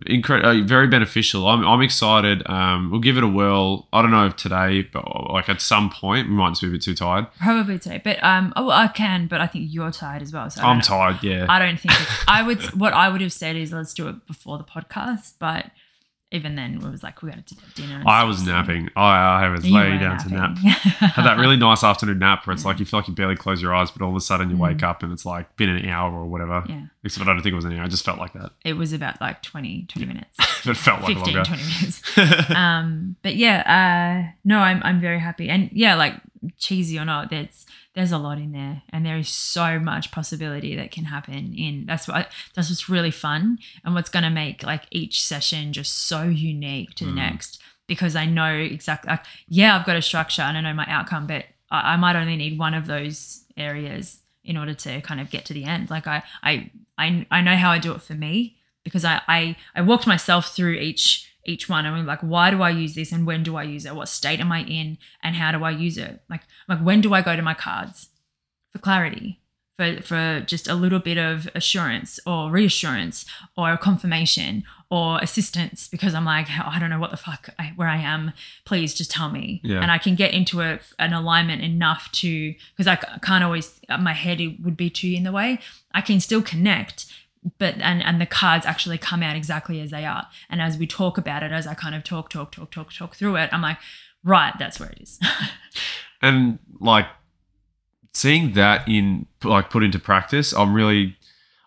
Yeah. 0.07 0.15
incre- 0.17 0.43
uh, 0.43 0.65
very 0.65 0.88
beneficial. 0.88 1.47
I'm, 1.47 1.65
I'm 1.72 1.82
excited. 1.82 2.38
Um, 2.57 2.89
we'll 2.91 3.01
give 3.01 3.17
it 3.17 3.24
a 3.24 3.28
whirl. 3.28 3.88
I 3.93 4.01
don't 4.01 4.11
know 4.11 4.26
if 4.28 4.36
today, 4.36 4.84
but 4.93 5.03
like 5.32 5.47
at 5.49 5.61
some 5.61 5.89
point, 5.89 6.28
we 6.30 6.34
might 6.36 6.49
just 6.51 6.61
be 6.61 6.67
a 6.67 6.72
bit 6.72 6.82
too 6.82 6.95
tired. 6.95 7.26
Probably 7.39 7.78
today. 7.80 8.01
But 8.03 8.24
um 8.24 8.53
oh 8.55 8.69
I 8.69 8.88
can, 8.88 9.28
but 9.28 9.41
I 9.41 9.47
think 9.47 9.63
you're 9.74 9.91
tired 9.91 10.22
as 10.22 10.32
well. 10.34 10.49
So 10.49 10.61
I'm 10.63 10.82
tired. 10.82 11.17
Yeah. 11.24 11.45
I 11.49 11.57
don't 11.59 11.80
think 11.80 11.93
it's, 11.99 12.11
I 12.28 12.43
would 12.43 12.61
what 12.80 12.93
I 12.93 13.09
would 13.09 13.22
have 13.22 13.34
said 13.34 13.55
is 13.55 13.72
let's 13.74 13.93
do 13.93 14.07
it 14.09 14.26
before 14.28 14.57
the 14.57 14.63
podcast, 14.76 15.34
but 15.39 15.63
even 16.34 16.55
then 16.55 16.75
it 16.75 16.82
was 16.89 17.03
like 17.03 17.21
we 17.21 17.29
got 17.29 17.45
to 17.45 17.55
do 17.55 17.61
dinner. 17.75 18.03
I 18.07 18.23
was 18.23 18.45
napping. 18.45 18.89
I, 18.95 19.43
I 19.45 19.49
was 19.49 19.65
You 19.65 19.75
laying 19.75 19.99
down 19.99 20.17
to 20.19 20.29
nap. 20.34 20.57
Had 20.59 21.25
that 21.25 21.38
really 21.38 21.57
nice 21.57 21.84
afternoon 21.84 22.19
nap 22.19 22.47
where 22.47 22.53
it's 22.53 22.63
like 22.63 22.79
you 22.79 22.86
feel 22.86 22.99
like 22.99 23.07
you 23.09 23.13
barely 23.13 23.36
close 23.36 23.61
your 23.61 23.75
eyes, 23.75 23.91
but 23.91 24.01
all 24.01 24.11
of 24.11 24.15
a 24.15 24.21
sudden 24.21 24.49
you 24.49 24.55
Mm. 24.55 24.59
wake 24.59 24.84
up 24.84 25.03
and 25.03 25.11
it's 25.11 25.25
like 25.25 25.53
been 25.57 25.69
an 25.69 25.88
hour 25.89 26.13
or 26.13 26.25
whatever. 26.27 26.63
Yeah. 26.69 26.84
Except 27.03 27.27
I 27.27 27.34
don't 27.34 27.41
think 27.41 27.51
it 27.53 27.55
was 27.55 27.65
an 27.65 27.73
hour. 27.77 27.84
I 27.84 27.88
just 27.88 28.05
felt 28.05 28.17
like 28.19 28.32
that. 28.34 28.51
It 28.63 28.73
was 28.73 28.93
about 28.93 29.19
like 29.19 29.41
20, 29.43 29.88
20 29.89 30.05
minutes. 30.07 30.38
It 30.65 30.77
felt 30.77 31.01
like 31.01 31.17
15, 31.17 31.34
longer. 31.34 31.43
20 31.43 31.63
minutes. 31.63 32.49
um, 32.55 33.15
but 33.23 33.36
yeah, 33.36 33.63
uh, 33.65 34.32
no, 34.45 34.59
I'm 34.59 34.79
I'm 34.84 35.01
very 35.01 35.19
happy, 35.19 35.49
and 35.49 35.69
yeah, 35.73 35.95
like 35.95 36.13
cheesy 36.59 36.97
or 36.99 37.05
not, 37.05 37.29
there's 37.32 37.65
there's 37.94 38.12
a 38.12 38.18
lot 38.18 38.38
in 38.38 38.52
there, 38.54 38.84
and 38.89 39.06
there 39.06 39.18
is 39.18 39.28
so 39.30 39.78
much 39.80 40.12
possibility 40.12 40.76
that 40.76 40.92
can 40.92 41.06
happen. 41.06 41.54
In 41.58 41.86
that's 41.86 42.08
what 42.08 42.30
that's 42.56 42.70
what's 42.70 42.88
really 42.89 43.12
fun, 43.12 43.60
and 43.84 43.94
what's 43.94 44.10
going 44.10 44.24
to 44.24 44.30
make 44.30 44.64
like 44.64 44.84
each 44.92 45.24
session 45.24 45.74
just 45.74 45.94
so 45.94 46.24
unique 46.24 46.96
to 46.96 47.06
the 47.06 47.12
Mm. 47.12 47.16
next, 47.16 47.62
because 47.88 48.16
I 48.16 48.26
know 48.26 48.54
exactly. 48.56 49.10
Like, 49.10 49.26
yeah, 49.48 49.78
I've 49.78 49.86
got 49.86 49.98
a 49.98 50.02
structure 50.02 50.42
and 50.42 50.58
I 50.58 50.62
know 50.62 50.74
my 50.74 50.86
outcome, 50.88 51.28
but 51.28 51.46
I, 51.70 51.94
I 51.94 51.96
might 51.98 52.16
only 52.16 52.38
need 52.38 52.58
one 52.58 52.74
of 52.74 52.88
those 52.88 53.44
areas 53.58 54.20
in 54.44 54.58
order 54.58 54.74
to 54.74 55.02
kind 55.02 55.20
of 55.20 55.30
get 55.30 55.46
to 55.46 55.54
the 55.54 55.66
end. 55.66 55.89
Like 55.89 56.08
I 56.08 56.24
I 56.44 56.72
I, 56.98 57.26
I 57.30 57.42
know 57.42 57.56
how 57.56 57.72
I 57.72 57.80
do 57.80 57.92
it 57.94 58.02
for 58.02 58.14
me 58.14 58.58
because 58.84 59.04
I, 59.06 59.22
I 59.28 59.56
I 59.76 59.82
walked 59.82 60.08
myself 60.08 60.56
through 60.56 60.74
each 60.76 61.30
each 61.46 61.68
one 61.70 61.86
and 61.86 61.96
I'm 61.96 62.06
like, 62.06 62.22
why 62.22 62.52
do 62.52 62.62
I 62.62 62.70
use 62.70 62.96
this 62.96 63.12
and 63.12 63.26
when 63.26 63.44
do 63.44 63.56
I 63.56 63.64
use 63.64 63.86
it? 63.86 63.96
What 63.96 64.10
state 64.10 64.39
am 64.39 64.52
I 64.52 64.64
in 64.64 64.98
and 65.24 65.36
how 65.36 65.52
do 65.52 65.64
I 65.64 65.72
use 65.72 65.98
it? 65.98 66.22
Like 66.30 66.42
like 66.68 66.80
when 66.80 67.02
do 67.02 67.14
I 67.14 67.22
go 67.22 67.36
to 67.36 67.42
my 67.42 67.54
cards 67.54 68.10
for 68.72 68.80
clarity? 68.80 69.38
For, 69.78 70.00
for 70.04 70.44
just 70.46 70.68
a 70.68 70.76
little 70.76 71.00
bit 71.00 71.18
of 71.18 71.50
assurance 71.56 72.20
or 72.28 72.52
reassurance 72.52 73.26
or 73.58 73.76
confirmation 73.78 74.64
or 74.92 75.18
assistance 75.24 75.88
because 75.88 76.14
I'm 76.14 76.26
like 76.26 76.48
"Oh, 76.52 76.68
I 76.68 76.78
don't 76.78 76.92
know 76.92 77.00
what 77.00 77.10
the 77.10 77.18
fuck 77.18 77.50
I, 77.58 77.72
where 77.76 77.88
I 77.88 77.98
am 77.98 78.34
please 78.64 78.94
just 78.94 79.10
tell 79.10 79.32
me 79.32 79.60
Yeah. 79.64 79.82
and 79.82 79.89
I 79.89 79.98
can 79.98 80.14
get 80.14 80.36
into 80.36 80.62
a, 80.62 80.80
an 81.00 81.14
alignment 81.14 81.64
enough 81.64 82.12
to 82.14 82.54
because 82.76 82.86
I 82.86 82.98
can't 83.24 83.44
always 83.44 83.80
my 84.00 84.14
head 84.14 84.39
would 84.64 84.78
be 84.78 84.92
too 84.92 85.08
in 85.18 85.24
the 85.24 85.32
way 85.32 85.58
I 85.94 86.02
can 86.02 86.20
still 86.20 86.44
connect 86.44 87.08
but 87.58 87.76
and 87.80 88.04
and 88.04 88.22
the 88.22 88.26
cards 88.26 88.66
actually 88.66 88.98
come 88.98 89.24
out 89.24 89.36
exactly 89.36 89.82
as 89.82 89.89
they 89.92 90.06
are 90.06 90.28
and 90.50 90.62
as 90.62 90.78
we 90.78 90.86
talk 90.86 91.18
about 91.18 91.42
it 91.44 91.52
as 91.52 91.66
i 91.66 91.74
kind 91.74 91.96
of 91.96 92.04
talk 92.04 92.30
talk 92.30 92.52
talk 92.52 92.70
talk 92.72 92.94
talk 92.94 93.16
through 93.16 93.36
it 93.36 93.50
i'm 93.52 93.62
like 93.64 93.78
right 94.24 94.54
that's 94.60 94.80
where 94.80 94.89
it 94.89 95.00
is 95.02 95.20
and 96.22 96.60
like 96.80 97.08
seeing 98.14 98.54
that 98.54 98.88
in 98.88 99.26
like 99.44 99.70
put 99.70 99.84
into 99.84 99.98
practice 100.00 100.54
i'm 100.54 100.74
really 100.74 101.16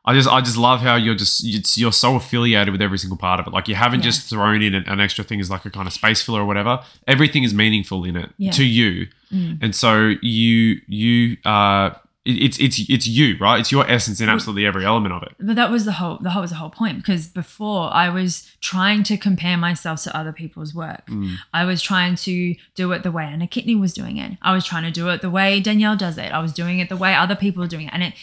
i 0.05 0.13
just 0.15 0.29
i 0.29 0.41
just 0.41 0.57
love 0.57 0.81
how 0.81 0.95
you're 0.95 1.15
just 1.15 1.43
it's, 1.45 1.77
you're 1.79 1.91
so 1.93 2.17
affiliated 2.17 2.71
with 2.71 2.83
every 2.83 2.99
single 2.99 3.17
part 3.17 3.41
of 3.41 3.47
it 3.47 3.53
like 3.53 3.67
you 3.67 3.75
haven't 3.75 4.01
Yeah. 4.01 4.05
just 4.05 4.29
thrown 4.29 4.63
in 4.63 4.75
an, 4.75 4.85
an 4.87 5.01
extra 5.01 5.25
thing 5.25 5.41
as 5.41 5.51
like 5.51 5.65
a 5.65 5.71
kind 5.71 5.87
of 5.89 5.93
space 5.93 6.23
filler 6.23 6.43
or 6.43 6.47
whatever 6.47 6.83
everything 7.09 7.43
is 7.45 7.55
meaningful 7.55 8.05
in 8.05 8.17
it 8.17 8.31
Yeah. 8.39 8.53
to 8.53 8.65
you 8.65 9.07
Mm. 9.33 9.59
and 9.63 9.75
so 9.75 10.13
you 10.23 10.81
you 10.87 11.39
uh 11.45 11.91
it's 12.25 12.59
it's 12.59 12.81
it's 12.89 13.07
you 13.07 13.37
right? 13.39 13.61
It's 13.61 13.71
your 13.71 13.89
essence 13.91 14.21
in 14.21 14.29
absolutely 14.31 14.65
every 14.65 14.85
element 14.85 15.15
of 15.15 15.23
it. 15.25 15.35
but 15.39 15.57
that 15.57 15.71
was 15.71 15.85
the 15.85 15.93
whole 15.93 16.19
the 16.19 16.31
whole 16.31 16.41
was 16.43 16.51
the 16.51 16.57
whole 16.57 16.71
point 16.71 16.97
because 16.99 17.29
before 17.29 17.93
i 17.93 18.09
was 18.09 18.51
trying 18.61 19.03
to 19.03 19.19
compare 19.19 19.59
myself 19.59 20.03
to 20.05 20.17
other 20.17 20.33
people's 20.33 20.75
work. 20.75 21.07
Mm. 21.07 21.37
i 21.53 21.65
was 21.65 21.83
trying 21.83 22.15
to 22.17 22.55
do 22.75 22.93
it 22.93 23.03
the 23.03 23.13
way 23.13 23.25
anna 23.25 23.47
Kitney 23.47 23.79
was 23.79 23.93
doing 23.93 24.17
it. 24.17 24.39
I 24.41 24.55
was 24.55 24.65
trying 24.65 24.85
to 24.85 24.91
do 24.91 25.09
it 25.11 25.21
the 25.21 25.31
way 25.31 25.61
danielle 25.61 25.97
does 25.97 26.17
it. 26.17 26.33
I 26.33 26.41
was 26.41 26.53
doing 26.53 26.79
it 26.79 26.89
the 26.89 26.97
way 26.97 27.15
other 27.15 27.37
people 27.37 27.63
are 27.63 27.69
doing 27.69 27.87
it. 27.89 27.93
And 27.93 28.03
it 28.03 28.15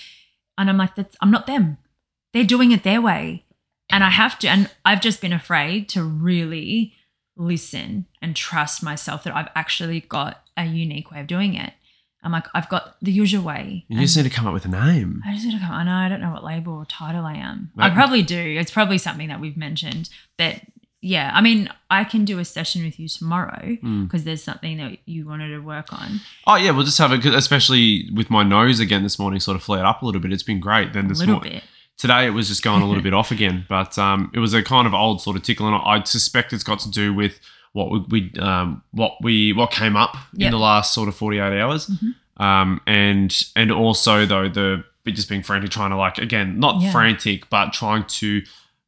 and 0.58 0.70
i'm 0.70 0.78
like 0.78 0.96
that's 0.96 1.16
i'm 1.22 1.32
not 1.32 1.46
them. 1.48 1.78
They're 2.34 2.44
doing 2.44 2.72
it 2.72 2.84
their 2.84 3.02
way. 3.02 3.46
And 3.92 4.04
i 4.04 4.10
have 4.10 4.40
to 4.40 4.48
and 4.48 4.70
i've 4.84 5.02
just 5.02 5.22
been 5.22 5.34
afraid 5.34 5.88
to 5.90 6.04
really 6.04 6.94
listen 7.38 8.06
and 8.22 8.36
trust 8.36 8.82
myself 8.84 9.24
that 9.24 9.36
i've 9.36 9.50
actually 9.56 10.00
got 10.02 10.44
a 10.58 10.66
unique 10.66 11.12
way 11.12 11.20
of 11.22 11.28
doing 11.28 11.54
it 11.56 11.74
i'm 12.24 12.32
like 12.32 12.46
i've 12.54 12.70
got 12.70 12.96
the 13.02 13.12
usual 13.12 13.44
way 13.44 13.86
you 13.88 14.00
just 14.02 14.16
need 14.18 14.24
to 14.24 14.30
come 14.30 14.46
up 14.48 14.54
with 14.54 14.66
a 14.66 14.70
name 14.70 15.22
I 15.26 15.34
just 15.34 15.46
need 15.46 15.54
to 15.54 15.60
come. 15.60 15.72
I 15.72 15.84
know 15.84 15.94
I 15.94 16.10
don't 16.10 16.22
know 16.22 16.32
what 16.32 16.44
label 16.44 16.74
or 16.74 16.86
title 16.86 17.26
I 17.26 17.34
am. 17.36 17.72
I 17.78 17.90
probably 17.90 18.22
do. 18.24 18.38
It's 18.60 18.72
probably 18.72 18.98
something 18.98 19.28
that 19.30 19.40
we've 19.40 19.58
mentioned. 19.58 20.10
But 20.38 20.62
yeah, 21.04 21.32
I 21.34 21.42
mean, 21.42 21.68
I 21.90 22.04
can 22.04 22.26
do 22.26 22.38
a 22.38 22.46
session 22.46 22.84
with 22.84 23.00
you 23.00 23.08
tomorrow 23.08 23.78
Mm. 23.84 24.04
because 24.08 24.24
there's 24.24 24.44
something 24.44 24.78
that 24.78 25.00
you 25.06 25.28
wanted 25.28 25.50
to 25.50 25.60
work 25.60 25.92
on. 25.94 26.20
oh 26.46 26.56
yeah 26.56 26.72
we'll 26.72 26.86
just 26.86 26.98
have 27.00 27.12
it 27.12 27.26
especially 27.26 28.10
with 28.14 28.30
my 28.30 28.44
nose 28.44 28.80
again 28.80 29.02
this 29.04 29.18
morning 29.18 29.40
sort 29.40 29.56
of 29.56 29.64
flared 29.64 29.86
up 29.86 30.02
a 30.02 30.06
little 30.06 30.22
bit 30.22 30.32
it's 30.32 30.44
been 30.44 30.60
great 30.60 30.94
then 30.94 31.08
this 31.08 31.26
morning 31.26 31.54
bit. 31.54 31.64
Today 32.02 32.26
it 32.26 32.32
was 32.32 32.48
just 32.48 32.64
going 32.64 32.82
a 32.82 32.88
little 32.88 33.04
bit 33.10 33.14
off 33.14 33.30
again, 33.32 33.66
but 33.70 33.96
um, 34.00 34.32
it 34.34 34.40
was 34.40 34.54
a 34.56 34.64
kind 34.64 34.88
of 34.88 34.94
old 34.96 35.22
sort 35.22 35.36
of 35.38 35.44
tickle, 35.44 35.68
and 35.68 35.76
I 35.76 36.04
suspect 36.04 36.52
it's 36.52 36.64
got 36.64 36.80
to 36.80 36.90
do 36.90 37.14
with 37.14 37.40
what 37.74 37.92
we, 37.92 38.00
we 38.10 38.40
um, 38.40 38.82
what 38.92 39.14
we 39.22 39.54
what 39.54 39.70
came 39.72 39.96
up 39.96 40.18
in 40.38 40.50
the 40.52 40.58
last 40.58 40.94
sort 40.94 41.08
of 41.08 41.16
forty 41.16 41.38
eight 41.38 41.60
hours, 41.62 41.88
Mhm. 41.88 42.16
um, 42.44 42.82
and 42.88 43.44
and 43.56 43.72
also 43.72 44.26
though 44.26 44.50
the 44.50 44.84
bit 45.04 45.16
just 45.16 45.30
being 45.30 45.44
frantic, 45.44 45.70
trying 45.70 45.92
to 45.92 45.96
like 45.96 46.18
again 46.18 46.60
not 46.60 46.82
Yeah. 46.82 46.92
frantic, 46.92 47.50
but 47.52 47.72
trying 47.72 48.06
to 48.06 48.42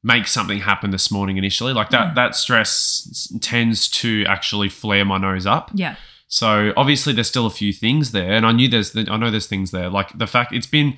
make 0.03 0.27
something 0.27 0.59
happen 0.61 0.89
this 0.91 1.09
morning 1.11 1.37
initially. 1.37 1.71
Like 1.71 1.91
that 1.91 2.07
Yeah. 2.09 2.13
that 2.15 2.35
stress 2.35 3.31
tends 3.41 3.87
to 4.01 4.25
actually 4.27 4.69
flare 4.69 5.05
my 5.05 5.17
nose 5.19 5.45
up. 5.45 5.69
Yeah. 5.73 5.95
So 6.27 6.73
obviously 6.75 7.13
there's 7.13 7.27
still 7.29 7.45
a 7.45 7.51
few 7.51 7.71
things 7.71 8.11
there, 8.11 8.31
and 8.33 8.43
I 8.45 8.51
knew 8.53 8.67
there's 8.67 8.95
I 8.97 9.17
know 9.17 9.29
there's 9.29 9.45
things 9.47 9.69
there. 9.71 9.89
Like 9.89 10.17
the 10.17 10.27
fact 10.27 10.51
it's 10.51 10.65
been 10.67 10.97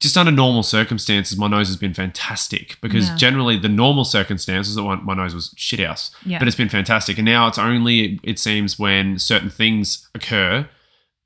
just 0.00 0.16
under 0.16 0.32
normal 0.32 0.62
circumstances, 0.62 1.36
my 1.36 1.46
nose 1.46 1.68
has 1.68 1.76
been 1.76 1.92
fantastic 1.94 2.78
because 2.80 3.08
Yeah. 3.10 3.16
generally 3.16 3.58
the 3.58 3.68
normal 3.68 4.04
circumstances, 4.04 4.76
my 4.76 4.96
my 4.96 5.14
nose 5.14 5.34
was 5.34 5.54
shit 5.56 5.80
house, 5.80 6.10
Yeah. 6.24 6.38
but 6.38 6.48
it's 6.48 6.56
been 6.56 6.68
fantastic. 6.70 7.18
And 7.18 7.24
now 7.26 7.46
it's 7.48 7.58
only 7.58 8.18
it 8.22 8.38
seems 8.38 8.78
when 8.78 9.18
certain 9.18 9.50
things 9.50 10.08
occur 10.14 10.68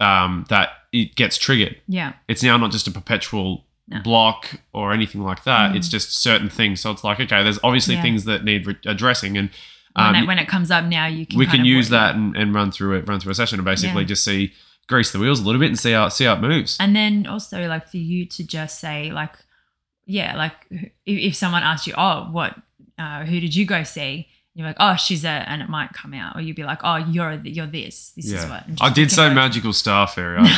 um, 0.00 0.44
that 0.48 0.70
it 0.92 1.14
gets 1.14 1.38
triggered. 1.38 1.76
yeah. 1.88 2.12
It's 2.28 2.42
now 2.42 2.56
not 2.56 2.72
just 2.72 2.86
a 2.88 2.90
perpetual 2.90 3.64
No. 3.88 4.00
block 4.00 4.60
or 4.72 4.92
anything 4.92 5.22
like 5.22 5.44
that. 5.44 5.72
Mm. 5.72 5.76
It's 5.76 5.88
just 5.88 6.16
certain 6.16 6.48
things. 6.48 6.80
So 6.80 6.90
it's 6.90 7.04
like, 7.04 7.20
okay, 7.20 7.42
there's 7.42 7.58
obviously 7.62 7.94
Yeah. 7.94 8.02
things 8.02 8.24
that 8.24 8.42
need 8.44 8.66
re- 8.66 8.76
addressing, 8.86 9.36
and 9.38 9.50
When, 9.94 10.06
um, 10.06 10.14
it, 10.16 10.26
when 10.26 10.38
it 10.40 10.48
comes 10.48 10.70
up 10.72 10.84
now, 10.86 11.06
you 11.06 11.26
can 11.26 11.38
we 11.38 11.46
can 11.46 11.64
use 11.64 11.90
that 11.90 12.16
and, 12.16 12.34
and 12.36 12.52
run 12.54 12.72
through 12.72 12.96
it, 12.98 13.06
run 13.08 13.20
through 13.20 13.30
a 13.32 13.34
session, 13.36 13.58
and 13.60 13.64
basically 13.64 14.04
just 14.04 14.24
see 14.24 14.52
grease 14.86 15.12
the 15.12 15.18
wheels 15.18 15.40
a 15.40 15.44
little 15.44 15.60
bit 15.60 15.68
and 15.68 15.78
see 15.78 15.92
how 15.92 16.08
see 16.08 16.24
how 16.24 16.34
it 16.34 16.40
moves. 16.40 16.76
And 16.80 16.94
then 16.94 17.26
also 17.26 17.66
like 17.66 17.88
for 17.88 17.96
you 17.98 18.26
to 18.26 18.46
just 18.46 18.80
say 18.80 19.10
like, 19.10 19.34
yeah, 20.06 20.36
like 20.36 20.54
if, 20.70 20.88
if 21.06 21.34
someone 21.34 21.62
asks 21.62 21.86
you, 21.86 21.94
oh, 21.96 22.28
what, 22.30 22.54
uh, 22.98 23.24
who 23.24 23.40
did 23.40 23.54
you 23.54 23.64
go 23.66 23.82
see? 23.82 24.28
You're 24.56 24.68
like, 24.68 24.76
oh, 24.78 24.94
she's 24.94 25.24
a, 25.24 25.28
and 25.28 25.60
it 25.62 25.68
might 25.68 25.92
come 25.92 26.14
out, 26.14 26.36
or 26.36 26.40
you'd 26.40 26.54
be 26.54 26.62
like, 26.62 26.78
oh, 26.84 26.94
you're 26.94 27.32
you're 27.42 27.66
this. 27.66 28.10
This 28.10 28.30
is 28.30 28.46
what. 28.46 28.62
I 28.80 28.88
did 28.92 29.10
say 29.10 29.34
magical 29.34 29.72
star 29.72 30.06
fairy. 30.06 30.38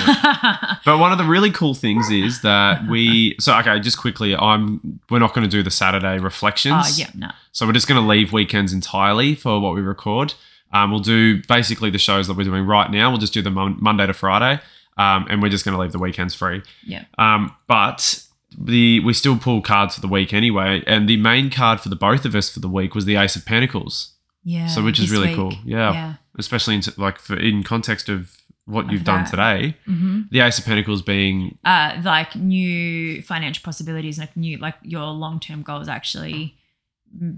But 0.85 0.99
one 0.99 1.11
of 1.13 1.19
the 1.19 1.25
really 1.25 1.51
cool 1.51 1.75
things 1.75 2.11
is 2.11 2.43
that 2.43 2.87
we 2.89 3.37
so 3.41 3.57
okay, 3.59 3.81
just 3.81 3.99
quickly, 3.99 4.37
I'm 4.37 5.01
we're 5.09 5.19
not 5.19 5.35
going 5.35 5.49
to 5.49 5.51
do 5.51 5.63
the 5.63 5.71
Saturday 5.71 6.19
reflections. 6.19 6.75
oh 6.77 6.95
yeah, 6.97 7.11
no. 7.15 7.31
So 7.53 7.67
we're 7.67 7.73
just 7.73 7.89
going 7.89 8.01
to 8.01 8.07
leave 8.07 8.35
weekends 8.35 8.73
entirely 8.75 9.35
for 9.35 9.61
what 9.61 9.75
we 9.75 9.81
record. 9.81 10.35
Um, 10.73 10.91
we'll 10.91 11.01
do 11.01 11.43
basically 11.49 11.91
the 11.91 11.99
shows 11.99 12.27
that 12.27 12.37
we're 12.37 12.45
doing 12.45 12.67
right 12.67 12.91
now. 12.91 13.11
We'll 13.11 13.21
just 13.21 13.33
do 13.35 13.43
them 13.43 13.55
mon- 13.55 13.77
Monday 13.81 14.07
to 14.07 14.13
Friday, 14.13 14.61
um, 14.99 15.27
and 15.31 15.41
we're 15.41 15.49
just 15.49 15.65
going 15.65 15.75
to 15.77 15.81
leave 15.81 15.93
the 15.93 15.99
weekends 15.99 16.35
free. 16.35 16.63
Yeah. 16.85 17.05
Um, 17.19 17.55
but 17.67 18.23
the 18.59 19.01
we 19.01 19.13
still 19.13 19.39
pull 19.39 19.61
cards 19.63 19.95
for 19.95 20.01
the 20.01 20.09
week 20.09 20.33
anyway, 20.35 20.83
and 20.87 21.09
the 21.09 21.17
main 21.19 21.51
card 21.51 21.81
for 21.81 21.89
the 21.89 21.97
both 21.97 22.25
of 22.25 22.35
us 22.35 22.51
for 22.51 22.61
the 22.61 22.69
week 22.69 22.95
was 22.95 23.05
the 23.05 23.17
Ace 23.17 23.37
of 23.37 23.45
Pentacles. 23.47 24.13
Yeah. 24.45 24.67
So 24.69 24.83
which 24.85 24.99
is 25.01 25.11
really 25.11 25.29
week. 25.29 25.37
cool. 25.37 25.53
Yeah. 25.65 25.93
Yeah. 25.93 26.15
Especially 26.39 26.75
in 26.75 26.83
like 26.97 27.19
for 27.19 27.37
in 27.37 27.63
context 27.63 28.09
of 28.09 28.37
what 28.65 28.87
Of 28.87 28.93
you've 28.93 29.05
done 29.05 29.23
that. 29.25 29.31
today. 29.31 29.77
hmm 29.87 30.23
The 30.31 30.41
Ace 30.41 30.59
of 30.59 30.65
Pentacles 30.65 31.01
being 31.03 31.57
Uh, 31.65 32.01
like 32.05 32.35
new 32.35 33.23
financial 33.23 33.63
possibilities, 33.65 34.19
like 34.19 34.37
new, 34.37 34.59
like 34.59 34.75
your 34.83 35.05
long 35.07 35.39
term 35.41 35.63
goals 35.63 35.89
actually 35.89 36.57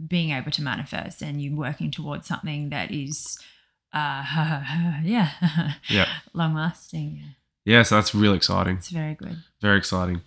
being 0.07 0.31
able 0.31 0.51
to 0.51 0.63
manifest 0.63 1.23
and 1.23 1.41
you 1.41 1.57
working 1.57 1.91
towards 1.91 2.27
something 2.27 2.71
that 2.71 2.91
is, 2.91 3.39
uh, 3.93 4.25
yeah, 5.05 5.31
yeah 5.89 6.09
long 6.33 6.55
lasting. 6.55 7.23
Yeah. 7.65 7.83
So 7.83 7.97
that's 7.97 8.15
really 8.15 8.37
exciting. 8.37 8.77
It's 8.77 8.91
very 8.91 9.15
good. 9.15 9.37
Very 9.61 9.79
exciting. 9.79 10.23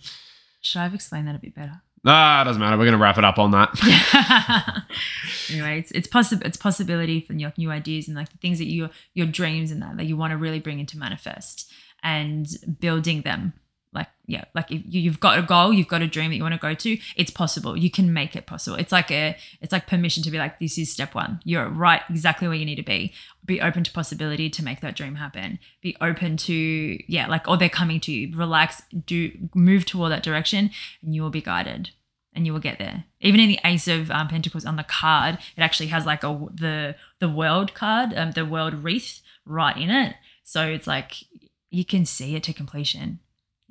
Should 0.60 0.78
I 0.78 0.84
have 0.84 0.94
explained 0.94 1.26
that 1.28 1.34
a 1.34 1.38
bit 1.40 1.54
better? 1.54 1.82
Ah, 2.04 2.42
it 2.42 2.44
doesn't 2.46 2.60
matter. 2.60 2.76
We're 2.76 2.84
going 2.84 2.98
to 2.98 3.02
wrap 3.02 3.18
it 3.18 3.24
up 3.24 3.38
on 3.38 3.52
that. 3.52 4.84
anyway, 5.50 5.78
it's 5.78 5.92
it's 5.92 6.08
possible 6.08 6.44
it's 6.44 6.56
possibility 6.56 7.20
for 7.20 7.32
your 7.34 7.52
new 7.56 7.70
ideas 7.70 8.08
and 8.08 8.16
like 8.16 8.30
the 8.30 8.38
things 8.38 8.58
that 8.58 8.66
you 8.66 8.90
your 9.14 9.26
dreams 9.26 9.70
and 9.70 9.80
that 9.82 9.96
that 9.96 10.04
you 10.06 10.16
want 10.16 10.32
to 10.32 10.36
really 10.36 10.58
bring 10.58 10.80
into 10.80 10.98
manifest 10.98 11.70
and 12.02 12.48
building 12.80 13.22
them. 13.22 13.52
Like 13.92 14.08
yeah, 14.26 14.44
like 14.54 14.70
if 14.70 14.82
you, 14.86 15.02
you've 15.02 15.20
got 15.20 15.38
a 15.38 15.42
goal, 15.42 15.72
you've 15.72 15.88
got 15.88 16.00
a 16.00 16.06
dream 16.06 16.30
that 16.30 16.36
you 16.36 16.42
want 16.42 16.54
to 16.54 16.60
go 16.60 16.74
to, 16.74 16.98
it's 17.14 17.30
possible. 17.30 17.76
You 17.76 17.90
can 17.90 18.12
make 18.12 18.34
it 18.34 18.46
possible. 18.46 18.76
It's 18.78 18.92
like 18.92 19.10
a 19.10 19.36
it's 19.60 19.72
like 19.72 19.86
permission 19.86 20.22
to 20.22 20.30
be 20.30 20.38
like 20.38 20.58
this 20.58 20.78
is 20.78 20.90
step 20.90 21.14
one. 21.14 21.40
You're 21.44 21.68
right 21.68 22.02
exactly 22.08 22.48
where 22.48 22.56
you 22.56 22.64
need 22.64 22.76
to 22.76 22.82
be. 22.82 23.12
Be 23.44 23.60
open 23.60 23.84
to 23.84 23.92
possibility 23.92 24.48
to 24.48 24.64
make 24.64 24.80
that 24.80 24.96
dream 24.96 25.16
happen. 25.16 25.58
Be 25.82 25.96
open 26.00 26.36
to 26.38 26.98
yeah, 27.06 27.26
like 27.26 27.46
or 27.46 27.56
they're 27.56 27.68
coming 27.68 28.00
to 28.00 28.12
you. 28.12 28.36
Relax, 28.36 28.82
do 29.06 29.32
move 29.54 29.84
toward 29.84 30.12
that 30.12 30.22
direction, 30.22 30.70
and 31.02 31.14
you 31.14 31.22
will 31.22 31.30
be 31.30 31.42
guided 31.42 31.90
and 32.34 32.46
you 32.46 32.52
will 32.52 32.60
get 32.60 32.78
there. 32.78 33.04
Even 33.20 33.40
in 33.40 33.48
the 33.48 33.60
Ace 33.64 33.88
of 33.88 34.10
um, 34.10 34.28
Pentacles 34.28 34.64
on 34.64 34.76
the 34.76 34.84
card, 34.84 35.38
it 35.56 35.60
actually 35.60 35.88
has 35.88 36.06
like 36.06 36.24
a 36.24 36.46
the 36.52 36.96
the 37.18 37.28
World 37.28 37.74
card, 37.74 38.14
um, 38.16 38.32
the 38.32 38.46
World 38.46 38.74
wreath 38.74 39.20
right 39.44 39.76
in 39.76 39.90
it. 39.90 40.16
So 40.44 40.66
it's 40.66 40.86
like 40.86 41.24
you 41.70 41.84
can 41.84 42.04
see 42.04 42.34
it 42.34 42.42
to 42.44 42.52
completion. 42.52 43.20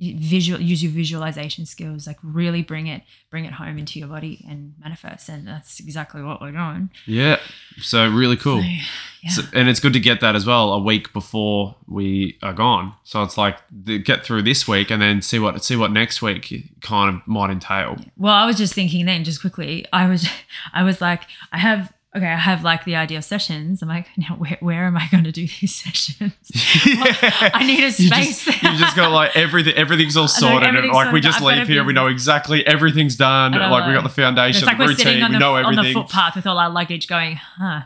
Visual 0.02 0.60
use 0.60 0.82
your 0.82 0.92
visualization 0.92 1.68
skills, 1.68 2.08
like 2.08 2.18
really 2.24 2.64
bring 2.64 2.88
it 2.88 3.04
bring 3.30 3.46
it 3.46 3.54
home 3.54 3.78
into 3.78 4.00
your 4.00 4.08
body 4.08 4.44
and 4.50 4.74
manifest. 4.82 5.30
And 5.30 5.48
that's 5.48 5.80
exactly 5.80 6.24
what 6.24 6.42
we're 6.42 6.52
doing. 6.52 6.90
yeah. 7.06 7.40
So 7.80 8.10
really 8.10 8.36
cool. 8.36 8.62
So, 8.62 8.68
yeah. 9.24 9.30
So, 9.30 9.44
and 9.54 9.70
it's 9.70 9.80
good 9.80 9.94
to 9.94 10.00
get 10.00 10.20
that 10.22 10.36
as 10.36 10.46
well 10.46 10.74
a 10.74 10.80
week 10.80 11.14
before 11.14 11.76
we 11.88 12.40
are 12.42 12.54
gone. 12.54 12.94
So 13.04 13.22
it's 13.22 13.38
like 13.38 13.60
get 14.04 14.26
through 14.26 14.42
this 14.42 14.68
week 14.68 14.90
and 14.90 15.02
then 15.02 15.22
see 15.22 15.38
what 15.38 15.64
see 15.64 15.76
what 15.76 15.92
next 15.92 16.22
week 16.22 16.72
kind 16.82 17.16
of 17.16 17.28
might 17.28 17.52
entail. 17.52 17.98
Well, 18.18 18.34
I 18.34 18.46
was 18.46 18.58
just 18.58 18.74
thinking 18.74 19.06
then, 19.06 19.24
just 19.24 19.42
quickly, 19.42 19.86
I 19.94 20.08
was, 20.08 20.28
I 20.74 20.84
was 20.84 21.00
like, 21.00 21.22
I 21.52 21.60
have, 21.60 21.94
okay, 22.16 22.26
I 22.28 22.36
have 22.38 22.64
like 22.64 22.84
the 22.86 22.96
idea 22.96 23.18
of 23.20 23.24
sessions. 23.24 23.82
I'm 23.82 23.88
like, 23.90 24.08
now 24.18 24.36
where, 24.38 24.58
where 24.60 24.86
am 24.86 24.98
I 24.98 25.08
going 25.12 25.24
to 25.24 25.32
do 25.32 25.48
these 25.48 25.74
sessions? 25.84 26.34
I 26.56 27.64
need 27.66 27.80
a 27.80 27.88
You 27.88 27.92
space. 27.92 28.46
just, 28.46 28.64
you 28.64 28.78
just 28.78 28.96
got 28.96 29.12
like 29.12 29.36
everything. 29.36 29.74
Everything's 29.76 30.18
all 30.18 30.28
sorted, 30.42 30.68
and 30.68 30.78
everything's 30.78 30.96
like 30.96 31.14
we 31.14 31.22
just 31.22 31.42
leave 31.42 31.68
here. 31.68 31.84
We 31.84 31.94
know 31.94 32.08
exactly 32.08 32.66
everything's 32.66 33.16
done. 33.16 33.52
Know, 33.52 33.70
Like 33.70 33.88
we 33.88 33.94
got 33.94 34.04
the 34.04 34.10
foundation, 34.10 34.60
It's 34.60 34.68
like 34.68 34.78
the 34.78 34.84
we're 34.86 34.94
sitting 34.96 35.22
routine. 35.22 35.24
on 35.24 35.32
We 35.32 35.36
the, 35.36 35.40
know 35.40 35.56
on 35.56 35.76
the 35.76 35.94
footpath 35.94 36.36
with 36.36 36.48
all 36.48 36.58
our 36.58 36.70
luggage 36.70 37.08
going, 37.08 37.36
huh? 37.36 37.82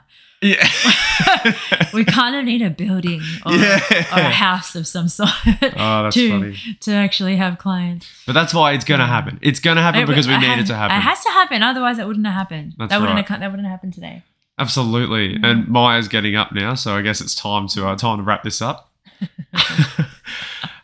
Yeah. 0.45 0.67
We 1.93 2.03
kind 2.03 2.35
of 2.35 2.43
need 2.43 2.61
a 2.61 2.69
building 2.69 3.21
or, 3.45 3.53
Yeah. 3.53 3.79
or 4.13 4.19
a 4.19 4.29
house 4.31 4.75
of 4.75 4.85
some 4.85 5.07
sort 5.07 5.29
Oh, 5.45 6.03
that's 6.03 6.15
to, 6.15 6.29
funny. 6.29 6.57
to 6.81 6.91
actually 6.93 7.37
have 7.37 7.57
clients. 7.57 8.07
But 8.25 8.33
that's 8.33 8.53
why 8.53 8.73
it's 8.73 8.83
gonna 8.85 9.07
happen. 9.07 9.39
It's 9.41 9.59
gonna 9.59 9.81
happen 9.81 10.01
It- 10.01 10.07
because 10.07 10.27
we 10.27 10.37
need 10.37 10.59
it 10.59 10.67
to 10.67 10.75
happen. 10.75 10.97
It 10.97 11.01
has 11.01 11.23
to 11.23 11.29
happen, 11.29 11.63
otherwise 11.63 11.99
it 11.99 12.07
wouldn't 12.07 12.25
have 12.25 12.35
happened. 12.35 12.73
That's 12.77 12.89
that 12.89 12.99
wouldn't 12.99 13.15
right. 13.15 13.27
have, 13.27 13.39
that 13.39 13.49
wouldn't 13.51 13.67
have 13.67 13.71
happened 13.77 13.93
today. 13.93 14.23
Absolutely. 14.59 15.37
And 15.41 15.67
Maya's 15.67 16.07
getting 16.07 16.35
up 16.35 16.51
now, 16.53 16.75
so 16.75 16.95
I 16.95 17.01
guess 17.01 17.21
it's 17.21 17.35
time 17.35 17.67
to 17.69 17.87
uh, 17.87 17.95
time 17.95 18.17
to 18.17 18.23
wrap 18.23 18.43
this 18.43 18.61
up. 18.61 18.91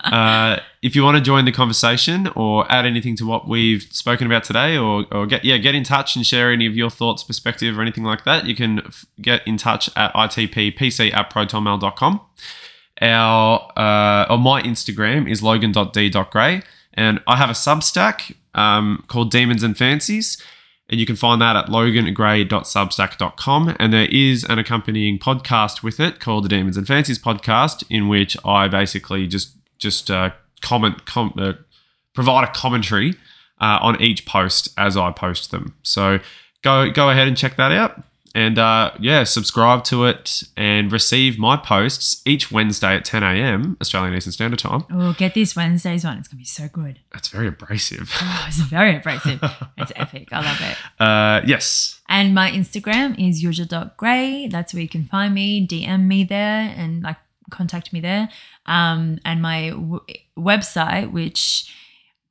Uh, 0.03 0.59
if 0.81 0.95
you 0.95 1.03
want 1.03 1.17
to 1.17 1.21
join 1.21 1.45
the 1.45 1.51
conversation 1.51 2.27
or 2.35 2.69
add 2.71 2.85
anything 2.85 3.15
to 3.17 3.25
what 3.25 3.47
we've 3.47 3.83
spoken 3.83 4.27
about 4.27 4.43
today, 4.43 4.77
or, 4.77 5.05
or 5.11 5.25
get 5.25 5.45
yeah 5.45 5.57
get 5.57 5.75
in 5.75 5.83
touch 5.83 6.15
and 6.15 6.25
share 6.25 6.51
any 6.51 6.65
of 6.65 6.75
your 6.75 6.89
thoughts, 6.89 7.23
perspective, 7.23 7.77
or 7.77 7.81
anything 7.81 8.03
like 8.03 8.23
that, 8.25 8.45
you 8.45 8.55
can 8.55 8.79
f- 8.79 9.05
get 9.21 9.45
in 9.47 9.57
touch 9.57 9.89
at 9.95 10.13
itppc 10.13 11.13
at 11.13 11.31
protonmail.com. 11.31 12.21
Our 13.01 13.71
uh, 13.77 14.25
or 14.29 14.37
my 14.37 14.61
Instagram 14.61 15.29
is 15.29 15.43
logan.d.gray, 15.43 16.61
and 16.93 17.19
I 17.27 17.37
have 17.37 17.49
a 17.49 17.53
Substack 17.53 18.35
um, 18.53 19.03
called 19.07 19.31
Demons 19.31 19.63
and 19.63 19.77
Fancies 19.77 20.41
and 20.91 20.99
you 20.99 21.05
can 21.05 21.15
find 21.15 21.41
that 21.41 21.55
at 21.55 21.67
logangray.substack.com. 21.67 23.77
And 23.79 23.93
there 23.93 24.09
is 24.11 24.43
an 24.43 24.59
accompanying 24.59 25.19
podcast 25.19 25.81
with 25.81 26.01
it 26.01 26.19
called 26.19 26.43
the 26.43 26.49
Demons 26.49 26.75
and 26.75 26.85
Fancies 26.85 27.17
podcast, 27.17 27.85
in 27.89 28.09
which 28.09 28.35
I 28.43 28.67
basically 28.67 29.25
just 29.25 29.55
just 29.81 30.09
uh, 30.09 30.29
comment, 30.61 31.05
com- 31.05 31.33
uh, 31.37 31.53
provide 32.13 32.47
a 32.47 32.51
commentary 32.53 33.15
uh, 33.59 33.79
on 33.81 34.01
each 34.01 34.25
post 34.25 34.69
as 34.77 34.95
I 34.95 35.11
post 35.11 35.51
them. 35.51 35.75
So 35.83 36.19
go 36.63 36.89
go 36.91 37.09
ahead 37.09 37.27
and 37.27 37.35
check 37.35 37.57
that 37.57 37.71
out. 37.71 38.01
And 38.33 38.57
uh, 38.57 38.91
yeah, 38.97 39.25
subscribe 39.25 39.83
to 39.85 40.05
it 40.05 40.43
and 40.55 40.89
receive 40.89 41.37
my 41.37 41.57
posts 41.57 42.21
each 42.25 42.49
Wednesday 42.49 42.95
at 42.95 43.03
10 43.03 43.23
a.m. 43.23 43.75
Australian 43.81 44.15
Eastern 44.15 44.31
Standard 44.31 44.59
Time. 44.59 44.85
Oh, 44.89 45.13
get 45.17 45.33
this 45.33 45.53
Wednesday's 45.53 46.05
one. 46.05 46.17
It's 46.17 46.29
going 46.29 46.37
to 46.37 46.41
be 46.41 46.45
so 46.45 46.69
good. 46.69 46.99
That's 47.11 47.27
very 47.27 47.47
abrasive. 47.47 48.09
Oh, 48.21 48.45
it's 48.47 48.57
very 48.61 48.95
abrasive. 48.95 49.39
it's 49.77 49.91
epic. 49.97 50.29
I 50.31 50.41
love 50.45 50.61
it. 50.61 50.77
Uh, 51.01 51.41
yes. 51.45 51.99
And 52.07 52.33
my 52.33 52.49
Instagram 52.51 53.15
is 53.19 53.43
yuzha.gray. 53.43 54.47
That's 54.47 54.73
where 54.73 54.81
you 54.83 54.87
can 54.89 55.03
find 55.05 55.33
me, 55.33 55.67
DM 55.67 56.05
me 56.07 56.23
there, 56.23 56.73
and 56.77 57.01
like 57.03 57.17
contact 57.51 57.93
me 57.93 57.99
there. 57.99 58.29
Um, 58.65 59.19
and 59.25 59.41
my 59.41 59.69
w- 59.69 60.01
website, 60.37 61.11
which 61.11 61.71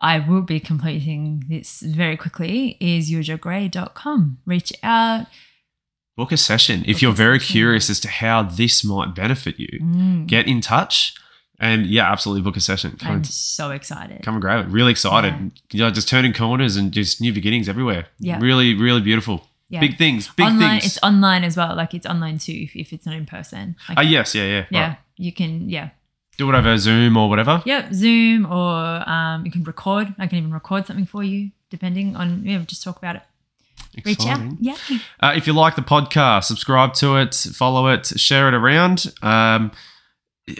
I 0.00 0.18
will 0.18 0.42
be 0.42 0.58
completing 0.60 1.44
this 1.48 1.80
very 1.80 2.16
quickly, 2.16 2.76
is 2.80 3.10
yuzhagray.com. 3.10 4.38
Reach 4.46 4.72
out. 4.82 5.26
book 6.16 6.32
a 6.32 6.36
session 6.36 6.84
if 6.86 7.00
you're 7.00 7.12
very 7.12 7.38
session. 7.38 7.52
curious 7.52 7.88
as 7.90 7.98
to 8.00 8.08
how 8.08 8.42
this 8.42 8.84
might 8.84 9.14
benefit 9.14 9.58
you 9.58 9.78
Mm, 9.80 10.26
get 10.26 10.46
in 10.46 10.60
touch 10.60 11.14
and 11.58 11.86
yeah 11.86 12.10
absolutely 12.12 12.42
book 12.42 12.56
a 12.56 12.60
session 12.60 12.96
come, 12.98 13.08
I'm 13.08 13.16
and, 13.16 13.26
so 13.26 13.70
excited. 13.70 14.22
come 14.22 14.34
and 14.34 14.42
grab 14.42 14.66
it 14.66 14.68
really 14.70 14.90
excited 14.90 15.32
Yeah. 15.32 15.48
you 15.72 15.78
know, 15.80 15.90
just 15.90 16.08
turning 16.08 16.32
corners 16.34 16.76
and 16.76 16.92
just 16.92 17.20
new 17.22 17.32
beginnings 17.32 17.68
everywhere 17.70 18.06
Yeah. 18.18 18.38
really 18.38 18.74
really 18.74 19.00
beautiful 19.00 19.48
Yeah. 19.70 19.80
big 19.80 19.96
things 19.96 20.28
big 20.36 20.46
online, 20.46 20.80
things 20.80 20.86
it's 20.86 20.98
online 21.02 21.42
as 21.44 21.56
well. 21.56 21.74
Like 21.74 21.94
it's 21.94 22.06
online 22.06 22.36
too 22.38 22.52
if, 22.66 22.76
if 22.76 22.92
it's 22.92 23.06
not 23.06 23.14
in 23.14 23.24
person. 23.24 23.76
Like, 23.88 23.98
Ah, 23.98 24.02
yes 24.02 24.34
yeah 24.34 24.44
yeah 24.44 24.64
yeah, 24.70 24.88
right. 24.88 24.98
You 25.20 25.32
can, 25.32 25.68
yeah. 25.68 25.90
do 26.38 26.48
it 26.50 26.54
over 26.56 26.76
zoom 26.78 27.16
or 27.16 27.28
whatever 27.28 27.62
Yep, 27.66 27.92
Zoom 27.92 28.46
or 28.46 29.08
um, 29.08 29.44
you 29.44 29.52
can 29.52 29.62
record. 29.64 30.06
I 30.18 30.26
can 30.26 30.38
even 30.38 30.52
record 30.52 30.86
something 30.86 31.06
for 31.06 31.22
you, 31.22 31.50
depending 31.70 32.16
on 32.16 32.44
yeah. 32.46 32.58
Just 32.66 32.82
talk 32.82 32.96
about 32.96 33.16
it. 33.16 33.22
Reach 34.04 34.24
out. 34.26 34.40
Yeah. 34.60 34.76
Uh, 35.20 35.32
if 35.36 35.46
you 35.46 35.52
like 35.52 35.74
the 35.76 35.82
podcast, 35.82 36.44
subscribe 36.44 36.94
to 36.94 37.16
it, 37.16 37.34
follow 37.52 37.88
it, 37.88 38.06
share 38.06 38.46
it 38.48 38.54
around. 38.54 39.12
Um, 39.22 39.72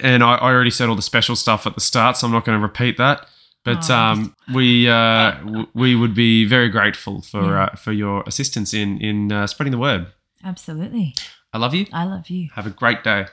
and 0.03 0.23
I, 0.23 0.35
I 0.37 0.51
already 0.53 0.71
said 0.71 0.89
all 0.89 0.97
the 0.97 1.03
special 1.15 1.37
stuff 1.37 1.67
at 1.67 1.75
the 1.75 1.81
start, 1.81 2.17
so 2.17 2.27
I'm 2.27 2.33
not 2.33 2.45
going 2.45 2.59
to 2.59 2.63
repeat 2.63 2.97
that. 2.99 3.27
But 3.65 3.89
Oh. 3.91 3.95
um, 3.95 4.35
we 4.55 4.89
uh, 4.89 5.33
w- 5.45 5.67
we 5.75 5.95
would 5.95 6.15
be 6.15 6.45
very 6.45 6.69
grateful 6.71 7.23
for 7.23 7.43
Yeah. 7.45 7.65
uh, 7.65 7.77
for 7.77 7.93
your 7.93 8.23
assistance 8.27 8.75
in 8.75 8.99
in 9.01 9.31
uh, 9.33 9.47
spreading 9.47 9.73
the 9.73 9.79
word. 9.79 10.07
Absolutely. 10.45 11.15
I 11.53 11.59
love 11.59 11.75
you. 11.75 11.87
I 11.93 12.05
love 12.05 12.31
you. 12.31 12.49
Have 12.55 12.67
a 12.67 12.71
great 12.71 13.03
day. 13.05 13.27